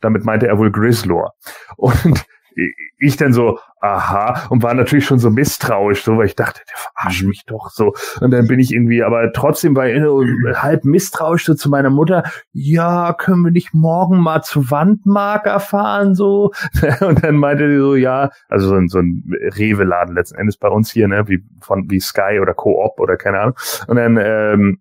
Damit 0.00 0.24
meinte 0.24 0.46
er 0.46 0.58
wohl 0.58 0.70
Grislor. 0.70 1.32
Und 1.76 2.24
ich 2.98 3.16
dann 3.16 3.32
so, 3.32 3.58
aha, 3.82 4.46
und 4.48 4.62
war 4.62 4.74
natürlich 4.74 5.04
schon 5.04 5.18
so 5.18 5.28
misstrauisch, 5.28 6.04
so, 6.04 6.16
weil 6.16 6.26
ich 6.26 6.36
dachte, 6.36 6.60
der 6.68 6.76
verarscht 6.76 7.24
mich 7.24 7.44
doch 7.46 7.68
so. 7.70 7.94
Und 8.20 8.30
dann 8.30 8.46
bin 8.46 8.60
ich 8.60 8.72
irgendwie, 8.72 9.02
aber 9.02 9.32
trotzdem 9.32 9.74
war 9.74 9.88
ich 9.88 10.00
so 10.00 10.24
halb 10.54 10.84
misstrauisch 10.84 11.44
so 11.44 11.54
zu 11.54 11.68
meiner 11.68 11.90
Mutter, 11.90 12.22
ja, 12.52 13.12
können 13.12 13.42
wir 13.42 13.50
nicht 13.50 13.74
morgen 13.74 14.20
mal 14.20 14.42
zu 14.42 14.70
Wandmarker 14.70 15.58
fahren, 15.58 16.14
so? 16.14 16.52
Und 17.00 17.24
dann 17.24 17.36
meinte 17.36 17.68
sie 17.68 17.78
so, 17.78 17.96
ja, 17.96 18.30
also 18.48 18.68
so 18.68 18.76
ein, 18.76 18.88
so 18.88 19.00
ein 19.00 19.24
Rewe-Laden 19.58 20.14
letzten 20.14 20.38
Endes 20.38 20.56
bei 20.56 20.68
uns 20.68 20.92
hier, 20.92 21.08
ne, 21.08 21.26
wie 21.26 21.44
von, 21.60 21.90
wie 21.90 22.00
Sky 22.00 22.38
oder 22.40 22.54
Coop 22.54 23.00
oder 23.00 23.16
keine 23.16 23.40
Ahnung. 23.40 23.56
Und 23.88 23.96
dann, 23.96 24.16
ähm, 24.16 24.78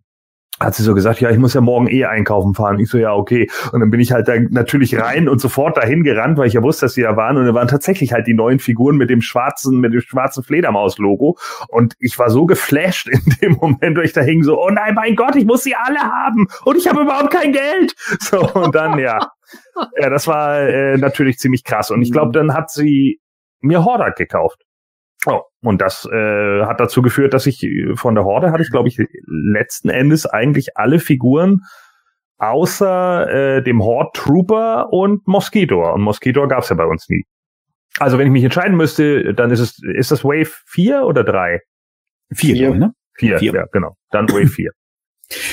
hat 0.62 0.76
sie 0.76 0.84
so 0.84 0.94
gesagt, 0.94 1.22
ja, 1.22 1.30
ich 1.30 1.38
muss 1.38 1.54
ja 1.54 1.62
morgen 1.62 1.88
eh 1.88 2.06
einkaufen 2.06 2.54
fahren. 2.54 2.80
Ich 2.80 2.90
so, 2.90 2.98
ja, 2.98 3.14
okay. 3.14 3.50
Und 3.72 3.80
dann 3.80 3.90
bin 3.90 4.00
ich 4.00 4.12
halt 4.12 4.28
da 4.28 4.34
natürlich 4.50 5.00
rein 5.00 5.28
und 5.28 5.40
sofort 5.40 5.78
dahin 5.78 6.04
gerannt, 6.04 6.38
weil 6.38 6.48
ich 6.48 6.54
ja 6.54 6.64
wusste, 6.64 6.86
dass 6.86 6.94
sie 6.94 7.02
da 7.02 7.16
waren. 7.16 7.38
Und 7.38 7.46
da 7.46 7.54
waren 7.54 7.68
tatsächlich 7.68 8.14
halt 8.14 8.28
die 8.28 8.34
neuen 8.34 8.60
Figuren 8.60 8.98
mit 8.98 9.10
dem 9.10 9.22
schwarzen, 9.22 9.80
mit 9.80 9.94
dem 9.94 10.02
schwarzen 10.02 10.44
Fledermaus-Logo. 10.44 11.38
Und 11.68 11.96
ich 12.00 12.18
war 12.20 12.30
so 12.30 12.46
geflasht 12.46 13.08
in 13.08 13.22
dem 13.42 13.54
Moment, 13.54 13.98
wo 13.98 14.02
ich 14.02 14.14
da 14.14 14.22
hing, 14.22 14.44
so, 14.44 14.62
oh 14.62 14.70
nein, 14.70 14.96
mein 14.96 15.16
Gott, 15.16 15.36
ich 15.36 15.46
muss 15.46 15.64
sie 15.64 15.76
alle 15.76 16.00
haben. 16.00 16.48
Und 16.64 16.78
ich 16.78 16.88
habe 16.88 17.02
überhaupt 17.02 17.32
kein 17.32 17.52
Geld. 17.52 17.96
So, 18.20 18.40
und 18.54 18.76
dann, 18.76 19.00
ja. 19.00 19.18
Ja, 20.00 20.10
das 20.10 20.28
war 20.28 20.62
äh, 20.62 20.98
natürlich 20.98 21.38
ziemlich 21.38 21.64
krass. 21.64 21.92
Und 21.92 22.02
ich 22.02 22.12
glaube, 22.12 22.32
dann 22.32 22.54
hat 22.54 22.70
sie 22.70 23.20
mir 23.62 23.84
Hordak 23.84 24.16
gekauft. 24.16 24.62
Oh, 25.28 25.42
und 25.62 25.82
das 25.82 26.08
äh, 26.12 26.66
hat 26.66 26.80
dazu 26.80 27.02
geführt, 27.02 27.34
dass 27.34 27.46
ich 27.46 27.64
äh, 27.64 27.96
von 27.96 28.16
der 28.16 28.24
Horde 28.24 28.52
hatte 28.52 28.64
ich, 28.64 28.72
glaube 28.72 28.90
ich, 28.90 28.98
letzten 29.26 29.90
Endes 29.90 30.26
eigentlich 30.26 30.78
alle 30.78 31.00
Figuren 31.00 31.62
außer 32.40 33.58
äh, 33.58 33.64
dem 33.64 33.84
Horde 33.84 34.10
Trooper 34.14 34.92
und 34.92 35.28
Mosquito. 35.28 35.94
Und 35.94 36.02
Mosquito 36.02 36.48
gab's 36.48 36.70
ja 36.70 36.76
bei 36.76 36.86
uns 36.86 37.08
nie. 37.08 37.24
Also 38.00 38.18
wenn 38.18 38.26
ich 38.26 38.34
mich 38.34 38.44
entscheiden 38.44 38.76
müsste, 38.76 39.36
dann 39.36 39.52
ist 39.52 39.60
es, 39.60 39.80
ist 39.84 40.10
das 40.12 40.24
Wave 40.24 40.52
4 40.66 41.04
oder 41.04 41.24
3? 41.24 41.60
Vier, 42.34 42.56
Vier. 42.56 42.64
glaub 42.64 42.74
ich, 42.74 42.80
ne? 42.80 42.94
4, 43.18 43.40
Vier. 43.40 43.54
ja, 43.54 43.66
genau. 43.72 43.96
Dann 44.10 44.28
Wave 44.30 44.48
4. 44.48 44.72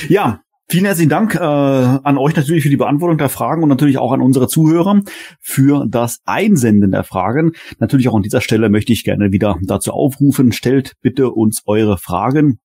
Ja, 0.07 0.41
vielen 0.69 0.85
herzlichen 0.85 1.09
Dank 1.09 1.35
äh, 1.35 1.39
an 1.39 2.17
euch 2.17 2.35
natürlich 2.35 2.63
für 2.63 2.69
die 2.69 2.77
Beantwortung 2.77 3.17
der 3.17 3.29
Fragen 3.29 3.63
und 3.63 3.69
natürlich 3.69 3.97
auch 3.97 4.11
an 4.11 4.21
unsere 4.21 4.47
Zuhörer 4.47 5.01
für 5.41 5.85
das 5.89 6.19
Einsenden 6.25 6.91
der 6.91 7.03
Fragen. 7.03 7.53
Natürlich 7.79 8.07
auch 8.07 8.15
an 8.15 8.21
dieser 8.21 8.41
Stelle 8.41 8.69
möchte 8.69 8.93
ich 8.93 9.03
gerne 9.03 9.31
wieder 9.31 9.57
dazu 9.63 9.91
aufrufen, 9.91 10.51
stellt 10.51 10.93
bitte 11.01 11.31
uns 11.31 11.63
eure 11.65 11.97
Fragen. 11.97 12.59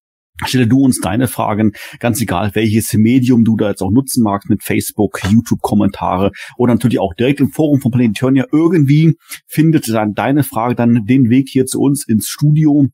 Stelle 0.44 0.66
du 0.66 0.84
uns 0.84 1.00
deine 1.00 1.28
Fragen, 1.28 1.72
ganz 2.00 2.20
egal 2.20 2.50
welches 2.54 2.92
Medium 2.94 3.44
du 3.44 3.56
da 3.56 3.68
jetzt 3.68 3.82
auch 3.82 3.92
nutzen 3.92 4.24
magst, 4.24 4.50
mit 4.50 4.64
Facebook, 4.64 5.20
YouTube-Kommentare 5.30 6.32
oder 6.56 6.74
natürlich 6.74 6.98
auch 6.98 7.14
direkt 7.14 7.40
im 7.40 7.50
Forum 7.50 7.80
von 7.80 7.92
Planet 7.92 8.16
Eternia. 8.16 8.44
Irgendwie 8.50 9.16
findet 9.46 9.88
dann 9.88 10.14
deine 10.14 10.42
Frage 10.42 10.74
dann 10.74 11.06
den 11.06 11.30
Weg 11.30 11.48
hier 11.48 11.66
zu 11.66 11.80
uns 11.80 12.06
ins 12.06 12.28
Studio. 12.28 12.88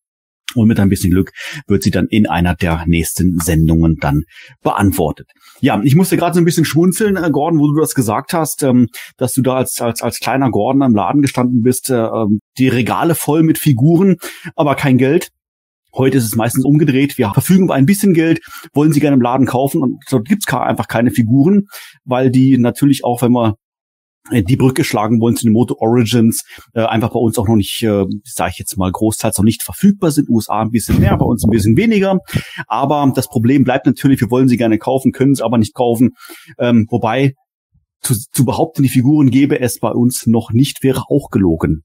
Und 0.55 0.69
mit 0.69 0.81
ein 0.81 0.89
bisschen 0.89 1.11
Glück 1.11 1.33
wird 1.67 1.83
sie 1.83 1.91
dann 1.91 2.07
in 2.07 2.27
einer 2.27 2.55
der 2.55 2.85
nächsten 2.87 3.39
Sendungen 3.39 3.97
dann 4.01 4.25
beantwortet. 4.63 5.29
Ja, 5.61 5.81
ich 5.83 5.95
musste 5.95 6.17
gerade 6.17 6.35
so 6.35 6.41
ein 6.41 6.45
bisschen 6.45 6.65
schmunzeln, 6.65 7.17
äh, 7.17 7.31
Gordon, 7.31 7.61
wo 7.61 7.73
du 7.73 7.81
das 7.81 7.95
gesagt 7.95 8.33
hast, 8.33 8.63
ähm, 8.63 8.89
dass 9.17 9.33
du 9.33 9.43
da 9.43 9.57
als, 9.57 9.81
als, 9.81 10.03
als 10.03 10.19
kleiner 10.19 10.51
Gordon 10.51 10.83
am 10.83 10.95
Laden 10.95 11.23
gestanden 11.23 11.63
bist, 11.63 11.91
äh, 11.91 11.95
ähm, 11.95 12.41
die 12.59 12.69
Regale 12.69 13.15
voll 13.15 13.43
mit 13.43 13.59
Figuren, 13.59 14.17
aber 14.57 14.75
kein 14.75 14.99
Geld. 14.99 15.31
Heute 15.93 16.19
ist 16.19 16.25
es 16.25 16.37
meistens 16.37 16.65
umgedreht. 16.65 17.19
Wir 17.19 17.33
verfügen 17.33 17.65
über 17.65 17.75
ein 17.75 17.87
bisschen 17.87 18.15
Geld, 18.15 18.41
wollen 18.73 18.93
sie 18.93 19.01
gerne 19.01 19.17
im 19.17 19.23
Laden 19.23 19.47
kaufen 19.47 19.83
und 19.83 19.99
dort 20.09 20.29
gibt's 20.29 20.53
einfach 20.53 20.87
keine 20.87 21.11
Figuren, 21.11 21.67
weil 22.05 22.31
die 22.31 22.59
natürlich 22.59 23.05
auch, 23.05 23.23
wenn 23.23 23.33
wir 23.33 23.57
die 24.31 24.57
Brücke 24.57 24.85
schlagen 24.85 25.21
wollen 25.21 25.37
zu 25.37 25.45
den 25.45 25.53
Moto 25.53 25.77
Origins, 25.79 26.45
äh, 26.75 26.83
einfach 26.83 27.11
bei 27.11 27.19
uns 27.19 27.39
auch 27.39 27.49
noch 27.49 27.57
nicht, 27.57 27.83
äh, 27.83 28.05
sage 28.25 28.51
ich 28.53 28.59
jetzt 28.59 28.77
mal, 28.77 28.91
großteils 28.93 29.39
noch 29.39 29.45
nicht 29.45 29.63
verfügbar 29.63 30.11
sind. 30.11 30.29
USA 30.29 30.61
ein 30.61 30.71
bisschen 30.71 31.01
mehr, 31.01 31.17
bei 31.17 31.25
uns 31.25 31.45
ein 31.45 31.51
bisschen 31.51 31.77
weniger. 31.77 32.19
Aber 32.67 33.11
das 33.15 33.29
Problem 33.29 33.65
bleibt 33.65 33.87
natürlich, 33.87 34.21
wir 34.21 34.31
wollen 34.31 34.49
sie 34.49 34.57
gerne 34.57 34.79
kaufen, 34.79 35.13
können 35.13 35.35
sie 35.35 35.45
aber 35.45 35.59
nicht 35.59 35.75
kaufen. 35.75 36.11
Ähm, 36.59 36.87
wobei 36.91 37.35
zu, 38.03 38.15
zu 38.15 38.45
behaupten, 38.45 38.83
die 38.83 38.89
Figuren 38.89 39.31
gäbe 39.31 39.61
es 39.61 39.79
bei 39.79 39.91
uns 39.91 40.27
noch 40.27 40.53
nicht, 40.53 40.83
wäre 40.83 41.05
auch 41.09 41.31
gelogen. 41.31 41.83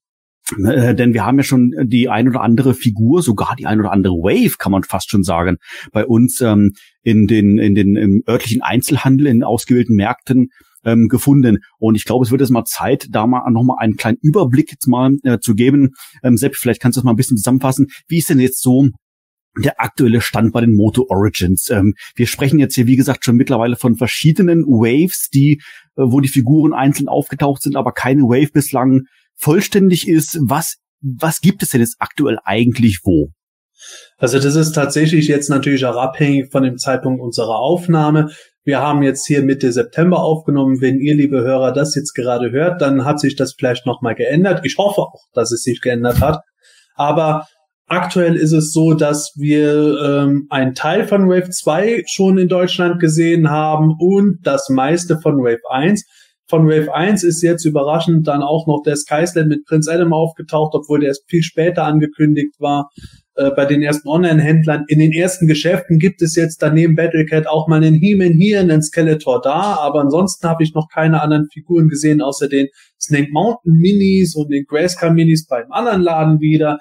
Äh, 0.63 0.93
denn 0.93 1.13
wir 1.13 1.25
haben 1.25 1.38
ja 1.38 1.43
schon 1.43 1.73
die 1.86 2.09
ein 2.09 2.29
oder 2.29 2.41
andere 2.41 2.73
Figur, 2.73 3.23
sogar 3.23 3.55
die 3.55 3.65
ein 3.65 3.79
oder 3.79 3.91
andere 3.91 4.13
Wave, 4.13 4.57
kann 4.59 4.71
man 4.71 4.83
fast 4.83 5.09
schon 5.09 5.23
sagen, 5.23 5.57
bei 5.91 6.05
uns 6.05 6.39
ähm, 6.41 6.73
in 7.01 7.27
den 7.27 7.57
in 7.57 7.73
den 7.73 7.95
im 7.95 8.23
örtlichen 8.27 8.61
Einzelhandel 8.61 9.27
in 9.27 9.43
ausgewählten 9.43 9.95
Märkten 9.95 10.49
ähm, 10.86 11.07
gefunden. 11.07 11.59
Und 11.77 11.95
ich 11.95 12.05
glaube, 12.05 12.25
es 12.25 12.31
wird 12.31 12.41
jetzt 12.41 12.51
mal 12.51 12.65
Zeit, 12.65 13.07
da 13.09 13.27
mal 13.27 13.49
nochmal 13.51 13.77
einen 13.79 13.95
kleinen 13.95 14.17
Überblick 14.21 14.71
jetzt 14.71 14.88
mal 14.88 15.15
äh, 15.23 15.39
zu 15.39 15.55
geben. 15.55 15.91
Ähm, 16.23 16.38
Sepp, 16.38 16.55
vielleicht 16.55 16.81
kannst 16.81 16.95
du 16.95 17.01
das 17.01 17.05
mal 17.05 17.13
ein 17.13 17.17
bisschen 17.17 17.38
zusammenfassen. 17.38 17.88
Wie 18.07 18.19
ist 18.19 18.29
denn 18.29 18.39
jetzt 18.39 18.61
so 18.61 18.89
der 19.57 19.79
aktuelle 19.79 20.21
Stand 20.21 20.53
bei 20.53 20.61
den 20.61 20.75
Moto 20.75 21.05
Origins? 21.09 21.69
Ähm, 21.69 21.93
wir 22.15 22.27
sprechen 22.27 22.59
jetzt 22.59 22.75
hier, 22.75 22.88
wie 22.88 22.95
gesagt, 22.95 23.25
schon 23.25 23.36
mittlerweile 23.36 23.75
von 23.75 23.95
verschiedenen 23.95 24.63
Waves, 24.63 25.29
die, 25.33 25.61
äh, 25.95 26.03
wo 26.03 26.19
die 26.19 26.29
Figuren 26.29 26.73
einzeln 26.73 27.07
aufgetaucht 27.07 27.61
sind, 27.61 27.75
aber 27.75 27.91
keine 27.91 28.23
Wave 28.23 28.51
bislang 28.53 29.03
vollständig 29.36 30.07
ist. 30.07 30.39
Was, 30.41 30.77
was 31.01 31.41
gibt 31.41 31.63
es 31.63 31.69
denn 31.69 31.81
jetzt 31.81 31.97
aktuell 31.99 32.38
eigentlich 32.43 32.99
wo? 33.03 33.31
Also 34.17 34.39
das 34.39 34.55
ist 34.55 34.71
tatsächlich 34.71 35.27
jetzt 35.27 35.49
natürlich 35.49 35.86
auch 35.86 35.97
abhängig 35.97 36.51
von 36.51 36.63
dem 36.63 36.77
Zeitpunkt 36.77 37.21
unserer 37.21 37.59
Aufnahme. 37.59 38.31
Wir 38.66 38.82
haben 38.82 39.03
jetzt 39.03 39.28
hier 39.28 39.43
Mitte 39.43 39.72
September 39.72 40.24
aufgenommen. 40.24 40.82
Wenn 40.82 40.99
ihr, 40.99 41.16
liebe 41.16 41.41
Hörer, 41.41 41.72
das 41.72 41.93
jetzt 41.93 42.16
gerade 42.16 42.49
hört, 42.49 42.82
dann 42.82 43.05
hat 43.05 43.20
sich 43.20 43.36
das 43.36 43.53
vielleicht 43.53 43.86
nochmal 43.86 44.16
geändert. 44.16 44.61
Ich 44.66 44.80
hoffe 44.80 45.01
auch, 45.01 45.22
dass 45.34 45.51
es 45.51 45.61
sich 45.61 45.82
geändert 45.82 46.20
hat. 46.20 46.39
Aber 46.95 47.45
aktuell 47.86 48.36
ist 48.36 48.53
es 48.53 48.72
so, 48.72 48.95
dass 48.95 49.34
wir 49.36 49.99
ähm, 50.03 50.47
einen 50.49 50.74
Teil 50.74 51.07
von 51.07 51.30
Wave 51.30 51.51
2 51.51 52.05
schon 52.07 52.39
in 52.39 52.47
Deutschland 52.47 52.99
gesehen 52.99 53.51
haben 53.51 53.93
und 53.99 54.39
das 54.41 54.70
meiste 54.70 55.20
von 55.22 55.38
Wave 55.38 55.61
1. 55.70 56.03
von 56.47 56.68
Wave 56.68 56.91
1 56.91 57.24
ist 57.24 57.43
jetzt 57.43 57.66
überraschend 57.66 58.28
dann 58.28 58.41
auch 58.41 58.66
noch 58.66 58.82
der 58.84 58.95
Skyslam 58.95 59.47
mit 59.47 59.66
Prince 59.66 59.93
Adam 59.93 60.11
aufgetaucht, 60.11 60.74
obwohl 60.74 61.01
der 61.01 61.09
erst 61.09 61.30
viel 61.30 61.43
später 61.43 61.84
angekündigt 61.84 62.55
war 62.57 62.89
äh, 63.36 63.51
bei 63.51 63.65
den 63.65 63.81
ersten 63.81 64.07
Online-Händlern. 64.07 64.86
In 64.88 64.99
den 64.99 65.11
ersten 65.11 65.47
Geschäften 65.47 65.99
gibt 65.99 66.21
es 66.21 66.36
jetzt 66.36 66.61
daneben 66.61 66.95
Battlecat 66.95 67.47
auch 67.47 67.67
mal 67.67 67.83
einen 67.83 67.95
He-Man 67.95 68.33
hier, 68.33 68.61
einen 68.61 68.81
Skeletor 68.81 69.41
da, 69.41 69.77
aber 69.79 69.99
ansonsten 70.01 70.47
habe 70.47 70.63
ich 70.63 70.73
noch 70.73 70.88
keine 70.88 71.21
anderen 71.21 71.47
Figuren 71.51 71.89
gesehen, 71.89 72.21
außer 72.21 72.47
den 72.47 72.67
Snake 72.99 73.29
Mountain 73.31 73.73
Minis 73.73 74.36
und 74.36 74.49
den 74.49 74.65
Grayscale 74.65 75.13
Minis 75.13 75.47
beim 75.47 75.71
anderen 75.71 76.01
Laden 76.01 76.39
wieder. 76.39 76.79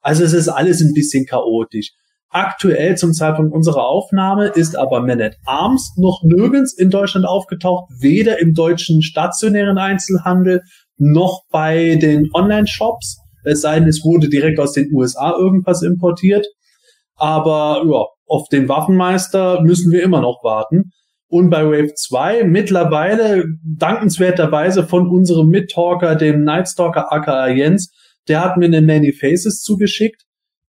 Also 0.00 0.22
es 0.22 0.32
ist 0.34 0.48
alles 0.48 0.80
ein 0.80 0.92
bisschen 0.92 1.26
chaotisch. 1.26 1.92
Aktuell 2.28 2.98
zum 2.98 3.12
Zeitpunkt 3.12 3.54
unserer 3.54 3.86
Aufnahme 3.86 4.48
ist 4.48 4.76
aber 4.76 5.00
Man 5.00 5.22
at 5.22 5.36
Arms 5.46 5.94
noch 5.96 6.22
nirgends 6.22 6.76
in 6.76 6.90
Deutschland 6.90 7.26
aufgetaucht, 7.26 7.90
weder 7.98 8.38
im 8.40 8.52
deutschen 8.52 9.00
stationären 9.00 9.78
Einzelhandel 9.78 10.60
noch 10.98 11.44
bei 11.50 11.96
den 11.96 12.28
Online-Shops. 12.34 13.18
Es 13.46 13.60
sei 13.62 13.78
denn, 13.78 13.88
es 13.88 14.04
wurde 14.04 14.28
direkt 14.28 14.58
aus 14.58 14.72
den 14.72 14.92
USA 14.92 15.34
irgendwas 15.36 15.82
importiert. 15.82 16.46
Aber 17.14 17.82
ja, 17.86 18.04
auf 18.26 18.48
den 18.48 18.68
Waffenmeister 18.68 19.62
müssen 19.62 19.92
wir 19.92 20.02
immer 20.02 20.20
noch 20.20 20.42
warten. 20.42 20.90
Und 21.28 21.50
bei 21.50 21.64
Wave 21.64 21.94
2 21.94 22.44
mittlerweile 22.44 23.44
dankenswerterweise 23.64 24.86
von 24.86 25.08
unserem 25.08 25.48
Mittalker, 25.48 26.14
dem 26.14 26.44
Nightstalker 26.44 27.12
aka 27.12 27.48
Jens, 27.48 27.92
der 28.28 28.44
hat 28.44 28.56
mir 28.56 28.66
eine 28.66 28.82
Many 28.82 29.12
Faces 29.12 29.60
zugeschickt. 29.60 30.22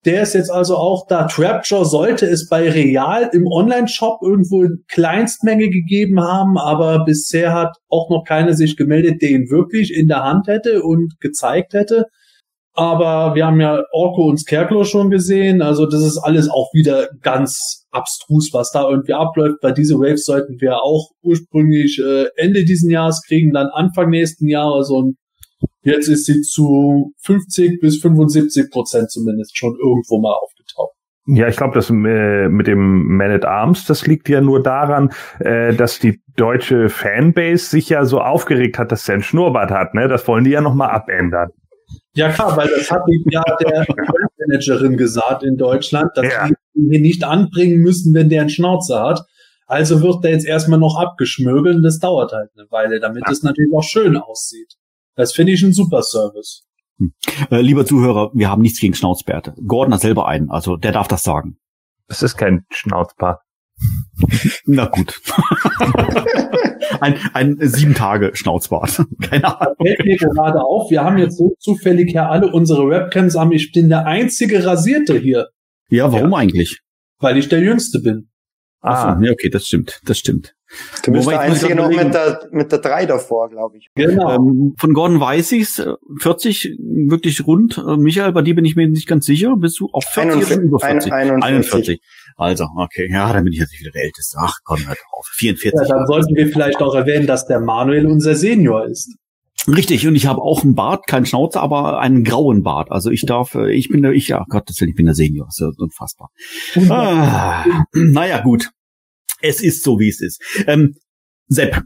Der 0.05 0.22
ist 0.22 0.35
jetzt 0.35 0.51
also 0.51 0.77
auch 0.77 1.07
da. 1.09 1.27
Trapjaw 1.27 1.85
sollte 1.85 2.27
es 2.27 2.49
bei 2.49 2.70
Real 2.70 3.29
im 3.33 3.47
Online-Shop 3.47 4.20
irgendwo 4.22 4.62
in 4.62 4.85
Kleinstmenge 4.89 5.68
gegeben 5.68 6.20
haben, 6.20 6.57
aber 6.59 7.05
bisher 7.05 7.53
hat 7.53 7.77
auch 7.89 8.09
noch 8.09 8.22
keiner 8.24 8.55
sich 8.55 8.77
gemeldet, 8.77 9.20
der 9.20 9.31
ihn 9.31 9.51
wirklich 9.51 9.93
in 9.93 10.07
der 10.07 10.22
Hand 10.22 10.47
hätte 10.47 10.83
und 10.83 11.18
gezeigt 11.20 11.74
hätte. 11.74 12.05
Aber 12.79 13.35
wir 13.35 13.47
haben 13.47 13.59
ja 13.59 13.83
Orko 13.91 14.29
und 14.29 14.37
Scarecrow 14.37 14.87
schon 14.87 15.11
gesehen. 15.11 15.62
Also 15.62 15.87
das 15.87 16.03
ist 16.03 16.18
alles 16.18 16.51
auch 16.51 16.68
wieder 16.74 17.09
ganz 17.22 17.87
abstrus, 17.91 18.51
was 18.53 18.70
da 18.70 18.89
irgendwie 18.89 19.14
abläuft. 19.14 19.61
Bei 19.62 19.72
diese 19.72 19.95
Waves 19.95 20.27
sollten 20.27 20.61
wir 20.61 20.83
auch 20.83 21.11
ursprünglich 21.22 21.99
äh, 21.99 22.27
Ende 22.37 22.64
diesen 22.64 22.91
Jahres 22.91 23.22
kriegen, 23.27 23.55
dann 23.55 23.68
Anfang 23.68 24.11
nächsten 24.11 24.47
Jahres 24.47 24.91
und 24.91 25.16
jetzt 25.83 26.09
ist 26.09 26.27
sie 26.27 26.43
zu 26.43 27.14
50 27.22 27.81
bis 27.81 27.99
75 28.03 28.70
Prozent 28.70 29.11
zumindest 29.11 29.57
schon 29.57 29.74
irgendwo 29.83 30.20
mal 30.20 30.35
aufgetaucht. 30.35 30.93
Ja, 31.29 31.49
ich 31.49 31.57
glaube, 31.57 31.74
das 31.74 31.89
äh, 31.89 32.49
mit 32.49 32.66
dem 32.66 33.16
Man 33.16 33.31
at 33.31 33.47
Arms, 33.47 33.87
das 33.87 34.07
liegt 34.07 34.29
ja 34.29 34.43
nur 34.43 34.62
daran, 34.62 35.12
äh, 35.41 35.74
dass 35.74 35.99
die 35.99 36.20
deutsche 36.37 36.91
Fanbase 36.91 37.70
sich 37.70 37.89
ja 37.89 38.05
so 38.05 38.20
aufgeregt 38.20 38.79
hat, 38.79 38.93
dass 38.93 39.09
er 39.09 39.14
einen 39.14 39.22
Schnurrbart 39.22 39.70
hat. 39.70 39.95
Ne? 39.95 40.09
Das 40.09 40.29
wollen 40.29 40.45
die 40.45 40.51
ja 40.51 40.61
nochmal 40.61 40.91
abändern. 40.91 41.49
Ja 42.17 42.31
klar, 42.33 42.57
weil 42.57 42.69
das 42.69 42.91
hat 42.91 43.03
ja 43.31 43.43
der 43.61 43.87
Managerin 44.39 44.97
gesagt 44.97 45.43
in 45.43 45.57
Deutschland, 45.57 46.11
dass 46.14 46.27
Ja. 46.27 46.49
die 46.49 46.55
ihn 46.81 46.91
hier 46.91 47.01
nicht 47.01 47.25
anbringen 47.25 47.79
müssen, 47.79 48.14
wenn 48.14 48.29
der 48.29 48.41
einen 48.43 48.51
Schnauzer 48.51 49.03
hat. 49.03 49.23
Also 49.67 50.01
wird 50.03 50.23
der 50.25 50.31
jetzt 50.33 50.47
erstmal 50.47 50.79
noch 50.79 50.97
abgeschmögelt 50.97 51.77
und 51.77 51.83
das 51.83 51.99
dauert 51.99 52.33
halt 52.33 52.51
eine 52.57 52.67
Weile, 52.71 53.01
damit 53.01 53.25
es 53.31 53.43
natürlich 53.43 53.73
auch 53.75 53.83
schön 53.83 54.17
aussieht. 54.17 54.75
Das 55.17 55.33
finde 55.33 55.53
ich 55.53 55.62
ein 55.62 55.73
super 55.73 56.03
Service. 56.03 56.64
Äh, 57.51 57.61
lieber 57.61 57.85
Zuhörer, 57.85 58.31
wir 58.33 58.49
haben 58.51 58.62
nichts 58.62 58.81
gegen 58.81 58.95
Schnauzbärte. 58.95 59.55
Gordon 59.67 59.93
hat 59.95 60.01
selber 60.01 60.29
einen, 60.29 60.51
also 60.51 60.77
der 60.77 60.93
darf 60.93 61.09
das 61.09 61.23
sagen. 61.25 61.59
Das 62.09 62.23
ist 62.23 62.37
kein 62.37 62.64
Schnauzbart. 62.71 63.41
Na 64.64 64.87
gut. 64.87 65.20
ein, 67.01 67.18
ein 67.35 67.57
sieben 67.61 67.95
Tage 67.95 68.31
Schnauzbart. 68.35 69.05
Keine 69.20 69.61
Ahnung. 69.61 69.74
Fällt 69.83 70.05
mir 70.05 70.16
gerade 70.16 70.61
auf, 70.62 70.91
wir 70.91 71.05
haben 71.05 71.18
jetzt 71.18 71.37
so 71.37 71.55
zufällig 71.59 72.12
ja 72.12 72.29
alle 72.29 72.51
unsere 72.51 72.89
Webcams 72.89 73.37
an. 73.37 73.53
Ich 73.53 73.72
bin 73.72 73.89
der 73.89 74.07
einzige 74.07 74.64
Rasierte 74.64 75.18
hier, 75.18 75.49
Ja, 75.89 76.11
warum 76.12 76.33
eigentlich? 76.35 76.81
weil 77.18 77.37
ich 77.37 77.49
der 77.49 77.61
Jüngste 77.61 78.01
bin. 78.01 78.29
Ach 78.81 79.05
Ah, 79.05 79.16
so, 79.18 79.24
ja, 79.24 79.33
okay, 79.33 79.49
das 79.51 79.64
stimmt, 79.66 80.01
das 80.05 80.18
stimmt. 80.18 80.55
Du 81.05 81.12
bist 81.12 81.27
Wobei 81.27 81.37
der 81.37 81.41
Einzige 81.41 81.75
noch 81.77 81.89
mit 81.89 82.12
der, 82.12 82.49
mit 82.51 82.73
der 82.73 82.79
3 82.81 83.07
davor, 83.07 83.49
glaube 83.49 83.79
ich. 83.79 83.89
Genau. 83.95 84.35
Ähm, 84.35 84.75
von 84.77 84.95
Gordon 84.95 85.21
weiß 85.21 85.53
ich's, 85.53 85.79
äh, 85.79 85.95
40 86.21 86.77
wirklich 86.79 87.47
rund. 87.47 87.79
Äh, 87.79 87.97
Michael, 87.97 88.33
bei 88.33 88.43
dir 88.43 88.55
bin 88.55 88.64
ich 88.64 88.75
mir 88.75 88.89
nicht 88.89 89.07
ganz 89.07 89.27
sicher. 89.27 89.55
Bist 89.57 89.79
du 89.79 89.89
auf 89.93 90.05
40 90.05 90.37
oder 90.37 90.47
schon 90.47 90.62
über 90.62 90.81
40? 90.81 91.12
41. 91.12 91.45
41. 91.45 92.01
Also, 92.37 92.67
okay, 92.77 93.09
ja, 93.11 93.33
dann 93.33 93.45
bin 93.45 93.53
ich 93.53 93.61
jetzt 93.61 93.71
nicht 93.71 93.81
wieder 93.81 93.93
der 93.93 94.05
Älteste. 94.05 94.39
Ach 94.41 94.59
komm, 94.64 94.87
hört 94.87 94.99
auf. 95.12 95.27
44. 95.33 95.89
Ja, 95.89 95.97
dann 95.97 96.07
sollten 96.07 96.35
wir 96.35 96.49
vielleicht 96.49 96.83
auch 96.83 96.95
erwähnen, 96.95 97.27
dass 97.27 97.47
der 97.47 97.61
Manuel 97.61 98.07
unser 98.07 98.35
Senior 98.35 98.87
ist. 98.87 99.17
Richtig, 99.69 100.07
und 100.07 100.14
ich 100.14 100.27
habe 100.27 100.43
auch 100.43 100.62
einen 100.62 100.75
Bart, 100.75 101.07
keinen 101.09 101.27
Schnauzer, 101.27 101.61
aber 101.61 101.99
einen 101.99 102.23
grauen 102.23 102.62
Bart. 102.62 102.93
Also 102.93 103.11
ich 103.11 103.27
darf, 103.27 103.55
äh, 103.55 103.73
ich 103.73 103.89
bin 103.89 104.03
der, 104.03 104.12
ich, 104.12 104.29
ja, 104.29 104.45
Gottes 104.49 104.81
Willen, 104.81 104.91
ich 104.91 104.97
bin 104.97 105.07
der 105.07 105.14
Senior. 105.14 105.47
Das 105.47 105.59
ist 105.59 105.61
ja 105.61 105.71
unfassbar. 105.77 106.31
Ah, 106.89 107.64
naja, 107.93 108.43
gut. 108.43 108.71
Es 109.41 109.61
ist 109.61 109.82
so, 109.82 109.99
wie 109.99 110.09
es 110.09 110.20
ist. 110.20 110.43
Ähm, 110.66 110.97
Sepp, 111.49 111.82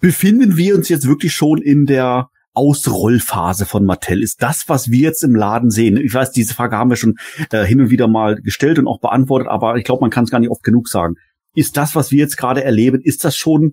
befinden 0.00 0.56
wir 0.56 0.74
uns 0.74 0.88
jetzt 0.88 1.06
wirklich 1.06 1.32
schon 1.32 1.60
in 1.60 1.86
der 1.86 2.28
Ausrollphase 2.54 3.66
von 3.66 3.84
Mattel? 3.84 4.22
Ist 4.22 4.42
das, 4.42 4.64
was 4.68 4.90
wir 4.90 5.00
jetzt 5.00 5.22
im 5.22 5.34
Laden 5.34 5.70
sehen? 5.70 5.98
Ich 5.98 6.14
weiß, 6.14 6.32
diese 6.32 6.54
Frage 6.54 6.76
haben 6.76 6.90
wir 6.90 6.96
schon 6.96 7.16
äh, 7.50 7.64
hin 7.64 7.80
und 7.80 7.90
wieder 7.90 8.08
mal 8.08 8.36
gestellt 8.36 8.78
und 8.78 8.86
auch 8.86 9.00
beantwortet, 9.00 9.48
aber 9.48 9.76
ich 9.76 9.84
glaube, 9.84 10.00
man 10.00 10.10
kann 10.10 10.24
es 10.24 10.30
gar 10.30 10.40
nicht 10.40 10.50
oft 10.50 10.62
genug 10.62 10.88
sagen. 10.88 11.16
Ist 11.54 11.76
das, 11.76 11.94
was 11.94 12.10
wir 12.10 12.18
jetzt 12.18 12.36
gerade 12.36 12.64
erleben, 12.64 13.00
ist 13.02 13.24
das 13.24 13.36
schon 13.36 13.72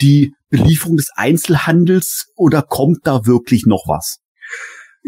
die 0.00 0.34
Belieferung 0.50 0.96
des 0.96 1.10
Einzelhandels 1.14 2.26
oder 2.36 2.62
kommt 2.62 3.00
da 3.04 3.26
wirklich 3.26 3.64
noch 3.66 3.84
was? 3.86 4.18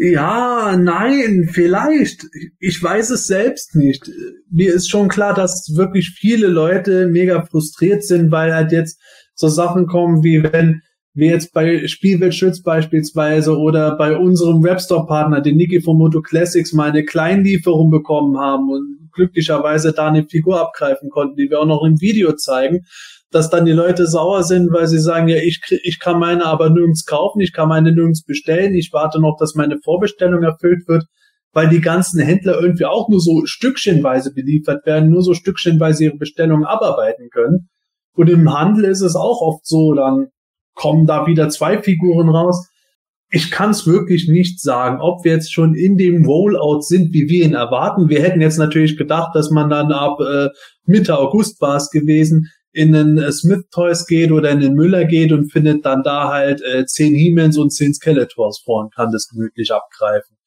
Ja, 0.01 0.77
nein, 0.77 1.49
vielleicht. 1.51 2.25
Ich 2.59 2.81
weiß 2.81 3.09
es 3.09 3.27
selbst 3.27 3.75
nicht. 3.75 4.09
Mir 4.49 4.73
ist 4.73 4.89
schon 4.89 5.09
klar, 5.09 5.33
dass 5.33 5.75
wirklich 5.75 6.11
viele 6.17 6.47
Leute 6.47 7.07
mega 7.07 7.43
frustriert 7.43 8.05
sind, 8.05 8.31
weil 8.31 8.55
halt 8.55 8.71
jetzt 8.71 9.01
so 9.35 9.49
Sachen 9.49 9.87
kommen, 9.87 10.23
wie 10.23 10.41
wenn 10.41 10.81
wir 11.13 11.31
jetzt 11.31 11.51
bei 11.51 11.85
Spielweltschütz 11.85 12.61
beispielsweise 12.61 13.57
oder 13.57 13.97
bei 13.97 14.15
unserem 14.15 14.63
Webstore-Partner, 14.63 15.41
den 15.41 15.57
Niki 15.57 15.81
von 15.81 15.97
Moto 15.97 16.21
Classics, 16.21 16.71
mal 16.71 16.91
eine 16.91 17.03
Kleinlieferung 17.03 17.91
bekommen 17.91 18.39
haben 18.39 18.69
und 18.69 19.09
glücklicherweise 19.11 19.91
da 19.91 20.07
eine 20.07 20.23
Figur 20.23 20.61
abgreifen 20.61 21.09
konnten, 21.09 21.35
die 21.35 21.49
wir 21.49 21.59
auch 21.59 21.65
noch 21.65 21.83
im 21.83 21.99
Video 21.99 22.33
zeigen, 22.37 22.85
dass 23.31 23.49
dann 23.49 23.65
die 23.65 23.71
Leute 23.71 24.07
sauer 24.07 24.43
sind, 24.43 24.71
weil 24.71 24.87
sie 24.87 24.99
sagen, 24.99 25.27
ja, 25.27 25.37
ich, 25.37 25.61
ich 25.83 25.99
kann 25.99 26.19
meine 26.19 26.45
aber 26.45 26.69
nirgends 26.69 27.05
kaufen, 27.05 27.41
ich 27.41 27.53
kann 27.53 27.69
meine 27.69 27.91
nirgends 27.91 28.23
bestellen, 28.23 28.73
ich 28.73 28.91
warte 28.91 29.21
noch, 29.21 29.37
dass 29.37 29.55
meine 29.55 29.77
Vorbestellung 29.83 30.43
erfüllt 30.43 30.87
wird, 30.87 31.05
weil 31.53 31.69
die 31.69 31.81
ganzen 31.81 32.19
Händler 32.19 32.59
irgendwie 32.59 32.85
auch 32.85 33.09
nur 33.09 33.19
so 33.19 33.45
stückchenweise 33.45 34.33
beliefert 34.33 34.85
werden, 34.85 35.09
nur 35.09 35.21
so 35.21 35.33
stückchenweise 35.33 36.05
ihre 36.05 36.17
Bestellungen 36.17 36.65
abarbeiten 36.65 37.29
können. 37.29 37.69
Und 38.15 38.29
im 38.29 38.51
Handel 38.53 38.85
ist 38.85 39.01
es 39.01 39.15
auch 39.15 39.41
oft 39.41 39.65
so, 39.65 39.93
dann 39.93 40.27
kommen 40.73 41.05
da 41.05 41.27
wieder 41.27 41.49
zwei 41.49 41.81
Figuren 41.81 42.29
raus. 42.29 42.69
Ich 43.31 43.51
kann 43.51 43.69
es 43.69 43.85
wirklich 43.85 44.27
nicht 44.27 44.59
sagen, 44.59 44.99
ob 45.01 45.23
wir 45.23 45.33
jetzt 45.33 45.53
schon 45.53 45.75
in 45.75 45.97
dem 45.97 46.25
Rollout 46.25 46.81
sind, 46.81 47.13
wie 47.13 47.29
wir 47.29 47.45
ihn 47.45 47.53
erwarten. 47.53 48.09
Wir 48.09 48.23
hätten 48.23 48.41
jetzt 48.41 48.57
natürlich 48.57 48.97
gedacht, 48.97 49.35
dass 49.35 49.51
man 49.51 49.69
dann 49.69 49.91
ab 49.91 50.19
äh, 50.19 50.47
Mitte 50.85 51.19
August 51.19 51.61
war 51.61 51.75
es 51.75 51.91
gewesen, 51.91 52.49
in 52.71 52.93
den 52.93 53.17
äh, 53.17 53.31
Smith 53.31 53.65
Toys 53.71 54.05
geht 54.05 54.31
oder 54.31 54.49
in 54.51 54.59
den 54.59 54.73
Müller 54.73 55.05
geht 55.05 55.31
und 55.31 55.51
findet 55.51 55.85
dann 55.85 56.03
da 56.03 56.29
halt 56.29 56.61
äh, 56.61 56.85
zehn 56.85 57.13
He-Mans 57.13 57.57
und 57.57 57.71
zehn 57.71 57.93
Skeletors 57.93 58.61
vor 58.63 58.83
und 58.83 58.93
kann 58.93 59.11
das 59.11 59.27
gemütlich 59.27 59.71
abgreifen. 59.71 60.37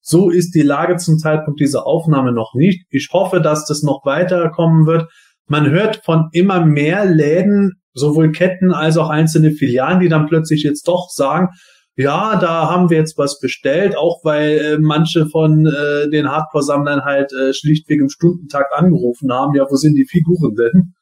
So 0.00 0.30
ist 0.30 0.54
die 0.54 0.62
Lage 0.62 0.96
zum 0.96 1.18
Zeitpunkt 1.18 1.60
dieser 1.60 1.86
Aufnahme 1.86 2.32
noch 2.32 2.54
nicht. 2.54 2.86
Ich 2.90 3.10
hoffe, 3.12 3.40
dass 3.40 3.66
das 3.66 3.82
noch 3.82 4.04
weiterkommen 4.04 4.86
wird. 4.86 5.08
Man 5.46 5.70
hört 5.70 6.04
von 6.04 6.28
immer 6.32 6.64
mehr 6.64 7.04
Läden, 7.04 7.80
sowohl 7.94 8.32
Ketten 8.32 8.72
als 8.72 8.96
auch 8.96 9.10
einzelne 9.10 9.52
Filialen, 9.52 10.00
die 10.00 10.08
dann 10.08 10.26
plötzlich 10.26 10.62
jetzt 10.62 10.88
doch 10.88 11.08
sagen, 11.10 11.50
ja, 11.94 12.36
da 12.36 12.70
haben 12.70 12.90
wir 12.90 12.96
jetzt 12.96 13.18
was 13.18 13.38
bestellt, 13.38 13.96
auch 13.96 14.24
weil 14.24 14.58
äh, 14.58 14.78
manche 14.78 15.26
von 15.26 15.66
äh, 15.66 16.08
den 16.08 16.30
Hardcore-Sammlern 16.30 17.04
halt 17.04 17.32
äh, 17.32 17.52
schlichtweg 17.52 18.00
im 18.00 18.08
Stundentakt 18.08 18.72
angerufen 18.74 19.30
haben, 19.30 19.54
ja, 19.54 19.66
wo 19.68 19.76
sind 19.76 19.94
die 19.94 20.06
Figuren 20.06 20.54
denn? 20.54 20.94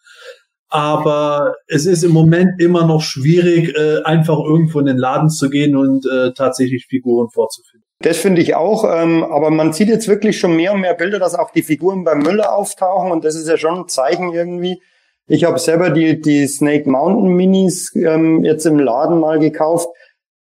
Aber 0.70 1.56
es 1.66 1.84
ist 1.84 2.04
im 2.04 2.12
Moment 2.12 2.60
immer 2.60 2.86
noch 2.86 3.02
schwierig, 3.02 3.76
äh, 3.76 4.02
einfach 4.04 4.38
irgendwo 4.38 4.78
in 4.78 4.86
den 4.86 4.98
Laden 4.98 5.28
zu 5.28 5.50
gehen 5.50 5.76
und 5.76 6.06
äh, 6.06 6.32
tatsächlich 6.32 6.86
Figuren 6.86 7.28
vorzufinden. 7.28 7.84
Das 8.02 8.16
finde 8.16 8.40
ich 8.40 8.54
auch, 8.54 8.84
ähm, 8.84 9.24
aber 9.24 9.50
man 9.50 9.72
sieht 9.72 9.88
jetzt 9.88 10.08
wirklich 10.08 10.38
schon 10.38 10.56
mehr 10.56 10.72
und 10.72 10.80
mehr 10.80 10.94
Bilder, 10.94 11.18
dass 11.18 11.34
auch 11.34 11.50
die 11.50 11.62
Figuren 11.62 12.04
beim 12.04 12.20
Müller 12.20 12.56
auftauchen 12.56 13.10
und 13.10 13.24
das 13.24 13.34
ist 13.34 13.48
ja 13.48 13.58
schon 13.58 13.80
ein 13.80 13.88
Zeichen 13.88 14.32
irgendwie. 14.32 14.80
Ich 15.26 15.44
habe 15.44 15.58
selber 15.58 15.90
die, 15.90 16.20
die 16.20 16.46
Snake 16.46 16.88
Mountain 16.88 17.34
Minis 17.34 17.94
ähm, 17.94 18.42
jetzt 18.42 18.64
im 18.64 18.78
Laden 18.78 19.20
mal 19.20 19.38
gekauft 19.38 19.88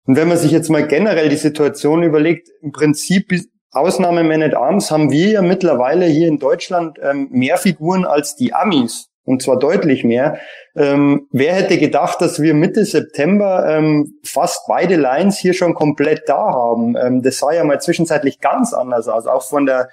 und 0.06 0.16
wenn 0.16 0.28
man 0.28 0.38
sich 0.38 0.52
jetzt 0.52 0.70
mal 0.70 0.86
generell 0.86 1.28
die 1.28 1.36
Situation 1.36 2.02
überlegt, 2.02 2.48
im 2.62 2.72
Prinzip 2.72 3.30
Ausnahme 3.72 4.24
Man 4.24 4.42
at 4.42 4.54
Arms 4.54 4.90
haben 4.90 5.10
wir 5.10 5.28
ja 5.28 5.42
mittlerweile 5.42 6.06
hier 6.06 6.28
in 6.28 6.38
Deutschland 6.38 6.98
ähm, 7.02 7.28
mehr 7.30 7.58
Figuren 7.58 8.04
als 8.04 8.36
die 8.36 8.54
Amis. 8.54 9.09
Und 9.30 9.42
zwar 9.42 9.58
deutlich 9.58 10.04
mehr. 10.04 10.38
Ähm, 10.76 11.28
wer 11.32 11.54
hätte 11.54 11.78
gedacht, 11.78 12.20
dass 12.20 12.42
wir 12.42 12.54
Mitte 12.54 12.84
September 12.84 13.66
ähm, 13.68 14.18
fast 14.22 14.66
beide 14.68 14.96
Lines 14.96 15.38
hier 15.38 15.54
schon 15.54 15.74
komplett 15.74 16.22
da 16.26 16.52
haben? 16.52 16.96
Ähm, 16.96 17.22
das 17.22 17.38
sah 17.38 17.52
ja 17.52 17.64
mal 17.64 17.80
zwischenzeitlich 17.80 18.40
ganz 18.40 18.72
anders 18.74 19.08
aus, 19.08 19.26
auch 19.26 19.42
von 19.42 19.66
der 19.66 19.88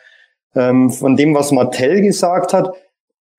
ähm, 0.55 0.89
von 0.89 1.15
dem, 1.15 1.35
was 1.35 1.51
Martell 1.51 2.01
gesagt 2.01 2.53
hat. 2.53 2.71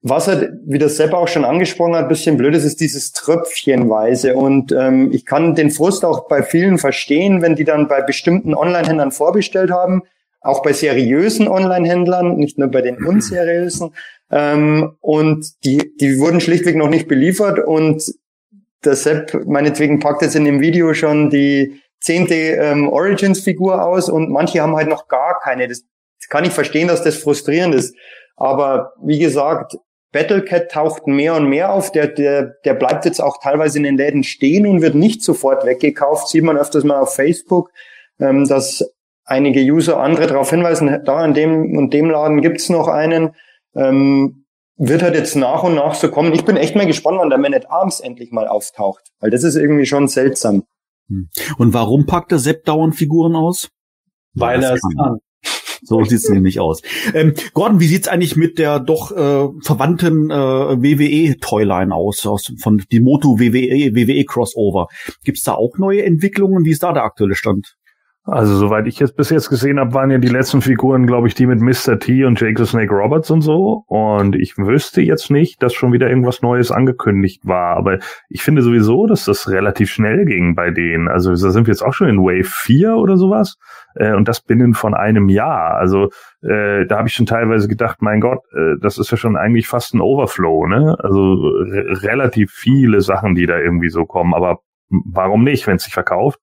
Was 0.01 0.29
er, 0.29 0.53
wie 0.65 0.79
der 0.79 0.89
Sepp 0.89 1.13
auch 1.13 1.27
schon 1.27 1.45
angesprochen 1.45 1.97
hat, 1.97 2.09
bisschen 2.09 2.37
blöd 2.37 2.55
ist, 2.55 2.65
ist 2.65 2.81
dieses 2.81 3.13
Tröpfchenweise. 3.13 4.35
Und 4.35 4.71
ähm, 4.71 5.11
ich 5.13 5.27
kann 5.27 5.57
den 5.57 5.73
Frust 5.73 6.05
auch 6.05 6.29
bei 6.29 6.43
vielen 6.43 6.79
verstehen, 6.79 7.43
wenn 7.43 7.57
die 7.57 7.65
dann 7.65 7.89
bei 7.89 8.01
bestimmten 8.01 8.55
Online-Händlern 8.55 9.11
vorbestellt 9.11 9.73
haben, 9.73 10.03
auch 10.41 10.63
bei 10.63 10.73
seriösen 10.73 11.49
Online-Händlern, 11.49 12.37
nicht 12.37 12.59
nur 12.59 12.69
bei 12.69 12.81
den 12.81 13.05
unseriösen. 13.05 13.91
Ähm, 14.31 14.97
und 15.01 15.65
die, 15.65 15.97
die 16.01 16.19
wurden 16.19 16.41
schlichtweg 16.41 16.77
noch 16.77 16.91
nicht 16.91 17.09
beliefert. 17.09 17.59
Und 17.59 18.03
der 18.85 18.97
Sepp 18.97 19.47
meinetwegen 19.47 20.01
packt 20.01 20.23
jetzt 20.23 20.37
in 20.37 20.45
dem 20.45 20.61
Video 20.61 20.95
schon 20.95 21.31
die 21.31 21.81
zehnte 22.01 22.35
ähm, 22.35 22.89
Origins-Figur 22.89 23.85
aus 23.85 24.09
und 24.09 24.31
manche 24.31 24.61
haben 24.61 24.77
halt 24.77 24.89
noch 24.89 25.09
gar 25.09 25.39
keine. 25.43 25.67
Das 25.67 25.83
kann 26.29 26.45
ich 26.45 26.53
verstehen, 26.53 26.89
dass 26.89 27.03
das 27.03 27.17
frustrierend 27.17 27.75
ist. 27.75 27.95
Aber 28.37 28.93
wie 29.03 29.19
gesagt, 29.19 29.77
Battlecat 30.13 30.71
taucht 30.71 31.07
mehr 31.07 31.35
und 31.35 31.49
mehr 31.49 31.73
auf. 31.73 31.93
Der, 31.93 32.07
der, 32.07 32.55
der 32.65 32.75
bleibt 32.75 33.05
jetzt 33.05 33.21
auch 33.21 33.39
teilweise 33.43 33.79
in 33.79 33.85
den 33.85 33.97
Läden 33.97 34.23
stehen 34.23 34.67
und 34.67 34.81
wird 34.81 34.95
nicht 34.95 35.23
sofort 35.23 35.67
weggekauft. 35.67 36.29
Sieht 36.29 36.45
man 36.45 36.57
öfters 36.57 36.85
mal 36.85 37.01
auf 37.01 37.15
Facebook, 37.15 37.71
ähm, 38.21 38.47
dass 38.47 38.85
einige 39.25 39.61
User 39.61 39.99
andere 39.99 40.27
darauf 40.27 40.51
hinweisen, 40.51 41.03
da 41.05 41.25
in 41.25 41.35
dem 41.35 41.77
und 41.77 41.93
dem 41.93 42.11
Laden 42.11 42.41
gibt's 42.41 42.69
noch 42.69 42.89
einen. 42.89 43.35
Ähm, 43.79 44.45
wird 44.77 45.03
halt 45.03 45.15
jetzt 45.15 45.35
nach 45.35 45.65
und 45.65 45.75
nach 45.75 45.95
so 45.95 46.09
kommen. 46.09 46.33
Ich 46.33 46.45
bin 46.45 46.57
echt 46.57 46.77
mal 46.77 46.87
gespannt, 46.87 47.19
wann 47.21 47.31
der 47.31 47.39
Man 47.39 47.55
at 47.55 47.71
Arms 47.71 48.01
endlich 48.01 48.31
mal 48.31 48.47
auftaucht, 48.47 49.03
weil 49.21 49.31
das 49.31 49.43
ist 49.43 49.57
irgendwie 49.57 49.87
schon 49.87 50.07
seltsam. 50.07 50.63
Hm. 51.09 51.29
Und 51.59 51.75
warum 51.75 52.07
packt 52.07 52.31
der 52.31 52.39
Sepp 52.39 52.65
dauernd 52.65 52.95
Figuren 52.95 53.35
aus? 53.35 53.69
Weil 54.35 54.63
er 54.63 54.75
es 54.75 54.83
kann. 54.97 55.19
So 55.83 56.03
sieht's 56.05 56.29
nämlich 56.29 56.61
aus. 56.61 56.83
Ähm, 57.15 57.35
Gordon, 57.55 57.81
wie 57.81 57.87
sieht's 57.87 58.09
eigentlich 58.09 58.37
mit 58.37 58.59
der 58.59 58.81
doch 58.81 59.13
äh, 59.13 59.49
verwandten 59.63 60.31
äh, 60.31 60.35
WWE 60.35 61.39
Toyline 61.39 61.95
aus, 61.95 62.27
aus 62.27 62.53
von 62.61 62.83
die 62.91 63.01
Moto 63.01 63.39
WWE 63.39 63.95
WWE 63.95 64.25
Crossover? 64.25 64.89
Gibt's 65.25 65.45
da 65.45 65.55
auch 65.55 65.79
neue 65.79 66.05
Entwicklungen? 66.05 66.65
Wie 66.65 66.73
ist 66.73 66.83
da 66.83 66.93
der 66.93 67.05
aktuelle 67.05 67.35
Stand? 67.35 67.77
Also 68.31 68.57
soweit 68.57 68.87
ich 68.87 68.99
jetzt 68.99 69.17
bis 69.17 69.31
jetzt 69.31 69.49
gesehen 69.49 69.81
habe, 69.81 69.95
waren 69.95 70.11
ja 70.11 70.19
die 70.19 70.29
letzten 70.29 70.61
Figuren, 70.61 71.07
glaube 71.07 71.29
ich, 71.29 71.35
die 71.35 71.47
mit 71.47 71.61
Mr. 71.61 71.99
T 71.99 72.25
und 72.25 72.39
Jake 72.39 72.63
the 72.63 72.69
Snake 72.69 72.93
Roberts 72.93 73.31
und 73.31 73.41
so. 73.41 73.85
Und 73.87 74.37
ich 74.37 74.59
wüsste 74.59 75.01
jetzt 75.01 75.31
nicht, 75.31 75.63
dass 75.63 75.73
schon 75.73 75.93
wieder 75.93 76.11
irgendwas 76.11 76.43
Neues 76.43 76.71
angekündigt 76.71 77.47
war. 77.47 77.77
Aber 77.77 77.99
ich 78.29 78.43
finde 78.43 78.61
sowieso, 78.61 79.07
dass 79.07 79.25
das 79.25 79.49
relativ 79.49 79.91
schnell 79.91 80.27
ging 80.27 80.55
bei 80.55 80.71
denen. 80.71 81.09
Also 81.09 81.31
da 81.31 81.37
sind 81.37 81.67
wir 81.67 81.73
jetzt 81.73 81.83
auch 81.83 81.95
schon 81.95 82.09
in 82.09 82.19
Wave 82.19 82.45
4 82.45 82.97
oder 82.97 83.17
sowas. 83.17 83.57
Äh, 83.95 84.15
und 84.15 84.29
das 84.29 84.43
binnen 84.43 84.75
von 84.75 84.93
einem 84.93 85.31
Jahr. 85.31 85.77
Also 85.77 86.11
äh, 86.43 86.85
da 86.87 86.99
habe 86.99 87.09
ich 87.09 87.15
schon 87.15 87.27
teilweise 87.27 87.67
gedacht, 87.67 88.03
mein 88.03 88.21
Gott, 88.21 88.45
äh, 88.53 88.75
das 88.83 88.99
ist 88.99 89.11
ja 89.11 89.17
schon 89.17 89.37
eigentlich 89.37 89.69
fast 89.69 89.95
ein 89.95 90.03
Overflow, 90.03 90.67
ne? 90.67 90.97
Also 90.99 91.35
relativ 92.03 92.51
viele 92.53 93.01
Sachen, 93.01 93.35
die 93.35 93.47
da 93.47 93.59
irgendwie 93.59 93.89
so 93.89 94.05
kommen. 94.05 94.35
Aber 94.35 94.59
warum 94.91 95.45
nicht, 95.45 95.67
wenn 95.67 95.77
es 95.77 95.85
sich 95.85 95.95
verkauft? 95.95 96.41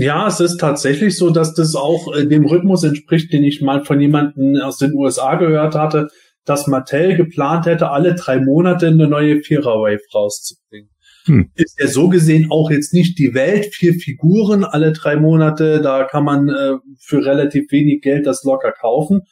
Ja, 0.00 0.28
es 0.28 0.38
ist 0.38 0.58
tatsächlich 0.58 1.18
so, 1.18 1.30
dass 1.30 1.54
das 1.54 1.74
auch 1.74 2.14
äh, 2.14 2.24
dem 2.24 2.46
Rhythmus 2.46 2.84
entspricht, 2.84 3.32
den 3.32 3.42
ich 3.42 3.60
mal 3.62 3.84
von 3.84 4.00
jemandem 4.00 4.54
aus 4.62 4.78
den 4.78 4.94
USA 4.94 5.34
gehört 5.34 5.74
hatte, 5.74 6.06
dass 6.44 6.68
Mattel 6.68 7.16
geplant 7.16 7.66
hätte, 7.66 7.90
alle 7.90 8.14
drei 8.14 8.38
Monate 8.38 8.86
eine 8.86 9.08
neue 9.08 9.40
Vierer-Wave 9.40 9.98
rauszubringen. 10.14 10.90
Hm. 11.24 11.50
Ist 11.56 11.80
ja 11.80 11.88
so 11.88 12.08
gesehen 12.08 12.46
auch 12.52 12.70
jetzt 12.70 12.94
nicht 12.94 13.18
die 13.18 13.34
Welt, 13.34 13.74
vier 13.74 13.94
Figuren 13.94 14.62
alle 14.62 14.92
drei 14.92 15.16
Monate, 15.16 15.80
da 15.80 16.04
kann 16.04 16.22
man 16.22 16.48
äh, 16.48 16.74
für 17.00 17.26
relativ 17.26 17.72
wenig 17.72 18.00
Geld 18.00 18.24
das 18.24 18.44
locker 18.44 18.70
kaufen. 18.70 19.22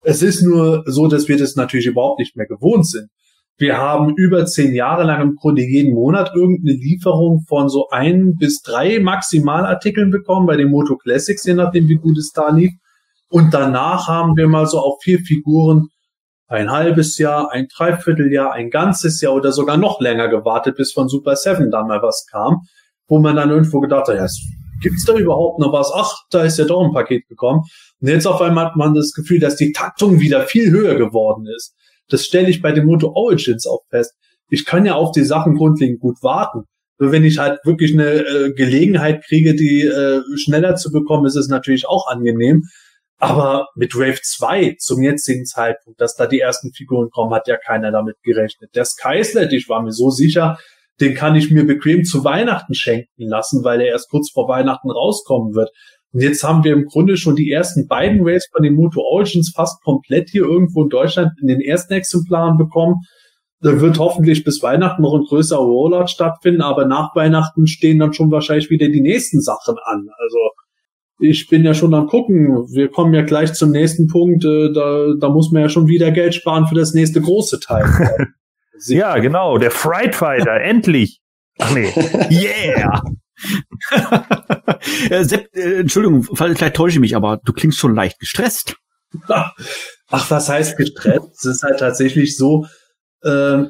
Es 0.00 0.22
ist 0.22 0.42
nur 0.42 0.84
so, 0.86 1.06
dass 1.06 1.28
wir 1.28 1.36
das 1.36 1.54
natürlich 1.54 1.86
überhaupt 1.86 2.18
nicht 2.18 2.34
mehr 2.34 2.46
gewohnt 2.46 2.88
sind. 2.88 3.10
Wir 3.56 3.78
haben 3.78 4.14
über 4.16 4.46
zehn 4.46 4.74
Jahre 4.74 5.04
lang 5.04 5.22
im 5.22 5.34
Grunde 5.36 5.62
jeden 5.62 5.94
Monat 5.94 6.32
irgendeine 6.34 6.76
Lieferung 6.76 7.44
von 7.46 7.68
so 7.68 7.88
ein 7.90 8.34
bis 8.36 8.62
drei 8.62 8.98
Maximalartikeln 8.98 10.10
bekommen 10.10 10.46
bei 10.46 10.56
den 10.56 10.70
Moto 10.70 10.96
Classics, 10.96 11.44
je 11.44 11.54
nachdem 11.54 11.88
wie 11.88 11.96
gut 11.96 12.18
es 12.18 12.32
da 12.32 12.50
lief. 12.50 12.72
Und 13.30 13.54
danach 13.54 14.08
haben 14.08 14.36
wir 14.36 14.48
mal 14.48 14.66
so 14.66 14.78
auf 14.78 14.98
vier 15.02 15.20
Figuren 15.20 15.88
ein 16.48 16.70
halbes 16.70 17.16
Jahr, 17.18 17.52
ein 17.52 17.68
Dreivierteljahr, 17.74 18.52
ein 18.52 18.70
ganzes 18.70 19.20
Jahr 19.20 19.34
oder 19.34 19.52
sogar 19.52 19.76
noch 19.76 20.00
länger 20.00 20.28
gewartet, 20.28 20.76
bis 20.76 20.92
von 20.92 21.08
Super 21.08 21.36
Seven 21.36 21.70
da 21.70 21.84
mal 21.84 22.02
was 22.02 22.26
kam, 22.30 22.62
wo 23.06 23.18
man 23.18 23.36
dann 23.36 23.50
irgendwo 23.50 23.80
gedacht 23.80 24.08
hat, 24.08 24.16
ja, 24.16 24.26
gibt's 24.82 25.04
da 25.04 25.14
überhaupt 25.14 25.60
noch 25.60 25.72
was? 25.72 25.90
Ach, 25.94 26.12
da 26.30 26.42
ist 26.42 26.58
ja 26.58 26.64
doch 26.64 26.84
ein 26.84 26.92
Paket 26.92 27.26
gekommen. 27.28 27.62
Und 28.00 28.08
jetzt 28.08 28.26
auf 28.26 28.40
einmal 28.40 28.66
hat 28.66 28.76
man 28.76 28.94
das 28.94 29.12
Gefühl, 29.12 29.40
dass 29.40 29.56
die 29.56 29.72
Taktung 29.72 30.20
wieder 30.20 30.42
viel 30.42 30.70
höher 30.70 30.96
geworden 30.96 31.46
ist. 31.46 31.74
Das 32.08 32.24
stelle 32.24 32.48
ich 32.48 32.62
bei 32.62 32.72
den 32.72 32.86
Moto 32.86 33.12
Origins 33.14 33.66
auch 33.66 33.82
fest. 33.90 34.12
Ich 34.48 34.64
kann 34.64 34.86
ja 34.86 34.94
auf 34.94 35.12
die 35.12 35.24
Sachen 35.24 35.56
grundlegend 35.56 36.00
gut 36.00 36.22
warten. 36.22 36.64
Nur 36.98 37.12
wenn 37.12 37.24
ich 37.24 37.38
halt 37.38 37.58
wirklich 37.64 37.92
eine 37.92 38.20
äh, 38.20 38.52
Gelegenheit 38.52 39.24
kriege, 39.24 39.54
die 39.54 39.82
äh, 39.82 40.20
schneller 40.36 40.76
zu 40.76 40.92
bekommen, 40.92 41.26
ist 41.26 41.36
es 41.36 41.48
natürlich 41.48 41.88
auch 41.88 42.06
angenehm. 42.06 42.62
Aber 43.18 43.68
mit 43.74 43.94
Wave 43.94 44.20
2 44.22 44.76
zum 44.78 45.02
jetzigen 45.02 45.44
Zeitpunkt, 45.44 46.00
dass 46.00 46.14
da 46.14 46.26
die 46.26 46.40
ersten 46.40 46.72
Figuren 46.72 47.10
kommen, 47.10 47.32
hat 47.32 47.48
ja 47.48 47.56
keiner 47.56 47.90
damit 47.90 48.16
gerechnet. 48.22 48.74
Der 48.74 48.84
Skysled, 48.84 49.52
ich 49.52 49.68
war 49.68 49.82
mir 49.82 49.92
so 49.92 50.10
sicher, 50.10 50.58
den 51.00 51.14
kann 51.14 51.34
ich 51.34 51.50
mir 51.50 51.66
bequem 51.66 52.04
zu 52.04 52.24
Weihnachten 52.24 52.74
schenken 52.74 53.28
lassen, 53.28 53.64
weil 53.64 53.80
er 53.80 53.88
erst 53.88 54.10
kurz 54.10 54.30
vor 54.30 54.48
Weihnachten 54.48 54.90
rauskommen 54.90 55.54
wird. 55.54 55.70
Und 56.14 56.22
jetzt 56.22 56.44
haben 56.44 56.62
wir 56.62 56.72
im 56.72 56.84
Grunde 56.84 57.16
schon 57.16 57.34
die 57.34 57.50
ersten 57.50 57.88
beiden 57.88 58.24
Waves 58.24 58.46
von 58.52 58.62
den 58.62 58.74
Moto 58.74 59.00
Origins 59.00 59.52
fast 59.54 59.82
komplett 59.82 60.30
hier 60.30 60.44
irgendwo 60.44 60.84
in 60.84 60.88
Deutschland 60.88 61.32
in 61.42 61.48
den 61.48 61.60
ersten 61.60 61.92
Exemplaren 61.92 62.56
bekommen. 62.56 63.00
Da 63.60 63.80
wird 63.80 63.98
hoffentlich 63.98 64.44
bis 64.44 64.62
Weihnachten 64.62 65.02
noch 65.02 65.14
ein 65.14 65.24
größerer 65.24 65.58
Rollout 65.58 66.06
stattfinden, 66.06 66.60
aber 66.60 66.84
nach 66.84 67.16
Weihnachten 67.16 67.66
stehen 67.66 67.98
dann 67.98 68.12
schon 68.12 68.30
wahrscheinlich 68.30 68.70
wieder 68.70 68.88
die 68.88 69.00
nächsten 69.00 69.40
Sachen 69.40 69.74
an. 69.84 70.06
Also 70.22 70.38
ich 71.18 71.48
bin 71.48 71.64
ja 71.64 71.74
schon 71.74 71.94
am 71.94 72.06
gucken. 72.06 72.68
Wir 72.72 72.90
kommen 72.90 73.12
ja 73.12 73.22
gleich 73.22 73.52
zum 73.52 73.72
nächsten 73.72 74.06
Punkt. 74.06 74.44
Äh, 74.44 74.72
da, 74.72 75.14
da 75.18 75.28
muss 75.30 75.50
man 75.50 75.62
ja 75.62 75.68
schon 75.68 75.88
wieder 75.88 76.12
Geld 76.12 76.34
sparen 76.36 76.68
für 76.68 76.76
das 76.76 76.94
nächste 76.94 77.22
große 77.22 77.58
Teil. 77.58 77.86
ja, 78.86 79.18
genau. 79.18 79.58
Der 79.58 79.72
Fright 79.72 80.14
Fighter. 80.14 80.60
endlich. 80.62 81.20
Ach 81.58 81.74
nee. 81.74 81.92
Yeah. 82.30 83.02
Äh, 85.10 85.24
Sepp, 85.24 85.54
äh, 85.54 85.80
Entschuldigung, 85.80 86.24
vielleicht 86.34 86.76
täusche 86.76 86.96
ich 86.96 87.00
mich, 87.00 87.16
aber 87.16 87.40
du 87.44 87.52
klingst 87.52 87.78
schon 87.78 87.94
leicht 87.94 88.18
gestresst. 88.18 88.76
Ach, 89.28 90.30
was 90.30 90.48
heißt 90.48 90.76
gestresst? 90.76 91.28
Es 91.38 91.44
ist 91.44 91.62
halt 91.62 91.78
tatsächlich 91.78 92.36
so, 92.36 92.66
äh, 93.22 93.64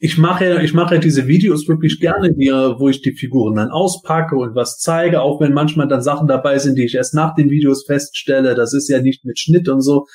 ich 0.00 0.16
mache, 0.16 0.62
ich 0.62 0.74
mache 0.74 1.00
diese 1.00 1.26
Videos 1.26 1.66
wirklich 1.66 1.98
gerne, 1.98 2.30
wo 2.30 2.88
ich 2.88 3.02
die 3.02 3.16
Figuren 3.16 3.56
dann 3.56 3.70
auspacke 3.70 4.36
und 4.36 4.54
was 4.54 4.78
zeige, 4.78 5.20
auch 5.20 5.40
wenn 5.40 5.52
manchmal 5.52 5.88
dann 5.88 6.02
Sachen 6.02 6.28
dabei 6.28 6.58
sind, 6.58 6.76
die 6.76 6.84
ich 6.84 6.94
erst 6.94 7.14
nach 7.14 7.34
den 7.34 7.50
Videos 7.50 7.84
feststelle. 7.84 8.54
Das 8.54 8.72
ist 8.74 8.88
ja 8.88 9.00
nicht 9.00 9.24
mit 9.24 9.38
Schnitt 9.40 9.68
und 9.68 9.80
so. 9.80 10.06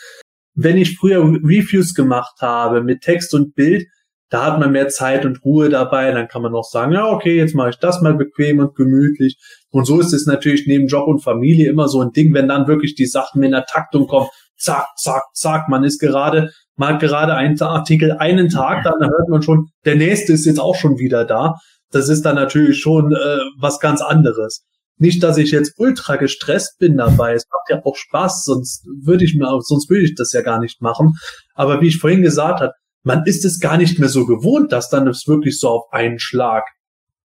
Wenn 0.56 0.78
ich 0.78 0.98
früher 0.98 1.22
Reviews 1.22 1.94
gemacht 1.94 2.36
habe 2.40 2.82
mit 2.82 3.02
Text 3.02 3.34
und 3.34 3.56
Bild, 3.56 3.88
da 4.34 4.46
hat 4.46 4.60
man 4.60 4.72
mehr 4.72 4.90
Zeit 4.90 5.28
und 5.28 5.46
Ruhe 5.46 5.70
dabei. 5.70 6.12
Dann 6.12 6.28
kann 6.28 6.42
man 6.42 6.56
auch 6.56 6.68
sagen, 6.68 6.92
ja, 6.92 7.08
okay, 7.08 7.38
jetzt 7.38 7.54
mache 7.54 7.70
ich 7.70 7.76
das 7.76 8.02
mal 8.02 8.16
bequem 8.16 8.58
und 8.58 8.74
gemütlich. 8.74 9.38
Und 9.70 9.86
so 9.86 10.00
ist 10.00 10.12
es 10.12 10.26
natürlich 10.26 10.66
neben 10.66 10.88
Job 10.88 11.08
und 11.08 11.20
Familie 11.20 11.70
immer 11.70 11.88
so 11.88 12.02
ein 12.02 12.14
Ding, 12.14 12.34
wenn 12.34 12.48
dann 12.48 12.68
wirklich 12.68 12.96
die 12.96 13.06
Sachen 13.06 13.44
in 13.44 13.52
der 13.52 13.66
Taktung 13.66 14.08
kommen. 14.08 14.30
Zack, 14.58 14.88
zack, 14.98 15.22
zack. 15.36 15.70
Man 15.70 15.84
ist 15.84 16.00
gerade, 16.00 16.50
mal 16.76 16.98
gerade 16.98 17.36
einen 17.36 17.62
Artikel 17.62 18.14
einen 18.14 18.50
Tag, 18.50 18.84
dann 18.84 19.08
hört 19.08 19.30
man 19.30 19.44
schon, 19.44 19.68
der 19.86 19.98
nächste 19.98 20.34
ist 20.34 20.48
jetzt 20.48 20.60
auch 20.60 20.76
schon 20.76 20.98
wieder 20.98 21.26
da. 21.26 21.60
Das 21.92 22.10
ist 22.10 22.24
dann 22.24 22.36
natürlich 22.36 22.80
schon 22.80 23.14
äh, 23.14 23.38
was 23.60 23.80
ganz 23.80 24.02
anderes. 24.02 24.66
Nicht, 24.98 25.22
dass 25.22 25.38
ich 25.38 25.52
jetzt 25.52 25.74
ultra 25.78 26.16
gestresst 26.16 26.80
bin 26.80 26.98
dabei. 26.98 27.34
Es 27.34 27.46
macht 27.52 27.70
ja 27.70 27.86
auch 27.86 27.96
Spaß, 27.96 28.46
sonst 28.46 28.84
würde 29.04 29.26
ich 29.26 29.36
mir, 29.36 29.48
sonst 29.62 29.92
würde 29.92 30.06
ich 30.06 30.16
das 30.16 30.34
ja 30.34 30.42
gar 30.42 30.60
nicht 30.60 30.82
machen. 30.82 31.14
Aber 31.54 31.82
wie 31.82 31.88
ich 31.90 32.00
vorhin 32.00 32.24
gesagt 32.24 32.62
habe, 32.62 32.74
man 33.04 33.24
ist 33.26 33.46
es 33.46 33.60
gar 33.60 33.78
nicht 33.78 34.00
mehr 34.00 34.10
so 34.10 34.26
gewohnt, 34.26 34.72
dass 34.72 34.90
dann 34.90 35.08
es 35.08 35.28
wirklich 35.28 35.60
so 35.60 35.70
auf 35.70 35.94
einen 35.94 36.20
Schlag 36.20 36.64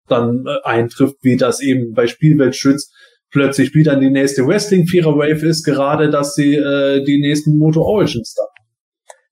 dann 0.07 0.45
äh, 0.45 0.67
eintrifft, 0.67 1.17
wie 1.21 1.37
das 1.37 1.61
eben 1.61 1.93
bei 1.93 2.07
Spielweltschütz 2.07 2.91
plötzlich 3.29 3.73
wieder 3.75 3.95
die 3.95 4.09
nächste 4.09 4.47
Wrestling 4.47 4.87
Vierer 4.87 5.15
Wave 5.17 5.45
ist, 5.45 5.63
gerade 5.63 6.09
dass 6.09 6.35
sie 6.35 6.55
äh, 6.55 7.03
die 7.03 7.19
nächsten 7.19 7.57
Moto 7.57 7.81
Origins 7.81 8.33
da. 8.35 8.43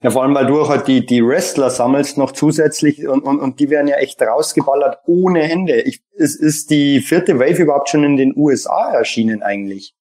Ja, 0.03 0.11
vor 0.11 0.23
allem, 0.23 0.35
weil 0.35 0.45
du 0.45 0.67
halt 0.67 0.87
die, 0.87 1.03
die 1.03 1.25
Wrestler 1.25 1.71
sammelst 1.71 2.17
noch 2.17 2.31
zusätzlich 2.31 3.07
und, 3.07 3.23
und, 3.23 3.39
und 3.39 3.59
die 3.59 3.69
werden 3.69 3.87
ja 3.87 3.95
echt 3.95 4.21
rausgeballert 4.21 4.97
ohne 5.07 5.49
Ende. 5.49 5.81
Ich, 5.81 6.01
ist, 6.13 6.39
ist 6.39 6.69
die 6.69 6.99
vierte 6.99 7.39
Wave 7.39 7.63
überhaupt 7.63 7.89
schon 7.89 8.03
in 8.03 8.17
den 8.17 8.33
USA 8.35 8.91
erschienen 8.91 9.41
eigentlich? 9.41 9.95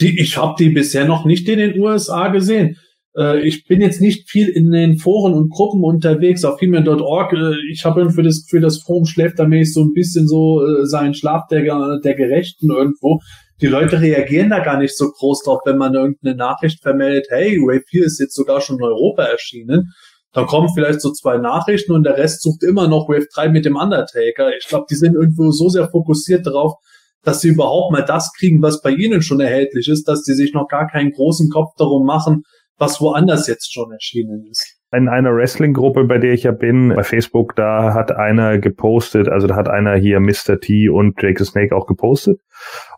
Die, 0.00 0.18
ich 0.18 0.38
habe 0.38 0.54
die 0.58 0.70
bisher 0.70 1.04
noch 1.04 1.26
nicht 1.26 1.46
in 1.48 1.58
den 1.58 1.78
USA 1.78 2.28
gesehen. 2.28 2.78
Äh, 3.16 3.40
ich 3.46 3.64
bin 3.64 3.80
jetzt 3.80 4.00
nicht 4.00 4.28
viel 4.28 4.48
in 4.48 4.70
den 4.70 4.98
Foren 4.98 5.34
und 5.34 5.50
Gruppen 5.50 5.82
unterwegs, 5.82 6.44
auf 6.44 6.58
female.org. 6.58 7.32
Äh, 7.32 7.54
ich 7.72 7.84
habe 7.84 8.00
irgendwie 8.00 8.22
das 8.22 8.44
Gefühl, 8.44 8.60
das 8.60 8.82
Forum 8.82 9.06
schläft 9.06 9.38
da 9.38 9.46
mäßig 9.46 9.74
so 9.74 9.82
ein 9.82 9.92
bisschen 9.92 10.28
so 10.28 10.64
äh, 10.64 10.86
seinen 10.86 11.14
Schlaf 11.14 11.46
der, 11.50 11.62
der 12.00 12.14
Gerechten 12.14 12.70
irgendwo. 12.70 13.20
Die 13.62 13.68
Leute 13.68 14.00
reagieren 14.00 14.50
da 14.50 14.58
gar 14.58 14.78
nicht 14.78 14.96
so 14.96 15.10
groß 15.10 15.42
drauf, 15.44 15.60
wenn 15.64 15.78
man 15.78 15.94
irgendeine 15.94 16.36
Nachricht 16.36 16.82
vermeldet, 16.82 17.28
hey, 17.30 17.56
Wave 17.58 17.84
4 17.88 18.04
ist 18.04 18.20
jetzt 18.20 18.34
sogar 18.34 18.60
schon 18.60 18.76
in 18.76 18.84
Europa 18.84 19.22
erschienen. 19.22 19.92
Da 20.32 20.44
kommen 20.44 20.68
vielleicht 20.74 21.00
so 21.00 21.10
zwei 21.12 21.38
Nachrichten 21.38 21.92
und 21.92 22.04
der 22.04 22.18
Rest 22.18 22.42
sucht 22.42 22.62
immer 22.62 22.88
noch 22.88 23.08
Wave 23.08 23.26
3 23.34 23.48
mit 23.48 23.64
dem 23.64 23.76
Undertaker. 23.76 24.54
Ich 24.54 24.68
glaube, 24.68 24.84
die 24.90 24.94
sind 24.94 25.14
irgendwo 25.14 25.50
so 25.50 25.70
sehr 25.70 25.88
fokussiert 25.88 26.46
darauf, 26.46 26.74
dass 27.22 27.40
sie 27.40 27.48
überhaupt 27.48 27.90
mal 27.90 28.04
das 28.04 28.32
kriegen, 28.38 28.60
was 28.60 28.82
bei 28.82 28.90
ihnen 28.90 29.22
schon 29.22 29.40
erhältlich 29.40 29.88
ist, 29.88 30.04
dass 30.06 30.22
die 30.22 30.34
sich 30.34 30.52
noch 30.52 30.68
gar 30.68 30.86
keinen 30.88 31.12
großen 31.12 31.48
Kopf 31.48 31.70
darum 31.78 32.04
machen, 32.04 32.42
was 32.78 33.00
woanders 33.00 33.46
jetzt 33.46 33.72
schon 33.72 33.90
erschienen 33.92 34.46
ist. 34.50 34.78
In 34.92 35.08
einer 35.08 35.34
Wrestling-Gruppe, 35.34 36.04
bei 36.04 36.18
der 36.18 36.32
ich 36.32 36.44
ja 36.44 36.52
bin, 36.52 36.94
bei 36.94 37.02
Facebook, 37.02 37.56
da 37.56 37.92
hat 37.92 38.12
einer 38.12 38.58
gepostet, 38.58 39.28
also 39.28 39.46
da 39.46 39.56
hat 39.56 39.68
einer 39.68 39.96
hier 39.96 40.20
Mr. 40.20 40.60
T 40.60 40.88
und 40.88 41.20
Jake 41.20 41.42
the 41.42 41.50
Snake 41.50 41.74
auch 41.74 41.86
gepostet. 41.86 42.40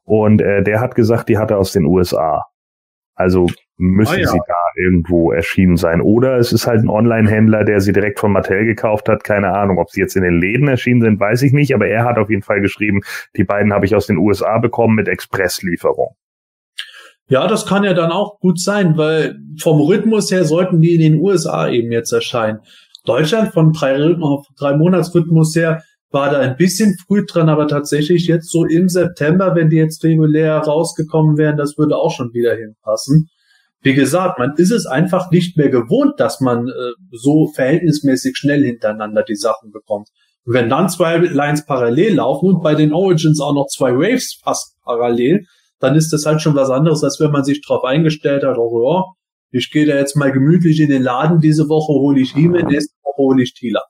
Und 0.04 0.40
äh, 0.40 0.62
der 0.62 0.80
hat 0.80 0.94
gesagt, 0.94 1.28
die 1.28 1.38
hat 1.38 1.50
er 1.50 1.58
aus 1.58 1.72
den 1.72 1.84
USA. 1.84 2.44
Also 3.14 3.48
müssen 3.78 4.14
ah, 4.14 4.20
ja. 4.20 4.28
sie 4.28 4.40
da 4.46 4.54
irgendwo 4.76 5.32
erschienen 5.32 5.76
sein. 5.76 6.00
Oder 6.00 6.36
es 6.36 6.52
ist 6.52 6.66
halt 6.66 6.82
ein 6.82 6.88
Online-Händler, 6.88 7.64
der 7.64 7.80
sie 7.80 7.92
direkt 7.92 8.20
von 8.20 8.32
Mattel 8.32 8.64
gekauft 8.64 9.08
hat. 9.08 9.24
Keine 9.24 9.54
Ahnung, 9.54 9.78
ob 9.78 9.90
sie 9.90 10.00
jetzt 10.00 10.16
in 10.16 10.22
den 10.22 10.38
Läden 10.38 10.68
erschienen 10.68 11.00
sind, 11.00 11.20
weiß 11.20 11.42
ich 11.42 11.52
nicht. 11.52 11.74
Aber 11.74 11.88
er 11.88 12.04
hat 12.04 12.18
auf 12.18 12.30
jeden 12.30 12.42
Fall 12.42 12.60
geschrieben, 12.60 13.00
die 13.36 13.44
beiden 13.44 13.72
habe 13.72 13.86
ich 13.86 13.94
aus 13.94 14.06
den 14.06 14.18
USA 14.18 14.58
bekommen 14.58 14.94
mit 14.94 15.08
Expresslieferung. 15.08 16.16
Ja, 17.28 17.46
das 17.46 17.66
kann 17.66 17.84
ja 17.84 17.92
dann 17.92 18.10
auch 18.10 18.40
gut 18.40 18.58
sein, 18.58 18.96
weil 18.96 19.36
vom 19.60 19.80
Rhythmus 19.80 20.30
her 20.30 20.44
sollten 20.44 20.80
die 20.80 20.94
in 20.94 21.00
den 21.00 21.20
USA 21.20 21.68
eben 21.68 21.92
jetzt 21.92 22.12
erscheinen. 22.12 22.60
Deutschland 23.04 23.52
von 23.52 23.72
drei, 23.72 23.96
drei 24.58 24.76
Monatsrhythmus 24.76 25.54
her 25.54 25.82
war 26.10 26.30
da 26.30 26.38
ein 26.38 26.56
bisschen 26.56 26.96
früh 27.06 27.24
dran, 27.26 27.50
aber 27.50 27.68
tatsächlich 27.68 28.26
jetzt 28.26 28.50
so 28.50 28.64
im 28.64 28.88
September, 28.88 29.54
wenn 29.54 29.68
die 29.68 29.76
jetzt 29.76 30.02
regulär 30.04 30.56
rausgekommen 30.58 31.36
wären, 31.36 31.58
das 31.58 31.76
würde 31.76 31.96
auch 31.96 32.10
schon 32.10 32.32
wieder 32.32 32.56
hinpassen. 32.56 33.28
Wie 33.82 33.94
gesagt, 33.94 34.38
man 34.38 34.54
ist 34.56 34.72
es 34.72 34.86
einfach 34.86 35.30
nicht 35.30 35.56
mehr 35.56 35.68
gewohnt, 35.68 36.18
dass 36.18 36.40
man 36.40 36.66
äh, 36.68 36.72
so 37.12 37.48
verhältnismäßig 37.54 38.36
schnell 38.36 38.64
hintereinander 38.64 39.22
die 39.22 39.36
Sachen 39.36 39.70
bekommt. 39.70 40.08
Und 40.44 40.54
wenn 40.54 40.68
dann 40.70 40.88
zwei 40.88 41.18
Lines 41.18 41.64
parallel 41.66 42.14
laufen 42.14 42.54
und 42.54 42.62
bei 42.62 42.74
den 42.74 42.92
Origins 42.92 43.40
auch 43.40 43.54
noch 43.54 43.66
zwei 43.66 43.94
Waves 43.94 44.40
fast 44.42 44.76
parallel, 44.82 45.44
dann 45.80 45.94
ist 45.94 46.12
das 46.12 46.26
halt 46.26 46.42
schon 46.42 46.54
was 46.54 46.70
anderes, 46.70 47.04
als 47.04 47.20
wenn 47.20 47.30
man 47.30 47.44
sich 47.44 47.60
darauf 47.66 47.84
eingestellt 47.84 48.44
hat, 48.44 48.58
oh 48.58 48.82
ja, 48.82 49.04
ich 49.50 49.70
gehe 49.70 49.86
da 49.86 49.96
jetzt 49.96 50.16
mal 50.16 50.32
gemütlich 50.32 50.80
in 50.80 50.90
den 50.90 51.02
Laden, 51.02 51.40
diese 51.40 51.68
Woche 51.68 51.92
hole 51.92 52.20
ich 52.20 52.32
Hieme, 52.32 52.62
nächste 52.64 52.94
Woche 53.02 53.18
hole 53.18 53.42
ich 53.42 53.54
Tila. 53.54 53.82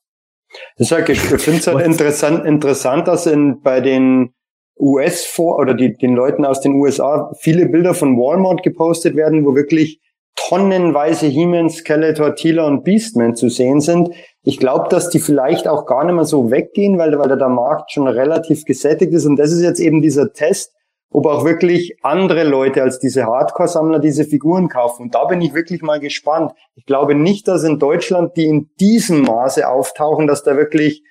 Ich 0.76 0.88
sage, 0.88 1.12
ich 1.12 1.20
finde 1.20 1.60
es 1.60 1.66
halt 1.66 1.80
interessant, 1.84 2.44
interessant, 2.44 3.08
dass 3.08 3.26
in, 3.26 3.60
bei 3.60 3.80
den 3.80 4.34
US 4.78 5.24
vor 5.24 5.58
oder 5.58 5.74
die, 5.74 5.94
den 5.96 6.14
Leuten 6.14 6.44
aus 6.44 6.60
den 6.60 6.74
USA 6.74 7.32
viele 7.40 7.68
Bilder 7.68 7.94
von 7.94 8.16
Walmart 8.16 8.62
gepostet 8.62 9.16
werden, 9.16 9.44
wo 9.44 9.54
wirklich 9.56 10.00
tonnenweise 10.36 11.26
He-Man, 11.26 11.68
Skeletor, 11.68 12.36
Tila 12.36 12.66
und 12.66 12.84
Beastman 12.84 13.34
zu 13.34 13.48
sehen 13.48 13.80
sind. 13.80 14.10
Ich 14.42 14.58
glaube, 14.58 14.88
dass 14.88 15.10
die 15.10 15.18
vielleicht 15.18 15.66
auch 15.66 15.84
gar 15.84 16.04
nicht 16.04 16.14
mehr 16.14 16.24
so 16.24 16.50
weggehen, 16.50 16.96
weil, 16.96 17.18
weil 17.18 17.36
der 17.36 17.48
Markt 17.48 17.90
schon 17.90 18.06
relativ 18.06 18.64
gesättigt 18.64 19.12
ist. 19.12 19.26
Und 19.26 19.36
das 19.36 19.50
ist 19.50 19.62
jetzt 19.62 19.80
eben 19.80 20.00
dieser 20.00 20.32
Test, 20.32 20.72
ob 21.10 21.26
auch 21.26 21.44
wirklich 21.44 21.96
andere 22.02 22.44
Leute 22.44 22.82
als 22.82 22.98
diese 22.98 23.24
Hardcore-Sammler 23.24 23.98
diese 23.98 24.24
Figuren 24.24 24.68
kaufen. 24.68 25.04
Und 25.04 25.14
da 25.14 25.24
bin 25.24 25.40
ich 25.40 25.54
wirklich 25.54 25.82
mal 25.82 26.00
gespannt. 26.00 26.52
Ich 26.74 26.84
glaube 26.84 27.14
nicht, 27.14 27.48
dass 27.48 27.64
in 27.64 27.78
Deutschland 27.78 28.36
die 28.36 28.46
in 28.46 28.70
diesem 28.78 29.22
Maße 29.22 29.68
auftauchen, 29.68 30.26
dass 30.26 30.42
da 30.42 30.56
wirklich, 30.56 31.02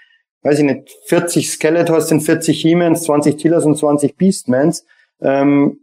weiß 0.43 0.59
ich 0.59 0.65
nicht, 0.65 0.91
40 1.05 1.49
Skeletors 1.49 2.09
sind 2.09 2.21
40 2.21 2.61
He-Mans, 2.61 3.03
20 3.03 3.37
Tillers 3.37 3.65
und 3.65 3.75
20 3.75 4.17
Beastmans. 4.17 4.85
Ähm, 5.19 5.79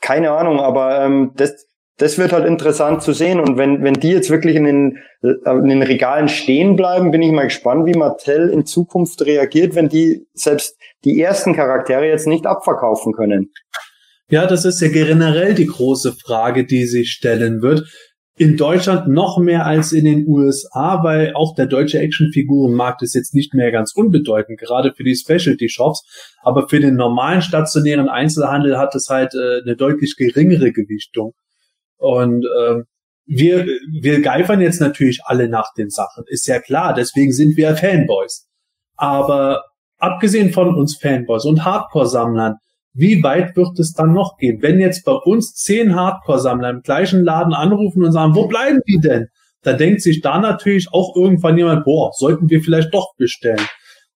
keine 0.00 0.32
Ahnung, 0.32 0.60
aber 0.60 1.04
ähm, 1.04 1.32
das, 1.36 1.66
das 1.96 2.18
wird 2.18 2.32
halt 2.32 2.46
interessant 2.46 3.02
zu 3.02 3.12
sehen. 3.12 3.40
Und 3.40 3.56
wenn, 3.56 3.82
wenn 3.84 3.94
die 3.94 4.10
jetzt 4.10 4.30
wirklich 4.30 4.56
in 4.56 4.64
den, 4.64 4.98
äh, 5.22 5.50
in 5.50 5.68
den 5.68 5.82
Regalen 5.82 6.28
stehen 6.28 6.76
bleiben, 6.76 7.10
bin 7.10 7.22
ich 7.22 7.30
mal 7.30 7.44
gespannt, 7.44 7.86
wie 7.86 7.96
Mattel 7.96 8.50
in 8.50 8.66
Zukunft 8.66 9.22
reagiert, 9.22 9.74
wenn 9.74 9.88
die 9.88 10.26
selbst 10.34 10.76
die 11.04 11.20
ersten 11.20 11.54
Charaktere 11.54 12.06
jetzt 12.08 12.26
nicht 12.26 12.46
abverkaufen 12.46 13.12
können. 13.12 13.50
Ja, 14.28 14.46
das 14.46 14.64
ist 14.64 14.80
ja 14.80 14.88
generell 14.88 15.54
die 15.54 15.66
große 15.66 16.12
Frage, 16.12 16.64
die 16.64 16.86
sich 16.86 17.10
stellen 17.10 17.62
wird. 17.62 17.84
In 18.36 18.56
Deutschland 18.56 19.06
noch 19.06 19.38
mehr 19.38 19.64
als 19.64 19.92
in 19.92 20.06
den 20.06 20.26
USA, 20.26 21.04
weil 21.04 21.34
auch 21.34 21.54
der 21.54 21.66
deutsche 21.66 22.00
Actionfigurenmarkt 22.00 23.02
ist 23.02 23.14
jetzt 23.14 23.32
nicht 23.32 23.54
mehr 23.54 23.70
ganz 23.70 23.92
unbedeutend, 23.94 24.58
gerade 24.58 24.92
für 24.92 25.04
die 25.04 25.14
Specialty 25.14 25.68
Shops. 25.68 26.02
Aber 26.42 26.68
für 26.68 26.80
den 26.80 26.96
normalen 26.96 27.42
stationären 27.42 28.08
Einzelhandel 28.08 28.76
hat 28.76 28.96
es 28.96 29.08
halt 29.08 29.34
äh, 29.34 29.60
eine 29.62 29.76
deutlich 29.76 30.16
geringere 30.16 30.72
Gewichtung. 30.72 31.34
Und 31.98 32.44
ähm, 32.60 32.84
wir, 33.26 33.66
wir 34.00 34.20
geifern 34.20 34.60
jetzt 34.60 34.80
natürlich 34.80 35.20
alle 35.24 35.48
nach 35.48 35.72
den 35.76 35.90
Sachen, 35.90 36.24
ist 36.26 36.46
ja 36.46 36.60
klar, 36.60 36.94
deswegen 36.94 37.32
sind 37.32 37.56
wir 37.56 37.76
Fanboys. 37.76 38.46
Aber 38.96 39.62
abgesehen 39.98 40.52
von 40.52 40.74
uns 40.74 40.96
Fanboys 40.96 41.44
und 41.44 41.64
Hardcore-Sammlern, 41.64 42.56
wie 42.92 43.22
weit 43.22 43.56
wird 43.56 43.78
es 43.78 43.92
dann 43.92 44.12
noch 44.12 44.36
gehen? 44.36 44.62
Wenn 44.62 44.78
jetzt 44.78 45.04
bei 45.04 45.12
uns 45.12 45.54
zehn 45.54 45.96
Hardcore-Sammler 45.96 46.70
im 46.70 46.82
gleichen 46.82 47.24
Laden 47.24 47.52
anrufen 47.52 48.04
und 48.04 48.12
sagen, 48.12 48.34
wo 48.34 48.46
bleiben 48.46 48.80
die 48.86 49.00
denn? 49.00 49.28
Dann 49.62 49.78
denkt 49.78 50.02
sich 50.02 50.20
da 50.20 50.38
natürlich 50.38 50.88
auch 50.92 51.16
irgendwann 51.16 51.58
jemand, 51.58 51.84
boah, 51.84 52.12
sollten 52.12 52.50
wir 52.50 52.60
vielleicht 52.60 52.92
doch 52.94 53.14
bestellen. 53.16 53.66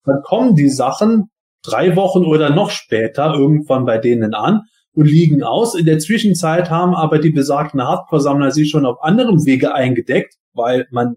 Dann 0.05 0.21
kommen 0.23 0.55
die 0.55 0.69
Sachen 0.69 1.31
drei 1.63 1.97
Wochen 1.97 2.25
oder 2.25 2.51
noch 2.51 2.71
später 2.71 3.35
irgendwann 3.35 3.85
bei 3.85 3.99
denen 3.99 4.35
an 4.35 4.63
und 4.93 5.07
liegen 5.07 5.43
aus. 5.43 5.75
In 5.75 5.87
der 5.87 5.99
Zwischenzeit 5.99 6.71
haben 6.71 6.95
aber 6.95 7.19
die 7.19 7.31
besagten 7.31 7.83
Hardcore-Sammler 7.83 8.51
sich 8.51 8.71
schon 8.71 8.87
auf 8.87 9.03
anderem 9.03 9.45
Wege 9.45 9.75
eingedeckt, 9.75 10.35
weil 10.53 10.87
man 10.91 11.17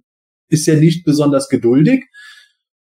ist 0.49 0.67
ja 0.67 0.75
nicht 0.75 1.05
besonders 1.05 1.49
geduldig. 1.49 2.05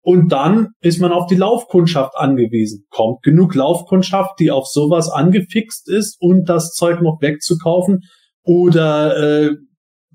Und 0.01 0.33
dann 0.33 0.69
ist 0.81 0.99
man 0.99 1.13
auf 1.13 1.27
die 1.27 1.35
Laufkundschaft 1.35 2.17
angewiesen. 2.17 2.85
Kommt 2.89 3.23
genug 3.23 3.55
Laufkundschaft, 3.55 4.37
die 4.39 4.51
auf 4.51 4.67
sowas 4.67 5.09
angefixt 5.09 5.89
ist 5.89 6.17
und 6.19 6.49
das 6.49 6.73
Zeug 6.73 7.01
noch 7.01 7.21
wegzukaufen? 7.21 8.01
Oder 8.43 9.17
äh, 9.17 9.51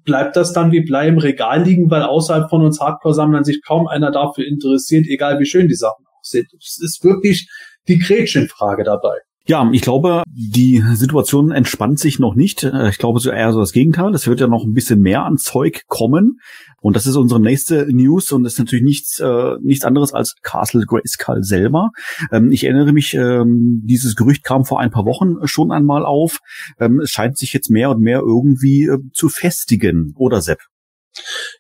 bleibt 0.05 0.37
das 0.37 0.53
dann 0.53 0.73
wie 0.73 0.83
Blei 0.83 1.09
im 1.09 1.17
Regal 1.17 1.63
liegen, 1.63 1.91
weil 1.91 2.03
außerhalb 2.03 2.51
von 2.51 2.63
uns 2.63 2.81
Hardcore-Sammlern 2.81 3.45
sich 3.45 3.63
kaum 3.65 3.87
einer 3.87 4.11
dafür 4.11 4.47
interessiert, 4.47 5.07
egal 5.07 5.39
wie 5.39 5.47
schön 5.47 5.69
die 5.69 5.75
Sachen 5.75 6.05
aussehen? 6.21 6.47
Es 6.59 6.79
ist 6.83 7.03
wirklich 7.03 7.49
die 7.89 7.99
Gretchenfrage 7.99 8.85
dabei. 8.85 9.17
Ja, 9.51 9.67
ich 9.73 9.81
glaube, 9.81 10.25
die 10.29 10.85
Situation 10.93 11.53
entspannt 11.53 11.99
sich 11.99 12.19
noch 12.19 12.35
nicht. 12.35 12.65
Äh, 12.65 12.91
ich 12.91 12.99
glaube 12.99 13.19
so 13.19 13.31
eher 13.31 13.51
so 13.55 13.61
das 13.61 13.73
Gegenteil. 13.73 14.15
Es 14.15 14.27
wird 14.27 14.41
ja 14.41 14.47
noch 14.47 14.63
ein 14.63 14.75
bisschen 14.75 15.01
mehr 15.01 15.25
an 15.25 15.39
Zeug 15.39 15.85
kommen. 15.87 16.39
Und 16.83 16.97
das 16.97 17.07
ist 17.07 17.17
unsere 17.17 17.41
nächste 17.41 17.87
News 17.91 18.31
und 18.31 18.45
ist 18.45 18.59
natürlich 18.59 18.85
nichts, 18.85 19.19
äh, 19.21 19.55
nichts 19.63 19.87
anderes 19.87 20.13
als 20.13 20.35
Castle 20.43 20.85
Grayskull 20.85 21.43
selber. 21.45 21.93
Ähm, 22.31 22.53
ich 22.53 22.65
erinnere 22.65 22.93
mich, 22.93 23.15
ähm, 23.15 23.81
dieses 23.85 24.17
Gerücht 24.17 24.45
kam 24.45 24.67
vor 24.67 24.81
ein 24.81 24.91
paar 24.91 25.07
Wochen 25.07 25.37
schon 25.47 25.73
einmal 25.73 26.05
auf. 26.05 26.41
Ähm, 26.79 27.01
es 27.01 27.11
scheint 27.11 27.39
sich 27.39 27.55
jetzt 27.55 27.71
mehr 27.71 27.89
und 27.89 28.03
mehr 28.03 28.21
irgendwie 28.21 28.85
äh, 28.85 28.99
zu 29.15 29.31
festigen, 29.31 30.13
oder 30.19 30.43
Sepp? 30.43 30.59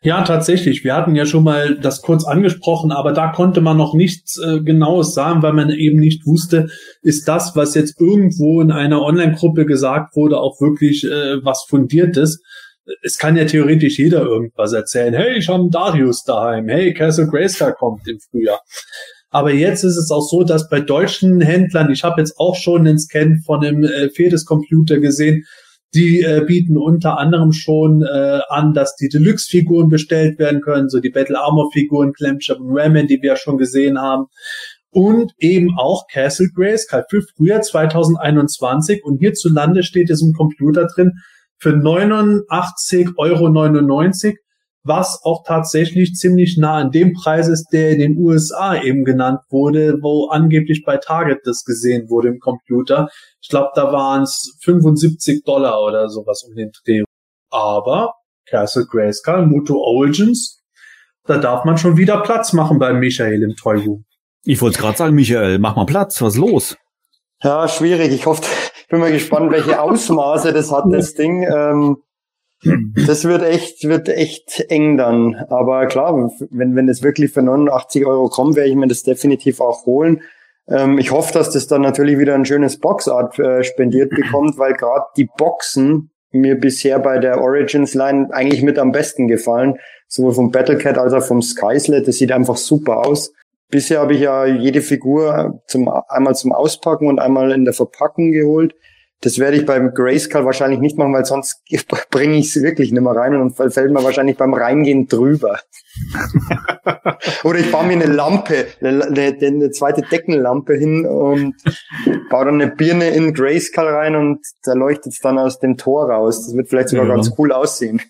Ja, 0.01 0.23
tatsächlich. 0.23 0.85
Wir 0.85 0.95
hatten 0.95 1.17
ja 1.17 1.27
schon 1.27 1.43
mal 1.43 1.77
das 1.77 2.03
kurz 2.03 2.25
angesprochen, 2.25 2.93
aber 2.93 3.13
da 3.13 3.33
konnte 3.33 3.61
man 3.61 3.77
noch 3.77 3.95
nichts 3.95 4.39
äh, 4.39 4.61
Genaues 4.61 5.13
sagen, 5.13 5.43
weil 5.43 5.55
man 5.55 5.71
eben 5.71 5.99
nicht 5.99 6.25
wusste, 6.25 6.69
ist 7.03 7.27
das, 7.27 7.57
was 7.57 7.75
jetzt 7.75 8.01
irgendwo 8.01 8.61
in 8.61 8.71
einer 8.71 9.03
Online-Gruppe 9.03 9.67
gesagt 9.67 10.15
wurde, 10.15 10.39
auch 10.39 10.61
wirklich 10.61 11.05
äh, 11.05 11.45
was 11.45 11.65
fundiertes. 11.69 12.41
Es 13.03 13.19
kann 13.19 13.37
ja 13.37 13.45
theoretisch 13.45 13.99
jeder 13.99 14.23
irgendwas 14.23 14.73
erzählen. 14.73 15.15
Hey, 15.15 15.37
ich 15.37 15.49
habe 15.49 15.69
Darius 15.69 16.23
daheim. 16.23 16.69
Hey, 16.69 16.95
Castle 16.95 17.27
Grayskull 17.27 17.75
kommt 17.77 18.07
im 18.07 18.19
Frühjahr. 18.21 18.61
Aber 19.31 19.53
jetzt 19.53 19.83
ist 19.83 19.97
es 19.97 20.11
auch 20.11 20.27
so, 20.27 20.45
dass 20.45 20.69
bei 20.69 20.81
deutschen 20.81 21.41
Händlern, 21.41 21.91
ich 21.91 22.05
habe 22.05 22.21
jetzt 22.21 22.39
auch 22.39 22.55
schon 22.55 22.87
einen 22.87 22.99
Scan 22.99 23.41
von 23.45 23.65
einem 23.65 23.83
äh, 23.83 24.09
Fedes-Computer 24.11 25.01
gesehen, 25.01 25.45
die 25.95 26.21
äh, 26.21 26.45
bieten 26.47 26.77
unter 26.77 27.19
anderem 27.19 27.53
schon 27.53 28.03
äh, 28.03 28.41
an, 28.49 28.75
dass 28.75 28.97
die 28.97 29.09
Deluxe-Figuren 29.09 29.89
bestellt 29.89 30.39
werden 30.39 30.61
können, 30.61 30.91
so 30.91 31.01
die 31.01 31.11
Battle 31.11 31.39
Armor-Figuren, 31.39 32.13
Clamshot 32.13 32.61
und 32.61 32.77
Ramen, 32.77 33.07
die 33.07 33.23
wir 33.23 33.31
ja 33.31 33.37
schon 33.37 33.57
gesehen 33.57 33.99
haben. 33.99 34.27
Und 34.91 35.33
eben 35.39 35.79
auch 35.79 36.07
Castle 36.11 36.49
Grayskull 36.55 37.05
für 37.11 37.23
Frühjahr 37.23 37.63
2021. 37.63 39.05
Und 39.05 39.19
hierzulande 39.19 39.83
steht 39.83 40.11
es 40.11 40.23
im 40.23 40.33
Computer 40.33 40.87
drin 40.95 41.13
für 41.59 41.71
89,99 41.71 43.17
Euro 43.17 43.49
was 44.89 45.21
auch 45.23 45.45
tatsächlich 45.47 46.15
ziemlich 46.15 46.57
nah 46.57 46.79
an 46.79 46.91
dem 46.91 47.13
Preis 47.13 47.47
ist, 47.47 47.69
der 47.73 47.91
in 47.91 47.99
den 47.99 48.17
USA 48.19 48.81
eben 48.83 49.05
genannt 49.05 49.41
wurde, 49.51 49.99
wo 50.01 50.29
angeblich 50.29 50.83
bei 50.85 50.97
Target 50.97 51.41
das 51.45 51.65
gesehen 51.65 52.11
wurde 52.11 52.29
im 52.29 52.41
Computer. 52.41 53.09
Ich 53.41 53.49
glaube, 53.49 53.71
da 53.75 53.93
waren 53.93 54.23
es 54.23 54.57
75 54.63 55.45
Dollar 55.45 55.83
oder 55.83 56.09
sowas 56.09 56.45
um 56.49 56.57
den 56.57 56.73
Dreh. 56.85 57.05
Aber 57.51 58.15
Castle 58.47 58.87
Grayskull, 58.87 59.47
Muto 59.47 59.77
Origins. 59.77 60.63
Da 61.27 61.39
darf 61.39 61.65
man 61.65 61.77
schon 61.77 61.97
wieder 61.97 62.23
Platz 62.23 62.53
machen 62.53 62.79
bei 62.79 62.93
Michael 62.93 63.43
im 63.43 63.55
Toyroom. 63.55 64.05
Ich 64.45 64.63
wollte 64.63 64.79
gerade 64.79 64.97
sagen, 64.97 65.15
Michael, 65.15 65.59
mach 65.59 65.77
mal 65.77 65.85
Platz, 65.85 66.23
was 66.23 66.35
ist 66.35 66.41
los? 66.41 66.77
Ja, 67.43 67.69
schwierig. 67.69 68.13
Ich 68.13 68.27
hoffe, 68.27 68.43
ich 68.81 68.89
bin 68.89 69.01
mal 69.01 69.13
gespannt, 69.13 69.53
welche 69.53 69.81
Ausmaße 69.81 70.53
das 70.53 70.73
hat, 70.73 70.85
das 70.91 71.15
Ding. 71.15 71.43
Ähm, 71.43 71.99
das 73.07 73.25
wird 73.25 73.43
echt, 73.43 73.85
wird 73.85 74.09
echt 74.09 74.67
eng 74.69 74.97
dann. 74.97 75.37
Aber 75.49 75.87
klar, 75.87 76.31
wenn, 76.51 76.75
wenn 76.75 76.89
es 76.89 77.03
wirklich 77.03 77.33
für 77.33 77.43
89 77.43 78.05
Euro 78.07 78.29
kommt, 78.29 78.57
werde 78.57 78.69
ich 78.69 78.77
mir 78.77 78.89
das 78.89 79.03
definitiv 79.03 79.61
auch 79.61 79.87
holen. 79.87 80.23
Ähm, 80.69 80.99
ich 80.99 81.11
hoffe, 81.11 81.33
dass 81.33 81.51
das 81.51 81.67
dann 81.67 81.83
natürlich 81.83 82.19
wieder 82.19 82.35
ein 82.35 82.45
schönes 82.45 82.79
Boxart 82.79 83.39
äh, 83.39 83.63
spendiert 83.63 84.11
bekommt, 84.11 84.59
weil 84.59 84.75
gerade 84.75 85.07
die 85.17 85.29
Boxen 85.37 86.11
mir 86.31 86.57
bisher 86.57 86.99
bei 86.99 87.19
der 87.19 87.41
Origins 87.41 87.95
Line 87.95 88.29
eigentlich 88.33 88.63
mit 88.63 88.79
am 88.79 88.93
besten 88.93 89.29
gefallen. 89.29 89.79
Sowohl 90.09 90.35
vom 90.35 90.51
Battlecat 90.51 90.99
als 90.99 91.13
auch 91.13 91.23
vom 91.23 91.43
Skyslet. 91.43 92.07
Das 92.07 92.17
sieht 92.17 92.33
einfach 92.33 92.57
super 92.57 93.07
aus. 93.07 93.33
Bisher 93.71 94.01
habe 94.01 94.15
ich 94.15 94.21
ja 94.21 94.47
jede 94.47 94.81
Figur 94.81 95.63
zum, 95.67 95.91
einmal 96.09 96.35
zum 96.35 96.53
Auspacken 96.53 97.07
und 97.07 97.19
einmal 97.19 97.53
in 97.53 97.65
der 97.65 97.75
Verpackung 97.75 98.33
geholt. 98.33 98.75
Das 99.21 99.39
werde 99.41 99.57
ich 99.57 99.67
beim 99.67 99.93
Grayskull 99.95 100.45
wahrscheinlich 100.45 100.79
nicht 100.79 100.97
machen, 100.97 101.13
weil 101.13 101.25
sonst 101.25 101.63
bringe 102.11 102.39
ich 102.39 102.55
es 102.55 102.63
wirklich 102.63 102.93
nicht 102.93 103.03
mehr 103.03 103.17
rein 103.17 103.35
und 103.35 103.59
dann 103.59 103.71
fällt 103.71 103.91
mir 103.91 104.05
wahrscheinlich 104.05 104.37
beim 104.37 104.55
Reingehen 104.55 105.09
drüber. 105.09 105.59
Oder 107.45 107.59
ich 107.59 107.73
baue 107.73 107.87
mir 107.87 107.95
eine 107.95 108.07
Lampe, 108.07 108.67
eine, 108.81 109.05
eine, 109.05 109.37
eine, 109.41 109.71
zweite 109.71 110.03
Deckenlampe 110.03 110.75
hin 110.75 111.05
und 111.05 111.57
baue 112.31 112.45
dann 112.45 112.61
eine 112.61 112.71
Birne 112.71 113.11
in 113.11 113.35
Grayskull 113.35 113.89
rein 113.89 114.15
und 114.15 114.41
da 114.63 114.75
leuchtet 114.75 115.13
es 115.13 115.19
dann 115.19 115.39
aus 115.39 115.59
dem 115.59 115.77
Tor 115.77 116.11
raus. 116.11 116.47
Das 116.47 116.55
wird 116.55 116.69
vielleicht 116.69 116.91
sogar 116.91 117.07
ja. 117.07 117.15
ganz 117.15 117.33
cool 117.39 117.53
aussehen. 117.53 118.01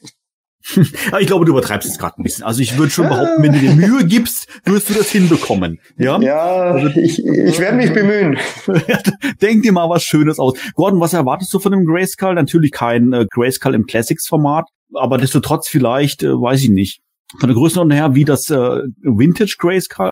ich 1.20 1.26
glaube, 1.26 1.44
du 1.44 1.52
übertreibst 1.52 1.88
es 1.88 1.98
gerade 1.98 2.20
ein 2.20 2.22
bisschen. 2.22 2.44
Also 2.44 2.60
ich 2.60 2.76
würde 2.76 2.90
schon 2.90 3.08
behaupten, 3.08 3.42
wenn 3.42 3.52
du 3.52 3.58
dir 3.58 3.74
Mühe 3.74 4.04
gibst, 4.04 4.48
wirst 4.64 4.90
du 4.90 4.94
das 4.94 5.10
hinbekommen. 5.10 5.78
Ja, 5.96 6.20
ja 6.20 6.76
ich, 6.88 7.24
ich 7.24 7.58
werde 7.58 7.76
mich 7.76 7.92
bemühen. 7.92 8.38
Denk 9.42 9.62
dir 9.62 9.72
mal 9.72 9.88
was 9.88 10.02
Schönes 10.02 10.38
aus. 10.38 10.54
Gordon, 10.74 11.00
was 11.00 11.12
erwartest 11.14 11.52
du 11.54 11.58
von 11.58 11.72
dem 11.72 11.86
Grayskull? 11.86 12.34
Natürlich 12.34 12.72
kein 12.72 13.12
äh, 13.12 13.26
Grayskull 13.30 13.74
im 13.74 13.86
Classics-Format, 13.86 14.66
aber 14.94 15.18
desto 15.18 15.40
trotz 15.40 15.68
vielleicht, 15.68 16.22
äh, 16.22 16.32
weiß 16.32 16.62
ich 16.64 16.70
nicht. 16.70 17.00
Von 17.38 17.48
der 17.48 17.56
Größenordnung 17.56 17.96
her 17.96 18.14
wie 18.14 18.24
das 18.24 18.50
äh, 18.50 18.82
Vintage 19.02 19.56
Grayskull? 19.58 20.10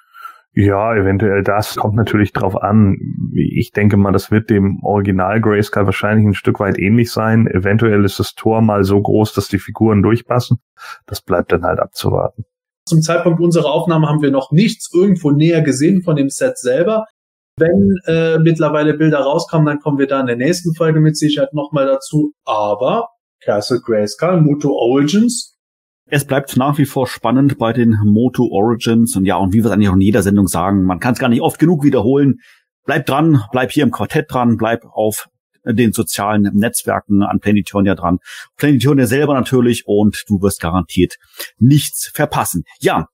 Ja, 0.59 0.97
eventuell 0.97 1.43
das 1.43 1.77
kommt 1.77 1.97
natürlich 1.97 2.33
drauf 2.33 2.57
an. 2.57 2.97
Ich 3.35 3.73
denke 3.73 3.99
mal, 3.99 4.13
das 4.13 4.31
wird 4.31 4.49
dem 4.49 4.83
Original 4.83 5.39
Grayskull 5.39 5.85
wahrscheinlich 5.85 6.27
ein 6.27 6.33
Stück 6.33 6.61
weit 6.61 6.79
ähnlich 6.79 7.13
sein. 7.13 7.47
Eventuell 7.47 8.03
ist 8.07 8.19
das 8.19 8.35
Tor 8.35 8.63
mal 8.63 8.83
so 8.83 8.99
groß, 8.99 9.35
dass 9.35 9.49
die 9.49 9.59
Figuren 9.59 10.03
durchpassen. 10.03 10.59
Das 11.05 11.21
bleibt 11.21 11.53
dann 11.53 11.65
halt 11.65 11.79
abzuwarten. 11.79 12.47
Zum 12.87 13.03
Zeitpunkt 13.03 13.39
unserer 13.39 13.71
Aufnahme 13.71 14.09
haben 14.09 14.23
wir 14.23 14.31
noch 14.31 14.51
nichts 14.51 14.89
irgendwo 14.95 15.31
näher 15.31 15.61
gesehen 15.61 16.01
von 16.03 16.17
dem 16.17 16.31
Set 16.31 16.57
selber. 16.57 17.05
Wenn 17.59 17.95
äh, 18.07 18.39
mittlerweile 18.39 18.95
Bilder 18.95 19.19
rauskommen, 19.19 19.67
dann 19.67 19.81
kommen 19.81 19.99
wir 19.99 20.07
da 20.07 20.21
in 20.21 20.27
der 20.27 20.37
nächsten 20.37 20.75
Folge 20.75 21.01
mit 21.01 21.19
Sicherheit 21.19 21.53
nochmal 21.53 21.85
dazu. 21.85 22.33
Aber 22.47 23.09
Castle 23.45 23.81
Grayskull, 23.85 24.41
Muto 24.41 24.73
Origins, 24.73 25.56
es 26.09 26.25
bleibt 26.25 26.57
nach 26.57 26.79
wie 26.79 26.85
vor 26.85 27.07
spannend 27.07 27.59
bei 27.59 27.73
den 27.73 27.99
Moto 28.05 28.49
Origins 28.51 29.17
und 29.17 29.25
ja, 29.25 29.37
und 29.37 29.53
wie 29.53 29.59
wir 29.59 29.67
es 29.67 29.73
eigentlich 29.73 29.89
auch 29.89 29.95
in 29.95 30.01
jeder 30.01 30.23
Sendung 30.23 30.47
sagen, 30.47 30.85
man 30.85 31.01
kann 31.01 31.15
es 31.15 31.19
gar 31.19 31.29
nicht 31.29 31.43
oft 31.43 31.59
genug 31.59 31.83
wiederholen. 31.83 32.41
Bleib 32.85 33.07
dran, 33.07 33.43
bleib 33.51 33.73
hier 33.73 33.83
im 33.83 33.91
Quartett 33.91 34.27
dran, 34.31 34.57
bleib 34.57 34.85
auf 34.85 35.29
den 35.65 35.93
sozialen 35.93 36.43
Netzwerken 36.55 37.25
an 37.25 37.41
Planetonia 37.41 37.97
dran. 37.97 38.19
Planetonia 38.57 39.07
selber 39.07 39.35
natürlich 39.35 39.83
und 39.87 40.23
du 40.29 40.41
wirst 40.41 40.61
garantiert 40.61 41.17
nichts 41.59 42.09
verpassen. 42.15 42.63
Ja, 42.81 43.09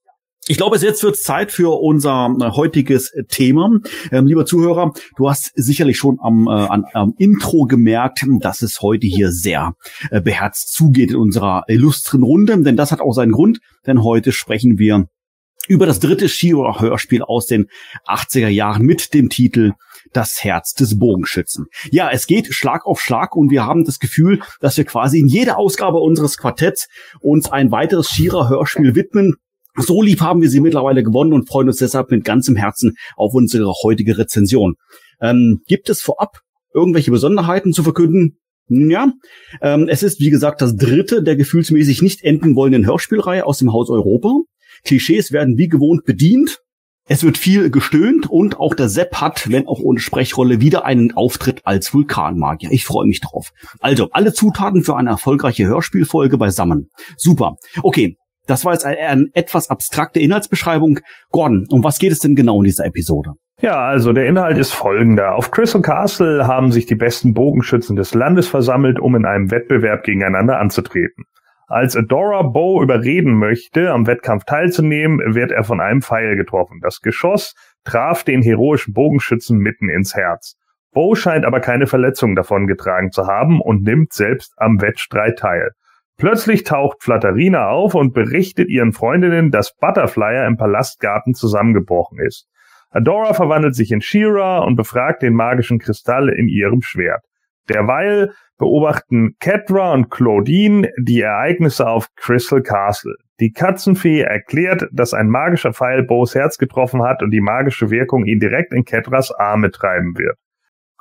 ich 0.48 0.56
glaube, 0.56 0.76
jetzt 0.76 1.02
wird 1.04 1.16
Zeit 1.16 1.52
für 1.52 1.80
unser 1.80 2.34
äh, 2.40 2.50
heutiges 2.50 3.12
Thema. 3.28 3.78
Ähm, 4.10 4.26
lieber 4.26 4.44
Zuhörer, 4.44 4.92
du 5.16 5.30
hast 5.30 5.52
sicherlich 5.54 5.98
schon 5.98 6.18
am, 6.20 6.48
äh, 6.48 6.50
am, 6.50 6.84
am 6.92 7.14
Intro 7.16 7.66
gemerkt, 7.66 8.24
dass 8.40 8.62
es 8.62 8.80
heute 8.82 9.06
hier 9.06 9.30
sehr 9.30 9.74
äh, 10.10 10.20
beherzt 10.20 10.72
zugeht 10.72 11.10
in 11.10 11.16
unserer 11.16 11.62
illustren 11.68 12.24
Runde, 12.24 12.60
denn 12.60 12.76
das 12.76 12.90
hat 12.90 13.00
auch 13.00 13.12
seinen 13.12 13.32
Grund, 13.32 13.60
denn 13.86 14.02
heute 14.02 14.32
sprechen 14.32 14.78
wir 14.78 15.06
über 15.68 15.86
das 15.86 16.00
dritte 16.00 16.28
Shira-Hörspiel 16.28 17.22
aus 17.22 17.46
den 17.46 17.66
80er 18.08 18.48
Jahren 18.48 18.82
mit 18.84 19.14
dem 19.14 19.28
Titel 19.28 19.74
Das 20.12 20.42
Herz 20.42 20.74
des 20.74 20.98
Bogenschützen. 20.98 21.66
Ja, 21.92 22.10
es 22.10 22.26
geht 22.26 22.52
Schlag 22.52 22.84
auf 22.84 23.00
Schlag 23.00 23.36
und 23.36 23.50
wir 23.50 23.64
haben 23.64 23.84
das 23.84 24.00
Gefühl, 24.00 24.40
dass 24.60 24.76
wir 24.76 24.84
quasi 24.84 25.20
in 25.20 25.28
jeder 25.28 25.58
Ausgabe 25.58 25.98
unseres 25.98 26.36
Quartetts 26.36 26.88
uns 27.20 27.48
ein 27.48 27.70
weiteres 27.70 28.10
Shira-Hörspiel 28.10 28.96
widmen, 28.96 29.36
so 29.76 30.02
lieb 30.02 30.20
haben 30.20 30.42
wir 30.42 30.50
sie 30.50 30.60
mittlerweile 30.60 31.02
gewonnen 31.02 31.32
und 31.32 31.48
freuen 31.48 31.68
uns 31.68 31.78
deshalb 31.78 32.10
mit 32.10 32.24
ganzem 32.24 32.56
Herzen 32.56 32.94
auf 33.16 33.34
unsere 33.34 33.72
heutige 33.82 34.18
Rezension. 34.18 34.74
Ähm, 35.20 35.60
gibt 35.66 35.88
es 35.88 36.02
vorab 36.02 36.40
irgendwelche 36.74 37.10
Besonderheiten 37.10 37.72
zu 37.72 37.82
verkünden? 37.82 38.38
Ja, 38.68 39.12
ähm, 39.60 39.88
es 39.88 40.02
ist 40.02 40.20
wie 40.20 40.30
gesagt 40.30 40.62
das 40.62 40.76
dritte 40.76 41.22
der 41.22 41.36
gefühlsmäßig 41.36 42.00
nicht 42.00 42.22
enden 42.22 42.54
wollenden 42.54 42.86
Hörspielreihe 42.86 43.44
aus 43.44 43.58
dem 43.58 43.72
Haus 43.72 43.90
Europa. 43.90 44.40
Klischees 44.84 45.32
werden 45.32 45.58
wie 45.58 45.68
gewohnt 45.68 46.04
bedient. 46.04 46.58
Es 47.08 47.24
wird 47.24 47.36
viel 47.36 47.70
gestöhnt 47.70 48.30
und 48.30 48.60
auch 48.60 48.74
der 48.74 48.88
Sepp 48.88 49.20
hat, 49.20 49.50
wenn 49.50 49.66
auch 49.66 49.80
ohne 49.80 49.98
Sprechrolle, 49.98 50.60
wieder 50.60 50.84
einen 50.84 51.12
Auftritt 51.12 51.60
als 51.64 51.92
Vulkanmagier. 51.92 52.70
Ich 52.70 52.84
freue 52.84 53.06
mich 53.06 53.20
drauf. 53.20 53.50
Also, 53.80 54.08
alle 54.12 54.32
Zutaten 54.32 54.84
für 54.84 54.96
eine 54.96 55.10
erfolgreiche 55.10 55.66
Hörspielfolge 55.66 56.38
beisammen. 56.38 56.90
Super. 57.16 57.56
Okay, 57.82 58.16
das 58.46 58.64
war 58.64 58.72
jetzt 58.72 58.84
eine, 58.84 58.98
eine 58.98 59.26
etwas 59.34 59.70
abstrakte 59.70 60.20
Inhaltsbeschreibung. 60.20 61.00
Gordon, 61.30 61.66
um 61.70 61.84
was 61.84 61.98
geht 61.98 62.12
es 62.12 62.20
denn 62.20 62.34
genau 62.34 62.58
in 62.58 62.64
dieser 62.64 62.86
Episode? 62.86 63.32
Ja, 63.60 63.80
also 63.80 64.12
der 64.12 64.26
Inhalt 64.26 64.58
ist 64.58 64.72
folgender. 64.72 65.36
Auf 65.36 65.52
Crystal 65.52 65.82
Castle 65.82 66.46
haben 66.46 66.72
sich 66.72 66.86
die 66.86 66.96
besten 66.96 67.32
Bogenschützen 67.32 67.94
des 67.94 68.12
Landes 68.14 68.48
versammelt, 68.48 68.98
um 68.98 69.14
in 69.14 69.24
einem 69.24 69.50
Wettbewerb 69.50 70.02
gegeneinander 70.02 70.58
anzutreten. 70.58 71.24
Als 71.68 71.96
Adora 71.96 72.42
Bo 72.42 72.82
überreden 72.82 73.34
möchte, 73.34 73.92
am 73.92 74.06
Wettkampf 74.06 74.44
teilzunehmen, 74.44 75.34
wird 75.34 75.52
er 75.52 75.64
von 75.64 75.80
einem 75.80 76.02
Pfeil 76.02 76.36
getroffen. 76.36 76.80
Das 76.82 77.00
Geschoss 77.00 77.54
traf 77.84 78.24
den 78.24 78.42
heroischen 78.42 78.92
Bogenschützen 78.92 79.58
mitten 79.58 79.88
ins 79.88 80.14
Herz. 80.14 80.56
Bo 80.92 81.14
scheint 81.14 81.46
aber 81.46 81.60
keine 81.60 81.86
Verletzung 81.86 82.34
davon 82.34 82.66
getragen 82.66 83.10
zu 83.10 83.26
haben 83.26 83.60
und 83.60 83.84
nimmt 83.84 84.12
selbst 84.12 84.52
am 84.56 84.80
Wettstreit 84.82 85.38
teil. 85.38 85.70
Plötzlich 86.18 86.64
taucht 86.64 87.02
Flatterina 87.02 87.68
auf 87.68 87.94
und 87.94 88.12
berichtet 88.12 88.68
ihren 88.68 88.92
Freundinnen, 88.92 89.50
dass 89.50 89.76
Butterflyer 89.76 90.46
im 90.46 90.56
Palastgarten 90.56 91.34
zusammengebrochen 91.34 92.18
ist. 92.20 92.48
Adora 92.90 93.32
verwandelt 93.32 93.74
sich 93.74 93.90
in 93.90 94.02
Shira 94.02 94.58
und 94.58 94.76
befragt 94.76 95.22
den 95.22 95.34
magischen 95.34 95.78
Kristall 95.78 96.28
in 96.28 96.48
ihrem 96.48 96.82
Schwert. 96.82 97.24
Derweil 97.68 98.32
beobachten 98.58 99.36
Ketra 99.40 99.92
und 99.92 100.10
Claudine 100.10 100.90
die 100.98 101.22
Ereignisse 101.22 101.88
auf 101.88 102.08
Crystal 102.16 102.62
Castle. 102.62 103.14
Die 103.40 103.52
Katzenfee 103.52 104.20
erklärt, 104.20 104.88
dass 104.92 105.14
ein 105.14 105.28
magischer 105.28 105.72
Pfeil 105.72 106.04
Bo's 106.04 106.34
Herz 106.34 106.58
getroffen 106.58 107.02
hat 107.02 107.22
und 107.22 107.30
die 107.30 107.40
magische 107.40 107.90
Wirkung 107.90 108.26
ihn 108.26 108.38
direkt 108.38 108.72
in 108.72 108.84
Ketras 108.84 109.32
Arme 109.32 109.70
treiben 109.70 110.16
wird 110.16 110.36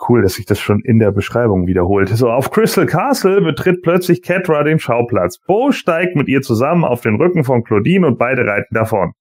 cool, 0.09 0.21
dass 0.21 0.33
sich 0.33 0.45
das 0.45 0.59
schon 0.59 0.81
in 0.81 0.99
der 0.99 1.11
Beschreibung 1.11 1.67
wiederholt. 1.67 2.09
So, 2.09 2.29
auf 2.29 2.51
Crystal 2.51 2.85
Castle 2.85 3.41
betritt 3.41 3.81
plötzlich 3.81 4.21
Catra 4.21 4.63
den 4.63 4.79
Schauplatz. 4.79 5.39
Bo 5.45 5.71
steigt 5.71 6.15
mit 6.15 6.27
ihr 6.27 6.41
zusammen 6.41 6.83
auf 6.83 7.01
den 7.01 7.15
Rücken 7.15 7.43
von 7.43 7.63
Claudine 7.63 8.07
und 8.07 8.17
beide 8.17 8.45
reiten 8.45 8.73
davon. 8.73 9.13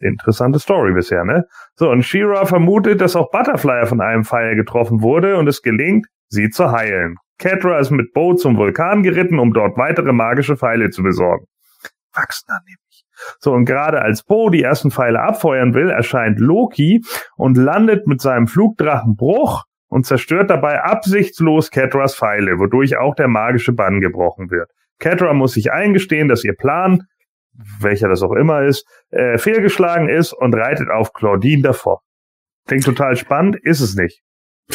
Interessante 0.00 0.58
Story 0.58 0.94
bisher, 0.94 1.24
ne? 1.24 1.44
So, 1.74 1.90
und 1.90 2.02
Shira 2.04 2.46
vermutet, 2.46 3.00
dass 3.00 3.16
auch 3.16 3.30
Butterfly 3.30 3.86
von 3.86 4.00
einem 4.00 4.24
Pfeil 4.24 4.56
getroffen 4.56 5.02
wurde 5.02 5.36
und 5.36 5.46
es 5.46 5.60
gelingt, 5.60 6.06
sie 6.28 6.48
zu 6.48 6.72
heilen. 6.72 7.16
Catra 7.38 7.78
ist 7.78 7.90
mit 7.90 8.12
Bo 8.14 8.34
zum 8.34 8.56
Vulkan 8.56 9.02
geritten, 9.02 9.38
um 9.38 9.52
dort 9.52 9.76
weitere 9.76 10.12
magische 10.12 10.56
Pfeile 10.56 10.90
zu 10.90 11.02
besorgen. 11.02 11.46
Wachsender 12.14 12.60
nämlich. 12.64 13.04
So, 13.40 13.52
und 13.52 13.64
gerade 13.64 14.00
als 14.00 14.22
Bo 14.22 14.48
die 14.48 14.62
ersten 14.62 14.90
Pfeile 14.90 15.20
abfeuern 15.20 15.74
will, 15.74 15.90
erscheint 15.90 16.38
Loki 16.38 17.02
und 17.36 17.56
landet 17.56 18.06
mit 18.06 18.20
seinem 18.20 18.46
Flugdrachen 18.46 19.16
Bruch 19.16 19.64
und 19.94 20.04
zerstört 20.04 20.50
dabei 20.50 20.82
absichtslos 20.82 21.70
Ketras 21.70 22.16
Pfeile, 22.16 22.58
wodurch 22.58 22.96
auch 22.96 23.14
der 23.14 23.28
magische 23.28 23.72
Bann 23.72 24.00
gebrochen 24.00 24.50
wird. 24.50 24.68
Ketra 24.98 25.32
muss 25.34 25.52
sich 25.52 25.70
eingestehen, 25.70 26.26
dass 26.26 26.42
ihr 26.42 26.56
Plan, 26.56 27.04
welcher 27.78 28.08
das 28.08 28.20
auch 28.24 28.32
immer 28.32 28.62
ist, 28.62 28.84
äh, 29.10 29.38
fehlgeschlagen 29.38 30.08
ist 30.08 30.32
und 30.32 30.52
reitet 30.52 30.90
auf 30.90 31.12
Claudine 31.12 31.62
davor. 31.62 32.00
Klingt 32.66 32.84
total 32.84 33.14
spannend, 33.14 33.56
ist 33.62 33.80
es 33.80 33.94
nicht. 33.94 34.20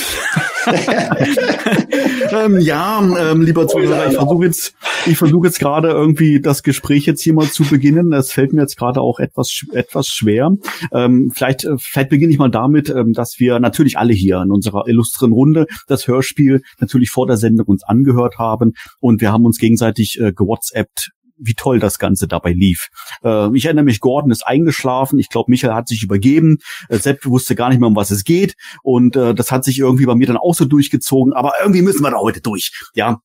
ähm, 2.32 2.60
ja, 2.60 3.02
ähm, 3.02 3.42
lieber 3.42 3.68
Zuhörer, 3.68 4.08
ich 4.08 4.16
versuche 4.16 4.46
jetzt, 4.46 4.74
ich 5.06 5.18
versuche 5.18 5.48
jetzt 5.48 5.60
gerade 5.60 5.90
irgendwie 5.90 6.42
das 6.42 6.64
Gespräch 6.64 7.06
jetzt 7.06 7.22
hier 7.22 7.34
mal 7.34 7.48
zu 7.48 7.64
beginnen. 7.64 8.12
Das 8.12 8.32
fällt 8.32 8.54
mir 8.54 8.62
jetzt 8.62 8.78
gerade 8.78 9.02
auch 9.02 9.20
etwas 9.20 9.66
etwas 9.74 10.08
schwer. 10.08 10.52
Ähm, 10.94 11.32
vielleicht 11.34 11.66
äh, 11.66 11.76
vielleicht 11.78 12.10
beginne 12.10 12.32
ich 12.32 12.40
mal 12.40 12.50
damit, 12.50 12.90
ähm, 12.90 13.14
dass 13.14 13.36
wir 13.40 13.60
natürlich 13.60 13.98
alle 13.98 14.14
hier 14.14 14.42
in 14.42 14.52
unserer 14.52 14.88
illustren 14.88 15.32
Runde 15.32 15.66
das 15.88 16.08
Hörspiel 16.08 16.62
natürlich 16.80 17.10
vor 17.10 17.28
der 17.28 17.38
Sendung 17.38 17.68
uns 17.68 17.84
angehört 17.84 18.38
haben 18.38 18.74
und 19.00 19.22
wir 19.22 19.32
haben 19.32 19.46
uns 19.46 19.58
gegenseitig 19.58 20.20
äh, 20.20 20.32
gewhatsappt 20.32 21.12
wie 21.40 21.54
toll 21.54 21.80
das 21.80 22.00
Ganze 22.00 22.28
dabei 22.28 22.52
lief. 22.52 22.90
Äh, 23.24 23.56
ich 23.56 23.66
erinnere 23.66 23.86
mich, 23.86 24.00
Gordon 24.00 24.32
ist 24.32 24.46
eingeschlafen. 24.46 25.20
Ich 25.20 25.30
glaube, 25.30 25.50
Michael 25.50 25.74
hat 25.74 25.88
sich 25.88 26.04
übergeben. 26.04 26.58
Äh, 26.90 26.98
Sepp 26.98 27.26
wusste 27.26 27.56
gar 27.56 27.70
nicht 27.70 27.80
mehr, 27.80 27.88
um 27.88 27.96
was 27.96 28.12
es 28.12 28.24
geht. 28.24 28.56
Und 28.84 29.16
äh, 29.16 29.34
das 29.34 29.52
hat 29.52 29.64
sich 29.64 29.80
irgendwie 29.80 30.06
bei 30.06 30.16
mir 30.16 30.28
dann 30.28 30.38
auch 30.38 30.54
so 30.54 30.66
durchgezogen. 30.66 31.34
Aber 31.34 31.54
irgendwie 31.62 31.82
müssen 31.82 32.04
wir 32.04 32.12
da 32.12 32.18
heute 32.18 32.42
durch. 32.42 32.72
Ja. 32.94 33.20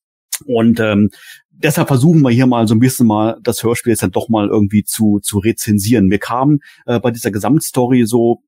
Und 0.46 0.80
ähm, 0.80 1.10
deshalb 1.50 1.88
versuchen 1.88 2.22
wir 2.22 2.30
hier 2.30 2.46
mal 2.46 2.66
so 2.66 2.74
ein 2.74 2.80
bisschen 2.80 3.06
mal 3.06 3.38
das 3.42 3.62
Hörspiel 3.62 3.92
jetzt 3.92 4.02
dann 4.02 4.10
doch 4.10 4.28
mal 4.28 4.48
irgendwie 4.48 4.84
zu, 4.84 5.20
zu 5.22 5.38
rezensieren. 5.38 6.10
Wir 6.10 6.18
kamen 6.18 6.60
äh, 6.86 6.98
bei 6.98 7.10
dieser 7.10 7.30
Gesamtstory 7.30 8.06
so 8.06 8.42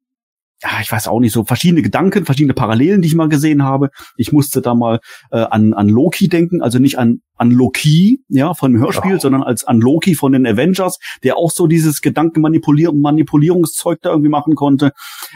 ja, 0.62 0.70
ich 0.80 0.90
weiß 0.90 1.09
auch 1.09 1.20
nicht, 1.20 1.32
so 1.32 1.44
verschiedene 1.44 1.82
Gedanken, 1.82 2.24
verschiedene 2.24 2.54
Parallelen, 2.54 3.02
die 3.02 3.09
ich 3.09 3.14
mal 3.14 3.28
gesehen 3.28 3.62
habe. 3.62 3.90
Ich 4.16 4.32
musste 4.32 4.62
da 4.62 4.74
mal 4.74 5.00
äh, 5.30 5.38
an, 5.38 5.74
an 5.74 5.88
Loki 5.88 6.28
denken, 6.28 6.62
also 6.62 6.78
nicht 6.78 6.98
an, 6.98 7.20
an 7.34 7.50
Loki, 7.50 8.22
ja, 8.28 8.54
von 8.54 8.72
dem 8.72 8.80
Hörspiel, 8.80 9.16
oh. 9.16 9.18
sondern 9.18 9.42
als 9.42 9.64
an 9.64 9.80
Loki 9.80 10.14
von 10.14 10.32
den 10.32 10.46
Avengers, 10.46 10.98
der 11.22 11.36
auch 11.36 11.50
so 11.50 11.66
dieses 11.66 12.00
Gedankenmanipulierung, 12.00 13.00
Manipulierungszeug 13.00 14.00
da 14.00 14.11
irgendwie 14.11 14.30
machen 14.30 14.54
konnte. 14.54 14.92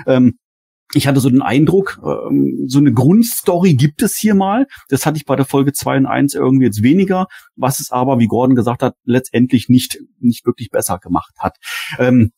Ähm, 0.06 0.38
ich 0.92 1.06
hatte 1.06 1.20
so 1.20 1.28
den 1.28 1.42
Eindruck, 1.42 2.00
ähm, 2.04 2.64
so 2.66 2.78
eine 2.78 2.92
Grundstory 2.92 3.74
gibt 3.74 4.02
es 4.02 4.16
hier 4.16 4.34
mal. 4.34 4.66
Das 4.88 5.06
hatte 5.06 5.18
ich 5.18 5.24
bei 5.24 5.36
der 5.36 5.44
Folge 5.44 5.72
2 5.72 5.98
und 5.98 6.06
1 6.06 6.34
irgendwie 6.34 6.64
jetzt 6.64 6.82
weniger, 6.82 7.26
was 7.56 7.78
es 7.78 7.90
aber, 7.90 8.18
wie 8.18 8.26
Gordon 8.26 8.56
gesagt 8.56 8.82
hat, 8.82 8.94
letztendlich 9.04 9.68
nicht, 9.68 9.98
nicht 10.18 10.46
wirklich 10.46 10.70
besser 10.70 10.98
gemacht 10.98 11.34
hat. 11.38 11.58
Ähm, 11.98 12.32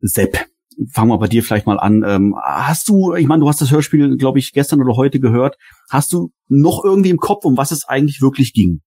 Sepp, 0.00 0.46
fangen 0.90 1.10
wir 1.10 1.18
bei 1.18 1.28
dir 1.28 1.42
vielleicht 1.42 1.66
mal 1.66 1.78
an. 1.78 2.04
Ähm, 2.06 2.34
hast 2.42 2.88
du, 2.88 3.14
ich 3.14 3.26
meine, 3.26 3.40
du 3.40 3.48
hast 3.48 3.60
das 3.60 3.70
Hörspiel, 3.70 4.16
glaube 4.16 4.38
ich, 4.38 4.52
gestern 4.52 4.80
oder 4.80 4.96
heute 4.96 5.20
gehört. 5.20 5.56
Hast 5.90 6.12
du 6.12 6.30
noch 6.48 6.84
irgendwie 6.84 7.10
im 7.10 7.18
Kopf, 7.18 7.44
um 7.44 7.56
was 7.56 7.70
es 7.70 7.84
eigentlich 7.84 8.22
wirklich 8.22 8.52
ging? 8.52 8.80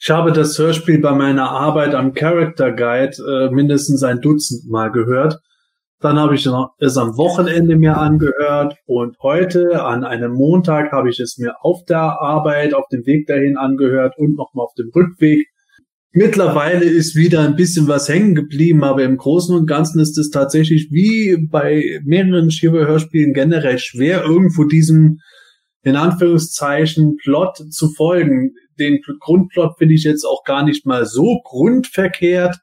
Ich 0.00 0.10
habe 0.10 0.32
das 0.32 0.58
Hörspiel 0.58 1.00
bei 1.00 1.12
meiner 1.12 1.50
Arbeit 1.50 1.94
am 1.94 2.14
Character 2.14 2.72
Guide 2.72 3.16
äh, 3.28 3.50
mindestens 3.50 4.02
ein 4.02 4.20
Dutzend 4.20 4.70
Mal 4.70 4.90
gehört. 4.90 5.38
Dann 6.00 6.18
habe 6.18 6.36
ich 6.36 6.48
es 6.78 6.96
am 6.96 7.16
Wochenende 7.16 7.74
mir 7.74 7.96
angehört 7.96 8.76
und 8.86 9.16
heute 9.20 9.82
an 9.82 10.04
einem 10.04 10.32
Montag 10.32 10.92
habe 10.92 11.10
ich 11.10 11.18
es 11.18 11.38
mir 11.38 11.56
auf 11.60 11.84
der 11.88 12.20
Arbeit, 12.22 12.72
auf 12.72 12.86
dem 12.92 13.04
Weg 13.04 13.26
dahin 13.26 13.56
angehört 13.56 14.16
und 14.16 14.36
nochmal 14.36 14.66
auf 14.66 14.74
dem 14.74 14.90
Rückweg. 14.94 15.48
Mittlerweile 16.12 16.86
ist 16.86 17.16
wieder 17.16 17.42
ein 17.42 17.54
bisschen 17.54 17.86
was 17.86 18.08
hängen 18.08 18.34
geblieben, 18.34 18.82
aber 18.82 19.04
im 19.04 19.18
Großen 19.18 19.54
und 19.54 19.66
Ganzen 19.66 20.00
ist 20.00 20.16
es 20.16 20.30
tatsächlich 20.30 20.88
wie 20.90 21.36
bei 21.50 22.00
mehreren 22.04 22.50
Shiva-Hörspielen 22.50 23.34
generell 23.34 23.78
schwer, 23.78 24.24
irgendwo 24.24 24.64
diesem, 24.64 25.18
in 25.82 25.96
Anführungszeichen, 25.96 27.16
Plot 27.16 27.58
zu 27.70 27.90
folgen. 27.90 28.54
Den 28.78 29.00
Grundplot 29.20 29.76
finde 29.76 29.94
ich 29.94 30.04
jetzt 30.04 30.24
auch 30.24 30.44
gar 30.44 30.64
nicht 30.64 30.86
mal 30.86 31.04
so 31.04 31.40
grundverkehrt, 31.44 32.56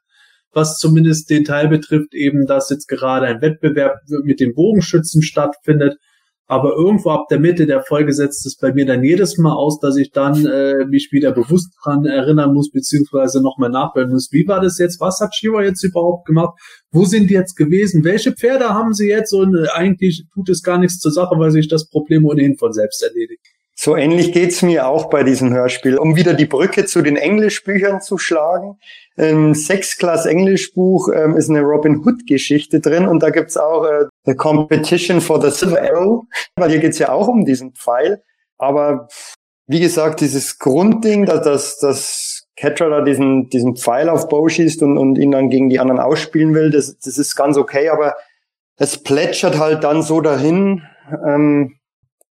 was 0.50 0.78
zumindest 0.78 1.30
den 1.30 1.44
Teil 1.44 1.68
betrifft, 1.68 2.14
eben, 2.14 2.46
dass 2.46 2.68
jetzt 2.70 2.88
gerade 2.88 3.26
ein 3.26 3.42
Wettbewerb 3.42 3.98
mit 4.24 4.40
den 4.40 4.54
Bogenschützen 4.54 5.22
stattfindet 5.22 5.98
aber 6.46 6.76
irgendwo 6.76 7.10
ab 7.10 7.26
der 7.28 7.40
Mitte 7.40 7.66
der 7.66 7.82
Folge 7.82 8.12
setzt 8.12 8.46
es 8.46 8.56
bei 8.56 8.72
mir 8.72 8.86
dann 8.86 9.02
jedes 9.02 9.36
Mal 9.36 9.52
aus, 9.52 9.80
dass 9.80 9.96
ich 9.96 10.12
dann 10.12 10.46
äh, 10.46 10.84
mich 10.86 11.08
wieder 11.10 11.32
bewusst 11.32 11.74
dran 11.82 12.04
erinnern 12.04 12.54
muss, 12.54 12.70
beziehungsweise 12.70 13.42
nochmal 13.42 13.70
nachhören 13.70 14.10
muss. 14.10 14.28
Wie 14.30 14.46
war 14.46 14.60
das 14.60 14.78
jetzt? 14.78 15.00
Was 15.00 15.20
hat 15.20 15.34
Shiva 15.34 15.62
jetzt 15.62 15.82
überhaupt 15.82 16.26
gemacht? 16.26 16.58
Wo 16.92 17.04
sind 17.04 17.30
die 17.30 17.34
jetzt 17.34 17.56
gewesen? 17.56 18.04
Welche 18.04 18.32
Pferde 18.32 18.68
haben 18.68 18.94
sie 18.94 19.08
jetzt? 19.08 19.32
Und 19.32 19.56
äh, 19.56 19.68
eigentlich 19.72 20.24
tut 20.34 20.48
es 20.48 20.62
gar 20.62 20.78
nichts 20.78 20.98
zur 20.98 21.12
Sache, 21.12 21.34
weil 21.36 21.50
sich 21.50 21.68
das 21.68 21.88
Problem 21.88 22.24
ohnehin 22.24 22.56
von 22.56 22.72
selbst 22.72 23.02
erledigt. 23.02 23.55
So 23.78 23.94
ähnlich 23.94 24.32
geht's 24.32 24.62
mir 24.62 24.88
auch 24.88 25.10
bei 25.10 25.22
diesem 25.22 25.52
Hörspiel. 25.52 25.98
Um 25.98 26.16
wieder 26.16 26.32
die 26.32 26.46
Brücke 26.46 26.86
zu 26.86 27.02
den 27.02 27.16
Englischbüchern 27.16 28.00
zu 28.00 28.16
schlagen. 28.16 28.78
Im 29.16 29.52
Sechsklass 29.52 30.24
Englischbuch 30.24 31.10
ähm, 31.14 31.36
ist 31.36 31.50
eine 31.50 31.60
Robin 31.60 32.02
Hood 32.02 32.26
Geschichte 32.26 32.80
drin 32.80 33.06
und 33.06 33.22
da 33.22 33.28
gibt's 33.28 33.58
auch 33.58 33.84
äh, 33.84 34.06
The 34.24 34.34
Competition 34.34 35.20
for 35.20 35.42
the 35.42 35.50
Silver 35.50 35.82
Arrow, 35.82 36.24
weil 36.56 36.70
hier 36.70 36.78
geht's 36.78 36.98
ja 36.98 37.10
auch 37.10 37.28
um 37.28 37.44
diesen 37.44 37.74
Pfeil. 37.74 38.22
Aber 38.56 39.08
wie 39.66 39.80
gesagt, 39.80 40.22
dieses 40.22 40.58
Grundding, 40.58 41.26
dass, 41.26 41.44
dass, 41.44 41.78
dass 41.78 42.46
Catra 42.56 42.88
da 42.88 43.00
diesen, 43.02 43.50
diesen 43.50 43.76
Pfeil 43.76 44.08
auf 44.08 44.28
Bow 44.28 44.48
schießt 44.48 44.82
und, 44.82 44.96
und 44.96 45.18
ihn 45.18 45.32
dann 45.32 45.50
gegen 45.50 45.68
die 45.68 45.80
anderen 45.80 46.00
ausspielen 46.00 46.54
will, 46.54 46.70
das, 46.70 46.98
das 46.98 47.18
ist 47.18 47.36
ganz 47.36 47.58
okay, 47.58 47.90
aber 47.90 48.14
es 48.78 49.02
plätschert 49.02 49.58
halt 49.58 49.84
dann 49.84 50.02
so 50.02 50.22
dahin. 50.22 50.82
Ähm, 51.26 51.76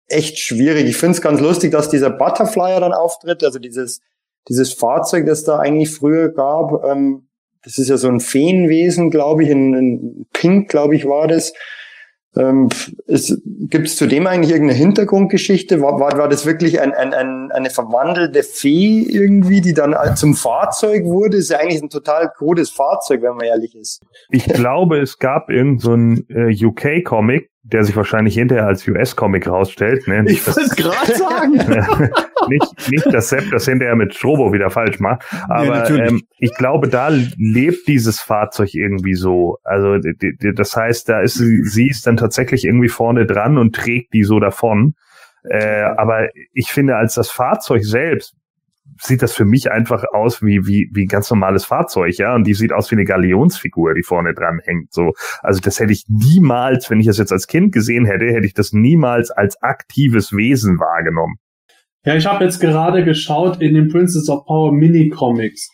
echt 0.08 0.38
schwierig. 0.38 0.86
Ich 0.86 0.96
finde 0.96 1.16
es 1.16 1.22
ganz 1.22 1.40
lustig, 1.40 1.72
dass 1.72 1.88
dieser 1.88 2.10
Butterflyer 2.10 2.80
dann 2.80 2.92
auftritt, 2.92 3.42
also 3.44 3.58
dieses 3.58 4.00
dieses 4.48 4.72
Fahrzeug, 4.72 5.26
das 5.26 5.44
da 5.44 5.58
eigentlich 5.58 5.90
früher 5.92 6.28
gab, 6.28 6.84
ähm, 6.84 7.28
das 7.64 7.78
ist 7.78 7.88
ja 7.88 7.96
so 7.96 8.08
ein 8.08 8.20
Feenwesen, 8.20 9.10
glaube 9.10 9.42
ich, 9.42 9.50
in, 9.50 9.74
in 9.74 10.26
Pink, 10.32 10.68
glaube 10.68 10.94
ich, 10.94 11.04
war 11.04 11.26
das. 11.26 11.52
Ähm, 12.36 12.68
Gibt 13.08 13.88
es 13.88 13.96
zu 13.96 14.06
dem 14.06 14.26
eigentlich 14.26 14.52
irgendeine 14.52 14.78
Hintergrundgeschichte? 14.78 15.80
War, 15.80 15.98
war, 15.98 16.16
war 16.18 16.28
das 16.28 16.46
wirklich 16.46 16.80
ein, 16.80 16.92
ein, 16.92 17.12
ein, 17.12 17.50
eine 17.50 17.70
verwandelte 17.70 18.42
Fee 18.44 19.00
irgendwie, 19.00 19.62
die 19.62 19.72
dann 19.72 19.96
zum 20.16 20.34
Fahrzeug 20.34 21.06
wurde? 21.06 21.38
Ist 21.38 21.50
ja 21.50 21.58
eigentlich 21.58 21.82
ein 21.82 21.88
total 21.88 22.30
krudes 22.36 22.70
Fahrzeug, 22.70 23.22
wenn 23.22 23.36
man 23.36 23.46
ehrlich 23.46 23.74
ist. 23.74 24.02
Ich 24.30 24.44
glaube, 24.44 25.00
es 25.00 25.18
gab 25.18 25.50
irgendein 25.50 26.26
so 26.28 26.34
äh, 26.34 26.66
UK-Comic, 26.66 27.50
der 27.72 27.84
sich 27.84 27.96
wahrscheinlich 27.96 28.34
hinterher 28.34 28.66
als 28.66 28.86
US-Comic 28.86 29.48
rausstellt. 29.48 30.06
Ne? 30.06 30.22
Nicht, 30.22 30.38
ich 30.38 30.46
wollte 30.46 30.60
es 30.60 30.76
gerade 30.76 31.14
sagen. 31.14 31.52
nicht, 32.48 32.90
nicht, 32.90 33.06
dass 33.12 33.28
Sepp 33.28 33.50
das 33.50 33.64
hinterher 33.64 33.96
mit 33.96 34.14
Strobo 34.14 34.52
wieder 34.52 34.70
falsch 34.70 35.00
macht. 35.00 35.24
Aber 35.48 35.90
nee, 35.90 36.00
ähm, 36.00 36.22
ich 36.38 36.54
glaube, 36.54 36.88
da 36.88 37.08
lebt 37.36 37.88
dieses 37.88 38.20
Fahrzeug 38.20 38.72
irgendwie 38.72 39.14
so. 39.14 39.58
Also 39.64 39.98
das 40.54 40.76
heißt, 40.76 41.08
da 41.08 41.20
ist 41.20 41.34
sie, 41.34 41.62
sie 41.64 41.88
ist 41.88 42.06
dann 42.06 42.16
tatsächlich 42.16 42.64
irgendwie 42.64 42.88
vorne 42.88 43.26
dran 43.26 43.58
und 43.58 43.74
trägt 43.74 44.14
die 44.14 44.22
so 44.22 44.38
davon. 44.38 44.94
Äh, 45.48 45.82
aber 45.96 46.28
ich 46.52 46.70
finde, 46.70 46.96
als 46.96 47.14
das 47.14 47.30
Fahrzeug 47.30 47.84
selbst 47.84 48.34
sieht 49.00 49.22
das 49.22 49.32
für 49.32 49.44
mich 49.44 49.70
einfach 49.70 50.04
aus 50.12 50.42
wie, 50.42 50.66
wie, 50.66 50.90
wie 50.92 51.04
ein 51.04 51.08
ganz 51.08 51.30
normales 51.30 51.64
Fahrzeug, 51.64 52.16
ja. 52.18 52.34
Und 52.34 52.46
die 52.46 52.54
sieht 52.54 52.72
aus 52.72 52.90
wie 52.90 52.96
eine 52.96 53.04
Galionsfigur, 53.04 53.94
die 53.94 54.02
vorne 54.02 54.34
dran 54.34 54.60
hängt. 54.64 54.92
So, 54.92 55.12
also 55.42 55.60
das 55.60 55.80
hätte 55.80 55.92
ich 55.92 56.04
niemals, 56.08 56.90
wenn 56.90 57.00
ich 57.00 57.06
das 57.06 57.18
jetzt 57.18 57.32
als 57.32 57.46
Kind 57.46 57.72
gesehen 57.72 58.06
hätte, 58.06 58.26
hätte 58.26 58.46
ich 58.46 58.54
das 58.54 58.72
niemals 58.72 59.30
als 59.30 59.60
aktives 59.62 60.32
Wesen 60.32 60.78
wahrgenommen. 60.78 61.36
Ja, 62.04 62.14
ich 62.14 62.26
habe 62.26 62.44
jetzt 62.44 62.60
gerade 62.60 63.04
geschaut 63.04 63.60
in 63.60 63.74
den 63.74 63.88
Princess 63.88 64.28
of 64.28 64.44
Power 64.46 64.72
Mini-Comics. 64.72 65.68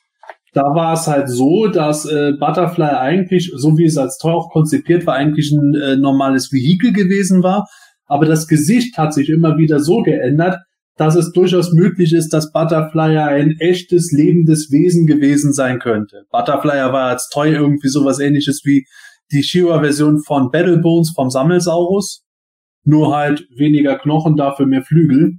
Da 0.55 0.63
war 0.75 0.95
es 0.95 1.07
halt 1.07 1.29
so, 1.29 1.67
dass 1.69 2.05
äh, 2.05 2.33
Butterfly 2.39 2.91
eigentlich, 2.91 3.53
so 3.55 3.77
wie 3.79 3.85
es 3.85 3.97
als 3.97 4.19
auch 4.23 4.51
konzipiert 4.51 5.07
war, 5.07 5.15
eigentlich 5.15 5.51
ein 5.51 5.75
äh, 5.75 5.97
normales 5.97 6.53
Vehikel 6.53 6.93
gewesen 6.93 7.43
war. 7.43 7.69
Aber 8.07 8.27
das 8.27 8.47
Gesicht 8.47 8.99
hat 8.99 9.15
sich 9.15 9.31
immer 9.31 9.57
wieder 9.57 9.81
so 9.81 10.03
geändert, 10.03 10.59
dass 10.97 11.15
es 11.15 11.33
durchaus 11.33 11.73
möglich 11.73 12.13
ist, 12.13 12.31
dass 12.31 12.53
Butterflyer 12.53 13.27
ein 13.27 13.57
echtes, 13.59 14.13
lebendes 14.13 14.71
Wesen 14.71 15.07
gewesen 15.07 15.53
sein 15.53 15.79
könnte. 15.79 16.25
Butterflyer 16.31 16.93
war 16.93 17.09
als 17.09 17.29
Toy 17.29 17.53
irgendwie 17.53 17.89
sowas 17.89 18.19
ähnliches 18.19 18.63
wie 18.65 18.87
die 19.33 19.43
Shiva-Version 19.43 20.23
von 20.23 20.51
Battlebones 20.51 21.13
vom 21.15 21.31
Sammelsaurus. 21.31 22.25
Nur 22.85 23.17
halt 23.17 23.47
weniger 23.57 23.99
Knochen, 23.99 24.37
dafür 24.37 24.67
mehr 24.67 24.83
Flügel. 24.83 25.39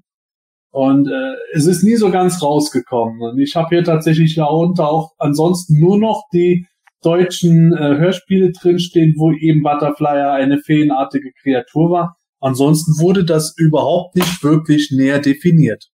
Und 0.71 1.07
äh, 1.07 1.33
es 1.53 1.67
ist 1.67 1.83
nie 1.83 1.97
so 1.97 2.09
ganz 2.09 2.41
rausgekommen. 2.41 3.21
Und 3.21 3.39
ich 3.39 3.55
habe 3.55 3.69
hier 3.69 3.83
tatsächlich 3.83 4.35
darunter 4.35 4.89
auch 4.89 5.11
ansonsten 5.19 5.79
nur 5.79 5.99
noch 5.99 6.23
die 6.33 6.65
deutschen 7.03 7.73
äh, 7.73 7.97
Hörspiele 7.97 8.51
drinstehen, 8.51 9.13
wo 9.17 9.31
eben 9.31 9.61
Butterflyer 9.61 10.31
eine 10.31 10.57
feenartige 10.59 11.31
Kreatur 11.41 11.91
war. 11.91 12.15
Ansonsten 12.43 12.99
wurde 12.99 13.23
das 13.23 13.53
überhaupt 13.55 14.17
nicht 14.17 14.43
wirklich 14.43 14.91
näher 14.91 15.19
definiert. 15.19 15.89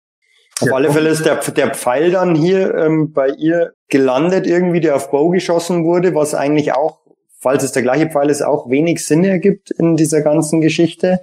Auf 0.60 0.72
alle 0.72 0.92
Fälle 0.92 1.10
ist 1.10 1.26
der, 1.26 1.38
der 1.38 1.74
Pfeil 1.74 2.12
dann 2.12 2.36
hier 2.36 2.72
ähm, 2.76 3.12
bei 3.12 3.30
ihr 3.30 3.72
gelandet, 3.88 4.46
irgendwie, 4.46 4.78
der 4.78 4.94
auf 4.94 5.10
Bow 5.10 5.30
geschossen 5.30 5.84
wurde, 5.84 6.14
was 6.14 6.36
eigentlich 6.36 6.72
auch, 6.72 7.00
falls 7.40 7.64
es 7.64 7.72
der 7.72 7.82
gleiche 7.82 8.08
Pfeil 8.08 8.30
ist, 8.30 8.42
auch 8.42 8.70
wenig 8.70 9.04
Sinn 9.04 9.24
ergibt 9.24 9.72
in 9.72 9.96
dieser 9.96 10.22
ganzen 10.22 10.60
Geschichte. 10.60 11.18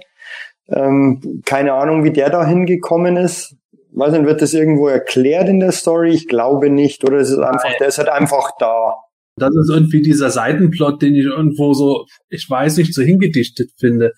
Ähm, 0.68 1.40
keine 1.46 1.72
Ahnung, 1.72 2.04
wie 2.04 2.12
der 2.12 2.28
da 2.28 2.46
hingekommen 2.46 3.16
ist. 3.16 3.56
Weiß 3.92 4.12
nicht, 4.12 4.26
wird 4.26 4.42
das 4.42 4.52
irgendwo 4.52 4.88
erklärt 4.88 5.48
in 5.48 5.58
der 5.58 5.72
Story? 5.72 6.10
Ich 6.10 6.28
glaube 6.28 6.68
nicht. 6.68 7.02
Oder 7.02 7.16
ist 7.18 7.30
es 7.30 7.38
einfach, 7.38 7.78
der 7.80 7.88
ist 7.88 7.96
halt 7.96 8.10
einfach 8.10 8.50
da. 8.58 8.94
Das 9.36 9.54
ist 9.56 9.70
irgendwie 9.70 10.02
dieser 10.02 10.30
Seitenplot, 10.30 11.02
den 11.02 11.14
ich 11.14 11.24
irgendwo 11.24 11.72
so, 11.72 12.04
ich 12.28 12.48
weiß 12.48 12.76
nicht, 12.76 12.94
so 12.94 13.02
hingedichtet 13.02 13.70
finde. 13.78 14.12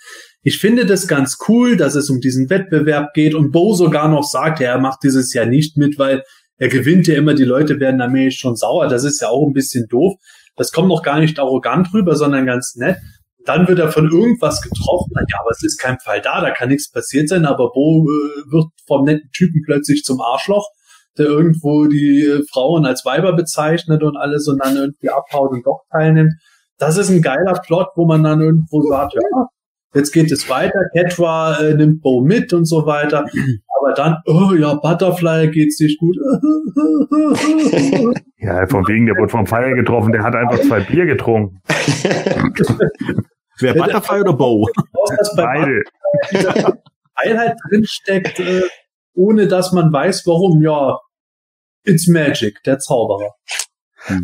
Ich 0.46 0.60
finde 0.60 0.86
das 0.86 1.08
ganz 1.08 1.38
cool, 1.48 1.76
dass 1.76 1.96
es 1.96 2.08
um 2.08 2.20
diesen 2.20 2.48
Wettbewerb 2.48 3.14
geht 3.14 3.34
und 3.34 3.50
Bo 3.50 3.74
sogar 3.74 4.08
noch 4.08 4.22
sagt, 4.22 4.60
ja, 4.60 4.68
er 4.68 4.78
macht 4.78 5.02
dieses 5.02 5.34
Jahr 5.34 5.44
nicht 5.44 5.76
mit, 5.76 5.98
weil 5.98 6.22
er 6.56 6.68
gewinnt 6.68 7.08
ja 7.08 7.16
immer, 7.16 7.34
die 7.34 7.42
Leute 7.42 7.80
werden 7.80 8.00
allmählich 8.00 8.38
schon 8.38 8.54
sauer. 8.54 8.86
Das 8.86 9.02
ist 9.02 9.20
ja 9.20 9.26
auch 9.26 9.44
ein 9.44 9.54
bisschen 9.54 9.88
doof. 9.88 10.14
Das 10.54 10.70
kommt 10.70 10.86
noch 10.86 11.02
gar 11.02 11.18
nicht 11.18 11.40
arrogant 11.40 11.92
rüber, 11.92 12.14
sondern 12.14 12.46
ganz 12.46 12.76
nett. 12.76 12.98
Dann 13.44 13.66
wird 13.66 13.80
er 13.80 13.90
von 13.90 14.08
irgendwas 14.08 14.62
getroffen. 14.62 15.14
Ja, 15.16 15.40
aber 15.40 15.50
es 15.50 15.64
ist 15.64 15.80
kein 15.80 15.98
Fall 15.98 16.20
da, 16.20 16.40
da 16.40 16.52
kann 16.52 16.68
nichts 16.68 16.92
passiert 16.92 17.28
sein, 17.28 17.44
aber 17.44 17.72
Bo 17.72 18.04
äh, 18.04 18.52
wird 18.52 18.66
vom 18.86 19.04
netten 19.04 19.28
Typen 19.32 19.62
plötzlich 19.66 20.04
zum 20.04 20.20
Arschloch 20.20 20.68
der 21.18 21.26
irgendwo 21.26 21.86
die 21.86 22.20
äh, 22.20 22.44
Frauen 22.52 22.86
als 22.86 23.04
Weiber 23.04 23.32
bezeichnet 23.32 24.04
und 24.04 24.16
alles 24.16 24.46
und 24.46 24.62
dann 24.62 24.76
irgendwie 24.76 25.08
abhaut 25.08 25.50
und 25.50 25.66
doch 25.66 25.80
teilnimmt. 25.90 26.34
Das 26.78 26.98
ist 26.98 27.08
ein 27.08 27.22
geiler 27.22 27.54
Plot, 27.54 27.88
wo 27.96 28.04
man 28.04 28.22
dann 28.22 28.42
irgendwo 28.42 28.82
sagt, 28.82 29.14
ja, 29.14 29.46
jetzt 29.96 30.12
geht 30.12 30.30
es 30.30 30.48
weiter, 30.48 30.78
Ketra 30.92 31.58
äh, 31.60 31.74
nimmt 31.74 32.02
Bo 32.02 32.20
mit 32.20 32.52
und 32.52 32.66
so 32.66 32.86
weiter. 32.86 33.26
Aber 33.78 33.92
dann, 33.94 34.18
oh 34.26 34.54
ja, 34.54 34.74
Butterfly 34.74 35.50
geht's 35.50 35.80
nicht 35.80 35.98
gut. 35.98 36.16
Ja, 38.38 38.66
von 38.66 38.86
wegen, 38.86 39.06
der 39.06 39.16
wurde 39.16 39.30
vom 39.30 39.46
Feier 39.46 39.74
getroffen, 39.74 40.12
der 40.12 40.22
hat 40.22 40.36
einfach 40.36 40.60
zwei 40.60 40.80
Bier 40.80 41.06
getrunken. 41.06 41.60
Wer 43.58 43.74
Butterfly 43.74 44.20
oder 44.20 44.34
Bo? 44.34 44.68
Beide. 45.34 45.82
Geilheit 47.16 47.56
drinsteckt, 47.68 48.38
äh, 48.40 48.62
ohne 49.14 49.48
dass 49.48 49.72
man 49.72 49.92
weiß, 49.92 50.26
warum. 50.26 50.62
Ja, 50.62 50.98
it's 51.84 52.06
magic, 52.06 52.62
der 52.64 52.78
Zauberer. 52.78 53.32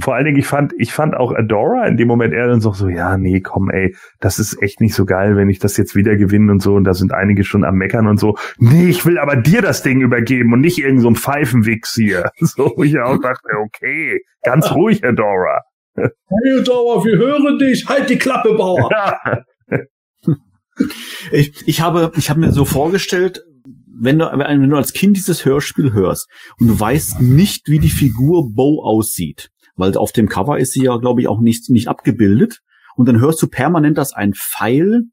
Vor 0.01 0.15
allen 0.15 0.25
Dingen, 0.25 0.39
ich 0.39 0.47
fand, 0.47 0.73
ich 0.79 0.93
fand 0.93 1.15
auch 1.15 1.33
Adora 1.33 1.87
in 1.87 1.97
dem 1.97 2.09
Moment 2.09 2.33
eher 2.33 2.47
dann 2.47 2.61
so, 2.61 2.73
so, 2.73 2.89
ja, 2.89 3.17
nee, 3.17 3.41
komm, 3.41 3.71
ey, 3.71 3.95
das 4.21 4.39
ist 4.39 4.63
echt 4.63 4.81
nicht 4.81 4.95
so 4.95 5.05
geil, 5.05 5.37
wenn 5.37 5.51
ich 5.51 5.59
das 5.59 5.77
jetzt 5.77 5.95
wieder 5.95 6.17
gewinne 6.17 6.53
und 6.53 6.63
so. 6.63 6.75
Und 6.75 6.85
da 6.85 6.95
sind 6.95 7.13
einige 7.13 7.45
schon 7.45 7.65
am 7.65 7.77
Meckern 7.77 8.07
und 8.07 8.19
so. 8.19 8.37
Nee, 8.59 8.89
ich 8.89 9.05
will 9.07 9.19
aber 9.19 9.37
dir 9.37 9.63
das 9.63 9.83
Ding 9.83 10.01
übergeben 10.01 10.53
und 10.53 10.61
nicht 10.61 10.79
irgend 10.79 11.03
so 11.03 11.09
ein 11.09 11.17
Pfeifenwichs 11.17 11.95
hier. 11.95 12.31
So, 12.55 12.73
wo 12.77 12.83
ich 12.83 12.99
auch 12.99 13.19
dachte, 13.19 13.49
okay, 13.65 14.21
ganz 14.43 14.73
ruhig, 14.73 15.03
Adora. 15.05 15.63
Hey, 15.95 16.63
Dauer, 16.65 17.03
wir 17.05 17.17
hören 17.17 17.59
dich. 17.59 17.87
Halt 17.89 18.11
die 18.11 18.19
Klappe, 18.19 18.55
Bauer. 18.55 18.91
Ja, 18.91 19.43
Ich, 21.31 21.53
ich 21.67 21.81
habe, 21.81 22.13
ich 22.17 22.31
habe 22.31 22.41
mir 22.41 22.53
so 22.53 22.65
vorgestellt, 22.65 23.43
wenn 23.95 24.19
du, 24.19 24.25
wenn 24.25 24.69
du 24.71 24.77
als 24.77 24.93
Kind 24.93 25.17
dieses 25.17 25.45
Hörspiel 25.45 25.93
hörst 25.93 26.29
und 26.59 26.69
du 26.69 26.79
weißt 26.79 27.21
nicht, 27.21 27.69
wie 27.69 27.79
die 27.79 27.91
Figur 27.91 28.53
Bo 28.53 28.83
aussieht, 28.83 29.51
weil 29.83 29.97
auf 29.97 30.13
dem 30.13 30.29
Cover 30.29 30.59
ist 30.59 30.73
sie 30.73 30.85
ja, 30.85 30.97
glaube 30.97 31.21
ich, 31.21 31.29
auch 31.29 31.41
nicht, 31.41 31.69
nicht 31.69 31.89
abgebildet, 31.89 32.61
und 32.95 33.09
dann 33.09 33.21
hörst 33.21 33.43
du 33.43 33.49
permanent, 33.49 33.99
dass 33.99 34.13
ein 34.13 34.33
Pfeil 34.35 35.05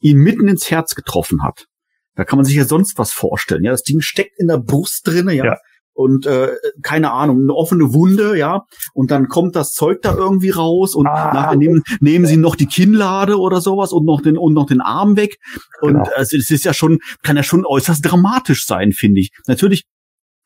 ihn 0.00 0.16
mitten 0.18 0.48
ins 0.48 0.70
Herz 0.70 0.94
getroffen 0.94 1.42
hat. 1.42 1.66
Da 2.14 2.24
kann 2.24 2.36
man 2.38 2.44
sich 2.46 2.56
ja 2.56 2.64
sonst 2.64 2.98
was 2.98 3.12
vorstellen. 3.12 3.62
Ja, 3.64 3.72
das 3.72 3.82
Ding 3.82 4.00
steckt 4.00 4.38
in 4.38 4.48
der 4.48 4.58
Brust 4.58 5.06
drinne, 5.06 5.34
ja. 5.34 5.44
Ja. 5.44 5.56
Und 5.92 6.24
äh, 6.24 6.52
keine 6.82 7.10
Ahnung, 7.12 7.42
eine 7.42 7.52
offene 7.54 7.92
Wunde, 7.92 8.38
ja, 8.38 8.62
und 8.94 9.10
dann 9.10 9.28
kommt 9.28 9.54
das 9.56 9.72
Zeug 9.72 10.00
da 10.02 10.14
irgendwie 10.14 10.50
raus 10.50 10.94
und 10.94 11.06
Ah. 11.06 11.32
nachher 11.34 11.56
nehmen, 11.56 11.82
nehmen 12.00 12.24
sie 12.26 12.36
noch 12.38 12.54
die 12.56 12.66
Kinnlade 12.66 13.38
oder 13.38 13.60
sowas 13.60 13.92
und 13.92 14.06
noch 14.06 14.22
den 14.22 14.38
und 14.38 14.54
noch 14.54 14.66
den 14.66 14.80
Arm 14.80 15.16
weg. 15.16 15.36
Und 15.82 15.94
Genau. 15.94 16.08
also, 16.14 16.36
es 16.38 16.50
ist 16.50 16.64
ja 16.64 16.72
schon, 16.72 17.00
kann 17.22 17.36
ja 17.36 17.42
schon 17.42 17.66
äußerst 17.66 18.02
dramatisch 18.04 18.64
sein, 18.66 18.92
finde 18.92 19.20
ich. 19.20 19.30
Natürlich, 19.46 19.82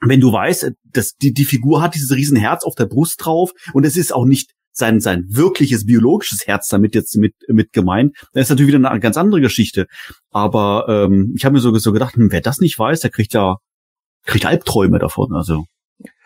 wenn 0.01 0.21
du 0.21 0.33
weißt, 0.33 0.71
dass 0.93 1.15
die, 1.17 1.33
die 1.33 1.45
Figur 1.45 1.83
hat 1.83 1.95
dieses 1.95 2.15
riesen 2.15 2.37
Herz 2.37 2.65
auf 2.65 2.75
der 2.75 2.87
Brust 2.87 3.25
drauf 3.25 3.53
und 3.73 3.85
es 3.85 3.97
ist 3.97 4.15
auch 4.15 4.25
nicht 4.25 4.53
sein, 4.73 5.01
sein 5.01 5.25
wirkliches 5.29 5.87
biologisches 5.87 6.47
Herz 6.47 6.67
damit 6.69 6.95
jetzt 6.97 7.17
mit, 7.17 7.35
mit 7.49 7.73
gemeint, 7.73 8.17
dann 8.33 8.43
ist 8.43 8.51
natürlich 8.51 8.75
wieder 8.75 8.91
eine 8.91 9.01
ganz 9.01 9.17
andere 9.17 9.41
Geschichte. 9.41 9.87
Aber 10.31 10.87
ähm, 10.89 11.33
ich 11.37 11.45
habe 11.45 11.53
mir 11.55 11.61
so, 11.61 11.73
so 11.79 11.93
gedacht, 11.93 12.17
hm, 12.17 12.33
wer 12.33 12.41
das 12.41 12.59
nicht 12.59 12.79
weiß, 12.79 13.01
der 13.01 13.11
kriegt 13.11 13.35
ja 13.35 13.57
kriegt 14.27 14.47
Albträume 14.47 14.99
davon. 14.99 15.33
Also 15.33 15.65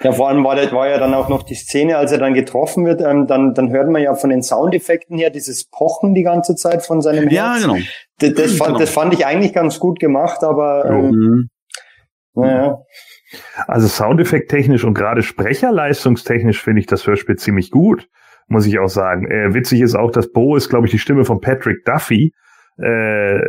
Ja, 0.00 0.12
vor 0.12 0.28
allem 0.28 0.44
war, 0.44 0.56
das, 0.56 0.72
war 0.72 0.88
ja 0.88 0.98
dann 0.98 1.12
auch 1.12 1.28
noch 1.28 1.42
die 1.42 1.56
Szene, 1.56 1.98
als 1.98 2.10
er 2.10 2.18
dann 2.18 2.32
getroffen 2.32 2.86
wird, 2.86 3.02
ähm, 3.02 3.26
dann, 3.26 3.52
dann 3.52 3.70
hört 3.70 3.90
man 3.90 4.00
ja 4.02 4.14
von 4.14 4.30
den 4.30 4.42
Soundeffekten 4.42 5.18
her 5.18 5.28
dieses 5.30 5.66
Pochen 5.68 6.14
die 6.14 6.22
ganze 6.22 6.54
Zeit 6.54 6.86
von 6.86 7.02
seinem 7.02 7.28
ja, 7.28 7.52
Herz. 7.52 7.62
genau. 7.62 7.76
Das, 8.18 8.32
das, 8.32 8.52
fand, 8.56 8.68
Genau. 8.68 8.78
das 8.78 8.90
fand 8.90 9.12
ich 9.14 9.26
eigentlich 9.26 9.52
ganz 9.52 9.78
gut 9.78 10.00
gemacht, 10.00 10.42
aber 10.42 10.86
ähm, 10.86 11.10
Mhm. 11.10 11.48
naja. 12.34 12.78
Also 13.66 13.88
Soundeffekt-technisch 13.88 14.84
und 14.84 14.94
gerade 14.94 15.22
Sprecherleistungstechnisch 15.22 16.62
finde 16.62 16.80
ich 16.80 16.86
das 16.86 17.06
Hörspiel 17.06 17.36
ziemlich 17.36 17.70
gut, 17.70 18.08
muss 18.46 18.66
ich 18.66 18.78
auch 18.78 18.88
sagen. 18.88 19.30
Äh, 19.30 19.54
witzig 19.54 19.80
ist 19.80 19.94
auch, 19.94 20.10
dass 20.10 20.32
Bo 20.32 20.56
ist, 20.56 20.68
glaube 20.68 20.86
ich, 20.86 20.92
die 20.92 20.98
Stimme 20.98 21.24
von 21.24 21.40
Patrick 21.40 21.84
Duffy, 21.84 22.32
äh, 22.78 23.40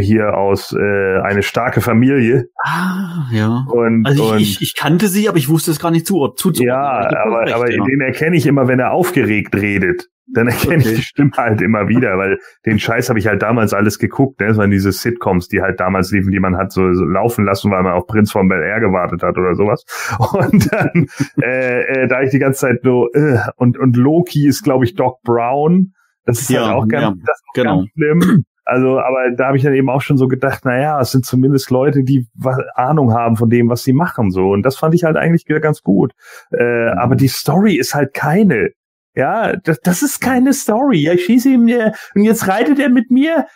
hier 0.00 0.36
aus 0.36 0.72
äh, 0.78 1.18
eine 1.20 1.42
starke 1.42 1.80
Familie. 1.80 2.46
Ah, 2.62 3.26
ja. 3.32 3.64
Und, 3.70 4.06
Also 4.06 4.32
und 4.32 4.38
ich, 4.40 4.56
ich, 4.60 4.62
ich 4.62 4.74
kannte 4.76 5.08
sie, 5.08 5.28
aber 5.28 5.38
ich 5.38 5.48
wusste 5.48 5.70
es 5.70 5.78
gar 5.80 5.90
nicht 5.90 6.06
zu, 6.06 6.28
zuzuordnen. 6.28 6.66
ja, 6.66 7.00
Du 7.08 7.16
hast 7.16 7.26
aber, 7.26 7.40
recht, 7.42 7.54
aber 7.54 7.70
ja. 7.72 7.84
den 7.84 8.00
erkenne 8.00 8.36
ich 8.36 8.46
immer, 8.46 8.68
wenn 8.68 8.80
er 8.80 8.92
aufgeregt 8.92 9.54
redet. 9.54 10.08
Dann 10.34 10.46
erkenne 10.48 10.76
Okay. 10.76 10.88
ich 10.90 10.96
die 10.96 11.02
Stimme 11.02 11.32
halt 11.36 11.60
immer 11.60 11.88
wieder, 11.88 12.16
weil 12.16 12.38
den 12.64 12.78
Scheiß 12.78 13.08
habe 13.10 13.18
ich 13.18 13.26
halt 13.26 13.42
damals 13.42 13.74
alles 13.74 13.98
geguckt. 13.98 14.40
Ne? 14.40 14.46
Das 14.46 14.56
waren 14.56 14.70
diese 14.70 14.90
Sitcoms, 14.92 15.48
die 15.48 15.60
halt 15.60 15.78
damals 15.80 16.10
liefen, 16.12 16.30
die 16.30 16.40
man 16.40 16.56
hat 16.56 16.72
so, 16.72 16.92
so 16.94 17.04
laufen 17.04 17.44
lassen, 17.44 17.70
weil 17.70 17.82
man 17.82 17.92
auf 17.92 18.06
Prinz 18.06 18.32
von 18.32 18.48
Bel 18.48 18.62
Air 18.62 18.80
gewartet 18.80 19.22
hat 19.22 19.36
oder 19.36 19.54
sowas. 19.56 19.84
Und 20.32 20.72
dann, 20.72 21.06
äh, 21.42 21.82
äh, 22.04 22.08
da 22.08 22.22
ich 22.22 22.30
die 22.30 22.38
ganze 22.38 22.60
Zeit 22.60 22.82
nur, 22.84 23.14
äh, 23.14 23.38
und, 23.56 23.76
und 23.78 23.96
Loki 23.96 24.46
ist, 24.46 24.62
glaube 24.62 24.84
ich, 24.84 24.94
Doc 24.94 25.20
Brown. 25.22 25.92
Das 26.24 26.40
ist 26.40 26.50
Ja, 26.50 26.66
halt 26.66 26.76
auch 26.76 26.88
ganz, 26.88 27.18
ja, 27.18 27.32
genau. 27.54 27.76
ganz 27.78 27.90
schlimm. 27.90 28.44
Also, 28.64 29.00
aber 29.00 29.30
da 29.36 29.46
habe 29.46 29.56
ich 29.56 29.64
dann 29.64 29.74
eben 29.74 29.90
auch 29.90 30.02
schon 30.02 30.16
so 30.16 30.28
gedacht, 30.28 30.60
na 30.64 30.78
ja, 30.78 31.00
es 31.00 31.10
sind 31.10 31.26
zumindest 31.26 31.70
Leute, 31.70 32.04
die 32.04 32.28
Ahnung 32.74 33.12
haben 33.12 33.36
von 33.36 33.50
dem, 33.50 33.68
was 33.68 33.82
sie 33.82 33.92
machen, 33.92 34.30
so. 34.30 34.50
Und 34.50 34.62
das 34.62 34.76
fand 34.76 34.94
ich 34.94 35.04
halt 35.04 35.16
eigentlich 35.16 35.48
wieder 35.48 35.60
ganz 35.60 35.82
gut. 35.82 36.12
Äh, 36.52 36.90
aber 36.90 37.16
die 37.16 37.28
Story 37.28 37.74
ist 37.74 37.94
halt 37.94 38.14
keine. 38.14 38.70
Ja, 39.14 39.56
das, 39.56 39.80
das 39.80 40.02
ist 40.02 40.20
keine 40.20 40.54
Story. 40.54 41.00
Ja, 41.00 41.12
ich 41.12 41.24
schieße 41.24 41.50
ihm 41.50 41.68
äh, 41.68 41.92
und 42.14 42.22
jetzt 42.22 42.46
reitet 42.46 42.78
er 42.78 42.88
mit 42.88 43.10
mir 43.10 43.46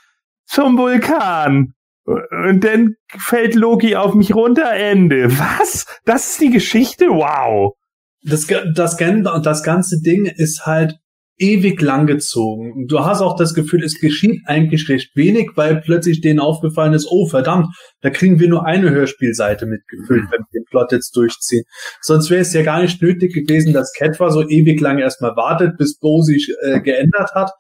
zum 0.44 0.76
Vulkan. 0.76 1.74
Und 2.04 2.64
dann 2.64 2.94
fällt 3.09 3.54
Loki 3.54 3.96
auf 3.96 4.14
mich 4.14 4.34
runter, 4.34 4.72
Ende. 4.72 5.30
Was? 5.38 5.86
Das 6.04 6.30
ist 6.30 6.40
die 6.40 6.50
Geschichte? 6.50 7.07
Wow. 7.09 7.74
Das, 8.22 8.46
das, 8.74 8.96
das 8.96 9.62
ganze 9.62 10.00
Ding 10.00 10.26
ist 10.26 10.66
halt 10.66 10.98
ewig 11.39 11.80
langgezogen. 11.82 12.87
Du 12.89 13.05
hast 13.05 13.20
auch 13.20 13.37
das 13.37 13.55
Gefühl, 13.55 13.84
es 13.84 14.01
geschieht 14.01 14.43
eigentlich 14.47 14.89
recht 14.89 15.14
wenig, 15.14 15.51
weil 15.55 15.80
plötzlich 15.80 16.20
denen 16.20 16.41
aufgefallen 16.41 16.95
ist, 16.95 17.07
oh 17.11 17.26
verdammt, 17.26 17.66
da 18.01 18.11
kriegen 18.11 18.41
wir 18.41 18.49
nur 18.49 18.64
eine 18.64 18.91
Hörspielseite 18.91 19.66
mitgefüllt, 19.66 20.24
wenn 20.30 20.41
wir 20.41 20.61
den 20.61 20.64
Plot 20.70 20.93
jetzt 20.93 21.14
durchziehen. 21.14 21.64
Sonst 22.01 22.30
wäre 22.30 22.41
es 22.41 22.53
ja 22.55 22.62
gar 22.62 22.80
nicht 22.80 23.03
nötig 23.03 23.34
gewesen, 23.34 23.72
dass 23.72 23.93
Catra 23.93 24.30
so 24.30 24.49
ewig 24.49 24.80
lang 24.80 24.99
erstmal 24.99 25.37
wartet, 25.37 25.76
bis 25.76 25.99
Bo 25.99 26.22
sich 26.22 26.51
äh, 26.62 26.80
geändert 26.80 27.30
hat. 27.34 27.51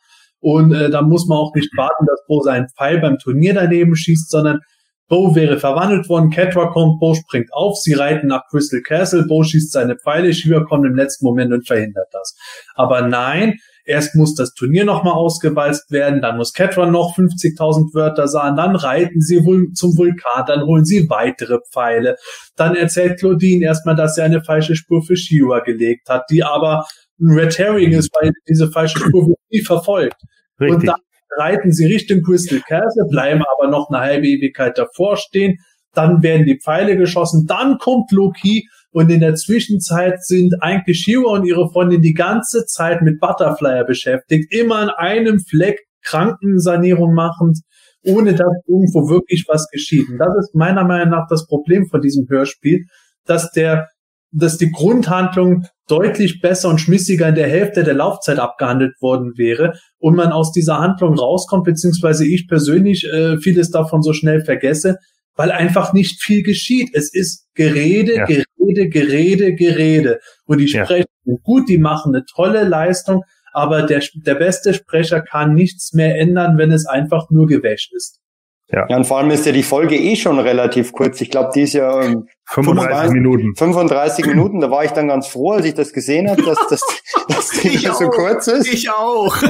Und 0.40 0.72
äh, 0.72 0.90
da 0.90 1.02
muss 1.02 1.26
man 1.26 1.38
auch 1.38 1.54
nicht 1.54 1.70
warten, 1.76 2.06
dass 2.06 2.20
Bo 2.26 2.40
seinen 2.40 2.68
Pfeil 2.76 3.00
beim 3.00 3.18
Turnier 3.18 3.54
daneben 3.54 3.96
schießt, 3.96 4.30
sondern 4.30 4.60
Bo 5.08 5.34
wäre 5.36 5.58
verwandelt 5.58 6.08
worden, 6.08 6.30
Catra 6.30 6.66
kommt, 6.66 6.98
Bo 6.98 7.14
springt 7.14 7.52
auf, 7.52 7.76
sie 7.78 7.94
reiten 7.94 8.26
nach 8.26 8.42
Crystal 8.50 8.82
Castle, 8.82 9.24
Bo 9.26 9.44
schießt 9.44 9.70
seine 9.70 9.96
Pfeile, 9.96 10.34
Shiva 10.34 10.64
kommt 10.64 10.84
im 10.84 10.96
letzten 10.96 11.24
Moment 11.24 11.52
und 11.52 11.66
verhindert 11.66 12.08
das. 12.12 12.36
Aber 12.74 13.02
nein, 13.02 13.58
erst 13.84 14.16
muss 14.16 14.34
das 14.34 14.52
Turnier 14.54 14.84
nochmal 14.84 15.14
ausgewalzt 15.14 15.90
werden, 15.92 16.20
dann 16.20 16.36
muss 16.36 16.52
Catra 16.52 16.86
noch 16.86 17.16
50.000 17.16 17.94
Wörter 17.94 18.26
sagen, 18.26 18.56
dann 18.56 18.74
reiten 18.74 19.20
sie 19.20 19.40
zum 19.74 19.96
Vulkan, 19.96 20.44
dann 20.46 20.66
holen 20.66 20.84
sie 20.84 21.08
weitere 21.08 21.58
Pfeile. 21.72 22.16
Dann 22.56 22.74
erzählt 22.74 23.20
Claudine 23.20 23.64
erstmal, 23.64 23.94
dass 23.94 24.16
sie 24.16 24.22
eine 24.22 24.42
falsche 24.42 24.74
Spur 24.74 25.02
für 25.02 25.16
Shiva 25.16 25.60
gelegt 25.60 26.08
hat, 26.08 26.24
die 26.30 26.42
aber 26.42 26.84
ein 27.20 27.30
Red 27.30 27.56
Herring 27.58 27.92
ist, 27.92 28.10
weil 28.20 28.32
diese 28.48 28.70
falsche 28.70 28.98
Spur 28.98 29.26
wird 29.28 29.38
nie 29.50 29.62
verfolgt. 29.62 30.20
Und 30.58 30.66
Richtig. 30.66 30.86
dann 30.86 31.00
reiten 31.36 31.72
sie 31.72 31.86
Richtung 31.86 32.22
Crystal 32.22 32.60
Castle, 32.60 33.06
bleiben 33.10 33.42
aber 33.56 33.70
noch 33.70 33.90
eine 33.90 34.00
halbe 34.00 34.26
Ewigkeit 34.26 34.78
davor 34.78 35.16
stehen. 35.16 35.58
Dann 35.92 36.22
werden 36.22 36.46
die 36.46 36.58
Pfeile 36.62 36.96
geschossen, 36.96 37.46
dann 37.46 37.78
kommt 37.78 38.12
Loki 38.12 38.68
und 38.90 39.10
in 39.10 39.20
der 39.20 39.34
Zwischenzeit 39.34 40.22
sind 40.22 40.54
eigentlich 40.60 41.00
Shira 41.00 41.30
und 41.30 41.46
ihre 41.46 41.70
Freundin 41.70 42.02
die 42.02 42.14
ganze 42.14 42.66
Zeit 42.66 43.02
mit 43.02 43.18
Butterflyer 43.20 43.84
beschäftigt, 43.84 44.52
immer 44.52 44.76
an 44.76 44.90
einem 44.90 45.40
Fleck 45.40 45.80
Krankensanierung 46.02 47.12
machend, 47.14 47.60
ohne 48.04 48.34
dass 48.34 48.52
irgendwo 48.66 49.08
wirklich 49.10 49.44
was 49.48 49.68
geschieht. 49.68 50.08
Und 50.08 50.18
das 50.18 50.34
ist 50.38 50.54
meiner 50.54 50.84
Meinung 50.84 51.10
nach 51.10 51.26
das 51.28 51.46
Problem 51.46 51.86
von 51.88 52.00
diesem 52.00 52.26
Hörspiel, 52.28 52.84
dass 53.24 53.50
der, 53.50 53.88
dass 54.32 54.58
die 54.58 54.70
Grundhandlung 54.70 55.64
deutlich 55.88 56.40
besser 56.40 56.68
und 56.68 56.78
schmissiger 56.80 57.28
in 57.28 57.34
der 57.34 57.48
Hälfte 57.48 57.84
der 57.84 57.94
Laufzeit 57.94 58.38
abgehandelt 58.38 58.94
worden 59.00 59.32
wäre 59.36 59.78
und 59.98 60.16
man 60.16 60.32
aus 60.32 60.52
dieser 60.52 60.78
Handlung 60.78 61.14
rauskommt, 61.18 61.64
beziehungsweise 61.64 62.26
ich 62.26 62.48
persönlich 62.48 63.04
äh, 63.04 63.38
vieles 63.38 63.70
davon 63.70 64.02
so 64.02 64.12
schnell 64.12 64.44
vergesse, 64.44 64.98
weil 65.36 65.52
einfach 65.52 65.92
nicht 65.92 66.22
viel 66.22 66.42
geschieht. 66.42 66.90
Es 66.92 67.12
ist 67.12 67.46
Gerede, 67.54 68.16
Ja. 68.16 68.24
Gerede, 68.26 68.88
Gerede, 68.88 69.54
Gerede. 69.54 70.18
Und 70.44 70.58
die 70.58 70.66
Ja. 70.66 70.84
Sprecher 70.84 71.06
sind 71.24 71.42
gut, 71.42 71.68
die 71.68 71.78
machen 71.78 72.14
eine 72.14 72.24
tolle 72.24 72.64
Leistung, 72.64 73.22
aber 73.52 73.82
der, 73.82 74.02
der 74.14 74.34
beste 74.34 74.74
Sprecher 74.74 75.22
kann 75.22 75.54
nichts 75.54 75.92
mehr 75.92 76.18
ändern, 76.18 76.58
wenn 76.58 76.72
es 76.72 76.84
einfach 76.86 77.30
nur 77.30 77.46
gewäscht 77.46 77.92
ist. 77.94 78.20
Ja, 78.68 78.84
und 78.96 79.04
vor 79.04 79.18
allem 79.18 79.30
ist 79.30 79.46
ja 79.46 79.52
die 79.52 79.62
Folge 79.62 79.96
eh 79.96 80.16
schon 80.16 80.40
relativ 80.40 80.92
kurz. 80.92 81.20
Ich 81.20 81.30
glaube, 81.30 81.50
die 81.54 81.62
ist 81.62 81.74
ja 81.74 82.02
ähm, 82.02 82.26
35 82.46 83.12
Minuten. 83.12 83.54
35 83.54 84.26
Minuten. 84.26 84.60
Da 84.60 84.70
war 84.72 84.84
ich 84.84 84.90
dann 84.90 85.06
ganz 85.06 85.28
froh, 85.28 85.52
als 85.52 85.66
ich 85.66 85.74
das 85.74 85.92
gesehen 85.92 86.28
habe, 86.28 86.42
dass, 86.42 86.58
dass, 86.68 86.80
dass 87.28 87.50
die 87.50 87.68
Ich 87.68 87.88
so 87.92 88.08
kurz 88.08 88.48
ist. 88.48 88.72
Ich 88.72 88.90
auch. 88.90 89.36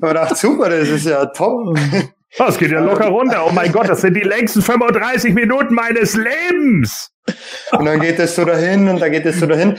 Ich 0.00 0.12
dachte, 0.12 0.36
super, 0.36 0.68
das 0.70 0.88
ist 0.88 1.06
ja 1.06 1.26
top. 1.26 1.76
Oh, 2.38 2.44
es 2.46 2.56
geht 2.56 2.70
ja 2.70 2.78
locker 2.78 3.08
runter. 3.08 3.44
Oh 3.44 3.50
mein 3.52 3.72
Gott, 3.72 3.88
das 3.88 4.00
sind 4.00 4.14
die 4.14 4.20
längsten 4.20 4.62
35 4.62 5.34
Minuten 5.34 5.74
meines 5.74 6.14
Lebens. 6.14 7.10
Und 7.72 7.84
dann 7.84 7.98
geht 7.98 8.20
es 8.20 8.36
so 8.36 8.44
dahin 8.44 8.88
und 8.88 9.00
dann 9.00 9.10
geht 9.10 9.26
es 9.26 9.40
so 9.40 9.46
dahin. 9.46 9.76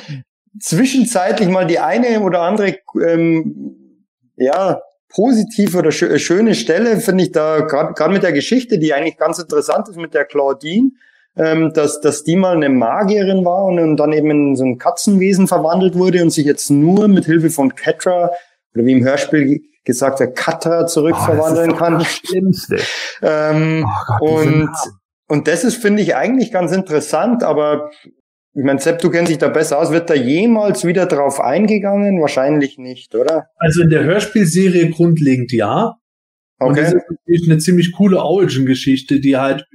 Zwischenzeitlich 0.59 1.47
mal 1.47 1.65
die 1.65 1.79
eine 1.79 2.19
oder 2.19 2.41
andere, 2.41 2.79
ähm, 3.07 3.95
ja, 4.35 4.81
positive 5.09 5.77
oder 5.77 5.91
schö 5.91 6.17
schöne 6.19 6.55
Stelle 6.55 6.99
finde 6.99 7.25
ich 7.25 7.31
da 7.31 7.61
gerade 7.61 8.13
mit 8.13 8.23
der 8.23 8.31
Geschichte, 8.31 8.79
die 8.79 8.93
eigentlich 8.93 9.17
ganz 9.17 9.39
interessant 9.39 9.89
ist 9.89 9.97
mit 9.97 10.13
der 10.13 10.25
Claudine, 10.25 10.91
ähm, 11.35 11.73
dass, 11.73 12.01
dass 12.01 12.23
die 12.23 12.35
mal 12.35 12.55
eine 12.55 12.69
Magierin 12.69 13.43
war 13.43 13.65
und, 13.65 13.79
und 13.79 13.97
dann 13.97 14.13
eben 14.13 14.29
in 14.31 14.55
so 14.55 14.63
ein 14.63 14.77
Katzenwesen 14.77 15.47
verwandelt 15.47 15.95
wurde 15.95 16.21
und 16.21 16.29
sich 16.29 16.45
jetzt 16.45 16.69
nur 16.69 17.07
mit 17.07 17.25
Hilfe 17.25 17.49
von 17.49 17.75
Catra 17.75 18.31
oder 18.75 18.85
wie 18.85 18.93
im 18.93 19.03
Hörspiel 19.03 19.63
gesagt 19.83 20.19
wird, 20.19 20.35
Katra 20.35 20.85
zurückverwandeln 20.85 21.71
oh, 21.71 21.75
kann. 21.75 21.99
Das 21.99 22.07
Schlimmste. 22.07 22.77
ähm, 23.21 23.85
oh 23.87 24.17
Gott, 24.19 24.45
und, 24.45 24.69
und 25.27 25.47
das 25.47 25.63
ist, 25.63 25.81
finde 25.81 26.03
ich, 26.03 26.15
eigentlich 26.15 26.51
ganz 26.51 26.71
interessant, 26.71 27.43
aber 27.43 27.89
ich 28.59 28.65
meine, 28.65 28.79
Sepp, 28.81 28.99
du 28.99 29.09
kennst 29.09 29.31
dich 29.31 29.37
da 29.37 29.47
besser 29.47 29.79
aus. 29.79 29.89
Wird 29.89 30.09
da 30.09 30.15
jemals 30.15 30.83
wieder 30.83 31.05
drauf 31.05 31.39
eingegangen? 31.39 32.19
Wahrscheinlich 32.19 32.77
nicht, 32.77 33.15
oder? 33.15 33.45
Also 33.55 33.83
in 33.83 33.89
der 33.89 34.03
Hörspielserie 34.03 34.89
grundlegend 34.89 35.53
ja. 35.53 35.93
Okay. 36.59 36.67
Und 36.67 36.77
das 36.77 36.93
ist 37.25 37.49
eine 37.49 37.59
ziemlich 37.59 37.93
coole 37.93 38.21
Origin-Geschichte, 38.21 39.21
die 39.21 39.37
halt 39.37 39.65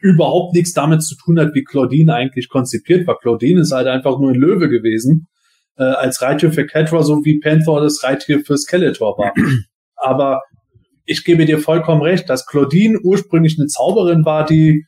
überhaupt 0.00 0.54
nichts 0.54 0.72
damit 0.72 1.02
zu 1.02 1.14
tun 1.14 1.38
hat, 1.38 1.50
wie 1.52 1.62
Claudine 1.62 2.14
eigentlich 2.14 2.48
konzipiert 2.48 3.06
war. 3.06 3.18
Claudine 3.18 3.60
ist 3.60 3.72
halt 3.72 3.86
einfach 3.86 4.18
nur 4.18 4.30
ein 4.30 4.40
Löwe 4.40 4.70
gewesen, 4.70 5.26
äh, 5.76 5.82
als 5.82 6.22
Reittier 6.22 6.52
für 6.52 6.64
Catra, 6.64 7.02
so 7.02 7.22
wie 7.22 7.38
Panther 7.38 7.82
das 7.82 8.02
Reittier 8.02 8.40
für 8.40 8.56
Skeletor 8.56 9.18
war. 9.18 9.34
Aber 9.96 10.40
ich 11.04 11.22
gebe 11.22 11.44
dir 11.44 11.58
vollkommen 11.58 12.00
recht, 12.00 12.30
dass 12.30 12.46
Claudine 12.46 12.98
ursprünglich 12.98 13.58
eine 13.58 13.66
Zauberin 13.66 14.24
war, 14.24 14.46
die 14.46 14.86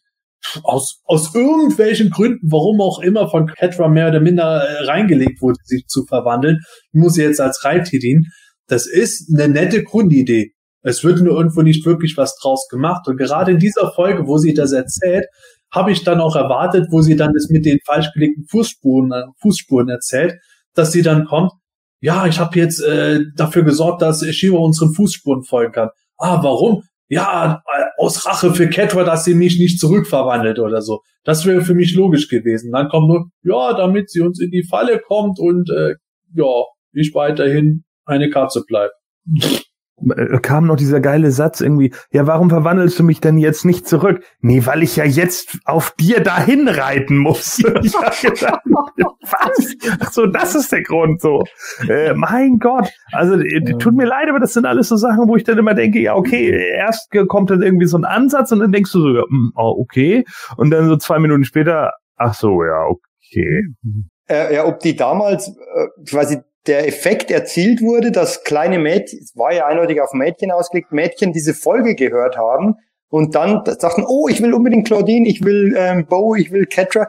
aus, 0.63 1.01
aus 1.05 1.35
irgendwelchen 1.35 2.11
Gründen, 2.11 2.51
warum 2.51 2.81
auch 2.81 3.01
immer, 3.01 3.29
von 3.29 3.47
Catra 3.47 3.89
mehr 3.89 4.09
oder 4.09 4.21
minder 4.21 4.63
äh, 4.63 4.85
reingelegt 4.85 5.41
wurde, 5.43 5.59
sich 5.65 5.87
zu 5.87 6.05
verwandeln, 6.05 6.59
muss 6.93 7.15
sie 7.15 7.23
jetzt 7.23 7.41
als 7.41 7.65
Reittier 7.65 8.01
dienen. 8.01 8.27
Das 8.67 8.87
ist 8.87 9.33
eine 9.35 9.53
nette 9.53 9.83
Grundidee. 9.83 10.53
Es 10.83 11.03
wird 11.05 11.21
nur 11.21 11.37
irgendwo 11.37 11.63
nicht 11.63 11.85
wirklich 11.85 12.17
was 12.17 12.37
draus 12.37 12.69
gemacht. 12.69 13.09
Und 13.09 13.17
gerade 13.17 13.53
in 13.53 13.59
dieser 13.59 13.93
Folge, 13.93 14.27
wo 14.27 14.39
sie 14.39 14.55
das 14.55 14.73
erzählt, 14.73 15.27
habe 15.73 15.93
ich 15.93 16.05
dann 16.05 16.21
auch 16.21 16.37
erwartet, 16.37 16.87
wo 16.91 17.03
sie 17.03 17.17
dann 17.17 17.33
das 17.35 17.49
mit 17.51 17.67
den 17.67 17.79
falsch 17.85 18.13
gelegten 18.15 18.47
Fußspuren, 18.49 19.13
äh, 19.13 19.25
Fußspuren 19.43 19.89
erzählt, 19.89 20.39
dass 20.75 20.93
sie 20.93 21.03
dann 21.03 21.25
kommt, 21.25 21.53
ja, 22.01 22.27
ich 22.27 22.39
habe 22.39 22.59
jetzt 22.59 22.81
äh, 22.81 23.21
dafür 23.35 23.65
gesorgt, 23.65 24.03
dass 24.03 24.25
Shiva 24.25 24.59
unseren 24.59 24.95
Fußspuren 24.95 25.43
folgen 25.43 25.73
kann. 25.73 25.89
Ah, 26.17 26.43
warum? 26.43 26.83
Ja, 27.09 27.63
aus 27.97 28.27
Rache 28.27 28.55
für 28.55 28.69
Catra, 28.69 29.03
dass 29.03 29.25
sie 29.25 29.35
mich 29.35 29.59
nicht 29.59 29.81
zurückverwandelt 29.81 30.59
oder 30.59 30.83
so. 30.83 31.03
Das 31.25 31.47
wäre 31.47 31.63
für 31.63 31.75
mich 31.75 31.95
logisch 31.95 32.29
gewesen. 32.29 32.71
Dann 32.73 32.89
kommt 32.89 33.09
nur, 33.09 33.31
ja, 33.43 33.73
damit 33.73 34.11
sie 34.11 34.21
uns 34.21 34.41
in 34.41 34.51
die 34.51 34.63
Falle 34.63 35.01
kommt 35.01 35.39
und 35.39 35.71
äh, 35.71 35.95
ja, 36.35 36.65
ich 36.93 37.15
weiterhin 37.15 37.85
eine 38.05 38.31
Katze 38.31 38.63
bleibe. 38.67 38.93
Äh, 40.17 40.39
kam 40.39 40.67
noch 40.67 40.77
dieser 40.77 41.01
geile 41.01 41.31
Satz 41.31 41.61
irgendwie, 41.61 41.93
ja, 42.11 42.27
warum 42.27 42.51
verwandelst 42.51 42.99
du 42.99 43.05
mich 43.05 43.21
denn 43.21 43.39
jetzt 43.39 43.65
nicht 43.65 43.89
zurück? 43.89 44.23
Nee, 44.41 44.65
weil 44.65 44.83
ich 44.83 44.97
ja 44.97 45.05
jetzt 45.05 45.59
auf 45.65 45.93
dir 45.99 46.21
dahin 46.21 46.69
reiten 46.69 47.19
muss. 47.19 47.59
ich 47.83 47.95
hab 47.95 48.21
gedacht, 48.21 48.63
was? 48.67 49.75
Ach 50.01 50.13
so, 50.13 50.27
das 50.27 50.55
ist 50.55 50.73
der 50.73 50.83
Grund 50.83 51.21
so. 51.21 51.45
Äh, 51.89 52.15
mein 52.15 52.59
Gott. 52.59 52.89
Also, 53.13 53.35
äh, 53.35 53.61
tut 53.79 53.95
mir 53.95 54.07
leid, 54.07 54.29
aber 54.29 54.41
das 54.41 54.53
sind 54.53 54.67
alles 54.67 54.89
so 54.89 54.97
Sachen, 54.97 55.29
wo 55.29 55.37
ich 55.37 55.45
dann 55.45 55.59
immer 55.59 55.75
denke, 55.75 56.01
ja, 56.01 56.15
okay, 56.15 56.51
erst 56.77 57.11
kommt 57.29 57.51
dann 57.51 57.63
irgendwie 57.63 57.87
so 57.87 57.99
ein 57.99 58.05
Ansatz 58.05 58.53
und 58.53 58.61
dann 58.61 58.73
denkst 58.73 58.93
du 58.93 59.01
so, 59.01 59.09
ja, 59.15 59.25
oh, 59.57 59.75
okay. 59.81 60.25
Und 60.57 60.71
dann 60.71 60.89
so 60.89 60.97
zwei 60.97 61.19
Minuten 61.19 61.45
später, 61.45 61.93
ach 62.17 62.35
so, 62.35 62.65
ja, 62.65 62.87
okay. 62.87 63.65
Äh, 64.29 64.55
ja, 64.55 64.67
ob 64.67 64.81
die 64.81 64.95
damals 64.95 65.49
äh, 65.49 65.87
quasi 66.09 66.39
der 66.69 66.87
Effekt 66.87 67.31
erzielt 67.31 67.81
wurde, 67.81 68.13
dass 68.13 68.45
kleine 68.45 68.79
Mädchen, 68.79 69.21
es 69.21 69.37
war 69.37 69.53
ja 69.53 69.67
eindeutig 69.67 70.01
auf 70.01 70.13
Mädchen 70.13 70.51
ausgelegt, 70.51 70.93
Mädchen 70.93 71.33
diese 71.33 71.55
Folge 71.55 71.95
gehört 71.95 72.37
haben 72.37 72.77
und 73.09 73.35
dann 73.35 73.63
sagten, 73.65 74.05
oh, 74.07 74.29
ich 74.29 74.43
will 74.43 74.53
unbedingt 74.53 74.87
Claudine, 74.87 75.27
ich 75.29 75.43
will 75.45 75.75
ähm, 75.77 76.07
Bo, 76.07 76.35
ich 76.35 76.53
will 76.53 76.67
Catra. 76.67 77.09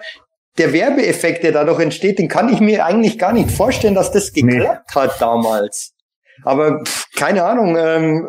Der 0.57 0.73
Werbeeffekt, 0.73 1.43
der 1.43 1.51
dadurch 1.51 1.79
entsteht, 1.79 2.19
den 2.19 2.27
kann 2.27 2.51
ich 2.51 2.59
mir 2.59 2.85
eigentlich 2.85 3.19
gar 3.19 3.33
nicht 3.33 3.51
vorstellen, 3.51 3.95
dass 3.95 4.11
das 4.11 4.33
geklappt 4.33 4.91
nee. 4.95 5.01
hat 5.01 5.21
damals. 5.21 5.93
Aber 6.43 6.83
pff, 6.83 7.05
keine 7.15 7.43
Ahnung, 7.43 7.77
ähm, 7.77 8.27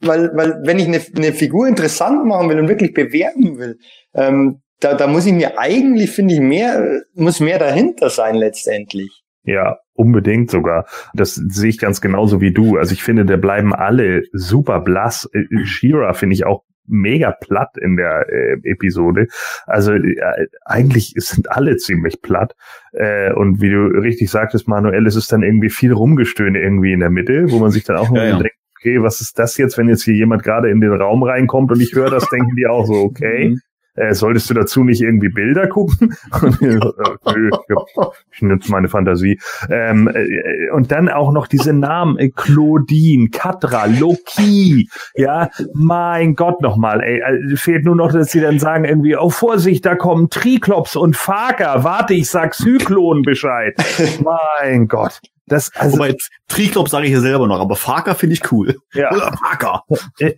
weil, 0.00 0.30
weil 0.34 0.60
wenn 0.64 0.78
ich 0.78 0.86
eine, 0.86 1.00
eine 1.16 1.32
Figur 1.34 1.68
interessant 1.68 2.24
machen 2.24 2.48
will 2.48 2.58
und 2.58 2.68
wirklich 2.68 2.94
bewerben 2.94 3.58
will, 3.58 3.78
ähm, 4.14 4.62
da, 4.80 4.94
da 4.94 5.06
muss 5.06 5.26
ich 5.26 5.32
mir 5.32 5.58
eigentlich, 5.58 6.10
finde 6.10 6.34
ich, 6.34 6.40
mehr, 6.40 7.02
muss 7.14 7.40
mehr 7.40 7.58
dahinter 7.58 8.08
sein 8.08 8.34
letztendlich. 8.34 9.22
Ja, 9.42 9.78
unbedingt 9.94 10.50
sogar. 10.50 10.86
Das 11.14 11.34
sehe 11.34 11.70
ich 11.70 11.78
ganz 11.78 12.00
genauso 12.00 12.40
wie 12.40 12.52
du. 12.52 12.76
Also 12.76 12.92
ich 12.92 13.02
finde, 13.02 13.24
da 13.24 13.36
bleiben 13.36 13.74
alle 13.74 14.22
super 14.32 14.80
blass. 14.80 15.28
Äh, 15.32 15.64
Shira 15.64 16.12
finde 16.12 16.34
ich 16.34 16.44
auch 16.44 16.64
mega 16.86 17.32
platt 17.32 17.76
in 17.80 17.96
der 17.96 18.26
äh, 18.28 18.56
Episode. 18.64 19.28
Also 19.66 19.92
äh, 19.92 20.46
eigentlich 20.64 21.14
sind 21.16 21.50
alle 21.50 21.76
ziemlich 21.76 22.20
platt. 22.20 22.54
Äh, 22.92 23.32
und 23.32 23.60
wie 23.60 23.70
du 23.70 23.86
richtig 23.86 24.30
sagtest, 24.30 24.68
Manuel, 24.68 25.06
es 25.06 25.16
ist 25.16 25.32
dann 25.32 25.42
irgendwie 25.42 25.70
viel 25.70 25.92
Rumgestöhne 25.92 26.60
irgendwie 26.60 26.92
in 26.92 27.00
der 27.00 27.10
Mitte, 27.10 27.50
wo 27.50 27.58
man 27.58 27.70
sich 27.70 27.84
dann 27.84 27.96
auch 27.96 28.14
ja, 28.14 28.24
ja. 28.24 28.38
denkt, 28.38 28.56
okay, 28.78 29.02
was 29.02 29.20
ist 29.20 29.38
das 29.38 29.56
jetzt, 29.56 29.78
wenn 29.78 29.88
jetzt 29.88 30.04
hier 30.04 30.14
jemand 30.14 30.42
gerade 30.42 30.70
in 30.70 30.80
den 30.80 30.92
Raum 30.92 31.22
reinkommt 31.22 31.70
und 31.70 31.80
ich 31.80 31.94
höre 31.94 32.10
das, 32.10 32.28
denken 32.28 32.56
die 32.56 32.66
auch 32.66 32.86
so, 32.86 32.94
okay. 32.94 33.56
Äh, 34.00 34.14
solltest 34.14 34.48
du 34.48 34.54
dazu 34.54 34.82
nicht 34.82 35.02
irgendwie 35.02 35.28
Bilder 35.28 35.66
gucken? 35.66 36.14
ich 38.32 38.42
nutze 38.42 38.70
meine 38.70 38.88
Fantasie. 38.88 39.38
Ähm, 39.68 40.08
äh, 40.08 40.70
und 40.70 40.90
dann 40.90 41.10
auch 41.10 41.32
noch 41.32 41.46
diese 41.46 41.74
Namen, 41.74 42.18
äh, 42.18 42.30
Claudine, 42.30 43.28
Katra, 43.28 43.84
Loki, 43.86 44.88
ja, 45.14 45.50
mein 45.74 46.34
Gott 46.34 46.62
nochmal, 46.62 47.02
ey, 47.02 47.20
äh, 47.20 47.56
fehlt 47.56 47.84
nur 47.84 47.96
noch, 47.96 48.12
dass 48.12 48.30
sie 48.30 48.40
dann 48.40 48.58
sagen 48.58 48.84
irgendwie, 48.84 49.16
oh 49.16 49.28
Vorsicht, 49.28 49.84
da 49.84 49.96
kommen 49.96 50.30
Triklops 50.30 50.96
und 50.96 51.16
Faker, 51.16 51.84
warte, 51.84 52.14
ich 52.14 52.30
sag 52.30 52.54
Zyklon 52.54 53.22
Bescheid. 53.22 53.74
mein 54.24 54.88
Gott. 54.88 55.20
Das, 55.50 55.72
also, 55.74 55.98
Wobei, 55.98 56.14
Triklop 56.46 56.88
sage 56.88 57.06
ich 57.06 57.12
ja 57.12 57.18
selber 57.18 57.48
noch, 57.48 57.58
aber 57.58 57.74
Faker 57.74 58.14
finde 58.14 58.34
ich 58.34 58.52
cool. 58.52 58.76
Ja. 58.94 59.10
Oder 59.14 59.36
Faker. 59.36 59.82
Äh, 60.20 60.34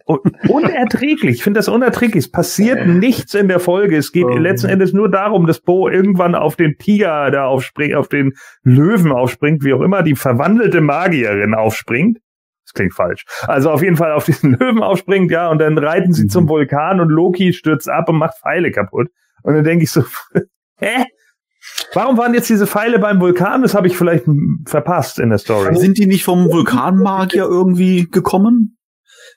unerträglich. 0.48 1.36
Ich 1.36 1.42
finde 1.44 1.58
das 1.58 1.68
unerträglich. 1.68 2.24
Es 2.24 2.30
passiert 2.30 2.78
äh. 2.78 2.86
nichts 2.86 3.34
in 3.34 3.46
der 3.46 3.60
Folge. 3.60 3.98
Es 3.98 4.12
geht 4.12 4.26
ähm. 4.26 4.38
letzten 4.38 4.70
Endes 4.70 4.94
nur 4.94 5.10
darum, 5.10 5.46
dass 5.46 5.60
Bo 5.60 5.90
irgendwann 5.90 6.34
auf 6.34 6.56
den 6.56 6.78
Tiger 6.78 7.30
da 7.30 7.44
aufspringt, 7.44 7.94
auf 7.94 8.08
den 8.08 8.32
Löwen 8.62 9.12
aufspringt, 9.12 9.64
wie 9.64 9.74
auch 9.74 9.82
immer, 9.82 10.02
die 10.02 10.16
verwandelte 10.16 10.80
Magierin 10.80 11.54
aufspringt. 11.54 12.16
Das 12.64 12.72
klingt 12.72 12.94
falsch. 12.94 13.24
Also 13.46 13.70
auf 13.70 13.82
jeden 13.82 13.98
Fall 13.98 14.12
auf 14.12 14.24
diesen 14.24 14.52
Löwen 14.58 14.82
aufspringt, 14.82 15.30
ja, 15.30 15.50
und 15.50 15.58
dann 15.58 15.76
reiten 15.76 16.14
sie 16.14 16.24
mhm. 16.24 16.28
zum 16.30 16.48
Vulkan 16.48 17.00
und 17.00 17.10
Loki 17.10 17.52
stürzt 17.52 17.90
ab 17.90 18.08
und 18.08 18.16
macht 18.16 18.38
Pfeile 18.40 18.70
kaputt. 18.70 19.08
Und 19.42 19.54
dann 19.54 19.64
denke 19.64 19.84
ich 19.84 19.90
so, 19.90 20.04
hä? 20.78 21.04
Warum 21.94 22.16
waren 22.16 22.34
jetzt 22.34 22.48
diese 22.48 22.66
Pfeile 22.66 22.98
beim 22.98 23.20
Vulkan? 23.20 23.62
Das 23.62 23.74
habe 23.74 23.86
ich 23.86 23.96
vielleicht 23.96 24.24
verpasst 24.66 25.18
in 25.18 25.28
der 25.28 25.38
Story. 25.38 25.76
Sind 25.76 25.98
die 25.98 26.06
nicht 26.06 26.24
vom 26.24 26.50
Vulkanmagier 26.50 27.44
irgendwie 27.44 28.08
gekommen? 28.10 28.78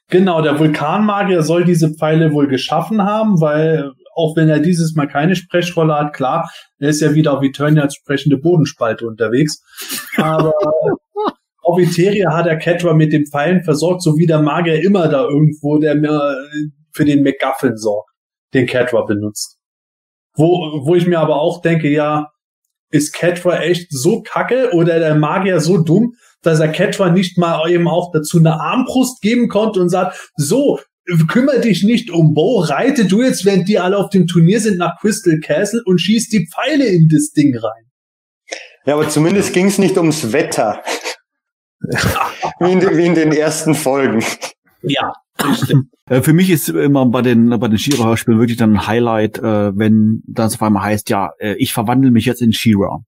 Genau, 0.10 0.42
der 0.42 0.60
Vulkanmagier 0.60 1.42
soll 1.42 1.66
diese 1.66 1.94
Pfeile 1.94 2.32
wohl 2.32 2.48
geschaffen 2.48 3.02
haben, 3.04 3.42
weil 3.42 3.92
auch 4.16 4.36
wenn 4.38 4.50
er 4.50 4.60
dieses 4.60 4.96
Mal 4.96 5.08
keine 5.08 5.36
Sprechrolle 5.36 5.94
hat, 5.94 6.14
klar, 6.14 6.50
er 6.80 6.90
ist 6.90 7.02
ja 7.02 7.14
wieder 7.14 7.34
auf 7.34 7.44
Eternia 7.44 7.84
als 7.84 7.96
sprechende 7.96 8.38
Bodenspalte 8.38 9.06
unterwegs. 9.06 9.62
Aber 10.18 10.54
auf 11.62 11.80
Eteria 11.80 12.34
hat 12.34 12.48
er 12.48 12.58
Catra 12.58 12.94
mit 12.94 13.12
den 13.12 13.26
Pfeilen 13.26 13.64
versorgt, 13.64 14.04
so 14.04 14.18
wie 14.18 14.28
der 14.28 14.42
Magier 14.42 14.82
immer 14.82 15.10
da 15.10 15.24
irgendwo, 15.24 15.80
der 15.80 15.96
mir 15.96 16.38
für 16.94 17.04
den 17.04 17.24
McGuffin 17.24 17.76
sorgt, 17.76 18.12
den 18.54 18.68
Catra 18.68 19.02
benutzt. 19.02 19.58
Wo, 20.36 20.82
wo 20.86 20.96
ich 20.96 21.08
mir 21.08 21.20
aber 21.20 21.36
auch 21.36 21.62
denke, 21.62 21.90
ja, 21.90 22.28
ist 22.92 23.14
Catra 23.14 23.62
echt 23.62 23.88
so 23.92 24.22
kacke 24.22 24.72
oder 24.74 25.00
der 25.00 25.16
Magier 25.16 25.60
so 25.60 25.78
dumm, 25.78 26.16
dass 26.42 26.60
er 26.60 26.70
Catra 26.70 27.10
nicht 27.10 27.38
mal 27.38 27.70
eben 27.70 27.88
auch 27.88 28.12
dazu 28.12 28.38
eine 28.38 28.60
Armbrust 28.60 29.22
geben 29.22 29.50
konnte 29.50 29.82
und 29.82 29.90
sagt, 29.90 30.32
so, 30.36 30.80
kümmere 31.28 31.62
dich 31.62 31.84
nicht 31.84 32.10
um 32.10 32.34
Bo, 32.34 32.60
reite 32.60 33.06
du 33.06 33.22
jetzt, 33.22 33.46
während 33.46 33.68
die 33.68 33.80
alle 33.80 33.98
auf 33.98 34.10
dem 34.10 34.28
Turnier 34.28 34.60
sind, 34.60 34.78
nach 34.78 35.00
Crystal 35.00 35.40
Castle 35.40 35.82
und 35.86 36.00
schieß 36.00 36.30
die 36.30 36.48
Pfeile 36.48 36.86
in 36.86 37.10
das 37.10 37.32
Ding 37.32 37.58
rein. 37.58 37.86
Ja, 38.86 38.96
aber 38.96 39.10
zumindest 39.10 39.54
ging 39.54 39.68
es 39.68 39.78
nicht 39.78 39.98
ums 39.98 40.32
Wetter. 40.32 40.84
wie, 42.60 42.72
in, 42.72 42.82
wie 42.98 43.06
in 43.06 43.16
den 43.16 43.32
ersten 43.32 43.76
Folgen. 43.76 44.24
Ja, 44.82 45.14
für 46.22 46.34
mich 46.34 46.50
ist 46.50 46.70
immer 46.70 47.06
bei 47.08 47.22
den 47.22 47.50
bei 47.60 47.68
den 47.68 47.78
Shira-Hörspielen 47.78 48.40
wirklich 48.40 48.58
dann 48.58 48.74
ein 48.74 48.88
Highlight, 48.88 49.40
äh, 49.40 49.78
wenn 49.78 50.22
das 50.28 50.56
auf 50.56 50.64
einmal 50.64 50.84
heißt, 50.84 51.10
ja, 51.10 51.32
äh, 51.40 51.56
ich 51.58 51.74
verwandle 51.74 52.12
mich 52.12 52.26
jetzt 52.26 52.42
in 52.42 52.54
Shira. 52.54 53.00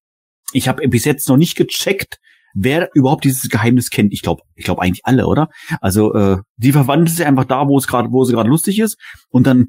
Ich 0.53 0.67
habe 0.67 0.87
bis 0.87 1.05
jetzt 1.05 1.27
noch 1.29 1.37
nicht 1.37 1.55
gecheckt, 1.55 2.17
wer 2.53 2.89
überhaupt 2.93 3.23
dieses 3.23 3.49
Geheimnis 3.49 3.89
kennt. 3.89 4.13
Ich 4.13 4.21
glaube, 4.21 4.41
ich 4.55 4.65
glaube 4.65 4.81
eigentlich 4.81 5.05
alle, 5.05 5.27
oder? 5.27 5.49
Also 5.81 6.13
äh, 6.13 6.37
die 6.57 6.71
verwandelt 6.71 7.09
sich 7.09 7.25
einfach 7.25 7.45
da, 7.45 7.67
wo 7.67 7.77
es 7.77 7.87
gerade, 7.87 8.09
wo 8.11 8.23
sie 8.23 8.33
gerade 8.33 8.49
lustig 8.49 8.79
ist, 8.79 8.97
und 9.29 9.47
dann 9.47 9.67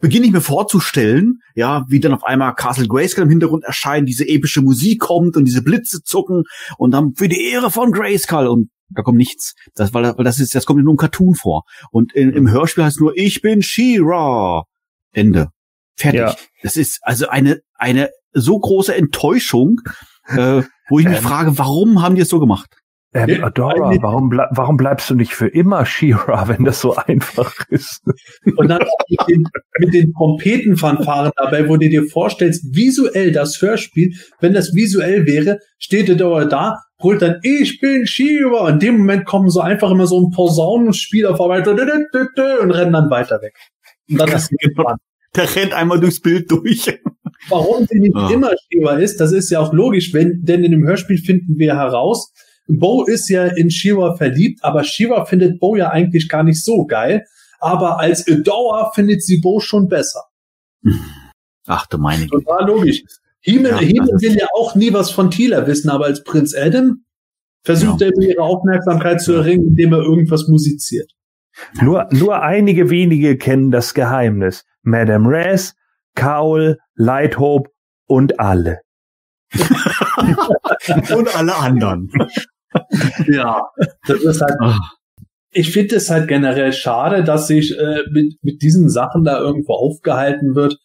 beginne 0.00 0.26
ich 0.26 0.32
mir 0.32 0.40
vorzustellen, 0.40 1.40
ja, 1.54 1.84
wie 1.88 2.00
dann 2.00 2.14
auf 2.14 2.24
einmal 2.24 2.54
Castle 2.54 2.88
Grayskull 2.88 3.24
im 3.24 3.30
Hintergrund 3.30 3.64
erscheint, 3.64 4.08
diese 4.08 4.26
epische 4.26 4.62
Musik 4.62 5.00
kommt 5.00 5.36
und 5.36 5.44
diese 5.44 5.62
Blitze 5.62 6.02
zucken 6.02 6.44
und 6.78 6.92
dann 6.92 7.14
für 7.14 7.28
die 7.28 7.44
Ehre 7.50 7.70
von 7.70 7.92
Grayskull 7.92 8.46
und 8.46 8.70
da 8.90 9.02
kommt 9.02 9.18
nichts. 9.18 9.54
Das, 9.74 9.92
weil, 9.94 10.16
weil 10.16 10.24
das 10.24 10.40
ist, 10.40 10.54
das 10.54 10.66
kommt 10.66 10.82
nur 10.82 10.92
im 10.92 10.96
Cartoon 10.96 11.34
vor. 11.34 11.64
Und 11.90 12.14
in, 12.14 12.32
im 12.32 12.50
Hörspiel 12.50 12.84
heißt 12.84 13.00
nur, 13.00 13.12
ich 13.16 13.42
bin 13.42 13.62
She-Ra. 13.62 14.64
Ende. 15.12 15.48
Fertig. 15.96 16.20
Ja. 16.20 16.34
Das 16.62 16.76
ist 16.76 17.00
also 17.02 17.28
eine, 17.28 17.60
eine 17.74 18.10
so 18.32 18.58
große 18.58 18.94
Enttäuschung, 18.94 19.80
äh, 20.26 20.62
wo 20.88 20.98
ich 20.98 21.06
mich 21.06 21.18
Ähm. 21.18 21.22
frage, 21.22 21.58
warum 21.58 22.02
haben 22.02 22.14
die 22.14 22.22
es 22.22 22.28
so 22.28 22.38
gemacht? 22.38 22.68
Ähm, 23.14 23.28
Ja, 23.30 23.44
Adora, 23.44 23.90
warum, 24.02 24.28
ble 24.28 24.46
warum 24.50 24.76
bleibst 24.76 25.08
du 25.08 25.14
nicht 25.14 25.32
für 25.32 25.48
immer 25.48 25.86
She-Ra, 25.86 26.46
wenn 26.48 26.64
das 26.64 26.80
so 26.80 26.94
einfach 26.94 27.54
ist? 27.70 28.02
Und 28.56 28.68
dann 28.68 28.82
auch 28.82 28.98
mit 29.08 29.28
den, 29.28 29.44
mit 29.78 29.94
den 29.94 30.12
Trompetenfanfaren 30.12 31.32
dabei, 31.36 31.68
wo 31.68 31.76
du 31.78 31.88
dir 31.88 32.04
vorstellst, 32.06 32.66
visuell 32.74 33.32
das 33.32 33.60
Hörspiel, 33.62 34.12
wenn 34.40 34.52
das 34.52 34.74
visuell 34.74 35.26
wäre, 35.26 35.58
steht 35.78 36.08
der 36.08 36.16
Dauer 36.16 36.44
da, 36.44 36.82
holt 37.02 37.22
dann, 37.22 37.40
ich 37.42 37.80
bin 37.80 38.06
Shiva. 38.06 38.68
In 38.70 38.78
dem 38.78 38.98
Moment 38.98 39.24
kommen 39.26 39.50
so 39.50 39.60
einfach 39.60 39.90
immer 39.90 40.06
so 40.06 40.20
ein 40.20 40.30
Posaunenspiel 40.30 41.26
auf 41.26 41.40
einmal 41.40 41.66
und 41.66 41.78
rennen 42.70 42.92
dann 42.92 43.10
weiter 43.10 43.40
weg. 43.42 43.56
Und 44.10 44.18
dann 44.18 44.28
ist. 44.30 44.50
Der 45.36 45.56
rennt 45.56 45.74
einmal 45.74 46.00
durchs 46.00 46.20
Bild 46.20 46.50
durch. 46.50 46.98
Warum 47.50 47.86
sie 47.86 48.00
nicht 48.00 48.16
Ah. 48.16 48.30
immer 48.32 48.50
Shiva 48.72 48.94
ist, 48.94 49.20
das 49.20 49.32
ist 49.32 49.50
ja 49.50 49.60
auch 49.60 49.72
logisch, 49.72 50.12
wenn, 50.12 50.42
denn 50.42 50.64
in 50.64 50.72
dem 50.72 50.86
Hörspiel 50.86 51.18
finden 51.18 51.58
wir 51.58 51.76
heraus, 51.76 52.32
Bo 52.66 53.04
ist 53.04 53.28
ja 53.28 53.44
in 53.46 53.70
Shiva 53.70 54.16
verliebt, 54.16 54.64
aber 54.64 54.84
Shiva 54.84 55.24
findet 55.24 55.60
Bo 55.60 55.76
ja 55.76 55.90
eigentlich 55.90 56.28
gar 56.28 56.42
nicht 56.42 56.62
so 56.64 56.84
geil. 56.86 57.24
Aber 57.60 57.98
als 57.98 58.26
Adora 58.28 58.90
findet 58.94 59.22
sie 59.22 59.40
Bo 59.40 59.60
schon 59.60 59.88
besser. 59.88 60.24
Ach 61.66 61.86
du 61.86 61.98
meine 61.98 62.26
Güte. 62.26 62.44
Total 62.44 62.66
logisch. 62.66 63.02
He-Man 63.48 63.72
Ja, 63.72 63.78
ist- 64.02 64.22
will 64.22 64.36
ja 64.38 64.46
auch 64.56 64.74
nie 64.74 64.92
was 64.92 65.10
von 65.10 65.30
Tila 65.30 65.66
wissen, 65.66 65.88
aber 65.90 66.04
als 66.06 66.22
Prinz 66.24 66.54
Adam 66.56 67.04
versucht 67.64 68.02
er 68.02 68.12
ihre 68.20 68.42
Aufmerksamkeit 68.42 69.20
zu 69.20 69.32
erringen, 69.34 69.68
indem 69.68 69.92
er 69.92 70.00
irgendwas 70.00 70.48
musiziert. 70.48 71.10
Nur, 71.82 72.06
nur 72.12 72.40
einige 72.42 72.88
wenige 72.90 73.36
kennen 73.36 73.70
das 73.70 73.92
Geheimnis. 73.94 74.64
Madame 74.82 75.28
Raz, 75.28 75.74
Cowl, 76.14 76.78
Lighthope 76.94 77.70
und 78.06 78.38
alle. 78.40 78.80
Und 81.16 81.36
alle 81.36 81.54
anderen. 81.56 82.10
Ja, 83.26 83.62
das 84.06 84.20
ist 84.22 84.42
halt. 84.42 84.56
Ah. 84.60 84.78
Ich 85.52 85.72
finde 85.72 85.96
es 85.96 86.10
halt 86.10 86.28
generell 86.28 86.74
schade, 86.74 87.24
dass 87.24 87.46
sich 87.46 87.76
äh, 87.78 88.02
mit, 88.10 88.34
mit 88.42 88.60
diesen 88.60 88.90
Sachen 88.90 89.24
da 89.24 89.38
irgendwo 89.40 89.72
aufgehalten 89.72 90.54
wird. 90.54 90.78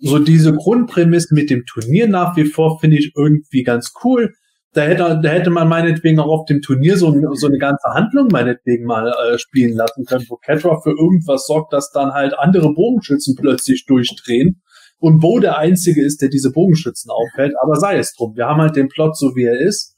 So 0.00 0.18
diese 0.18 0.54
Grundprämisse 0.54 1.34
mit 1.34 1.50
dem 1.50 1.64
Turnier 1.66 2.08
nach 2.08 2.36
wie 2.36 2.44
vor 2.44 2.78
finde 2.78 2.98
ich 2.98 3.12
irgendwie 3.16 3.62
ganz 3.62 3.92
cool. 4.04 4.32
Da 4.72 4.82
hätte, 4.82 5.18
da 5.22 5.28
hätte 5.28 5.50
man 5.50 5.66
meinetwegen 5.66 6.20
auch 6.20 6.28
auf 6.28 6.44
dem 6.44 6.60
Turnier 6.60 6.96
so, 6.96 7.12
so 7.34 7.46
eine 7.46 7.58
ganze 7.58 7.88
Handlung 7.94 8.28
meinetwegen 8.30 8.84
mal 8.84 9.08
äh, 9.08 9.38
spielen 9.38 9.74
lassen 9.74 10.04
können, 10.04 10.26
wo 10.28 10.36
Catra 10.36 10.80
für 10.82 10.90
irgendwas 10.90 11.46
sorgt, 11.46 11.72
dass 11.72 11.90
dann 11.90 12.12
halt 12.12 12.38
andere 12.38 12.72
Bogenschützen 12.74 13.34
plötzlich 13.34 13.86
durchdrehen 13.86 14.60
und 15.00 15.20
Bo 15.20 15.40
der 15.40 15.58
Einzige 15.58 16.04
ist, 16.04 16.22
der 16.22 16.28
diese 16.28 16.52
Bogenschützen 16.52 17.10
aufhält. 17.10 17.54
Aber 17.62 17.76
sei 17.76 17.98
es 17.98 18.14
drum. 18.14 18.36
Wir 18.36 18.46
haben 18.46 18.60
halt 18.60 18.76
den 18.76 18.88
Plot 18.88 19.16
so, 19.16 19.34
wie 19.34 19.44
er 19.44 19.58
ist. 19.58 19.96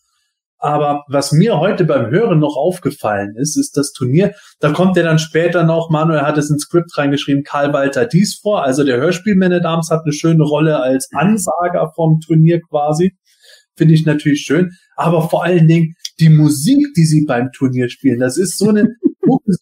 Aber 0.62 1.04
was 1.08 1.32
mir 1.32 1.58
heute 1.58 1.84
beim 1.84 2.10
Hören 2.10 2.38
noch 2.38 2.54
aufgefallen 2.54 3.34
ist, 3.36 3.56
ist 3.56 3.78
das 3.78 3.92
Turnier. 3.92 4.32
Da 4.60 4.72
kommt 4.72 4.94
ja 4.96 5.02
dann 5.02 5.18
später 5.18 5.64
noch, 5.64 5.88
Manuel 5.88 6.20
hat 6.20 6.36
es 6.36 6.50
ins 6.50 6.64
Skript 6.64 6.96
reingeschrieben, 6.96 7.44
Karl 7.44 7.72
Walter 7.72 8.04
Dies 8.04 8.38
vor. 8.40 8.62
Also 8.62 8.84
der 8.84 8.98
Hörspielman 8.98 9.50
der 9.50 9.60
Dams 9.60 9.90
hat 9.90 10.02
eine 10.04 10.12
schöne 10.12 10.44
Rolle 10.44 10.80
als 10.80 11.08
Ansager 11.14 11.92
vom 11.96 12.20
Turnier 12.20 12.60
quasi. 12.60 13.16
Finde 13.74 13.94
ich 13.94 14.04
natürlich 14.04 14.42
schön. 14.42 14.72
Aber 14.96 15.30
vor 15.30 15.44
allen 15.44 15.66
Dingen 15.66 15.94
die 16.18 16.28
Musik, 16.28 16.88
die 16.94 17.06
sie 17.06 17.24
beim 17.24 17.50
Turnier 17.52 17.88
spielen, 17.88 18.20
das 18.20 18.36
ist 18.36 18.58
so 18.58 18.68
eine, 18.68 18.86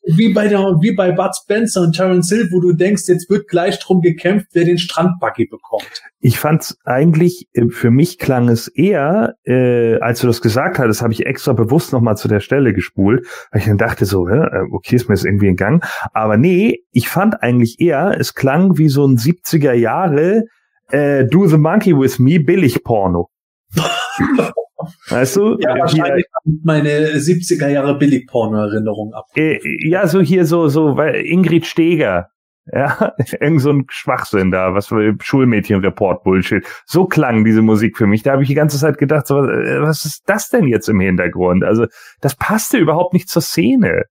wie 0.05 0.32
bei 0.32 0.49
der, 0.49 0.59
wie 0.81 0.95
bei 0.95 1.12
Bud 1.12 1.31
Spencer 1.35 1.82
und 1.82 1.95
Terence 1.95 2.28
Hill, 2.28 2.49
wo 2.51 2.61
du 2.61 2.73
denkst, 2.73 3.03
jetzt 3.07 3.31
wird 3.31 3.49
gleich 3.49 3.78
drum 3.78 4.01
gekämpft, 4.01 4.49
wer 4.53 4.65
den 4.65 4.78
Strandbuggy 4.78 5.47
bekommt. 5.47 6.03
Ich 6.20 6.39
fand's 6.39 6.78
eigentlich, 6.85 7.49
äh, 7.53 7.69
für 7.69 7.90
mich 7.90 8.19
klang 8.19 8.49
es 8.49 8.69
eher, 8.69 9.35
äh, 9.45 9.99
als 10.01 10.20
du 10.20 10.27
das 10.27 10.40
gesagt 10.40 10.78
hattest, 10.78 11.03
habe 11.03 11.12
ich 11.12 11.27
extra 11.27 11.53
bewusst 11.53 11.93
nochmal 11.93 12.16
zu 12.16 12.28
der 12.28 12.40
Stelle 12.40 12.73
gespult, 12.73 13.27
weil 13.51 13.61
ich 13.61 13.66
dann 13.66 13.78
dachte 13.78 14.05
so, 14.05 14.28
äh, 14.28 14.49
okay, 14.73 14.97
ist 14.97 15.09
mir 15.09 15.15
das 15.15 15.24
irgendwie 15.24 15.49
entgangen. 15.49 15.81
Aber 16.12 16.36
nee, 16.36 16.85
ich 16.93 17.09
fand 17.09 17.43
eigentlich 17.43 17.81
eher, 17.81 18.16
es 18.19 18.35
klang 18.35 18.78
wie 18.78 18.89
so 18.89 19.07
ein 19.07 19.16
70er 19.16 19.73
Jahre 19.73 20.45
äh, 20.90 21.24
Do 21.24 21.47
the 21.47 21.59
Monkey 21.59 21.97
with 21.97 22.19
Me 22.19 22.40
Billig-Porno. 22.40 23.28
weißt 25.09 25.36
du? 25.36 25.59
Ja, 25.60 25.74
Hier, 25.74 25.80
wahrscheinlich 25.82 26.26
kommt 26.32 26.64
meine 26.64 26.90
70er 27.16 27.68
Jahre 27.68 27.98
Billigporno-Erinnerung 27.98 29.12
ab. 29.14 29.24
äh, 29.36 29.59
ja, 29.88 30.06
so 30.06 30.20
hier 30.20 30.44
so, 30.46 30.68
so, 30.68 30.96
weil 30.96 31.16
Ingrid 31.26 31.66
Steger. 31.66 32.28
Ja, 32.70 33.14
irgend 33.40 33.62
so 33.62 33.70
ein 33.70 33.86
Schwachsinn 33.88 34.50
da, 34.50 34.74
was 34.74 34.88
für 34.88 35.14
Schulmädchenreport-Bullshit. 35.22 36.66
So 36.86 37.06
klang 37.06 37.44
diese 37.44 37.62
Musik 37.62 37.96
für 37.96 38.06
mich. 38.06 38.22
Da 38.22 38.32
habe 38.32 38.42
ich 38.42 38.48
die 38.48 38.55
ganze 38.55 38.78
Zeit 38.78 38.98
gedacht, 38.98 39.26
so, 39.26 39.38
äh, 39.38 39.80
was 39.80 40.05
ist 40.05 40.22
das 40.26 40.50
denn 40.50 40.66
jetzt 40.66 40.88
im 40.88 41.00
Hintergrund? 41.00 41.64
Also, 41.64 41.86
das 42.20 42.36
passte 42.36 42.76
überhaupt 42.76 43.14
nicht 43.14 43.28
zur 43.30 43.40
Szene. 43.42 44.02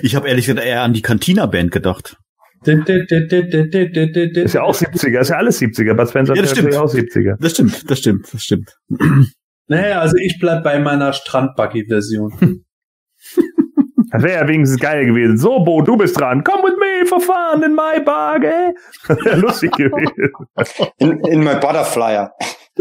Ich 0.00 0.14
habe 0.16 0.28
ehrlich 0.28 0.46
gesagt 0.46 0.64
eher 0.66 0.82
an 0.82 0.94
die 0.94 1.02
Cantina-Band 1.02 1.70
gedacht. 1.70 2.16
Ist 2.64 4.54
ja 4.54 4.62
auch 4.62 4.74
70er, 4.74 5.20
ist 5.20 5.28
ja 5.30 5.36
alles 5.36 5.60
70er. 5.60 5.94
Bud 5.94 6.08
Spencer 6.08 6.34
Ja, 6.34 6.42
das 6.42 6.52
stimmt. 6.52 6.74
auch 6.76 6.92
70er. 6.92 7.36
Das 7.38 7.52
stimmt, 7.52 7.90
das 7.90 7.98
stimmt, 7.98 8.32
das 8.32 8.42
stimmt. 8.42 8.76
Naja, 9.68 10.00
also 10.00 10.16
ich 10.16 10.38
bleib 10.40 10.62
bei 10.64 10.78
meiner 10.78 11.12
Strandbuggy-Version. 11.12 12.62
Das 14.12 14.22
wäre 14.22 14.42
ja 14.42 14.48
wenigstens 14.48 14.80
geil 14.80 15.04
gewesen. 15.04 15.36
So, 15.36 15.64
Bo, 15.64 15.82
du 15.82 15.96
bist 15.96 16.18
dran. 16.18 16.44
Come 16.44 16.62
with 16.62 16.76
me 16.78 16.86
fun 17.20 17.62
in 17.62 17.74
my 17.74 18.00
buggy. 18.02 18.74
Das 19.08 19.18
wär 19.24 19.36
lustig 19.36 19.72
gewesen. 19.76 20.32
In, 20.98 21.20
in 21.24 21.44
my 21.44 21.56
Butterflyer. 21.56 22.32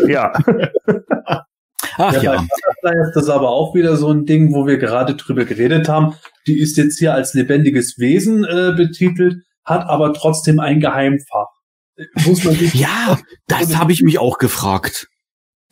Ja. 0.07 0.31
Ach 1.97 2.13
Ja, 2.13 2.21
ja. 2.21 2.31
Butterfly 2.37 3.01
ist 3.07 3.15
das 3.15 3.29
aber 3.29 3.49
auch 3.49 3.73
wieder 3.75 3.95
so 3.97 4.11
ein 4.11 4.25
Ding, 4.25 4.53
wo 4.53 4.67
wir 4.67 4.77
gerade 4.77 5.15
drüber 5.15 5.45
geredet 5.45 5.89
haben. 5.89 6.15
Die 6.47 6.59
ist 6.59 6.77
jetzt 6.77 6.99
hier 6.99 7.13
als 7.13 7.33
lebendiges 7.33 7.97
Wesen 7.97 8.43
äh, 8.43 8.73
betitelt, 8.75 9.43
hat 9.63 9.87
aber 9.89 10.13
trotzdem 10.13 10.59
ein 10.59 10.79
Geheimfach. 10.79 11.49
Muss 12.25 12.43
man 12.43 12.55
sich 12.55 12.73
Ja, 12.75 13.17
das 13.47 13.77
habe 13.77 13.91
ich 13.93 14.03
mich 14.03 14.19
auch 14.19 14.37
gefragt. 14.37 15.07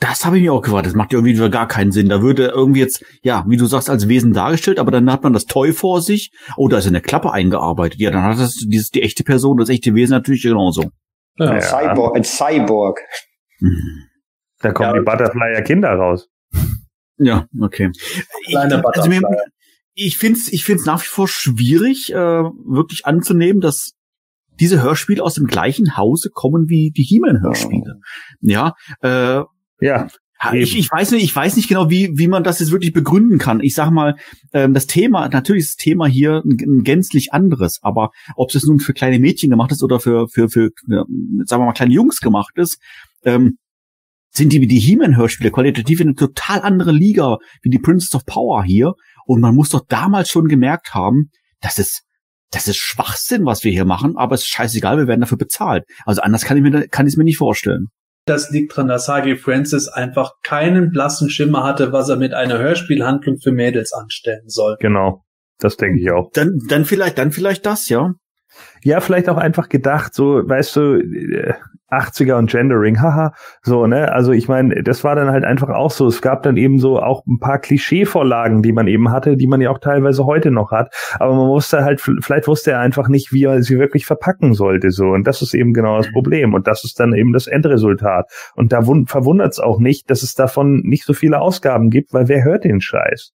Das 0.09 0.25
habe 0.25 0.37
ich 0.37 0.43
mir 0.43 0.51
auch 0.51 0.61
gefragt. 0.61 0.85
Das 0.85 0.95
macht 0.95 1.13
ja 1.13 1.19
irgendwie 1.19 1.49
gar 1.49 1.65
keinen 1.67 1.93
Sinn. 1.93 2.09
Da 2.09 2.21
würde 2.21 2.47
irgendwie 2.47 2.81
jetzt, 2.81 3.05
ja, 3.21 3.45
wie 3.47 3.55
du 3.55 3.65
sagst, 3.67 3.89
als 3.89 4.09
Wesen 4.09 4.33
dargestellt, 4.33 4.77
aber 4.77 4.91
dann 4.91 5.09
hat 5.09 5.23
man 5.23 5.31
das 5.31 5.45
Toy 5.45 5.71
vor 5.71 6.01
sich. 6.01 6.31
Oh, 6.57 6.67
da 6.67 6.79
ist 6.79 6.87
eine 6.87 6.99
Klappe 6.99 7.31
eingearbeitet. 7.31 8.01
Ja, 8.01 8.11
dann 8.11 8.23
hat 8.23 8.37
das 8.37 8.55
dieses, 8.55 8.89
die 8.89 9.01
echte 9.01 9.23
Person, 9.23 9.57
das 9.57 9.69
echte 9.69 9.95
Wesen 9.95 10.11
natürlich 10.11 10.43
genauso. 10.43 10.89
ja, 11.37 11.53
Ja. 11.55 11.61
Cyborg, 11.61 12.17
ein 12.17 12.25
Cyborg. 12.25 12.99
Hm. 13.59 13.77
Da 14.59 14.73
kommen 14.73 14.89
Ja. 14.89 14.99
die 14.99 15.05
Butterflyer 15.05 15.61
Kinder 15.61 15.93
raus. 15.93 16.27
Ja, 17.17 17.45
okay. 17.61 17.89
Kleine 18.47 18.79
Ich, 18.79 18.85
also 18.97 19.07
mir, 19.09 19.21
ich 19.93 20.17
finde 20.17 20.37
es 20.39 20.51
ich 20.51 20.65
find's 20.65 20.85
nach 20.85 21.01
wie 21.01 21.07
vor 21.07 21.29
schwierig, 21.29 22.11
äh, 22.11 22.15
wirklich 22.15 23.05
anzunehmen, 23.05 23.61
dass 23.61 23.93
diese 24.59 24.81
Hörspiele 24.83 25.23
aus 25.23 25.35
dem 25.35 25.47
gleichen 25.47 25.95
Hause 25.95 26.29
kommen 26.33 26.67
wie 26.67 26.91
die 26.91 27.03
He-Man-Hörspiele. 27.03 27.99
Ja, 28.41 28.73
äh, 29.01 29.43
Ja. 29.83 30.07
Ich, 30.51 30.77
ich 30.77 30.91
weiß 30.91 31.11
nicht, 31.11 31.23
ich 31.23 31.33
weiß 31.33 31.55
nicht 31.55 31.69
genau, 31.69 31.89
wie, 31.89 32.17
wie 32.17 32.27
man 32.27 32.43
das 32.43 32.59
jetzt 32.59 32.71
wirklich 32.71 32.91
begründen 32.91 33.37
kann. 33.37 33.61
Ich 33.61 33.75
sag 33.75 33.91
mal, 33.91 34.15
ähm, 34.51 34.73
das 34.73 34.87
Thema, 34.87 35.29
natürlich 35.29 35.63
ist 35.63 35.79
das 35.79 35.83
Thema 35.83 36.05
hier 36.05 36.41
ein, 36.43 36.57
ein 36.59 36.83
gänzlich 36.83 37.31
anderes, 37.31 37.79
aber 37.81 38.09
ob 38.35 38.53
es 38.53 38.65
nun 38.65 38.79
für 38.79 38.93
kleine 38.93 39.19
Mädchen 39.19 39.49
gemacht 39.49 39.71
ist 39.71 39.83
oder 39.83 40.01
für, 40.01 40.27
für, 40.27 40.49
für, 40.49 40.71
für 40.85 41.05
sagen 41.45 41.61
wir 41.61 41.65
mal, 41.65 41.73
kleine 41.73 41.93
Jungs 41.93 42.19
gemacht 42.19 42.53
ist, 42.57 42.77
ähm, 43.23 43.57
sind 44.31 44.51
die, 44.51 44.67
die 44.67 44.79
He-Man-Hörspiele 44.79 45.51
qualitativ 45.51 46.01
in 46.01 46.07
eine 46.07 46.15
total 46.15 46.61
andere 46.61 46.91
Liga 46.91 47.37
wie 47.61 47.69
die 47.69 47.79
Princess 47.79 48.13
of 48.15 48.25
Power 48.25 48.63
hier. 48.63 48.93
Und 49.25 49.39
man 49.39 49.55
muss 49.55 49.69
doch 49.69 49.85
damals 49.87 50.29
schon 50.29 50.47
gemerkt 50.49 50.93
haben, 50.93 51.29
das 51.61 51.77
ist, 51.79 52.03
das 52.51 52.67
ist 52.67 52.77
Schwachsinn, 52.77 53.45
was 53.45 53.63
wir 53.63 53.71
hier 53.71 53.85
machen, 53.85 54.17
aber 54.17 54.35
es 54.35 54.41
ist 54.41 54.49
scheißegal, 54.49 54.97
wir 54.97 55.07
werden 55.07 55.21
dafür 55.21 55.37
bezahlt. 55.37 55.85
Also 56.05 56.21
anders 56.21 56.43
kann 56.43 56.57
ich 56.57 56.63
mir, 56.63 56.87
kann 56.89 57.07
ich 57.07 57.13
es 57.13 57.17
mir 57.17 57.23
nicht 57.23 57.37
vorstellen. 57.37 57.87
Das 58.25 58.51
liegt 58.51 58.75
dran, 58.75 58.87
dass 58.87 59.05
Sagi 59.05 59.35
Francis 59.35 59.87
einfach 59.89 60.33
keinen 60.43 60.91
blassen 60.91 61.29
Schimmer 61.29 61.63
hatte, 61.63 61.91
was 61.91 62.09
er 62.09 62.15
mit 62.15 62.33
einer 62.33 62.57
Hörspielhandlung 62.57 63.37
für 63.39 63.51
Mädels 63.51 63.91
anstellen 63.93 64.47
soll. 64.47 64.77
Genau. 64.79 65.23
Das 65.59 65.77
denke 65.77 65.99
ich 65.99 66.11
auch. 66.11 66.29
Dann, 66.33 66.59
dann 66.69 66.85
vielleicht, 66.85 67.17
dann 67.17 67.31
vielleicht 67.31 67.65
das, 67.65 67.89
ja. 67.89 68.13
Ja, 68.83 68.99
vielleicht 68.99 69.29
auch 69.29 69.37
einfach 69.37 69.69
gedacht, 69.69 70.13
so, 70.13 70.47
weißt 70.47 70.75
du, 70.75 70.95
äh, 70.99 71.53
80er 71.93 72.37
und 72.37 72.49
Gendering, 72.49 73.01
haha, 73.01 73.33
so, 73.61 73.87
ne? 73.87 74.11
Also 74.11 74.31
ich 74.31 74.47
meine, 74.47 74.83
das 74.83 75.03
war 75.03 75.15
dann 75.15 75.29
halt 75.29 75.45
einfach 75.45 75.69
auch 75.69 75.91
so. 75.91 76.07
Es 76.07 76.21
gab 76.21 76.43
dann 76.43 76.57
eben 76.57 76.79
so 76.79 76.99
auch 76.99 77.25
ein 77.27 77.39
paar 77.39 77.59
Klischeevorlagen, 77.59 78.63
die 78.63 78.73
man 78.73 78.87
eben 78.87 79.11
hatte, 79.11 79.37
die 79.37 79.47
man 79.47 79.61
ja 79.61 79.69
auch 79.69 79.79
teilweise 79.79 80.25
heute 80.25 80.51
noch 80.51 80.71
hat. 80.71 80.93
Aber 81.19 81.35
man 81.35 81.47
wusste 81.47 81.83
halt, 81.83 82.01
vielleicht 82.01 82.47
wusste 82.47 82.71
er 82.71 82.79
einfach 82.79 83.07
nicht, 83.07 83.31
wie 83.31 83.43
er 83.43 83.61
sie 83.61 83.79
wirklich 83.79 84.05
verpacken 84.05 84.53
sollte, 84.53 84.91
so. 84.91 85.05
Und 85.05 85.27
das 85.27 85.41
ist 85.41 85.53
eben 85.53 85.73
genau 85.73 85.97
das 85.97 86.11
Problem. 86.11 86.53
Und 86.53 86.67
das 86.67 86.83
ist 86.83 86.99
dann 86.99 87.13
eben 87.13 87.33
das 87.33 87.47
Endresultat. 87.47 88.31
Und 88.55 88.71
da 88.73 88.81
verwundert 88.81 89.53
es 89.53 89.59
auch 89.59 89.79
nicht, 89.79 90.09
dass 90.09 90.23
es 90.23 90.33
davon 90.33 90.81
nicht 90.83 91.05
so 91.05 91.13
viele 91.13 91.39
Ausgaben 91.39 91.89
gibt, 91.89 92.13
weil 92.13 92.27
wer 92.27 92.43
hört 92.43 92.63
den 92.63 92.81
Scheiß? 92.81 93.33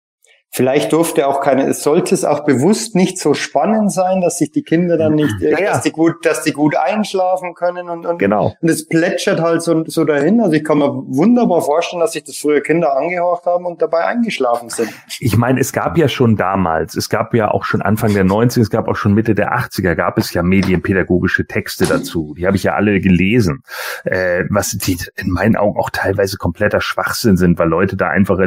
Vielleicht 0.56 0.92
durfte 0.92 1.26
auch 1.26 1.40
keine, 1.40 1.66
es 1.66 1.82
sollte 1.82 2.14
es 2.14 2.24
auch 2.24 2.44
bewusst 2.44 2.94
nicht 2.94 3.18
so 3.18 3.34
spannend 3.34 3.90
sein, 3.90 4.20
dass 4.20 4.38
sich 4.38 4.52
die 4.52 4.62
Kinder 4.62 4.96
dann 4.96 5.16
nicht, 5.16 5.34
ja, 5.40 5.58
ja. 5.58 5.72
dass 5.72 5.80
die 5.80 5.90
gut, 5.90 6.24
dass 6.24 6.44
die 6.44 6.52
gut 6.52 6.76
einschlafen 6.76 7.54
können 7.54 7.88
und, 7.88 8.06
und, 8.06 8.18
genau. 8.20 8.54
und 8.60 8.68
es 8.68 8.86
plätschert 8.86 9.40
halt 9.40 9.62
so, 9.62 9.82
so 9.86 10.04
dahin. 10.04 10.40
Also 10.40 10.52
ich 10.52 10.62
kann 10.62 10.78
mir 10.78 10.92
wunderbar 10.94 11.60
vorstellen, 11.60 11.98
dass 11.98 12.12
sich 12.12 12.22
das 12.22 12.36
früher 12.36 12.60
Kinder 12.60 12.96
angehorcht 12.96 13.46
haben 13.46 13.66
und 13.66 13.82
dabei 13.82 14.04
eingeschlafen 14.04 14.68
sind. 14.68 14.90
Ich 15.18 15.36
meine, 15.36 15.58
es 15.58 15.72
gab 15.72 15.98
ja 15.98 16.06
schon 16.06 16.36
damals, 16.36 16.94
es 16.94 17.08
gab 17.08 17.34
ja 17.34 17.50
auch 17.50 17.64
schon 17.64 17.82
Anfang 17.82 18.14
der 18.14 18.24
90er, 18.24 18.60
es 18.60 18.70
gab 18.70 18.86
auch 18.86 18.94
schon 18.94 19.12
Mitte 19.12 19.34
der 19.34 19.58
80er, 19.58 19.96
gab 19.96 20.18
es 20.18 20.32
ja 20.34 20.44
medienpädagogische 20.44 21.48
Texte 21.48 21.84
dazu. 21.84 22.32
Die 22.38 22.46
habe 22.46 22.56
ich 22.56 22.62
ja 22.62 22.74
alle 22.74 23.00
gelesen, 23.00 23.64
äh, 24.04 24.44
was 24.50 24.70
die 24.70 24.98
in 25.16 25.30
meinen 25.30 25.56
Augen 25.56 25.80
auch 25.80 25.90
teilweise 25.90 26.36
kompletter 26.36 26.80
Schwachsinn 26.80 27.36
sind, 27.36 27.58
weil 27.58 27.68
Leute 27.68 27.96
da 27.96 28.06
einfach 28.06 28.38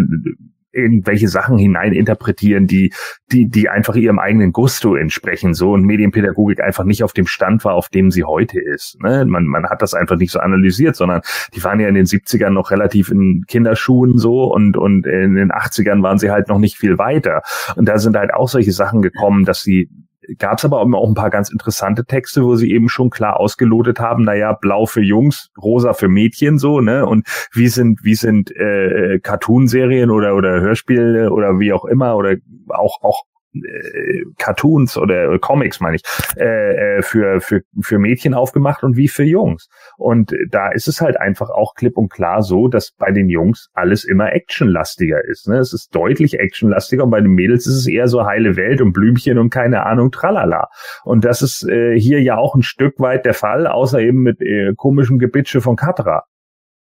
irgendwelche 0.78 1.28
Sachen 1.28 1.58
hineininterpretieren, 1.58 2.68
die, 2.68 2.94
die, 3.32 3.50
die 3.50 3.70
einfach 3.70 3.96
ihrem 3.96 4.20
eigenen 4.20 4.54
Gusto 4.54 4.96
entsprechen, 4.96 5.54
so 5.54 5.72
und 5.72 5.84
Medienpädagogik 5.84 6.62
einfach 6.62 6.84
nicht 6.84 7.04
auf 7.04 7.14
dem 7.14 7.28
Stand 7.28 7.66
war, 7.66 7.74
auf 7.74 7.90
dem 7.90 8.12
sie 8.12 8.24
heute 8.24 8.60
ist. 8.60 9.02
Ne? 9.02 9.26
Man, 9.26 9.46
man 9.46 9.70
hat 9.70 9.82
das 9.82 9.94
einfach 9.94 10.18
nicht 10.18 10.32
so 10.32 10.40
analysiert, 10.40 10.96
sondern 10.96 11.22
die 11.56 11.64
waren 11.64 11.80
ja 11.80 11.88
in 11.88 11.96
den 11.96 12.06
70ern 12.06 12.52
noch 12.52 12.72
relativ 12.72 13.10
in 13.10 13.44
Kinderschuhen 13.48 14.18
so 14.18 14.44
und, 14.44 14.78
und 14.78 15.06
in 15.06 15.36
den 15.36 15.52
80ern 15.52 16.04
waren 16.04 16.20
sie 16.20 16.32
halt 16.32 16.48
noch 16.48 16.60
nicht 16.60 16.78
viel 16.78 16.98
weiter. 16.98 17.42
Und 17.76 17.88
da 17.88 17.98
sind 17.98 18.16
halt 18.16 18.34
auch 18.34 18.48
solche 18.48 18.72
Sachen 18.72 19.02
gekommen, 19.02 19.46
dass 19.46 19.62
sie 19.62 19.90
gab 20.38 20.58
es 20.58 20.66
aber 20.66 20.80
auch 20.80 21.08
ein 21.08 21.14
paar 21.14 21.30
ganz 21.30 21.50
interessante 21.50 22.06
Texte, 22.06 22.44
wo 22.44 22.56
sie 22.56 22.72
eben 22.72 22.90
schon 22.90 23.10
klar 23.10 23.40
ausgelotet 23.40 24.00
haben, 24.00 24.24
naja, 24.24 24.54
blau 24.54 24.86
für 24.86 25.02
Jungs, 25.02 25.50
rosa 25.62 25.94
für 25.94 26.08
Mädchen 26.08 26.58
so, 26.58 26.82
ne? 26.82 27.06
Und 27.06 27.28
wie 27.54 27.68
sind, 27.68 28.04
wie 28.04 28.16
sind 28.16 28.52
äh, 28.56 29.20
Cartoonserien 29.20 30.10
oder 30.10 30.36
oder 30.36 30.62
Hörspiele 30.62 31.32
oder 31.32 31.60
wie 31.60 31.74
auch 31.74 31.86
immer 31.86 32.16
oder 32.16 32.36
auch 32.70 33.02
auch 33.02 33.24
äh, 33.66 34.24
Cartoons 34.38 34.98
oder 34.98 35.38
Comics, 35.40 35.80
meine 35.80 35.98
ich, 35.98 36.04
äh, 36.38 36.98
äh, 36.98 37.02
für, 37.02 37.42
für, 37.42 37.62
für 37.82 38.00
Mädchen 38.00 38.34
aufgemacht 38.34 38.84
und 38.84 38.98
wie 38.98 39.08
für 39.08 39.24
Jungs. 39.24 39.68
Und 39.98 40.34
da 40.50 40.70
ist 40.70 40.88
es 40.88 41.02
halt 41.02 41.20
einfach 41.20 41.50
auch 41.50 41.74
klipp 41.76 41.98
und 41.98 42.10
klar 42.10 42.42
so, 42.42 42.68
dass 42.68 42.92
bei 42.98 43.12
den 43.12 43.30
Jungs 43.30 43.70
alles 43.74 44.04
immer 44.04 44.34
actionlastiger 44.34 45.24
ist. 45.26 45.48
Ne? 45.48 45.58
Es 45.58 45.74
ist 45.74 45.94
deutlich 45.96 46.40
actionlastiger 46.40 47.04
und 47.04 47.12
bei 47.12 47.22
den 47.22 47.32
Mädels 47.32 47.68
ist 47.68 47.76
es 47.76 47.88
eher 47.88 48.08
so 48.08 48.26
heile 48.26 48.56
Welt 48.56 48.82
und 48.82 48.94
Blümchen 48.94 49.38
und 49.38 49.50
keine 49.50 49.86
Ahnung, 49.86 50.12
tralala. 50.12 50.70
Und 51.04 51.26
das 51.26 51.42
ist 51.42 51.68
äh, 51.68 52.00
hier 52.00 52.22
ja 52.22 52.38
auch 52.38 52.56
ein 52.56 52.64
Stück 52.64 53.00
weit 53.00 53.26
der 53.26 53.34
Fall, 53.34 53.68
außer 53.68 54.00
eben 54.00 54.22
mit 54.22 54.42
äh, 54.42 54.74
komischem 54.76 55.20
Gebitsche 55.20 55.62
von 55.62 55.76
Katra 55.76 56.24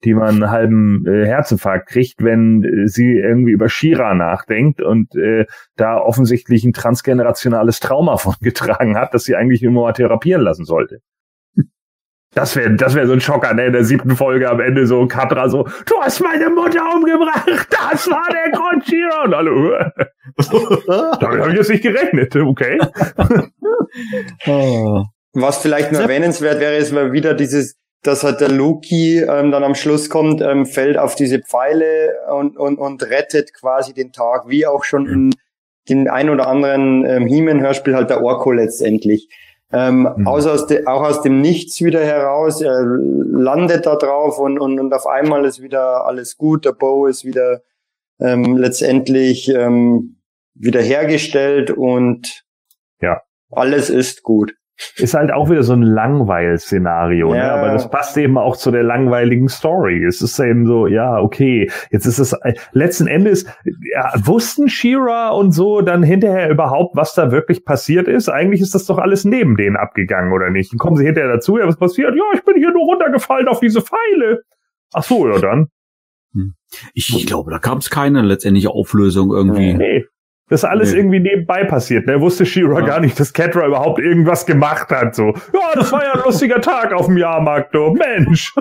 die 0.03 0.15
man 0.15 0.43
einen 0.43 0.51
halben 0.51 1.07
äh, 1.07 1.27
Herzinfarkt 1.27 1.89
kriegt, 1.89 2.23
wenn 2.23 2.63
äh, 2.65 2.89
sie 2.89 3.17
irgendwie 3.17 3.53
über 3.53 3.69
Shira 3.69 4.15
nachdenkt 4.15 4.81
und 4.83 5.15
äh, 5.17 5.47
da 5.77 5.99
offensichtlich 5.99 6.65
ein 6.65 6.73
transgenerationales 6.73 7.81
Trauma 7.81 8.17
von 8.19 8.35
getragen 8.41 8.97
hat, 8.97 9.15
das 9.15 9.25
sie 9.25 9.37
eigentlich 9.37 9.63
immer 9.63 9.83
mal 9.83 9.93
therapieren 9.93 10.43
lassen 10.43 10.65
sollte. 10.65 11.01
Das 12.35 12.57
wäre 12.57 12.75
das 12.75 12.97
wäre 12.97 13.07
so 13.07 13.13
ein 13.13 13.21
Schocker, 13.21 13.55
ne? 13.55 13.67
In 13.67 13.73
der 13.73 13.85
siebten 13.85 14.17
Folge 14.17 14.51
am 14.51 14.59
Ende 14.59 14.89
so 14.89 15.07
Katra 15.07 15.49
so, 15.49 15.69
du 15.87 15.95
hast 16.01 16.21
meine 16.21 16.51
Mutter 16.51 16.83
umgebracht, 16.93 17.69
das 17.71 18.11
war 18.11 18.27
der 18.33 18.51
Grund, 18.51 18.85
Shira. 18.85 19.23
Und 19.25 19.35
alle, 19.35 19.93
damit 21.21 21.41
habe 21.41 21.51
ich 21.51 21.57
jetzt 21.57 21.71
nicht 21.71 21.85
gerechnet, 21.85 22.35
okay. 22.35 22.79
Was 25.37 25.59
vielleicht 25.59 25.93
nur 25.93 26.01
erwähnenswert 26.01 26.61
wäre, 26.61 26.77
ist 26.77 26.93
mal 26.93 27.13
wieder 27.13 27.35
dieses 27.35 27.77
dass 28.05 28.23
halt 28.23 28.41
der 28.41 28.51
Loki 28.51 29.19
ähm, 29.21 29.51
dann 29.51 29.65
am 29.65 29.75
Schluss 29.75 30.11
kommt, 30.11 30.41
ähm, 30.43 30.67
fällt 30.67 30.99
auf 30.99 31.15
diese 31.15 31.41
Pfeile 31.41 32.15
und, 32.31 32.57
und, 32.57 32.79
und 32.79 33.03
rettet 33.03 33.55
quasi 33.55 33.95
den 33.95 34.13
Tag, 34.13 34.49
wie 34.49 34.67
auch 34.67 34.85
schon 34.85 35.07
in 35.07 35.31
den 35.89 36.09
ein 36.09 36.31
oder 36.31 36.47
anderen 36.47 37.05
ähm, 37.05 37.27
He-Man-Hörspiel 37.27 37.95
halt 37.95 38.11
der 38.11 38.23
Orko 38.23 38.53
letztendlich. 38.53 39.29
Ähm, 39.73 40.09
mhm. 40.17 40.29
aus, 40.29 40.47
aus 40.47 40.67
de, 40.67 40.87
auch 40.87 41.03
aus 41.03 41.23
dem 41.23 41.41
Nichts 41.41 41.83
wieder 41.83 42.05
heraus, 42.05 42.61
er 42.61 42.85
landet 42.85 43.87
da 43.87 43.97
drauf 43.97 44.39
und, 44.39 44.61
und, 44.61 44.79
und 44.79 44.93
auf 44.93 45.07
einmal 45.07 45.45
ist 45.45 45.63
wieder 45.63 46.07
alles 46.07 46.37
gut, 46.37 46.65
der 46.65 46.73
Bow 46.73 47.07
ist 47.07 47.25
wieder 47.25 47.63
ähm, 48.21 48.57
letztendlich 48.57 49.49
ähm, 49.49 50.21
wieder 50.55 50.81
hergestellt 50.81 51.71
und 51.71 52.45
ja. 53.01 53.23
alles 53.51 53.91
ist 53.91 54.23
gut. 54.23 54.55
Ist 54.97 55.15
halt 55.15 55.33
auch 55.33 55.51
wieder 55.51 55.63
so 55.63 55.73
ein 55.73 55.83
Langweil-Szenario, 55.83 57.31
ne? 57.31 57.39
Ja. 57.39 57.55
aber 57.55 57.73
das 57.73 57.89
passt 57.91 58.17
eben 58.17 58.37
auch 58.37 58.57
zu 58.57 58.73
der 58.73 58.83
langweiligen 58.83 59.49
Story. 59.49 60.05
Es 60.05 60.21
ist 60.21 60.39
eben 60.41 60.67
so, 60.67 60.89
ja, 60.89 61.19
okay, 61.19 61.71
jetzt 61.91 62.07
ist 62.07 62.19
es, 62.19 62.33
äh, 62.33 62.55
letzten 62.73 63.07
Endes, 63.07 63.47
ja, 63.65 64.13
wussten 64.25 64.69
Shira 64.69 65.31
und 65.31 65.53
so 65.53 65.81
dann 65.81 66.03
hinterher 66.03 66.51
überhaupt, 66.51 66.97
was 66.97 67.15
da 67.15 67.31
wirklich 67.31 67.65
passiert 67.65 68.09
ist? 68.09 68.29
Eigentlich 68.29 68.61
ist 68.61 68.75
das 68.75 68.87
doch 68.87 68.99
alles 68.99 69.25
neben 69.25 69.57
denen 69.57 69.77
abgegangen, 69.77 70.33
oder 70.33 70.51
nicht? 70.51 70.73
Und 70.73 70.79
kommen 70.79 70.97
sie 70.97 71.05
hinterher 71.05 71.33
dazu, 71.33 71.57
ja, 71.57 71.69
was 71.69 71.77
passiert? 71.77 72.15
Ja, 72.17 72.25
ich 72.35 72.45
bin 72.45 72.57
hier 72.57 72.73
nur 72.73 72.85
runtergefallen 72.85 73.47
auf 73.47 73.61
diese 73.61 73.81
Pfeile. 73.81 74.43
Ach 74.93 75.05
so, 75.05 75.29
ja 75.29 75.39
dann. 75.39 75.69
Hm. 76.33 76.55
Ich, 76.95 77.15
ich 77.17 77.27
glaube, 77.27 77.53
da 77.53 77.59
gab 77.59 77.79
es 77.79 77.91
keine 77.91 78.23
letztendliche 78.23 78.71
Auflösung 78.71 79.31
irgendwie. 79.33 79.75
Nee. 79.75 80.05
Das 80.49 80.63
ist 80.63 80.65
alles 80.69 80.93
nee. 80.93 80.99
irgendwie 80.99 81.21
nebenbei 81.21 81.65
passiert. 81.65 82.07
Er 82.07 82.21
wusste 82.21 82.45
Shira 82.45 82.81
ja. 82.81 82.87
gar 82.87 83.01
nicht, 83.01 83.19
dass 83.19 83.33
Catra 83.33 83.67
überhaupt 83.67 83.99
irgendwas 83.99 84.45
gemacht 84.45 84.91
hat. 84.91 85.15
So, 85.15 85.29
ja, 85.53 85.75
das 85.75 85.91
war 85.91 86.05
ja 86.05 86.13
ein 86.13 86.23
lustiger 86.25 86.61
Tag 86.61 86.93
auf 86.93 87.07
dem 87.07 87.17
Jahrmarkt, 87.17 87.75
du 87.75 87.93
Mensch. 87.93 88.55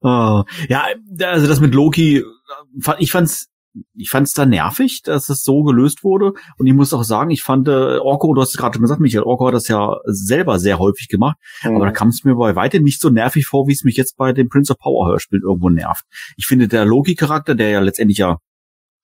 oh. 0.00 0.44
Ja, 0.68 0.86
also 1.24 1.46
das 1.46 1.60
mit 1.60 1.74
Loki, 1.74 2.24
ich 2.98 3.12
fand's 3.12 3.48
ich 3.94 4.10
fand's 4.10 4.32
da 4.32 4.44
nervig, 4.44 5.02
dass 5.02 5.28
es 5.28 5.42
so 5.42 5.62
gelöst 5.62 6.04
wurde. 6.04 6.32
Und 6.58 6.66
ich 6.66 6.74
muss 6.74 6.92
auch 6.92 7.04
sagen, 7.04 7.30
ich 7.30 7.42
fand 7.42 7.68
äh, 7.68 7.98
Orko, 7.98 8.34
du 8.34 8.40
hast 8.42 8.50
es 8.50 8.58
gerade 8.58 8.74
schon 8.74 8.82
gesagt, 8.82 9.00
Michael, 9.00 9.24
Orko 9.24 9.46
hat 9.46 9.54
das 9.54 9.68
ja 9.68 9.96
selber 10.04 10.58
sehr 10.58 10.78
häufig 10.78 11.08
gemacht. 11.08 11.36
Mhm. 11.62 11.76
Aber 11.76 11.86
da 11.86 11.92
kam 11.92 12.08
es 12.08 12.24
mir 12.24 12.34
bei 12.34 12.54
weitem 12.54 12.82
nicht 12.82 13.00
so 13.00 13.08
nervig 13.08 13.46
vor, 13.46 13.66
wie 13.68 13.72
es 13.72 13.84
mich 13.84 13.96
jetzt 13.96 14.16
bei 14.16 14.32
dem 14.32 14.48
Prince 14.48 14.72
of 14.72 14.78
Power 14.78 15.08
Hörspiel 15.08 15.40
irgendwo 15.42 15.70
nervt. 15.70 16.04
Ich 16.36 16.46
finde, 16.46 16.68
der 16.68 16.84
Loki-Charakter, 16.84 17.54
der 17.54 17.70
ja 17.70 17.80
letztendlich 17.80 18.18
ja 18.18 18.38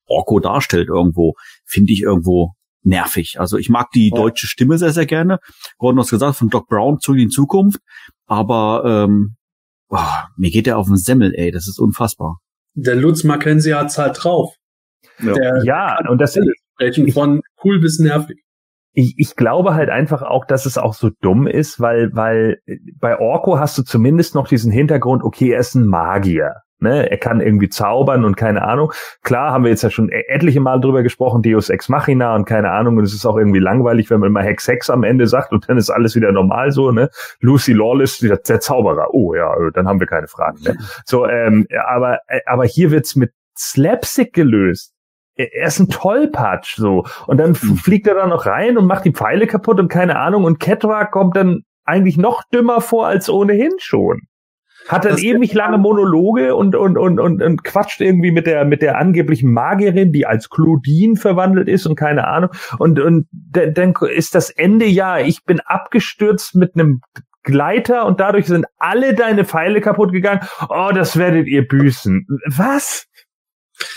Orko 0.09 0.41
darstellt 0.41 0.89
irgendwo, 0.89 1.35
finde 1.65 1.93
ich 1.93 2.03
irgendwo 2.03 2.55
nervig. 2.83 3.37
Also 3.39 3.57
ich 3.59 3.69
mag 3.69 3.91
die 3.95 4.11
ja. 4.11 4.17
deutsche 4.17 4.47
Stimme 4.47 4.79
sehr, 4.79 4.93
sehr 4.93 5.07
gerne. 5.07 5.39
Gordon 5.77 6.01
hat 6.01 6.11
gesagt, 6.11 6.37
von 6.37 6.49
Doc 6.49 6.69
Brown 6.69 6.99
zurück 7.01 7.21
in 7.21 7.31
Zukunft. 7.31 7.81
Aber 8.27 8.83
ähm, 8.85 9.37
oh, 9.89 9.99
mir 10.37 10.51
geht 10.51 10.67
der 10.67 10.79
auf 10.79 10.87
den 10.87 10.97
Semmel, 10.97 11.33
ey, 11.35 11.51
das 11.51 11.69
ist 11.69 11.79
unfassbar. 11.79 12.39
Der 12.75 12.97
Lutz 12.97 13.25
Mackenzie 13.25 13.75
hat's 13.75 13.99
halt 13.99 14.23
drauf. 14.23 14.55
Ja, 15.21 15.33
der 15.33 15.65
ja 15.65 15.99
und 16.09 16.19
das 16.19 16.39
sprechen 16.75 17.11
von 17.13 17.43
cool 17.65 17.81
bis 17.81 17.99
nervig. 17.99 18.39
Ich, 18.93 19.15
ich 19.17 19.37
glaube 19.37 19.75
halt 19.75 19.91
einfach 19.91 20.23
auch, 20.23 20.45
dass 20.45 20.67
es 20.67 20.79
auch 20.79 20.95
so 20.95 21.11
dumm 21.21 21.47
ist, 21.47 21.79
weil, 21.79 22.11
weil 22.15 22.59
bei 22.99 23.19
Orko 23.19 23.59
hast 23.59 23.79
du 23.79 23.83
zumindest 23.83 24.35
noch 24.35 24.49
diesen 24.49 24.73
Hintergrund, 24.73 25.23
okay, 25.23 25.53
er 25.53 25.61
ist 25.61 25.75
ein 25.75 25.87
Magier. 25.87 26.55
Ne, 26.81 27.11
er 27.11 27.19
kann 27.19 27.41
irgendwie 27.41 27.69
zaubern 27.69 28.25
und 28.25 28.37
keine 28.37 28.63
Ahnung. 28.63 28.93
Klar, 29.23 29.51
haben 29.51 29.65
wir 29.65 29.71
jetzt 29.71 29.83
ja 29.83 29.91
schon 29.91 30.11
e-, 30.11 30.25
etliche 30.29 30.61
Mal 30.61 30.81
drüber 30.81 31.03
gesprochen, 31.03 31.43
Deus 31.43 31.71
Ex 31.71 31.89
Machina 31.89 32.37
und 32.37 32.45
keine 32.45 32.71
Ahnung. 32.71 32.99
Und 32.99 33.05
es 33.05 33.13
ist 33.13 33.27
auch 33.27 33.37
irgendwie 33.37 33.59
langweilig, 33.59 34.11
wenn 34.11 34.21
man 34.21 34.29
immer 34.29 34.43
Hex 34.43 34.69
Hex 34.69 34.89
am 34.89 35.03
Ende 35.03 35.27
sagt 35.27 35.51
und 35.53 35.69
dann 35.69 35.77
ist 35.77 35.91
alles 35.91 36.15
wieder 36.15 36.31
normal 36.31 36.71
so. 36.71 36.93
Ne, 36.93 37.11
Lucy 37.41 37.73
Lawless, 37.73 38.19
der, 38.19 38.37
der 38.37 38.61
Zauberer. 38.61 39.09
Oh 39.13 39.35
ja, 39.35 39.53
äh, 39.55 39.73
dann 39.73 39.89
haben 39.89 39.99
wir 39.99 40.07
keine 40.07 40.29
Fragen. 40.29 40.63
Ne? 40.63 40.77
So, 41.05 41.27
ähm, 41.27 41.67
aber 41.85 42.21
äh, 42.29 42.43
aber 42.47 42.65
hier 42.65 42.93
wird's 42.93 43.17
mit 43.17 43.33
Slapstick 43.57 44.33
gelöst. 44.33 44.95
Er 45.35 45.67
ist 45.67 45.81
ein 45.81 45.89
Tollpatsch 45.89 46.77
so 46.77 47.05
und 47.27 47.39
dann 47.39 47.55
hm. 47.55 47.77
fliegt 47.77 48.07
er 48.07 48.15
da 48.15 48.27
noch 48.29 48.47
rein 48.47 48.79
und 48.79 48.87
macht 48.87 49.05
die 49.05 49.13
Pfeile 49.13 49.49
kaputt 49.49 49.81
und 49.81 49.89
keine 49.89 50.17
Ahnung 50.17 50.45
und 50.45 50.61
Ketra 50.61 51.07
kommt 51.07 51.37
dann 51.37 51.65
eigentlich 51.85 52.19
noch 52.19 52.45
dümmer 52.53 52.81
vor 52.81 53.09
als 53.09 53.29
ohnehin 53.29 53.73
schon 53.79 54.21
hat 54.89 55.05
dann 55.05 55.13
das 55.13 55.23
ewig 55.23 55.53
lange 55.55 55.79
Monologe 55.79 56.55
und, 56.55 56.75
und, 56.75 56.97
und, 56.99 57.21
und, 57.21 57.43
und 57.43 57.65
quatscht 57.65 58.01
irgendwie 58.01 58.31
mit 58.31 58.47
der, 58.47 58.65
mit 58.65 58.83
der 58.83 58.99
angeblichen 58.99 59.53
Magierin, 59.53 60.13
die 60.13 60.27
als 60.27 60.49
Claudine 60.51 61.17
verwandelt 61.17 61.69
ist 61.69 61.87
und 61.87 61.97
keine 61.97 62.27
Ahnung. 62.27 62.51
Und, 62.79 62.99
und 62.99 63.27
dann 63.31 63.95
ist 64.11 64.35
das 64.35 64.51
Ende 64.51 64.87
ja, 64.87 65.19
ich 65.19 65.45
bin 65.45 65.61
abgestürzt 65.61 66.55
mit 66.55 66.75
einem 66.75 67.01
Gleiter 67.43 68.07
und 68.07 68.21
dadurch 68.21 68.47
sind 68.47 68.67
alle 68.79 69.15
deine 69.15 69.45
Pfeile 69.45 69.81
kaputt 69.81 70.13
gegangen. 70.13 70.41
Oh, 70.69 70.91
das 70.95 71.17
werdet 71.17 71.47
ihr 71.47 71.67
büßen. 71.67 72.27
Was? 72.47 73.07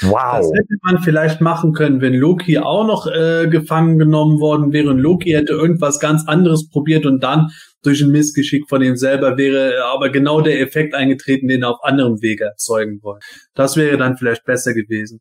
Wow. 0.02 0.38
Das 0.38 0.52
hätte 0.54 0.76
man 0.84 1.02
vielleicht 1.02 1.42
machen 1.42 1.74
können, 1.74 2.02
wenn 2.02 2.14
Loki 2.14 2.60
auch 2.60 2.86
noch 2.86 3.08
äh, 3.08 3.48
gefangen 3.50 3.98
genommen 3.98 4.40
worden 4.40 4.72
wäre 4.74 4.90
und 4.90 5.00
Loki 5.00 5.32
hätte 5.32 5.54
irgendwas 5.54 6.00
ganz 6.00 6.28
anderes 6.28 6.70
probiert 6.70 7.06
und 7.06 7.24
dann 7.24 7.50
durch 7.84 8.02
ein 8.02 8.12
Missgeschick 8.12 8.70
von 8.70 8.82
ihm 8.82 8.96
selber 8.96 9.38
wäre 9.38 9.84
aber 9.86 10.10
genau 10.10 10.42
der 10.42 10.60
Effekt 10.62 10.94
eingetreten, 10.94 11.48
den 11.48 11.64
er 11.64 11.72
auf 11.72 11.84
anderem 11.84 12.22
Wege 12.22 12.46
erzeugen 12.46 13.00
wollte. 13.02 13.26
Das 13.56 13.76
wäre 13.76 13.98
dann 13.98 14.18
vielleicht 14.18 14.46
besser 14.46 14.74
gewesen. 14.74 15.20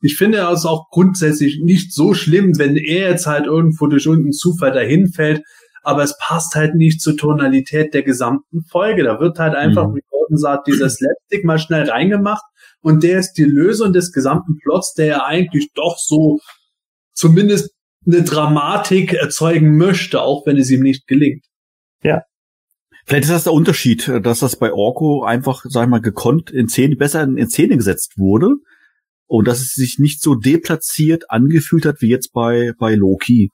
Ich 0.00 0.16
finde 0.16 0.38
es 0.52 0.66
auch 0.66 0.88
grundsätzlich 0.90 1.60
nicht 1.62 1.94
so 1.94 2.12
schlimm, 2.12 2.58
wenn 2.58 2.76
er 2.76 3.10
jetzt 3.10 3.26
halt 3.26 3.46
irgendwo 3.46 3.86
durch 3.86 4.06
irgendeinen 4.06 4.32
Zufall 4.32 4.72
dahin 4.72 5.08
fällt, 5.12 5.42
aber 5.82 6.02
es 6.02 6.16
passt 6.18 6.54
halt 6.54 6.74
nicht 6.74 7.00
zur 7.00 7.16
Tonalität 7.16 7.94
der 7.94 8.02
gesamten 8.02 8.62
Folge. 8.64 9.04
Da 9.04 9.20
wird 9.20 9.38
halt 9.38 9.54
einfach, 9.54 9.88
Mhm. 9.88 9.96
wie 9.96 10.02
Gordon 10.10 10.36
sagt, 10.36 10.66
dieser 10.66 10.90
Slapstick 10.90 11.44
mal 11.44 11.58
schnell 11.58 11.88
reingemacht 11.88 12.44
und 12.80 13.02
der 13.04 13.18
ist 13.20 13.34
die 13.34 13.44
Lösung 13.44 13.92
des 13.92 14.12
gesamten 14.12 14.58
Plots, 14.58 14.94
der 14.94 15.06
ja 15.06 15.24
eigentlich 15.24 15.70
doch 15.74 15.96
so 15.98 16.40
zumindest 17.14 17.72
eine 18.06 18.22
Dramatik 18.22 19.12
erzeugen 19.14 19.76
möchte, 19.76 20.20
auch 20.20 20.44
wenn 20.46 20.56
es 20.56 20.70
ihm 20.70 20.82
nicht 20.82 21.06
gelingt. 21.06 21.44
Vielleicht 23.04 23.24
ist 23.24 23.32
das 23.32 23.44
der 23.44 23.52
Unterschied, 23.52 24.10
dass 24.22 24.40
das 24.40 24.56
bei 24.56 24.72
Orko 24.72 25.24
einfach, 25.24 25.64
sag 25.68 25.84
ich 25.84 25.90
mal, 25.90 26.00
gekonnt 26.00 26.50
in 26.50 26.68
Szene, 26.68 26.96
besser 26.96 27.22
in 27.22 27.48
Szene 27.48 27.76
gesetzt 27.76 28.14
wurde 28.16 28.54
und 29.26 29.48
dass 29.48 29.60
es 29.60 29.72
sich 29.72 29.98
nicht 29.98 30.22
so 30.22 30.34
deplatziert 30.34 31.30
angefühlt 31.30 31.84
hat 31.84 31.96
wie 32.00 32.10
jetzt 32.10 32.32
bei, 32.32 32.72
bei 32.78 32.94
Loki. 32.94 33.50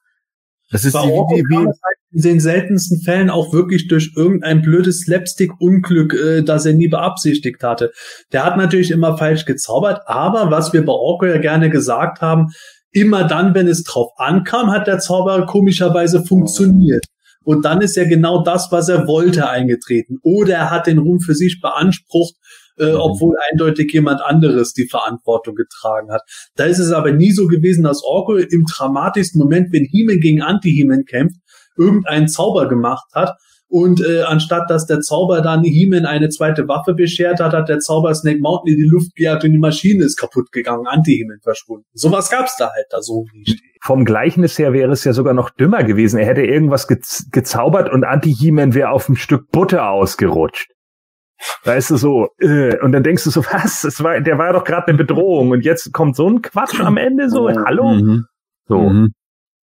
Das 0.71 0.85
ist 0.85 0.93
Bei 0.93 1.07
die, 1.07 1.13
Orko 1.13 1.35
die, 1.35 1.55
es 1.55 1.81
halt 1.83 1.97
in 2.11 2.23
den 2.23 2.41
seltensten 2.41 3.01
Fällen 3.01 3.31
auch 3.31 3.55
wirklich 3.55 3.89
durch 3.89 4.13
irgendein 4.17 4.61
blödes 4.61 5.01
Slapstick-Unglück, 5.01 6.13
äh, 6.13 6.43
das 6.43 6.67
er 6.67 6.75
nie 6.75 6.89
beabsichtigt 6.89 7.63
hatte. 7.63 7.91
Der 8.33 8.45
hat 8.45 8.59
natürlich 8.59 8.91
immer 8.91 9.17
falsch 9.17 9.47
gezaubert, 9.47 10.03
aber 10.07 10.51
was 10.51 10.75
wir 10.75 10.85
bei 10.85 10.93
Orko 10.93 11.25
ja 11.25 11.39
gerne 11.39 11.71
gesagt 11.71 12.21
haben, 12.21 12.49
immer 12.91 13.25
dann, 13.25 13.55
wenn 13.55 13.67
es 13.67 13.83
drauf 13.83 14.11
ankam, 14.17 14.71
hat 14.71 14.87
der 14.87 14.99
Zauber 14.99 15.47
komischerweise 15.47 16.25
funktioniert. 16.25 17.05
Und 17.45 17.65
dann 17.65 17.81
ist 17.81 17.97
ja 17.97 18.05
genau 18.05 18.43
das, 18.43 18.69
was 18.71 18.89
er 18.89 19.07
wollte, 19.07 19.49
eingetreten. 19.49 20.19
Oder 20.23 20.55
er 20.55 20.71
hat 20.71 20.87
den 20.87 20.99
Ruhm 20.99 21.21
für 21.21 21.35
sich 21.35 21.61
beansprucht, 21.61 22.35
äh, 22.79 22.93
obwohl 22.93 23.37
eindeutig 23.51 23.93
jemand 23.93 24.21
anderes 24.21 24.73
die 24.73 24.89
Verantwortung 24.89 25.55
getragen 25.55 26.11
hat. 26.13 26.23
Da 26.57 26.65
ist 26.65 26.79
es 26.79 26.93
aber 26.93 27.13
nie 27.13 27.33
so 27.33 27.47
gewesen, 27.47 27.85
dass 27.85 28.05
Orko 28.05 28.37
im 28.37 28.65
dramatischsten 28.65 29.41
Moment, 29.41 29.73
wenn 29.73 29.85
He-Man 29.85 30.21
gegen 30.21 30.43
Anti-He-Man 30.43 31.05
kämpft, 31.05 31.41
irgendeinen 31.77 32.29
Zauber 32.29 32.69
gemacht 32.69 33.09
hat. 33.15 33.37
Und 33.71 34.01
äh, 34.01 34.23
anstatt 34.23 34.71
dass 34.71 34.87
der 34.87 35.01
Zauber 35.01 35.43
dann 35.43 35.63
He-Man 35.63 36.07
eine 36.07 36.31
zweite 36.31 36.67
Waffe 36.69 36.95
beschert 36.95 37.39
hat, 37.39 37.53
hat 37.53 37.69
der 37.69 37.81
Zauber 37.81 38.15
Snake 38.15 38.41
Mountain 38.41 38.75
in 38.75 38.81
die 38.81 38.89
Luft 38.89 39.15
gejagt 39.15 39.45
und 39.45 39.53
die 39.53 39.59
Maschine 39.59 40.05
ist 40.05 40.17
kaputt 40.17 40.51
gegangen, 40.53 40.87
Anti-He-Man 40.87 41.41
verschwunden. 41.43 41.85
Sowas 41.93 42.31
gab's 42.31 42.57
da 42.57 42.71
halt 42.75 42.87
da 42.91 43.03
so 43.03 43.27
nicht. 43.35 43.61
Vom 43.83 44.07
Gleichnis 44.07 44.59
her 44.59 44.73
wäre 44.73 44.93
es 44.93 45.05
ja 45.05 45.13
sogar 45.13 45.35
noch 45.35 45.51
dümmer 45.51 45.85
gewesen. 45.85 46.19
Er 46.19 46.27
hätte 46.27 46.43
irgendwas 46.43 46.89
gez 46.89 47.29
gezaubert 47.31 47.93
und 47.93 48.05
Anti-He-Man 48.05 48.75
wäre 48.75 48.91
auf 48.91 49.09
ein 49.09 49.17
Stück 49.17 49.51
Butter 49.51 49.91
ausgerutscht. 49.91 50.71
Ist 51.65 51.91
es 51.91 52.01
so, 52.01 52.29
äh, 52.41 52.77
und 52.81 52.93
dann 52.93 53.03
denkst 53.03 53.25
du 53.25 53.31
so, 53.31 53.45
was? 53.53 53.85
Es 53.85 54.03
war, 54.03 54.21
der 54.21 54.39
war 54.39 54.55
doch 54.55 54.65
gerade 54.65 54.89
eine 54.89 54.97
Bedrohung 54.97 55.51
und 55.51 55.65
jetzt 55.65 55.93
kommt 55.93 56.17
so 56.17 56.29
ein 56.29 56.41
Quatsch 56.41 56.81
am 56.81 56.97
Ende 56.97 57.29
so, 57.29 57.49
hallo? 57.49 57.95
Mhm. 57.95 58.25
So. 58.67 58.79
Mhm. 58.79 59.13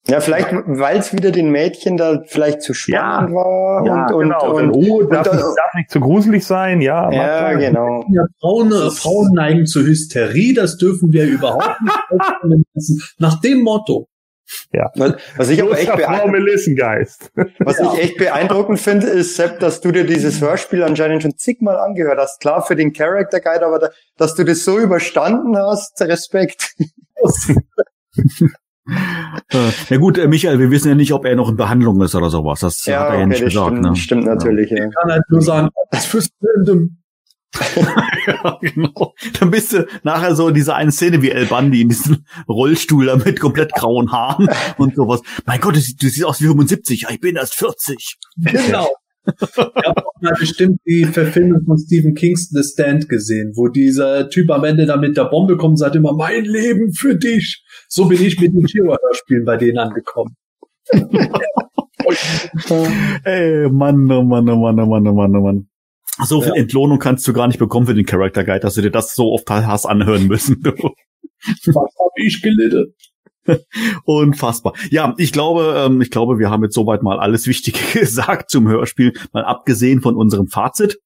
Ja, 0.08 0.20
vielleicht, 0.20 0.52
weil 0.52 0.98
es 0.98 1.14
wieder 1.14 1.32
den 1.32 1.52
Mädchen 1.52 1.96
da 1.96 2.22
vielleicht 2.26 2.64
zu 2.64 2.74
spannend 2.74 3.30
Ja. 3.30 3.36
war 3.36 3.86
Ja, 3.86 4.06
und, 4.08 4.24
genau. 4.24 4.56
und, 4.56 4.72
und, 4.72 4.90
oh, 4.90 5.04
darf, 5.04 5.28
und- 5.28 5.36
nicht, 5.36 5.44
darf 5.46 5.74
nicht 5.76 5.92
zu 5.92 6.00
gruselig 6.00 6.46
sein, 6.46 6.82
ja. 6.82 7.12
ja, 7.12 7.54
genau. 7.54 8.04
Ja, 8.12 8.26
Frauen, 8.40 8.72
Frauen 8.92 9.32
neigen 9.34 9.66
zur 9.68 9.84
Hysterie, 9.84 10.54
das 10.54 10.78
dürfen 10.78 11.12
wir 11.12 11.26
überhaupt 11.26 11.80
nicht. 11.82 13.14
Nach 13.20 13.40
dem 13.42 13.62
Motto. 13.62 14.08
Was, 14.96 15.14
was 15.38 15.50
ich 15.50 15.62
aber 15.62 15.80
echt 15.80 15.96
beeindruckend, 15.96 16.50
was 17.60 17.80
ich 17.80 18.00
echt 18.04 18.18
beeindruckend 18.18 18.80
finde, 18.82 19.08
ist, 19.08 19.36
Sepp, 19.38 19.60
dass 19.60 19.80
du 19.80 19.92
dir 19.94 20.04
dieses 20.06 20.42
Hörspiel 20.42 20.84
anscheinend 20.84 21.22
schon 21.22 21.38
zigmal 21.38 21.78
angehört 21.78 22.18
hast. 22.20 22.42
Klar 22.42 22.62
für 22.66 22.76
den 22.76 22.92
Character 22.92 23.40
Guide, 23.40 23.66
aber 23.66 23.80
da, 23.80 23.90
dass 24.18 24.36
du 24.36 24.44
das 24.44 24.66
so 24.66 24.78
überstanden 24.78 25.56
hast, 25.56 26.02
Respekt. 26.02 26.74
Ja 29.90 29.98
gut, 29.98 30.18
äh, 30.18 30.28
Michael, 30.28 30.60
wir 30.60 30.72
wissen 30.72 30.90
ja 30.90 30.96
nicht, 30.96 31.14
ob 31.14 31.26
er 31.26 31.36
noch 31.36 31.50
in 31.50 31.56
Behandlung 31.58 32.02
ist 32.02 32.16
oder 32.16 32.30
sowas. 32.30 32.62
Das 32.62 32.86
Ja, 32.86 33.02
hat 33.02 33.08
er 33.10 33.14
ja 33.14 33.20
okay, 33.20 33.28
nicht 33.28 33.42
das 33.44 33.50
gesagt. 33.54 33.68
stimmt, 33.72 33.82
ne? 33.82 33.96
stimmt 33.96 34.26
natürlich. 34.26 34.72
Ja. 34.72 34.86
Ich 34.88 34.96
kann 34.96 35.12
halt 35.12 35.24
nur 35.30 35.42
sagen, 35.42 35.70
das 35.92 36.06
fürs 36.06 36.30
ja, 38.28 38.58
genau. 38.62 39.14
Dann 39.40 39.52
bist 39.52 39.74
du 39.74 39.86
nachher 40.04 40.36
so 40.36 40.48
in 40.48 40.54
dieser 40.54 40.76
eine 40.76 40.92
Szene 40.92 41.22
wie 41.22 41.32
El 41.32 41.48
Bandi 41.48 41.82
in 41.82 41.90
diesem 41.90 42.24
Rollstuhl 42.48 43.08
da 43.08 43.18
mit 43.18 43.42
komplett 43.42 43.74
grauen 43.74 44.12
Haaren 44.12 44.48
und 44.78 44.96
sowas. 44.96 45.22
Mein 45.46 45.60
Gott, 45.60 45.76
du, 45.76 45.80
siehst- 45.82 46.02
du 46.02 46.08
siehst 46.08 46.24
aus 46.26 46.40
wie 46.42 46.46
75. 46.48 47.02
Ja, 47.02 47.10
ich 47.10 47.20
bin 47.20 47.36
erst 47.36 47.56
40. 47.56 48.16
Genau. 48.38 48.90
Ich 49.26 49.58
habe 49.58 50.06
auch 50.06 50.22
mal 50.22 50.34
bestimmt 50.40 50.80
die 50.86 51.06
Verfilmung 51.06 51.64
von 51.66 51.78
Stephen 51.78 52.16
Kings 52.16 52.50
The 52.50 52.64
Stand 52.64 53.08
gesehen, 53.08 53.54
wo 53.56 53.68
dieser 53.68 54.30
Typ 54.30 54.50
am 54.50 54.64
Ende 54.64 54.86
da 54.86 54.98
mit 54.98 55.16
der 55.18 55.26
Bombe 55.26 55.58
kommt 55.58 55.72
und 55.72 55.78
sagt 55.78 55.96
immer, 55.96 56.14
mein 56.14 56.46
Leben 56.46 56.92
für 56.94 57.16
dich. 57.16 57.64
So 57.88 58.06
bin 58.06 58.22
ich 58.22 58.40
mit 58.40 58.54
den 58.54 58.66
Chihuahua-Spielen 58.66 59.46
bei 59.46 59.58
denen 59.58 59.78
angekommen. 59.78 60.36
Ey, 63.24 63.70
Mann, 63.70 64.12
oh 64.12 64.24
Mann, 64.24 64.50
oh 64.50 64.56
Mann, 64.56 64.80
oh 64.80 64.86
Mann, 64.86 65.08
oh 65.08 65.14
Mann, 65.14 65.36
oh 65.36 65.42
Mann. 65.42 65.68
So 66.26 66.42
viel 66.42 66.54
Entlohnung 66.56 67.00
kannst 67.00 67.28
du 67.28 67.34
gar 67.34 67.48
nicht 67.48 67.60
bekommen 67.60 67.88
für 67.88 67.94
den 67.94 68.06
Character 68.06 68.44
Guide, 68.44 68.60
dass 68.60 68.76
du 68.76 68.82
dir 68.82 68.92
das 68.92 69.16
so 69.16 69.32
oft 69.32 69.50
hast 69.50 69.86
anhören 69.86 70.28
müssen. 70.28 70.62
Du. 70.62 70.72
Was 70.72 71.76
hab 71.76 72.12
ich 72.18 72.42
gelitten? 72.42 72.94
Unfassbar. 74.06 74.74
Ja, 74.90 75.14
ich 75.18 75.32
glaube, 75.32 75.74
ähm, 75.78 76.02
ich 76.02 76.12
glaube, 76.12 76.40
wir 76.40 76.50
haben 76.50 76.64
jetzt 76.64 76.76
soweit 76.76 77.04
mal 77.04 77.20
alles 77.20 77.48
Wichtige 77.48 77.80
gesagt 78.00 78.50
zum 78.50 78.68
Hörspiel, 78.68 79.14
mal 79.34 79.44
abgesehen 79.44 80.02
von 80.02 80.16
unserem 80.16 80.48
Fazit. 80.48 80.98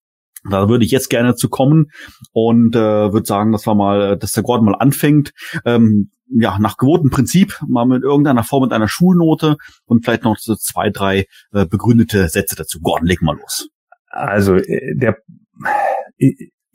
Da 0.50 0.70
würde 0.70 0.86
ich 0.86 0.92
jetzt 0.92 1.10
gerne 1.10 1.36
zu 1.36 1.50
kommen 1.50 1.88
und 2.32 2.76
äh, 2.76 2.80
würde 2.80 3.26
sagen, 3.26 3.52
dass 3.52 3.66
wir 3.66 3.74
mal, 3.74 4.16
dass 4.16 4.34
der 4.34 4.44
Gordon 4.44 4.66
mal 4.66 4.76
anfängt, 4.76 5.32
ähm, 5.66 6.12
ja, 6.28 6.60
nach 6.60 6.78
gewohntem 6.78 7.10
Prinzip, 7.10 7.60
mal 7.68 7.86
mit 7.86 8.04
irgendeiner 8.04 8.44
Form 8.44 8.64
mit 8.64 8.74
einer 8.74 8.88
Schulnote 8.88 9.58
und 9.86 10.06
vielleicht 10.06 10.24
noch 10.24 10.38
so 10.38 10.56
zwei, 10.56 10.90
drei 10.90 11.26
äh, 11.52 11.66
begründete 11.66 12.30
Sätze 12.30 12.56
dazu. 12.56 12.80
Gordon, 12.80 13.08
leg 13.08 13.22
mal 13.22 13.36
los. 13.36 13.70
Also 14.08 14.56
äh, 14.56 14.96
der 14.96 15.18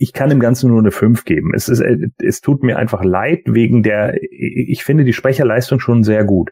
ich- 0.01 0.13
kann 0.13 0.31
dem 0.31 0.41
Ganzen 0.41 0.71
nur 0.71 0.79
eine 0.81 0.91
5 0.91 1.25
geben. 1.25 1.53
Es 1.55 1.69
ist 1.69 1.81
äh, 1.81 1.97
es 2.19 2.41
tut 2.41 2.63
mir 2.63 2.79
einfach 2.79 3.05
leid 3.05 3.43
wegen 3.47 3.83
der 3.83 4.15
ich 4.23 4.83
finde 4.85 5.05
die 5.05 5.13
Sprecherleistung 5.13 5.81
schon 5.81 6.03
sehr 6.05 6.25
gut. 6.25 6.51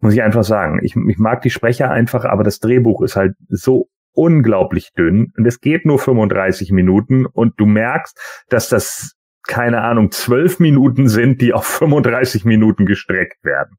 Muss 0.00 0.14
ich 0.14 0.22
einfach 0.22 0.44
sagen. 0.44 0.80
Ich, 0.82 0.94
ich 0.96 1.18
mag 1.18 1.42
die 1.42 1.50
Sprecher 1.50 1.90
einfach, 1.90 2.24
aber 2.24 2.42
das 2.44 2.58
Drehbuch 2.58 3.02
ist 3.02 3.16
halt 3.16 3.34
so 3.48 3.88
unglaublich 4.14 4.92
dünn 4.98 5.32
und 5.36 5.46
es 5.46 5.60
geht 5.60 5.86
nur 5.86 5.98
35 5.98 6.70
Minuten 6.72 7.24
und 7.26 7.54
du 7.58 7.66
merkst, 7.66 8.18
dass 8.48 8.68
das 8.68 9.12
keine 9.48 9.80
Ahnung, 9.82 10.12
zwölf 10.12 10.60
Minuten 10.60 11.08
sind, 11.08 11.40
die 11.40 11.52
auf 11.52 11.66
35 11.66 12.44
Minuten 12.44 12.86
gestreckt 12.86 13.42
werden. 13.44 13.76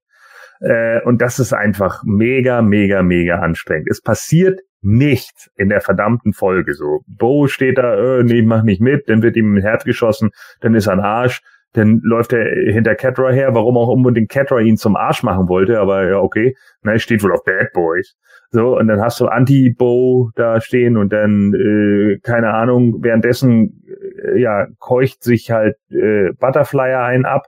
Äh, 0.60 1.02
und 1.04 1.22
das 1.22 1.40
ist 1.40 1.54
einfach 1.54 2.04
mega, 2.06 2.62
mega, 2.62 3.02
mega 3.04 3.40
anstrengend. 3.40 3.88
Es 3.90 4.02
passiert 4.02 4.60
nichts 4.84 5.50
in 5.56 5.70
der 5.70 5.82
verdammten 5.82 6.34
Folge 6.34 6.74
so. 6.74 7.02
Bo 7.08 7.48
steht 7.48 7.78
da, 7.78 8.20
äh, 8.20 8.24
nee, 8.24 8.42
mach 8.42 8.64
nicht 8.64 8.82
mit, 8.82 9.10
dann 9.10 9.22
wird 9.24 9.36
ihm 9.36 9.56
ein 9.56 9.62
Herz 9.62 9.84
geschossen, 9.84 10.32
dann 10.62 10.76
ist 10.76 10.88
er 10.88 10.94
ein 10.94 11.00
Arsch, 11.00 11.42
dann 11.74 12.02
läuft 12.04 12.34
er 12.34 12.46
hinter 12.72 12.96
Catra 12.96 13.32
her, 13.32 13.56
warum 13.56 13.78
auch 13.78 13.88
unbedingt 13.88 14.30
Catra 14.30 14.60
ihn 14.60 14.78
zum 14.78 14.96
Arsch 14.96 15.24
machen 15.24 15.50
wollte, 15.50 15.80
aber 15.80 16.08
ja, 16.08 16.18
okay, 16.18 16.56
na, 16.84 16.94
er 16.94 17.00
steht 17.00 17.24
wohl 17.24 17.34
auf 17.34 17.44
Bad 17.44 17.74
Boys. 17.74 18.16
So, 18.52 18.78
und 18.78 18.88
dann 18.88 19.02
hast 19.02 19.20
du 19.20 19.26
Anti-Bo 19.26 20.30
da 20.36 20.62
stehen 20.62 20.96
und 20.96 21.12
dann, 21.12 21.54
äh, 21.56 22.20
keine 22.20 22.54
Ahnung, 22.54 23.04
währenddessen, 23.04 23.84
äh, 23.88 24.40
ja, 24.40 24.68
keucht 24.78 25.24
sich 25.24 25.50
halt 25.50 25.76
äh, 25.90 26.34
Butterflyer 26.40 27.04
ein 27.04 27.26
ab. 27.26 27.48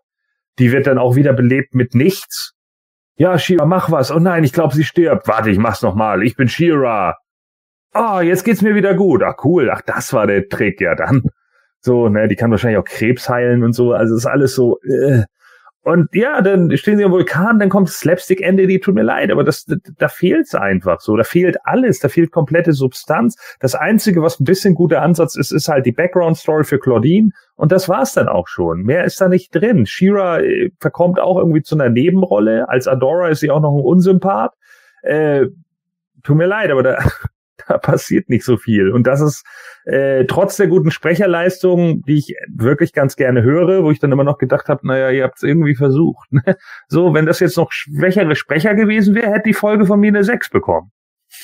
Die 0.57 0.71
wird 0.71 0.87
dann 0.87 0.97
auch 0.97 1.15
wieder 1.15 1.33
belebt 1.33 1.75
mit 1.75 1.93
nichts. 1.93 2.55
Ja, 3.17 3.37
Shira, 3.37 3.65
mach 3.65 3.91
was. 3.91 4.11
Oh 4.11 4.17
nein, 4.17 4.43
ich 4.43 4.51
glaube, 4.51 4.73
sie 4.73 4.83
stirbt. 4.83 5.27
Warte, 5.27 5.51
ich 5.51 5.59
mach's 5.59 5.83
nochmal. 5.83 6.23
Ich 6.23 6.35
bin 6.35 6.47
Shira. 6.47 7.17
Ah, 7.95 8.21
jetzt 8.21 8.43
geht's 8.43 8.61
mir 8.61 8.75
wieder 8.75 8.93
gut. 8.93 9.23
Ach 9.23 9.35
cool. 9.45 9.71
Ach, 9.71 9.79
das 9.79 10.11
war 10.11 10.27
der 10.27 10.49
Trick, 10.49 10.81
ja 10.81 10.95
dann. 10.95 11.23
So, 11.79 12.09
ne, 12.09 12.27
die 12.27 12.35
kann 12.35 12.51
wahrscheinlich 12.51 12.77
auch 12.77 12.83
Krebs 12.83 13.29
heilen 13.29 13.63
und 13.63 13.71
so. 13.71 13.93
Also 13.93 14.17
ist 14.17 14.25
alles 14.25 14.53
so. 14.53 14.79
Äh. 14.81 15.23
Und 15.81 16.09
ja, 16.13 16.41
dann 16.41 16.75
stehen 16.75 16.97
sie 16.97 17.05
am 17.05 17.13
Vulkan, 17.13 17.57
dann 17.57 17.69
kommt 17.69 17.87
Slapstick-Ende, 17.87 18.67
die 18.67 18.81
tut 18.81 18.95
mir 18.95 19.03
leid, 19.03 19.31
aber 19.31 19.45
das, 19.45 19.63
da, 19.63 19.75
da 19.97 20.09
fehlt's 20.09 20.55
einfach 20.55 20.99
so. 20.99 21.15
Da 21.15 21.23
fehlt 21.23 21.55
alles, 21.63 21.99
da 21.99 22.09
fehlt 22.09 22.31
komplette 22.31 22.73
Substanz. 22.73 23.37
Das 23.61 23.75
Einzige, 23.75 24.21
was 24.21 24.41
ein 24.41 24.45
bisschen 24.45 24.75
guter 24.75 25.01
Ansatz 25.01 25.37
ist, 25.37 25.53
ist 25.53 25.69
halt 25.69 25.85
die 25.85 25.93
Background-Story 25.93 26.65
für 26.65 26.79
Claudine. 26.79 27.29
Und 27.55 27.71
das 27.71 27.87
war's 27.87 28.11
dann 28.11 28.27
auch 28.27 28.49
schon. 28.49 28.81
Mehr 28.81 29.05
ist 29.05 29.21
da 29.21 29.29
nicht 29.29 29.55
drin. 29.55 29.85
Shira 29.85 30.41
äh, 30.41 30.71
verkommt 30.81 31.21
auch 31.21 31.37
irgendwie 31.37 31.61
zu 31.61 31.75
einer 31.75 31.89
Nebenrolle. 31.89 32.67
Als 32.67 32.89
Adora 32.89 33.29
ist 33.29 33.39
sie 33.39 33.51
auch 33.51 33.61
noch 33.61 33.73
ein 33.73 33.85
Unsympath. 33.85 34.51
Äh, 35.01 35.45
tut 36.23 36.35
mir 36.35 36.47
leid, 36.47 36.71
aber 36.71 36.83
da, 36.83 36.97
da 37.67 37.77
passiert 37.77 38.29
nicht 38.29 38.45
so 38.45 38.57
viel. 38.57 38.91
Und 38.91 39.07
das 39.07 39.21
ist 39.21 39.43
äh, 39.85 40.25
trotz 40.25 40.57
der 40.57 40.67
guten 40.67 40.91
Sprecherleistung, 40.91 42.01
die 42.03 42.17
ich 42.17 42.35
wirklich 42.53 42.93
ganz 42.93 43.15
gerne 43.15 43.43
höre, 43.43 43.83
wo 43.83 43.91
ich 43.91 43.99
dann 43.99 44.11
immer 44.11 44.23
noch 44.23 44.37
gedacht 44.37 44.67
habe, 44.67 44.85
naja, 44.87 45.11
ihr 45.11 45.23
habt 45.23 45.37
es 45.37 45.43
irgendwie 45.43 45.75
versucht. 45.75 46.31
Ne? 46.31 46.57
so, 46.87 47.13
wenn 47.13 47.25
das 47.25 47.39
jetzt 47.39 47.57
noch 47.57 47.71
schwächere 47.71 48.35
Sprecher 48.35 48.75
gewesen 48.75 49.15
wäre, 49.15 49.31
hätte 49.31 49.43
die 49.45 49.53
Folge 49.53 49.85
von 49.85 49.99
mir 49.99 50.09
eine 50.09 50.23
6 50.23 50.49
bekommen. 50.49 50.91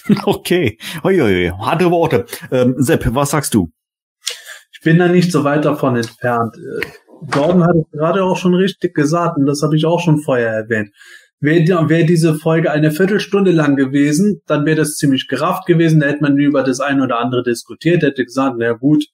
Okay, 0.26 0.78
Uiuiui. 1.04 1.52
harte 1.60 1.90
Worte. 1.92 2.26
Ähm, 2.52 2.76
Sepp, 2.78 3.14
was 3.14 3.32
sagst 3.32 3.54
du? 3.54 3.72
Ich 4.72 4.82
bin 4.84 4.98
da 4.98 5.08
nicht 5.08 5.32
so 5.32 5.44
weit 5.44 5.66
davon 5.66 5.96
entfernt. 5.96 6.56
Äh, 6.58 6.86
Gordon 7.30 7.64
hat 7.64 7.76
es 7.76 7.92
gerade 7.92 8.24
auch 8.24 8.38
schon 8.38 8.54
richtig 8.56 8.96
gesagt 8.96 9.38
und 9.38 9.46
das 9.46 9.62
habe 9.62 9.76
ich 9.76 9.86
auch 9.86 10.00
schon 10.00 10.20
vorher 10.20 10.50
erwähnt. 10.50 10.92
Wäre 11.44 11.90
wär 11.90 12.04
diese 12.06 12.36
Folge 12.36 12.72
eine 12.72 12.92
Viertelstunde 12.92 13.52
lang 13.52 13.76
gewesen, 13.76 14.42
dann 14.46 14.64
wäre 14.64 14.78
das 14.78 14.94
ziemlich 14.94 15.28
gerafft 15.28 15.66
gewesen. 15.66 16.00
Da 16.00 16.08
hätte 16.08 16.22
man 16.22 16.38
über 16.38 16.62
das 16.62 16.80
eine 16.80 17.04
oder 17.04 17.20
andere 17.20 17.42
diskutiert, 17.42 18.04
hätte 18.04 18.24
gesagt, 18.24 18.58
na 18.60 18.74
gut, 18.74 19.06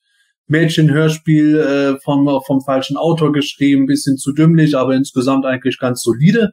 Mädchenhörspiel 0.47 1.57
äh, 1.57 1.99
vom, 2.03 2.41
vom 2.45 2.61
falschen 2.61 2.97
Autor 2.97 3.31
geschrieben, 3.31 3.85
bisschen 3.85 4.17
zu 4.17 4.33
dümmlich, 4.33 4.77
aber 4.77 4.93
insgesamt 4.93 5.45
eigentlich 5.45 5.79
ganz 5.79 6.01
solide. 6.01 6.51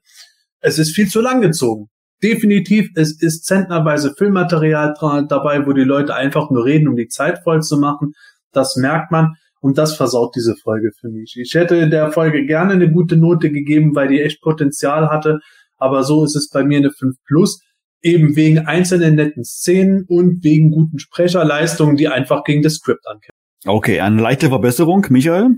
Es 0.61 0.79
ist 0.79 0.95
viel 0.95 1.09
zu 1.09 1.21
lang 1.21 1.41
gezogen. 1.41 1.89
Definitiv, 2.23 2.91
es 2.95 3.21
ist 3.21 3.45
zentnerweise 3.45 4.15
Filmmaterial 4.17 4.95
dabei, 5.29 5.67
wo 5.67 5.73
die 5.73 5.83
Leute 5.83 6.15
einfach 6.15 6.51
nur 6.51 6.65
reden, 6.65 6.87
um 6.87 6.97
die 6.97 7.09
Zeit 7.09 7.41
voll 7.43 7.63
zu 7.63 7.79
machen. 7.79 8.13
Das 8.53 8.77
merkt 8.77 9.11
man 9.11 9.35
und 9.61 9.77
das 9.77 9.97
versaut 9.97 10.37
diese 10.37 10.55
Folge 10.57 10.91
für 11.01 11.09
mich. 11.09 11.37
Ich 11.37 11.55
hätte 11.55 11.89
der 11.89 12.13
Folge 12.13 12.47
gerne 12.47 12.75
eine 12.75 12.91
gute 12.91 13.17
Note 13.17 13.51
gegeben, 13.51 13.95
weil 13.95 14.09
die 14.09 14.23
echt 14.23 14.41
Potenzial 14.41 15.11
hatte, 15.11 15.41
aber 15.85 16.03
so 16.03 16.25
ist 16.25 16.35
es 16.35 16.49
bei 16.49 16.65
mir 16.65 16.79
eine 16.79 16.91
5 16.91 17.17
plus, 17.27 17.61
eben 18.03 18.37
wegen 18.37 18.59
einzelnen 18.59 19.17
netten 19.17 19.45
Szenen 19.45 20.05
und 20.09 20.43
wegen 20.43 20.71
guten 20.71 20.99
Sprecherleistungen, 20.99 21.97
die 21.97 22.09
einfach 22.09 22.45
gegen 22.45 22.63
das 22.63 22.75
Skript 22.75 23.07
ankämpfen. 23.07 23.39
Okay, 23.67 24.01
eine 24.01 24.21
leichte 24.21 24.49
Verbesserung, 24.49 25.07
Michael? 25.11 25.57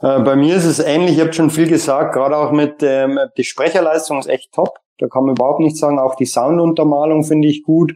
Äh, 0.00 0.20
bei 0.20 0.36
mir 0.36 0.56
ist 0.56 0.64
es 0.64 0.78
ähnlich, 0.78 1.16
ich 1.16 1.20
habe 1.20 1.32
schon 1.32 1.50
viel 1.50 1.68
gesagt, 1.68 2.14
gerade 2.14 2.36
auch 2.36 2.52
mit 2.52 2.82
ähm, 2.82 3.18
die 3.36 3.44
Sprecherleistung 3.44 4.18
ist 4.18 4.28
echt 4.28 4.52
top. 4.52 4.78
Da 4.98 5.08
kann 5.08 5.24
man 5.24 5.34
überhaupt 5.36 5.60
nichts 5.60 5.80
sagen. 5.80 5.98
Auch 5.98 6.16
die 6.16 6.26
Sounduntermalung 6.26 7.24
finde 7.24 7.48
ich 7.48 7.62
gut. 7.62 7.92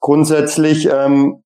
Grundsätzlich, 0.00 0.88
ähm, 0.92 1.42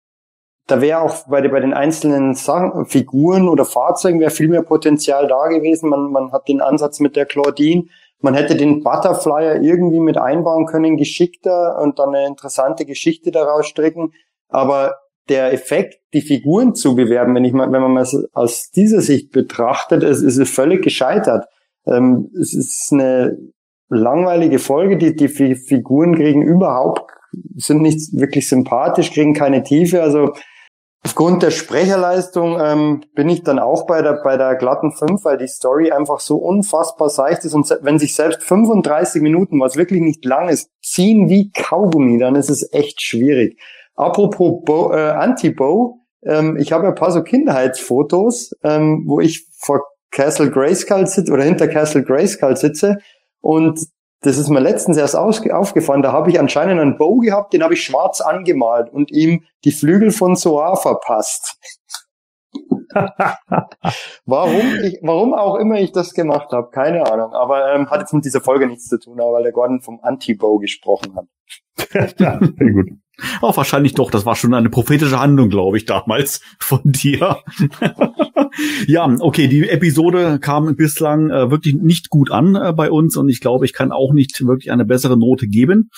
da 0.67 0.81
wäre 0.81 1.01
auch 1.01 1.27
bei, 1.29 1.47
bei 1.47 1.61
den 1.61 1.73
einzelnen 1.73 2.35
Sachen, 2.35 2.87
Figuren 2.87 3.49
oder 3.49 3.65
Fahrzeugen 3.65 4.21
wäre 4.21 4.31
viel 4.31 4.49
mehr 4.49 4.63
Potenzial 4.63 5.29
da 5.29 5.47
gewesen. 5.49 5.89
Man, 5.89 6.11
man 6.11 6.33
hat 6.33 6.49
den 6.49 6.61
Ansatz 6.61 7.01
mit 7.01 7.15
der 7.17 7.27
Claudine, 7.27 7.85
man 8.21 8.35
hätte 8.35 8.57
den 8.57 8.83
Butterflyer 8.83 9.63
irgendwie 9.63 10.01
mit 10.01 10.19
einbauen 10.19 10.67
können, 10.67 10.97
geschickter 10.97 11.81
und 11.81 11.99
dann 11.99 12.15
eine 12.15 12.27
interessante 12.27 12.85
Geschichte 12.85 13.31
daraus 13.31 13.67
stricken. 13.67 14.13
Aber 14.49 14.97
der 15.29 15.53
Effekt, 15.53 16.01
die 16.15 16.23
Figuren 16.23 16.75
zu 16.75 16.95
bewerben, 16.95 17.35
wenn 17.35 17.45
ich 17.45 17.53
mal, 17.53 17.71
wenn 17.71 17.83
man 17.83 17.93
mal 17.93 18.07
aus 18.33 18.71
dieser 18.71 19.01
Sicht 19.01 19.31
betrachtet, 19.31 20.03
ist, 20.03 20.23
ist 20.23 20.39
es 20.39 20.51
völlig 20.51 20.83
gescheitert. 20.83 21.47
Ähm, 21.87 22.31
es 22.41 22.55
ist 22.55 22.89
eine 22.93 23.39
langweilige 23.89 24.59
Folge, 24.59 24.97
die, 24.97 25.15
die 25.15 25.29
Figuren 25.29 26.15
kriegen 26.15 26.43
überhaupt, 26.43 27.11
sind 27.57 27.83
nicht 27.83 28.19
wirklich 28.19 28.49
sympathisch, 28.49 29.13
kriegen 29.13 29.35
keine 29.35 29.63
Tiefe, 29.63 30.03
also 30.03 30.33
Aufgrund 31.05 31.43
der 31.43 31.53
Sprecherleistung 31.53 32.59
ähm, 32.61 33.05
bin 33.15 33.29
ich 33.29 33.45
dann 33.45 33.59
auch 33.59 33.87
bei 33.87 34.03
der, 34.03 34.21
bei 34.25 34.37
der 34.37 34.57
glatten 34.57 34.93
5, 34.93 35.25
weil 35.25 35.39
die 35.39 35.47
Story 35.47 35.93
einfach 35.93 36.21
so 36.21 36.37
unfassbar 36.37 37.09
seicht 37.09 37.45
ist. 37.45 37.55
Und 37.55 37.69
wenn 37.83 37.99
sich 37.99 38.15
selbst 38.15 38.43
35 38.43 39.23
Minuten, 39.23 39.61
was 39.61 39.77
wirklich 39.77 40.01
nicht 40.01 40.25
lang 40.25 40.49
ist, 40.49 40.71
ziehen 40.83 41.29
wie 41.29 41.51
Kaugummi, 41.53 42.19
dann 42.19 42.35
ist 42.35 42.51
es 42.51 42.73
echt 42.73 43.01
schwierig. 43.01 43.59
Apropos 43.95 44.65
Bo, 44.65 44.93
äh, 44.93 45.11
Anti-Bo, 45.11 46.01
ähm, 46.25 46.57
ich 46.57 46.73
habe 46.73 46.89
ein 46.89 46.95
paar 46.95 47.13
so 47.13 47.23
Kindheitsfotos, 47.23 48.53
ähm, 48.63 49.05
wo 49.07 49.21
ich 49.21 49.47
vor 49.57 49.83
Castle 50.11 50.51
Grayskull 50.51 51.07
sitze 51.07 51.33
oder 51.33 51.45
hinter 51.45 51.69
Castle 51.69 52.03
Grayskull 52.03 52.57
sitze 52.57 52.99
und 53.41 53.81
das 54.21 54.37
ist 54.37 54.49
mir 54.49 54.61
letztens 54.61 54.97
erst 54.97 55.15
aufgefallen, 55.15 56.03
da 56.03 56.13
habe 56.13 56.31
ich 56.31 56.41
anscheinend 56.41 56.81
einen 56.81 56.99
Bow 56.99 57.19
gehabt, 57.19 57.53
den 57.53 57.63
habe 57.63 57.75
ich 57.75 57.83
schwarz 57.83 58.21
angemalt 58.21 58.93
und 58.93 59.11
ihm 59.11 59.45
die 59.65 59.73
Flügel 59.73 60.11
von 60.11 60.35
Soar 60.35 60.77
verpasst. 60.77 61.57
warum, 64.25 64.81
ich, 64.83 64.99
warum 65.03 65.35
auch 65.35 65.57
immer 65.57 65.79
ich 65.79 65.93
das 65.93 66.15
gemacht 66.15 66.53
habe, 66.53 66.71
keine 66.71 67.11
Ahnung. 67.11 67.33
Aber 67.33 67.75
ähm, 67.75 67.91
hat 67.91 68.01
jetzt 68.01 68.15
mit 68.15 68.25
dieser 68.25 68.41
Folge 68.41 68.67
nichts 68.67 68.89
zu 68.89 68.99
tun, 68.99 69.21
aber 69.21 69.35
weil 69.35 69.43
der 69.43 69.53
Gordon 69.53 69.81
vom 69.81 70.01
Anti-Bow 70.03 70.59
gesprochen 70.59 71.15
hat. 71.15 71.27
ja, 72.19 72.39
sehr 72.41 72.73
gut. 72.73 72.89
Auch 73.41 73.57
wahrscheinlich 73.57 73.95
doch, 73.95 74.11
das 74.11 74.25
war 74.27 74.37
schon 74.37 74.55
eine 74.55 74.71
prophetische 74.71 75.19
Handlung, 75.19 75.49
glaube 75.51 75.77
ich, 75.77 75.85
damals 75.85 76.41
von 76.59 76.81
dir. 76.85 77.39
ja, 78.87 79.17
okay, 79.21 79.49
die 79.49 79.69
Episode 79.69 80.39
kam 80.41 80.77
bislang 80.77 81.31
äh, 81.31 81.51
wirklich 81.51 81.75
nicht 81.75 82.11
gut 82.11 82.31
an 82.31 82.55
äh, 82.55 82.73
bei 82.73 82.91
uns 82.91 83.17
und 83.17 83.29
ich 83.29 83.41
glaube, 83.41 83.65
ich 83.65 83.73
kann 83.73 83.93
auch 83.93 84.13
nicht 84.13 84.47
wirklich 84.47 84.71
eine 84.71 84.85
bessere 84.85 85.17
Note 85.19 85.49
geben. 85.49 85.91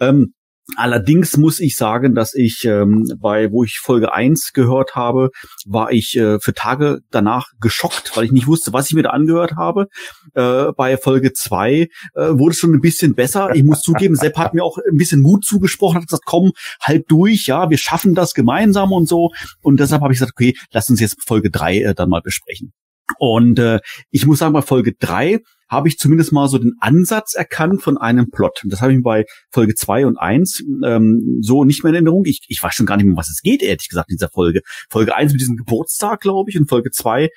Ähm, 0.00 0.34
Allerdings 0.76 1.36
muss 1.36 1.60
ich 1.60 1.76
sagen, 1.76 2.14
dass 2.14 2.34
ich 2.34 2.64
ähm, 2.64 3.10
bei, 3.18 3.50
wo 3.50 3.64
ich 3.64 3.78
Folge 3.78 4.12
1 4.12 4.52
gehört 4.52 4.94
habe, 4.94 5.30
war 5.66 5.90
ich 5.92 6.16
äh, 6.16 6.38
für 6.40 6.52
Tage 6.52 7.00
danach 7.10 7.48
geschockt, 7.60 8.16
weil 8.16 8.24
ich 8.24 8.32
nicht 8.32 8.46
wusste, 8.46 8.72
was 8.72 8.88
ich 8.88 8.94
mir 8.94 9.02
da 9.02 9.10
angehört 9.10 9.56
habe. 9.56 9.86
Äh, 10.34 10.72
bei 10.76 10.98
Folge 10.98 11.32
2 11.32 11.72
äh, 11.72 11.88
wurde 12.14 12.52
es 12.52 12.58
schon 12.58 12.74
ein 12.74 12.80
bisschen 12.80 13.14
besser. 13.14 13.54
Ich 13.54 13.64
muss 13.64 13.80
zugeben, 13.80 14.14
Sepp 14.14 14.36
hat 14.36 14.52
mir 14.52 14.62
auch 14.62 14.76
ein 14.78 14.98
bisschen 14.98 15.22
Mut 15.22 15.44
zugesprochen, 15.44 15.96
hat 15.96 16.06
gesagt, 16.06 16.26
komm, 16.26 16.52
halb 16.82 17.08
durch, 17.08 17.46
ja, 17.46 17.70
wir 17.70 17.78
schaffen 17.78 18.14
das 18.14 18.34
gemeinsam 18.34 18.92
und 18.92 19.08
so. 19.08 19.30
Und 19.62 19.80
deshalb 19.80 20.02
habe 20.02 20.12
ich 20.12 20.18
gesagt, 20.18 20.34
okay, 20.36 20.54
lass 20.70 20.90
uns 20.90 21.00
jetzt 21.00 21.26
Folge 21.26 21.50
3 21.50 21.78
äh, 21.78 21.94
dann 21.94 22.10
mal 22.10 22.22
besprechen. 22.22 22.72
Und 23.18 23.58
äh, 23.58 23.80
ich 24.10 24.26
muss 24.26 24.38
sagen, 24.38 24.52
bei 24.52 24.62
Folge 24.62 24.92
3 24.98 25.40
habe 25.68 25.88
ich 25.88 25.98
zumindest 25.98 26.32
mal 26.32 26.48
so 26.48 26.58
den 26.58 26.74
Ansatz 26.80 27.34
erkannt 27.34 27.82
von 27.82 27.98
einem 27.98 28.30
Plot. 28.30 28.60
Das 28.64 28.80
habe 28.80 28.94
ich 28.94 29.02
bei 29.02 29.24
Folge 29.50 29.74
zwei 29.74 30.06
und 30.06 30.16
eins 30.16 30.62
ähm, 30.84 31.38
so 31.40 31.64
nicht 31.64 31.84
mehr 31.84 31.90
in 31.90 31.96
Erinnerung. 31.96 32.24
Ich, 32.24 32.40
ich 32.48 32.62
weiß 32.62 32.74
schon 32.74 32.86
gar 32.86 32.96
nicht 32.96 33.06
mehr, 33.06 33.12
um 33.12 33.18
was 33.18 33.30
es 33.30 33.42
geht, 33.42 33.62
ehrlich 33.62 33.88
gesagt, 33.88 34.10
in 34.10 34.16
dieser 34.16 34.30
Folge. 34.30 34.60
Folge 34.90 35.14
eins 35.14 35.32
mit 35.32 35.40
diesem 35.40 35.56
Geburtstag, 35.56 36.20
glaube 36.20 36.50
ich, 36.50 36.58
und 36.58 36.68
Folge 36.68 36.90
zwei 36.90 37.28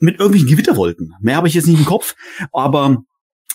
mit 0.00 0.18
irgendwelchen 0.18 0.48
Gewitterwolken. 0.48 1.14
Mehr 1.20 1.36
habe 1.36 1.48
ich 1.48 1.54
jetzt 1.54 1.66
nicht 1.66 1.78
im 1.78 1.84
Kopf, 1.84 2.14
aber 2.52 3.02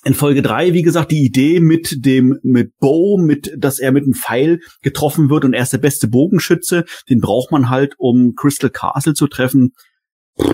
in 0.05 0.13
Folge 0.13 0.41
drei, 0.41 0.73
wie 0.73 0.81
gesagt, 0.81 1.11
die 1.11 1.23
Idee 1.23 1.61
mit 1.61 2.05
dem, 2.05 2.37
mit 2.43 2.77
Bo, 2.79 3.17
mit, 3.17 3.53
dass 3.57 3.79
er 3.79 3.93
mit 3.93 4.03
einem 4.03 4.13
Pfeil 4.13 4.59
getroffen 4.81 5.29
wird 5.29 5.45
und 5.45 5.53
er 5.53 5.63
ist 5.63 5.71
der 5.71 5.77
beste 5.77 6.09
Bogenschütze, 6.09 6.83
den 7.09 7.21
braucht 7.21 7.51
man 7.51 7.69
halt, 7.69 7.95
um 7.97 8.35
Crystal 8.35 8.69
Castle 8.69 9.13
zu 9.13 9.27
treffen 9.27 9.73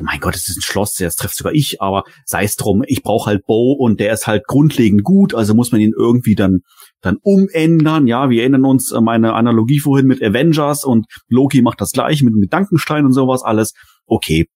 mein 0.02 0.20
Gott, 0.20 0.36
es 0.36 0.50
ist 0.50 0.58
ein 0.58 0.62
Schloss, 0.62 0.96
das 0.96 1.16
trifft 1.16 1.36
sogar 1.36 1.54
ich, 1.54 1.82
aber 1.82 2.04
sei 2.26 2.44
es 2.44 2.58
drum, 2.58 2.84
ich 2.86 3.02
brauche 3.02 3.28
halt 3.28 3.46
Bo 3.46 3.72
und 3.72 4.00
der 4.00 4.12
ist 4.12 4.28
halt 4.28 4.46
grundlegend 4.46 5.04
gut, 5.04 5.34
also 5.34 5.54
muss 5.54 5.72
man 5.72 5.80
ihn 5.80 5.94
irgendwie 5.98 6.36
dann 6.36 6.62
dann 7.02 7.18
umändern. 7.22 8.06
Ja, 8.08 8.30
wir 8.30 8.42
erinnern 8.42 8.66
uns 8.66 8.92
an 8.92 9.06
meine 9.06 9.34
Analogie 9.34 9.80
vorhin 9.80 10.06
mit 10.06 10.22
Avengers 10.22 10.84
und 10.84 11.06
Loki 11.30 11.62
macht 11.62 11.80
das 11.80 11.92
gleiche 11.92 12.26
mit 12.26 12.34
dem 12.34 12.42
Gedankenstein 12.42 13.06
und 13.06 13.14
sowas 13.14 13.42
alles. 13.42 13.74
Okay, 14.06 14.48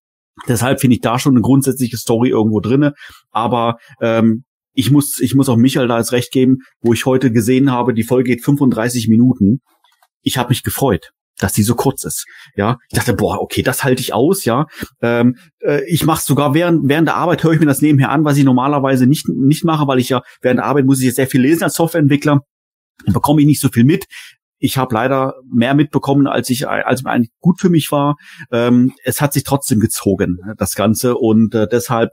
deshalb 0.47 0.81
finde 0.81 0.95
ich 0.95 1.01
da 1.01 1.17
schon 1.19 1.33
eine 1.33 1.41
grundsätzliche 1.41 1.97
Story 1.97 2.29
irgendwo 2.29 2.59
drinne, 2.59 2.93
aber 3.31 3.77
ähm, 4.01 4.43
ich 4.73 4.91
muss 4.91 5.19
ich 5.21 5.35
muss 5.35 5.47
auch 5.47 5.55
Michael 5.55 5.87
da 5.87 5.99
jetzt 5.99 6.11
recht 6.11 6.31
geben, 6.31 6.57
wo 6.81 6.91
ich 6.91 7.05
heute 7.05 7.31
gesehen 7.31 7.71
habe, 7.71 7.93
die 7.93 8.03
Folge 8.03 8.31
geht 8.31 8.43
35 8.43 9.07
Minuten. 9.07 9.61
Ich 10.21 10.37
habe 10.37 10.49
mich 10.49 10.63
gefreut 10.63 11.11
dass 11.39 11.53
die 11.53 11.63
so 11.63 11.75
kurz 11.75 12.03
ist. 12.03 12.25
Ja, 12.55 12.77
ich 12.89 12.97
dachte, 12.97 13.13
boah, 13.13 13.41
okay, 13.41 13.63
das 13.63 13.83
halte 13.83 14.01
ich 14.01 14.13
aus. 14.13 14.45
Ja, 14.45 14.67
ähm, 15.01 15.35
äh, 15.59 15.81
ich 15.87 16.05
mache 16.05 16.23
sogar 16.23 16.53
während 16.53 16.87
während 16.87 17.07
der 17.07 17.15
Arbeit 17.15 17.43
höre 17.43 17.53
ich 17.53 17.59
mir 17.59 17.65
das 17.65 17.81
nebenher 17.81 18.11
an, 18.11 18.25
was 18.25 18.37
ich 18.37 18.43
normalerweise 18.43 19.07
nicht 19.07 19.27
nicht 19.29 19.63
mache, 19.63 19.87
weil 19.87 19.99
ich 19.99 20.09
ja 20.09 20.21
während 20.41 20.59
der 20.59 20.65
Arbeit 20.65 20.85
muss 20.85 20.99
ich 20.99 21.05
jetzt 21.05 21.15
sehr 21.15 21.27
viel 21.27 21.41
lesen 21.41 21.63
als 21.63 21.75
Softwareentwickler. 21.75 22.39
Dann 23.05 23.13
bekomme 23.13 23.41
ich 23.41 23.47
nicht 23.47 23.61
so 23.61 23.69
viel 23.69 23.83
mit 23.83 24.05
ich 24.63 24.77
habe 24.77 24.95
leider 24.95 25.33
mehr 25.51 25.73
mitbekommen, 25.73 26.25
als 26.25 26.49
ich 26.49 26.69
als 26.69 27.05
eigentlich 27.05 27.31
gut 27.41 27.59
für 27.59 27.69
mich 27.69 27.91
war. 27.91 28.15
Ähm, 28.49 28.93
es 29.03 29.19
hat 29.19 29.33
sich 29.33 29.43
trotzdem 29.43 29.81
gezogen, 29.81 30.37
das 30.57 30.75
Ganze, 30.75 31.17
und 31.17 31.53
äh, 31.53 31.67
deshalb 31.69 32.11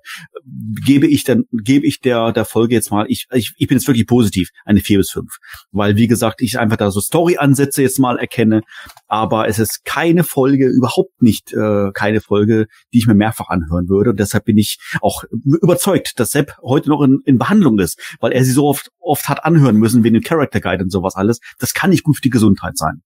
gebe 0.84 1.06
ich 1.06 1.22
dann 1.22 1.44
gebe 1.52 1.86
ich 1.86 2.00
der 2.00 2.32
der 2.32 2.44
Folge 2.44 2.74
jetzt 2.74 2.90
mal. 2.90 3.06
Ich, 3.08 3.26
ich 3.32 3.52
ich 3.56 3.68
bin 3.68 3.78
jetzt 3.78 3.86
wirklich 3.86 4.06
positiv 4.08 4.48
eine 4.64 4.80
vier 4.80 4.98
bis 4.98 5.10
fünf, 5.10 5.36
weil 5.70 5.94
wie 5.94 6.08
gesagt 6.08 6.42
ich 6.42 6.58
einfach 6.58 6.76
da 6.76 6.90
so 6.90 7.00
Story-Ansätze 7.00 7.82
jetzt 7.82 8.00
mal 8.00 8.18
erkenne, 8.18 8.62
aber 9.10 9.48
es 9.48 9.58
ist 9.58 9.84
keine 9.84 10.22
Folge 10.22 10.68
überhaupt 10.68 11.20
nicht 11.20 11.52
äh, 11.52 11.90
keine 11.92 12.20
Folge, 12.20 12.68
die 12.92 12.98
ich 12.98 13.06
mir 13.08 13.14
mehrfach 13.14 13.48
anhören 13.48 13.88
würde. 13.88 14.10
Und 14.10 14.20
deshalb 14.20 14.44
bin 14.44 14.56
ich 14.56 14.78
auch 15.02 15.24
überzeugt, 15.44 16.20
dass 16.20 16.30
Sepp 16.30 16.56
heute 16.62 16.88
noch 16.88 17.02
in, 17.02 17.20
in 17.24 17.36
Behandlung 17.36 17.78
ist, 17.80 18.00
weil 18.20 18.32
er 18.32 18.44
sie 18.44 18.52
so 18.52 18.66
oft 18.66 18.90
oft 19.00 19.28
hat 19.28 19.44
anhören 19.44 19.76
müssen 19.76 20.04
wegen 20.04 20.14
dem 20.14 20.22
Character 20.22 20.60
Guide 20.60 20.84
und 20.84 20.90
sowas 20.90 21.16
alles. 21.16 21.40
Das 21.58 21.74
kann 21.74 21.90
nicht 21.90 22.04
gut 22.04 22.16
für 22.16 22.22
die 22.22 22.30
Gesundheit 22.30 22.78
sein. 22.78 23.02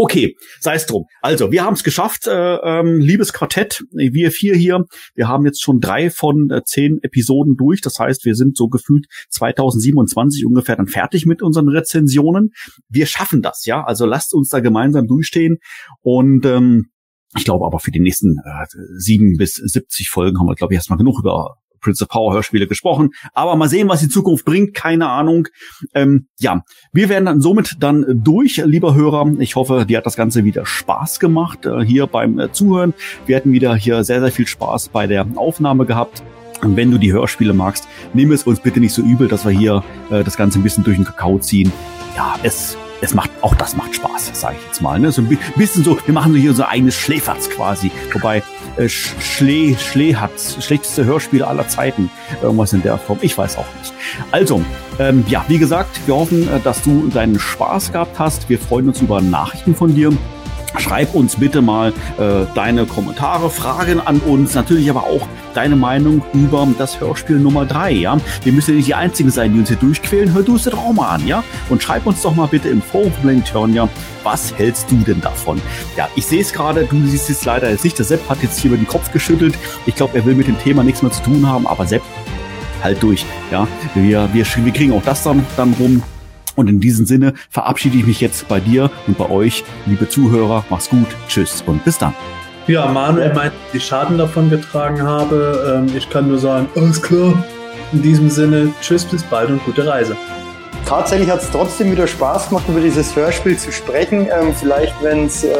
Okay, 0.00 0.36
sei 0.60 0.76
es 0.76 0.86
drum. 0.86 1.06
Also, 1.22 1.50
wir 1.50 1.64
haben 1.64 1.74
es 1.74 1.82
geschafft, 1.82 2.28
äh, 2.28 2.30
ähm, 2.30 3.00
liebes 3.00 3.32
Quartett, 3.32 3.82
wir 3.90 4.30
vier 4.30 4.54
hier. 4.54 4.84
Wir 5.16 5.26
haben 5.26 5.44
jetzt 5.44 5.60
schon 5.60 5.80
drei 5.80 6.08
von 6.08 6.50
äh, 6.50 6.62
zehn 6.62 7.00
Episoden 7.02 7.56
durch. 7.56 7.80
Das 7.80 7.98
heißt, 7.98 8.24
wir 8.24 8.36
sind 8.36 8.56
so 8.56 8.68
gefühlt 8.68 9.06
2027 9.30 10.46
ungefähr 10.46 10.76
dann 10.76 10.86
fertig 10.86 11.26
mit 11.26 11.42
unseren 11.42 11.68
Rezensionen. 11.68 12.50
Wir 12.88 13.06
schaffen 13.06 13.42
das, 13.42 13.66
ja. 13.66 13.82
Also 13.82 14.06
lasst 14.06 14.34
uns 14.34 14.50
da 14.50 14.60
gemeinsam 14.60 15.08
durchstehen. 15.08 15.56
Und 16.00 16.46
ähm, 16.46 16.90
ich 17.36 17.44
glaube 17.44 17.66
aber 17.66 17.80
für 17.80 17.90
die 17.90 17.98
nächsten 17.98 18.36
äh, 18.44 18.66
sieben 18.98 19.36
bis 19.36 19.54
70 19.54 20.10
Folgen 20.10 20.38
haben 20.38 20.46
wir, 20.46 20.54
glaube 20.54 20.74
ich, 20.74 20.78
erstmal 20.78 20.98
genug 20.98 21.18
über 21.18 21.56
Prince 21.80 22.02
of 22.02 22.08
Power 22.08 22.34
Hörspiele 22.34 22.66
gesprochen. 22.66 23.10
Aber 23.32 23.56
mal 23.56 23.68
sehen, 23.68 23.88
was 23.88 24.00
die 24.00 24.08
Zukunft 24.08 24.44
bringt. 24.44 24.74
Keine 24.74 25.08
Ahnung. 25.08 25.48
Ähm, 25.94 26.26
ja, 26.38 26.64
wir 26.92 27.08
werden 27.08 27.26
dann 27.26 27.40
somit 27.40 27.76
dann 27.80 28.04
durch, 28.08 28.58
lieber 28.64 28.94
Hörer. 28.94 29.26
Ich 29.38 29.56
hoffe, 29.56 29.84
dir 29.86 29.98
hat 29.98 30.06
das 30.06 30.16
Ganze 30.16 30.44
wieder 30.44 30.66
Spaß 30.66 31.20
gemacht 31.20 31.66
äh, 31.66 31.84
hier 31.84 32.06
beim 32.06 32.38
äh, 32.38 32.52
Zuhören. 32.52 32.94
Wir 33.26 33.36
hatten 33.36 33.52
wieder 33.52 33.74
hier 33.74 34.04
sehr, 34.04 34.20
sehr 34.20 34.32
viel 34.32 34.46
Spaß 34.46 34.88
bei 34.90 35.06
der 35.06 35.26
Aufnahme 35.36 35.86
gehabt. 35.86 36.22
Und 36.62 36.76
wenn 36.76 36.90
du 36.90 36.98
die 36.98 37.12
Hörspiele 37.12 37.54
magst, 37.54 37.86
nimm 38.14 38.32
es 38.32 38.42
uns 38.42 38.60
bitte 38.60 38.80
nicht 38.80 38.92
so 38.92 39.02
übel, 39.02 39.28
dass 39.28 39.44
wir 39.44 39.52
hier 39.52 39.84
äh, 40.10 40.24
das 40.24 40.36
Ganze 40.36 40.58
ein 40.58 40.62
bisschen 40.62 40.84
durch 40.84 40.96
den 40.96 41.04
Kakao 41.04 41.38
ziehen. 41.38 41.72
Ja, 42.16 42.34
es 42.42 42.76
es 43.00 43.14
macht, 43.14 43.30
auch 43.42 43.54
das 43.54 43.76
macht 43.76 43.94
Spaß, 43.94 44.32
sage 44.34 44.56
ich 44.58 44.66
jetzt 44.66 44.82
mal. 44.82 44.98
Ne? 44.98 45.12
So 45.12 45.22
ein 45.22 45.38
bisschen 45.56 45.84
so, 45.84 45.98
wir 46.04 46.14
machen 46.14 46.32
so 46.32 46.38
hier 46.38 46.52
so 46.52 46.64
eigenes 46.64 46.96
Schläferz 46.96 47.48
quasi. 47.48 47.90
Wobei 48.12 48.42
äh, 48.76 48.88
Schlee, 48.88 49.76
Schleehatz, 49.78 50.64
schlechteste 50.64 51.04
Hörspiel 51.04 51.42
aller 51.42 51.68
Zeiten. 51.68 52.10
Irgendwas 52.42 52.72
in 52.72 52.82
der 52.82 52.98
Form. 52.98 53.18
Ich 53.22 53.36
weiß 53.36 53.58
auch 53.58 53.66
nicht. 53.80 53.92
Also, 54.30 54.62
ähm, 54.98 55.24
ja, 55.28 55.44
wie 55.48 55.58
gesagt, 55.58 56.00
wir 56.06 56.14
hoffen, 56.14 56.48
äh, 56.48 56.60
dass 56.60 56.82
du 56.82 57.08
deinen 57.08 57.38
Spaß 57.38 57.92
gehabt 57.92 58.18
hast. 58.18 58.48
Wir 58.48 58.58
freuen 58.58 58.88
uns 58.88 59.00
über 59.00 59.20
Nachrichten 59.20 59.74
von 59.74 59.94
dir. 59.94 60.12
Schreib 60.76 61.14
uns 61.14 61.36
bitte 61.36 61.62
mal 61.62 61.92
äh, 62.18 62.44
deine 62.54 62.86
Kommentare, 62.86 63.50
Fragen 63.50 64.00
an 64.00 64.18
uns, 64.20 64.54
natürlich 64.54 64.88
aber 64.90 65.04
auch 65.04 65.26
deine 65.54 65.76
Meinung 65.76 66.22
über 66.34 66.68
das 66.78 67.00
Hörspiel 67.00 67.38
Nummer 67.38 67.64
drei. 67.64 67.92
Ja? 67.92 68.18
Wir 68.44 68.52
müssen 68.52 68.70
ja 68.70 68.76
nicht 68.76 68.88
die 68.88 68.94
Einzigen 68.94 69.30
sein, 69.30 69.52
die 69.52 69.60
uns 69.60 69.68
hier 69.68 69.78
durchquälen. 69.78 70.32
Hör 70.32 70.42
du 70.42 70.56
es 70.56 70.64
dir 70.64 70.70
doch 70.70 70.84
auch 70.84 70.92
mal 70.92 71.08
an, 71.08 71.26
ja? 71.26 71.42
Und 71.68 71.82
schreib 71.82 72.06
uns 72.06 72.22
doch 72.22 72.34
mal 72.34 72.46
bitte 72.46 72.68
im 72.68 72.82
Forum 72.82 73.12
Planeturnia, 73.22 73.88
was 74.22 74.54
hältst 74.56 74.90
du 74.90 74.96
denn 74.96 75.20
davon? 75.20 75.60
Ja, 75.96 76.08
ich 76.14 76.26
sehe 76.26 76.42
es 76.42 76.52
gerade, 76.52 76.84
du 76.84 77.06
siehst 77.06 77.30
es 77.30 77.44
leider 77.44 77.70
jetzt 77.70 77.84
nicht. 77.84 77.98
Der 77.98 78.04
Sepp 78.04 78.28
hat 78.28 78.42
jetzt 78.42 78.60
hier 78.60 78.70
über 78.70 78.78
den 78.78 78.86
Kopf 78.86 79.10
geschüttelt. 79.12 79.56
Ich 79.86 79.94
glaube, 79.94 80.18
er 80.18 80.24
will 80.24 80.34
mit 80.34 80.48
dem 80.48 80.58
Thema 80.58 80.84
nichts 80.84 81.02
mehr 81.02 81.10
zu 81.10 81.22
tun 81.22 81.46
haben, 81.46 81.66
aber 81.66 81.86
Sepp, 81.86 82.02
halt 82.82 83.02
durch. 83.02 83.24
Ja, 83.50 83.66
wir, 83.94 84.28
wir, 84.32 84.44
wir 84.44 84.72
kriegen 84.72 84.92
auch 84.92 85.02
das 85.02 85.22
dann, 85.22 85.44
dann 85.56 85.74
rum. 85.74 86.02
Und 86.58 86.68
in 86.68 86.80
diesem 86.80 87.06
Sinne 87.06 87.34
verabschiede 87.50 87.98
ich 87.98 88.04
mich 88.04 88.20
jetzt 88.20 88.48
bei 88.48 88.58
dir 88.58 88.90
und 89.06 89.16
bei 89.16 89.30
euch, 89.30 89.62
liebe 89.86 90.08
Zuhörer. 90.08 90.64
Mach's 90.70 90.90
gut, 90.90 91.06
tschüss 91.28 91.62
und 91.64 91.84
bis 91.84 91.98
dann. 91.98 92.12
Ja, 92.66 92.86
Manuel 92.86 93.32
meint, 93.32 93.52
dass 93.52 93.74
ich 93.74 93.86
Schaden 93.86 94.18
davon 94.18 94.50
getragen 94.50 95.00
habe. 95.00 95.84
Ähm, 95.86 95.96
ich 95.96 96.10
kann 96.10 96.26
nur 96.26 96.40
sagen, 96.40 96.68
alles 96.74 97.00
klar. 97.00 97.44
In 97.92 98.02
diesem 98.02 98.28
Sinne, 98.28 98.72
tschüss, 98.80 99.04
bis 99.04 99.22
bald 99.22 99.50
und 99.50 99.64
gute 99.64 99.86
Reise. 99.86 100.16
Tatsächlich 100.84 101.30
hat 101.30 101.42
es 101.42 101.50
trotzdem 101.52 101.92
wieder 101.92 102.08
Spaß 102.08 102.48
gemacht, 102.48 102.64
über 102.66 102.80
dieses 102.80 103.14
Hörspiel 103.14 103.56
zu 103.56 103.70
sprechen. 103.70 104.26
Ähm, 104.26 104.52
vielleicht, 104.52 105.00
wenn 105.00 105.26
es 105.26 105.44
äh, 105.44 105.54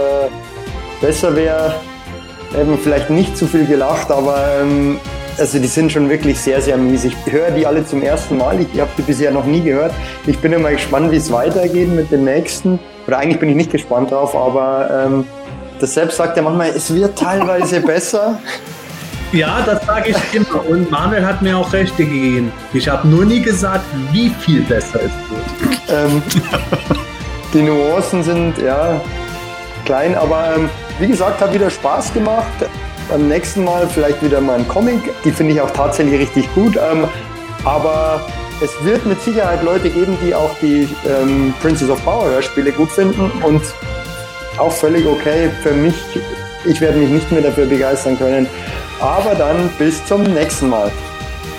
besser 1.01 1.37
wäre, 1.37 1.77
hätten 2.53 2.71
wir 2.71 2.79
vielleicht 2.79 3.09
nicht 3.09 3.37
zu 3.37 3.47
viel 3.47 3.67
gelacht, 3.67 4.11
aber 4.11 4.45
ähm, 4.61 4.99
also 5.39 5.59
die 5.59 5.67
sind 5.67 5.93
schon 5.93 6.09
wirklich 6.09 6.39
sehr, 6.39 6.61
sehr 6.61 6.77
mies. 6.77 7.05
Ich 7.05 7.15
höre 7.27 7.51
die 7.51 7.67
alle 7.67 7.85
zum 7.85 8.03
ersten 8.03 8.37
Mal. 8.37 8.61
Ich 8.61 8.81
habe 8.81 8.91
die 8.97 9.03
bisher 9.03 9.31
noch 9.31 9.45
nie 9.45 9.61
gehört. 9.61 9.93
Ich 10.27 10.39
bin 10.39 10.53
immer 10.53 10.71
gespannt, 10.71 11.11
wie 11.13 11.17
es 11.17 11.31
weitergeht 11.31 11.89
mit 11.89 12.11
den 12.11 12.25
nächsten. 12.25 12.79
Oder 13.07 13.19
eigentlich 13.19 13.39
bin 13.39 13.49
ich 13.49 13.57
nicht 13.57 13.71
gespannt 13.71 14.11
drauf, 14.11 14.35
aber 14.35 15.07
ähm, 15.07 15.25
das 15.81 15.95
selbst 15.95 16.17
sagt 16.17 16.37
ja 16.37 16.43
manchmal, 16.43 16.71
es 16.71 16.93
wird 16.93 17.19
teilweise 17.19 17.81
besser. 17.87 18.39
Ja, 19.33 19.63
das 19.65 19.85
sage 19.85 20.11
ich 20.11 20.35
immer. 20.35 20.67
Und 20.67 20.91
Manuel 20.91 21.25
hat 21.25 21.43
mir 21.43 21.57
auch 21.57 21.73
Rechte 21.73 22.05
gegeben. 22.05 22.51
Ich 22.73 22.89
habe 22.89 23.07
nur 23.07 23.25
nie 23.25 23.41
gesagt, 23.41 23.85
wie 24.13 24.31
viel 24.41 24.63
besser 24.63 25.01
es 25.03 25.13
wird. 25.31 25.81
Ähm, 25.91 26.23
die 27.53 27.63
Nuancen 27.63 28.23
sind 28.23 28.59
ja 28.59 29.01
klein, 29.85 30.15
aber 30.15 30.55
ähm, 30.57 30.71
wie 30.99 31.09
gesagt, 31.09 31.41
hat 31.41 31.53
wieder 31.53 31.71
Spaß 31.71 32.13
gemacht. 32.15 32.47
Beim 33.09 33.27
nächsten 33.27 33.65
Mal 33.65 33.89
vielleicht 33.89 34.23
wieder 34.23 34.41
mal 34.41 34.59
ein 34.59 34.69
Comic. 34.69 35.01
Die 35.25 35.33
finde 35.33 35.55
ich 35.55 35.61
auch 35.61 35.71
tatsächlich 35.71 36.21
richtig 36.21 36.55
gut. 36.55 36.77
Ähm, 36.77 37.07
aber 37.65 38.21
es 38.63 38.71
wird 38.85 39.07
mit 39.07 39.21
Sicherheit 39.23 39.63
Leute 39.63 39.89
geben, 39.89 40.17
die 40.23 40.35
auch 40.35 40.55
die 40.61 40.89
ähm, 41.07 41.55
Princess 41.63 41.89
of 41.89 42.05
Power 42.05 42.27
Hörspiele 42.27 42.71
gut 42.71 42.91
finden 42.91 43.31
und 43.43 43.63
auch 44.59 44.73
völlig 44.73 45.07
okay. 45.07 45.49
Für 45.63 45.73
mich, 45.73 45.95
ich 46.67 46.81
werde 46.81 46.99
mich 46.99 47.09
nicht 47.09 47.33
mehr 47.33 47.41
dafür 47.41 47.67
begeistern 47.67 48.19
können. 48.19 48.47
Aber 49.01 49.35
dann 49.35 49.71
bis 49.79 50.05
zum 50.05 50.23
nächsten 50.23 50.69
Mal. 50.69 50.91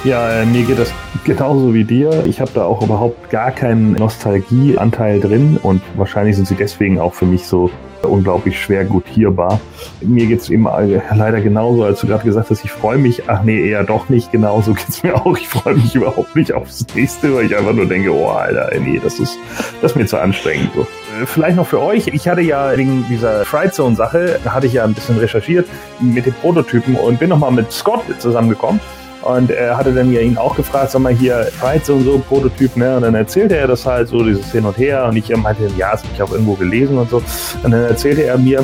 Ja, 0.04 0.42
äh, 0.42 0.46
mir 0.46 0.64
geht 0.64 0.78
das 0.78 0.94
genauso 1.24 1.74
wie 1.74 1.84
dir. 1.84 2.26
Ich 2.26 2.40
habe 2.40 2.52
da 2.54 2.66
auch 2.66 2.82
überhaupt 2.82 3.30
gar 3.30 3.52
keinen 3.52 3.94
Nostalgieanteil 3.94 5.20
drin 5.20 5.60
und 5.62 5.82
wahrscheinlich 5.96 6.36
sind 6.36 6.48
sie 6.48 6.56
deswegen 6.56 7.00
auch 7.00 7.14
für 7.14 7.26
mich 7.26 7.48
so 7.48 7.70
unglaublich 8.08 8.60
schwer 8.60 8.86
gutierbar. 8.86 9.60
Mir 10.02 10.26
geht's 10.28 10.50
eben 10.50 10.66
leider 10.66 11.42
genauso, 11.42 11.84
als 11.84 12.02
du 12.02 12.08
gerade 12.08 12.24
gesagt 12.24 12.50
hast, 12.50 12.64
ich 12.64 12.72
freue 12.72 12.98
mich, 12.98 13.24
ach 13.28 13.44
nee, 13.44 13.70
eher 13.70 13.84
doch 13.84 14.10
nicht, 14.10 14.32
genauso 14.32 14.74
geht's 14.74 15.04
mir 15.04 15.16
auch. 15.16 15.38
Ich 15.38 15.48
freue 15.48 15.76
mich 15.76 15.96
überhaupt 15.96 16.36
nicht 16.36 16.54
aufs 16.54 16.86
nächste, 16.96 17.36
weil 17.36 17.46
ich 17.46 17.56
einfach 17.56 17.74
nur 17.74 17.86
denke, 17.86 18.14
oh 18.14 18.30
Alter, 18.30 18.72
nee, 18.80 19.00
das 19.04 19.20
ist, 19.20 19.38
das 19.82 19.92
ist 19.92 19.98
mir 19.98 20.06
zu 20.06 20.18
anstrengend. 20.18 20.72
So. 20.76 20.82
Äh, 20.82 21.26
vielleicht 21.26 21.58
noch 21.58 21.68
für 21.68 21.82
euch, 21.82 22.08
ich 22.08 22.28
hatte 22.28 22.42
ja 22.42 22.76
wegen 22.78 23.06
dieser 23.10 23.46
Fright 23.46 23.74
Zone 23.74 23.96
Sache, 23.96 24.40
hatte 24.46 24.68
ich 24.68 24.74
ja 24.74 24.84
ein 24.84 24.94
bisschen 24.94 25.18
recherchiert 25.18 25.68
mit 26.00 26.26
den 26.26 26.34
Prototypen 26.34 26.96
und 26.96 27.20
bin 27.20 27.30
nochmal 27.30 27.52
mit 27.52 27.72
Scott 27.72 28.04
zusammengekommen. 28.20 28.80
Und 29.22 29.52
er 29.52 29.78
hatte 29.78 29.94
dann 29.94 30.12
ja 30.14 30.22
ihn 30.22 30.38
auch 30.38 30.56
gefragt, 30.56 30.92
sag 30.92 31.02
mal 31.02 31.14
hier, 31.14 31.48
Fright 31.60 31.86
Zone 31.86 32.04
so 32.04 32.20
Prototyp, 32.20 32.78
ne? 32.78 32.96
Und 32.96 33.02
dann 33.04 33.16
erzählte 33.16 33.58
er 33.58 33.68
das 33.68 33.86
halt 33.86 34.08
so, 34.08 34.24
dieses 34.24 34.52
Hin 34.52 34.66
und 34.66 34.78
Her. 34.78 35.06
Und 35.06 35.18
ich 35.18 35.36
meinte, 35.36 35.70
ja, 35.78 35.92
das 35.92 36.04
habe 36.04 36.14
ich 36.16 36.22
auch 36.22 36.32
irgendwo 36.32 36.54
gelesen 36.54 36.98
und 36.98 37.10
so. 37.10 37.18
Und 37.64 37.72
dann 37.72 37.84
erzählte 37.84 38.24
er 38.24 38.38
mir, 38.38 38.64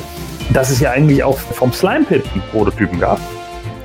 dass 0.53 0.69
es 0.69 0.79
ja 0.79 0.91
eigentlich 0.91 1.23
auch 1.23 1.37
vom 1.37 1.73
Slime 1.73 2.05
Pit 2.05 2.23
einen 2.33 2.43
Prototypen 2.51 2.99
gab. 2.99 3.19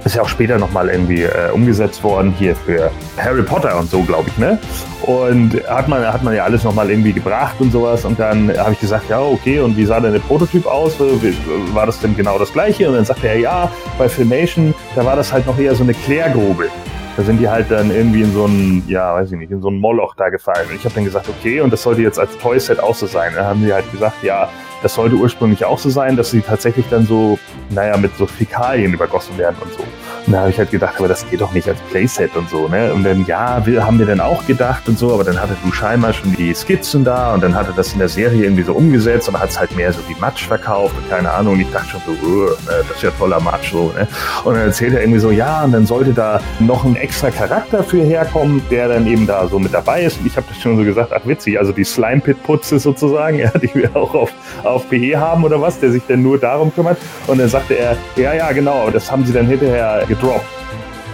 Ist 0.04 0.14
ja 0.14 0.22
auch 0.22 0.28
später 0.28 0.58
nochmal 0.58 0.88
irgendwie 0.88 1.22
äh, 1.22 1.50
umgesetzt 1.52 2.02
worden 2.02 2.34
hier 2.38 2.56
für 2.56 2.90
Harry 3.18 3.42
Potter 3.42 3.78
und 3.78 3.90
so, 3.90 4.02
glaube 4.02 4.28
ich, 4.28 4.38
ne? 4.38 4.58
Und 5.02 5.66
hat 5.66 5.88
man, 5.88 6.06
hat 6.06 6.22
man 6.22 6.34
ja 6.34 6.44
alles 6.44 6.62
nochmal 6.62 6.90
irgendwie 6.90 7.12
gebracht 7.12 7.56
und 7.58 7.72
sowas. 7.72 8.04
Und 8.04 8.18
dann 8.18 8.56
habe 8.58 8.72
ich 8.72 8.80
gesagt, 8.80 9.08
ja, 9.08 9.20
okay, 9.20 9.60
und 9.60 9.76
wie 9.76 9.84
sah 9.84 9.98
denn 9.98 10.12
der 10.12 10.20
Prototyp 10.20 10.66
aus? 10.66 10.94
War 10.98 11.86
das 11.86 12.00
denn 12.00 12.14
genau 12.16 12.38
das 12.38 12.52
gleiche? 12.52 12.88
Und 12.88 12.96
dann 12.96 13.04
sagte 13.04 13.28
er, 13.28 13.38
ja, 13.38 13.70
bei 13.98 14.08
Filmation, 14.08 14.74
da 14.94 15.04
war 15.04 15.16
das 15.16 15.32
halt 15.32 15.46
noch 15.46 15.58
eher 15.58 15.74
so 15.74 15.82
eine 15.82 15.94
Klärgrube. 15.94 16.68
Da 17.16 17.24
sind 17.24 17.38
die 17.38 17.48
halt 17.48 17.70
dann 17.70 17.90
irgendwie 17.90 18.22
in 18.22 18.32
so 18.32 18.46
ein, 18.46 18.82
ja, 18.86 19.14
weiß 19.14 19.32
ich 19.32 19.38
nicht, 19.38 19.50
in 19.50 19.60
so 19.60 19.68
ein 19.68 19.78
Moloch 19.78 20.14
da 20.16 20.28
gefallen. 20.28 20.68
Und 20.68 20.76
ich 20.76 20.84
habe 20.84 20.94
dann 20.94 21.04
gesagt, 21.04 21.28
okay, 21.28 21.60
und 21.60 21.72
das 21.72 21.82
sollte 21.82 22.02
jetzt 22.02 22.18
als 22.18 22.36
Toyset 22.38 22.80
auch 22.80 22.94
so 22.94 23.06
sein. 23.06 23.32
Dann 23.34 23.46
haben 23.46 23.62
sie 23.62 23.72
halt 23.72 23.90
gesagt, 23.90 24.22
ja, 24.22 24.48
das 24.82 24.94
sollte 24.94 25.16
ursprünglich 25.16 25.64
auch 25.64 25.78
so 25.78 25.90
sein, 25.90 26.16
dass 26.16 26.30
sie 26.30 26.40
tatsächlich 26.40 26.86
dann 26.88 27.06
so, 27.06 27.38
naja, 27.70 27.96
mit 27.96 28.16
so 28.16 28.26
Fäkalien 28.26 28.94
übergossen 28.94 29.36
werden 29.36 29.56
und 29.60 29.72
so. 29.72 29.84
Und 30.26 30.32
da 30.32 30.40
habe 30.40 30.50
ich 30.50 30.58
halt 30.58 30.70
gedacht, 30.70 30.94
aber 30.98 31.08
das 31.08 31.28
geht 31.28 31.40
doch 31.40 31.52
nicht 31.52 31.68
als 31.68 31.78
Playset 31.90 32.36
und 32.36 32.48
so, 32.50 32.68
ne? 32.68 32.92
Und 32.92 33.04
dann, 33.04 33.24
ja, 33.26 33.64
wir, 33.66 33.84
haben 33.84 33.98
wir 33.98 34.06
dann 34.06 34.20
auch 34.20 34.46
gedacht 34.46 34.88
und 34.88 34.98
so, 34.98 35.12
aber 35.12 35.24
dann 35.24 35.40
hatte 35.40 35.56
du 35.64 35.72
scheinbar 35.72 36.12
schon 36.12 36.34
die 36.34 36.54
Skizzen 36.54 37.04
da 37.04 37.34
und 37.34 37.42
dann 37.42 37.54
hatte 37.54 37.72
das 37.74 37.92
in 37.92 37.98
der 37.98 38.08
Serie 38.08 38.44
irgendwie 38.44 38.62
so 38.62 38.74
umgesetzt 38.74 39.28
und 39.28 39.38
hat 39.38 39.50
es 39.50 39.58
halt 39.58 39.74
mehr 39.76 39.92
so 39.92 40.00
wie 40.08 40.16
Matsch 40.20 40.46
verkauft 40.46 40.94
und 40.96 41.08
keine 41.08 41.30
Ahnung. 41.30 41.54
Und 41.54 41.60
ich 41.60 41.70
dachte 41.70 41.90
schon 41.90 42.00
so, 42.06 42.12
uh, 42.26 42.48
das 42.66 42.96
ist 42.96 43.02
ja 43.02 43.10
toller 43.12 43.40
Matsch 43.40 43.72
so, 43.72 43.92
ne? 43.96 44.06
Und 44.44 44.54
dann 44.54 44.66
erzählt 44.66 44.94
er 44.94 45.00
irgendwie 45.00 45.20
so, 45.20 45.30
ja, 45.30 45.64
und 45.64 45.72
dann 45.72 45.86
sollte 45.86 46.12
da 46.12 46.40
noch 46.58 46.84
ein 46.84 46.96
extra 46.96 47.30
Charakter 47.30 47.82
für 47.82 48.02
herkommen, 48.02 48.62
der 48.70 48.88
dann 48.88 49.06
eben 49.06 49.26
da 49.26 49.46
so 49.48 49.58
mit 49.58 49.72
dabei 49.74 50.02
ist. 50.02 50.20
Und 50.20 50.26
ich 50.26 50.36
habe 50.36 50.46
das 50.48 50.58
schon 50.58 50.76
so 50.76 50.84
gesagt, 50.84 51.12
ach 51.14 51.26
witzig, 51.26 51.58
also 51.58 51.72
die 51.72 51.84
Slime 51.84 52.20
Pit 52.20 52.42
Putze 52.42 52.78
sozusagen, 52.78 53.38
ja, 53.40 53.50
die 53.50 53.74
wir 53.74 53.94
auch 53.96 54.14
auf 54.14 54.32
auf 54.64 54.88
PE 54.88 55.18
haben 55.18 55.44
oder 55.44 55.60
was, 55.60 55.78
der 55.78 55.90
sich 55.90 56.02
dann 56.06 56.22
nur 56.22 56.38
darum 56.38 56.72
kümmert. 56.74 56.98
Und 57.26 57.38
dann 57.38 57.48
sagte 57.48 57.74
er, 57.74 57.96
ja, 58.16 58.34
ja, 58.34 58.52
genau, 58.52 58.90
das 58.90 59.10
haben 59.10 59.24
sie 59.24 59.32
dann 59.32 59.46
hinterher 59.46 60.04
gedroppt. 60.10 60.44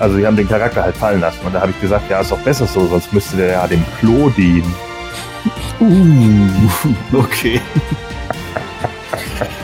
Also 0.00 0.16
sie 0.16 0.26
haben 0.26 0.36
den 0.36 0.48
Charakter 0.48 0.82
halt 0.82 0.96
fallen 0.96 1.20
lassen. 1.20 1.46
Und 1.46 1.54
da 1.54 1.60
habe 1.60 1.70
ich 1.70 1.80
gesagt, 1.80 2.10
ja, 2.10 2.20
ist 2.20 2.32
doch 2.32 2.38
besser 2.38 2.66
so, 2.66 2.86
sonst 2.86 3.12
müsste 3.12 3.36
der 3.36 3.52
ja 3.52 3.64
dem 3.66 3.84
Klo 3.98 4.30
dienen. 4.30 4.74
Uh, 5.80 6.48
okay. 7.18 7.60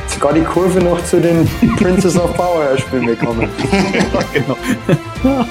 Sogar 0.07 0.35
die 0.35 0.43
Kurve 0.43 0.81
noch 0.81 1.03
zu 1.05 1.21
den 1.21 1.49
Princess 1.77 2.17
of 2.17 2.35
Power 2.37 2.77
Spielen 2.79 3.07
bekommen. 3.07 3.49
ja, 3.73 3.81
genau. 4.33 4.57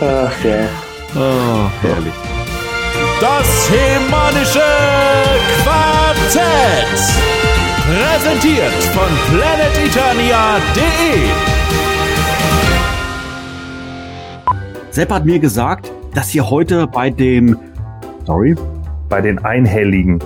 Ach 0.00 0.44
ja. 0.44 0.68
Oh, 1.14 1.70
herrlich. 1.82 2.14
Das 3.20 3.70
Hemanische 3.70 4.62
Quartett. 5.62 6.98
Präsentiert 7.86 8.82
von 8.94 9.10
planeteternia.de. 9.30 11.61
Sepp 14.92 15.10
hat 15.10 15.24
mir 15.24 15.38
gesagt, 15.38 15.90
dass 16.14 16.34
ihr 16.34 16.48
heute 16.48 16.86
bei 16.86 17.10
dem. 17.10 17.58
Sorry? 18.26 18.54
Bei 19.08 19.20
den 19.20 19.38
Einhelligen 19.44 20.20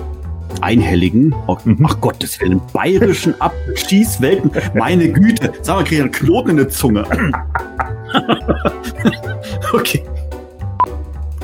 Einhelligen. 0.61 1.35
Mhm. 1.65 1.85
Ach 1.87 1.99
Gottes 2.01 2.39
Willen, 2.41 2.59
bayerischen 2.73 3.39
Abschießwelten. 3.39 4.49
Meine 4.73 5.09
Güte, 5.09 5.51
sag 5.61 5.75
mal, 5.75 5.83
krieg 5.83 5.99
einen 6.01 6.11
Knoten 6.11 6.51
in 6.51 6.57
der 6.57 6.69
Zunge. 6.69 7.03
okay. 9.73 10.03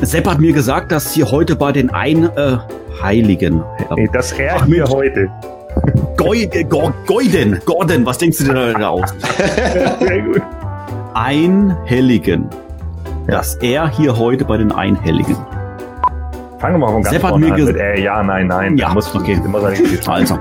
Sepp 0.02 0.28
hat 0.28 0.40
mir 0.40 0.52
gesagt, 0.54 0.92
dass 0.92 1.14
hier 1.14 1.30
heute 1.32 1.56
bei 1.56 1.72
den 1.72 1.90
Einheiligen. 1.92 3.64
Nee, 3.96 4.10
das 4.12 4.32
er 4.34 4.56
Ach, 4.58 4.66
hier 4.66 4.86
heute. 4.86 5.30
Goi, 6.18 6.50
Go- 6.70 6.94
Goiden, 7.06 7.60
Gordon, 7.66 8.06
was 8.06 8.18
denkst 8.18 8.40
du 8.40 8.44
dir 8.46 8.74
da 8.74 8.90
aus? 8.90 9.14
Sehr 10.00 10.22
gut. 10.24 10.42
Einhelligen. 11.14 12.48
Dass 13.28 13.56
er 13.56 13.90
hier 13.90 14.18
heute 14.18 14.46
bei 14.46 14.58
den 14.58 14.72
Einhelligen. 14.72 15.38
Fangen 16.60 16.76
wir 16.76 16.80
mal 16.80 16.92
von 16.94 17.04
ganz 17.04 17.14
Sepp 17.14 17.24
hat 17.24 17.30
vorne 17.32 17.48
mir 17.48 17.54
an 17.54 17.66
mit, 17.66 17.76
äh, 17.76 18.02
ja, 18.02 18.24
nein, 18.24 18.48
nein. 18.48 18.78
Ja, 18.78 18.94
muss, 18.94 19.14
okay. 19.14 19.40
er 19.44 19.72
viel 19.76 20.00
Also, 20.08 20.40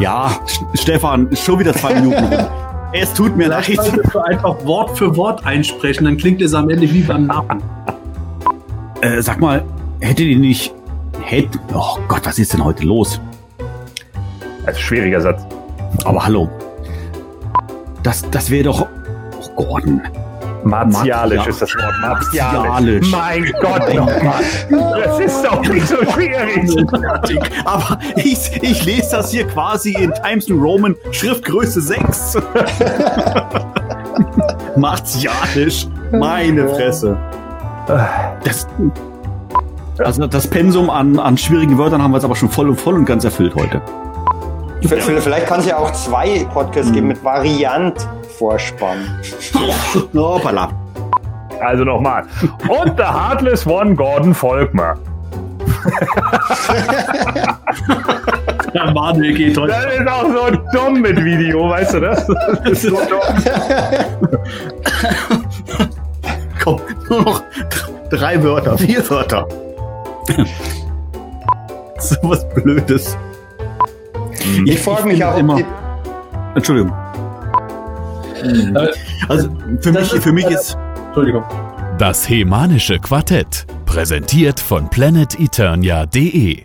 ja, 0.00 0.30
Stefan, 0.74 1.28
schon 1.36 1.60
wieder 1.60 1.72
zwei 1.72 1.94
Minuten 1.94 2.24
rum. 2.24 2.46
Es 2.92 3.14
tut 3.14 3.36
mir 3.36 3.48
leid. 3.48 3.78
Einfach 4.26 4.64
Wort 4.66 4.98
für 4.98 5.16
Wort 5.16 5.46
einsprechen, 5.46 6.04
dann 6.04 6.16
klingt 6.16 6.42
es 6.42 6.52
am 6.52 6.68
Ende 6.68 6.92
wie 6.92 7.02
beim 7.02 7.26
Nappen. 7.26 7.62
Äh, 9.00 9.22
sag 9.22 9.40
mal, 9.40 9.64
hättet 10.00 10.26
ihr 10.26 10.38
nicht. 10.38 10.74
Hätt, 11.22 11.48
oh 11.74 11.96
Gott, 12.08 12.22
was 12.24 12.38
ist 12.38 12.52
denn 12.52 12.64
heute 12.64 12.84
los? 12.84 13.20
Also 14.66 14.78
schwieriger 14.78 15.20
Satz. 15.20 15.46
Aber 16.04 16.24
hallo. 16.24 16.50
Das, 18.02 18.28
das 18.30 18.50
wäre 18.50 18.64
doch. 18.64 18.86
Oh, 19.56 19.64
Gordon. 19.64 20.02
Martialisch 20.64 21.38
Martia- 21.38 21.50
ist 21.50 21.62
das 21.62 21.74
Wort. 21.74 21.94
Martialisch. 22.00 23.10
Martialisch. 23.10 23.10
Mein 23.10 23.52
Gott, 23.60 23.94
nochmal. 23.94 24.42
Das 25.04 25.18
ist 25.20 25.44
doch 25.44 25.60
nicht 25.62 25.86
so 25.88 25.96
schwierig. 26.12 26.70
Aber 27.64 27.98
ich, 28.16 28.62
ich 28.62 28.84
lese 28.84 29.10
das 29.12 29.30
hier 29.30 29.46
quasi 29.46 29.92
in 29.94 30.12
Times 30.14 30.48
New 30.48 30.60
Roman, 30.62 30.94
Schriftgröße 31.10 31.80
6. 31.80 32.36
Martialisch. 34.76 35.86
Meine 36.12 36.68
Fresse. 36.68 37.16
Das, 38.44 38.66
also 39.98 40.26
das 40.26 40.46
Pensum 40.46 40.90
an, 40.90 41.18
an 41.18 41.36
schwierigen 41.36 41.76
Wörtern 41.78 42.02
haben 42.02 42.12
wir 42.12 42.16
jetzt 42.18 42.24
aber 42.24 42.36
schon 42.36 42.50
voll 42.50 42.68
und 42.68 42.80
voll 42.80 42.94
und 42.94 43.04
ganz 43.04 43.24
erfüllt 43.24 43.54
heute. 43.54 43.80
Vielleicht 44.84 45.46
kann 45.46 45.60
es 45.60 45.66
ja 45.66 45.76
auch 45.76 45.92
zwei 45.92 46.44
Podcasts 46.52 46.92
geben 46.92 47.08
mit 47.08 47.22
Variant-Vorspann. 47.24 49.20
Hoppala. 50.14 50.70
Also 51.60 51.84
nochmal. 51.84 52.24
Und 52.68 52.98
der 52.98 53.12
Heartless 53.12 53.66
One 53.66 53.94
Gordon 53.94 54.34
Volkmar. 54.34 54.98
Der 58.74 58.92
Manuel 58.92 59.34
geht 59.34 59.56
heute. 59.58 59.72
Das 59.72 59.94
ist 59.94 60.08
auch 60.08 60.26
so 60.26 60.50
dumm 60.72 61.00
mit 61.00 61.22
Video, 61.24 61.68
weißt 61.68 61.94
du 61.94 62.00
das? 62.00 62.26
Das 62.26 62.70
ist 62.70 62.82
so 62.82 62.90
dumm. 62.90 63.20
Komm, 66.62 66.80
nur 67.08 67.22
noch 67.22 67.42
drei 68.10 68.42
Wörter, 68.42 68.78
vier 68.78 69.08
Wörter. 69.10 69.46
so 71.98 72.16
was 72.22 72.48
Blödes. 72.54 73.16
Ich 74.64 74.80
frage 74.80 75.04
mich 75.04 75.18
finde 75.18 75.28
auch, 75.28 75.38
immer. 75.38 75.56
die, 75.56 75.64
Entschuldigung. 76.54 76.92
Also 79.28 79.48
für 79.80 79.92
mich, 79.92 80.08
für 80.10 80.32
mich 80.32 80.46
ist. 80.46 80.76
Entschuldigung. 81.06 81.44
Das 81.98 82.28
Hemanische 82.28 82.98
Quartett. 82.98 83.66
Präsentiert 83.86 84.58
von 84.58 84.88
planeteternia.de 84.88 86.60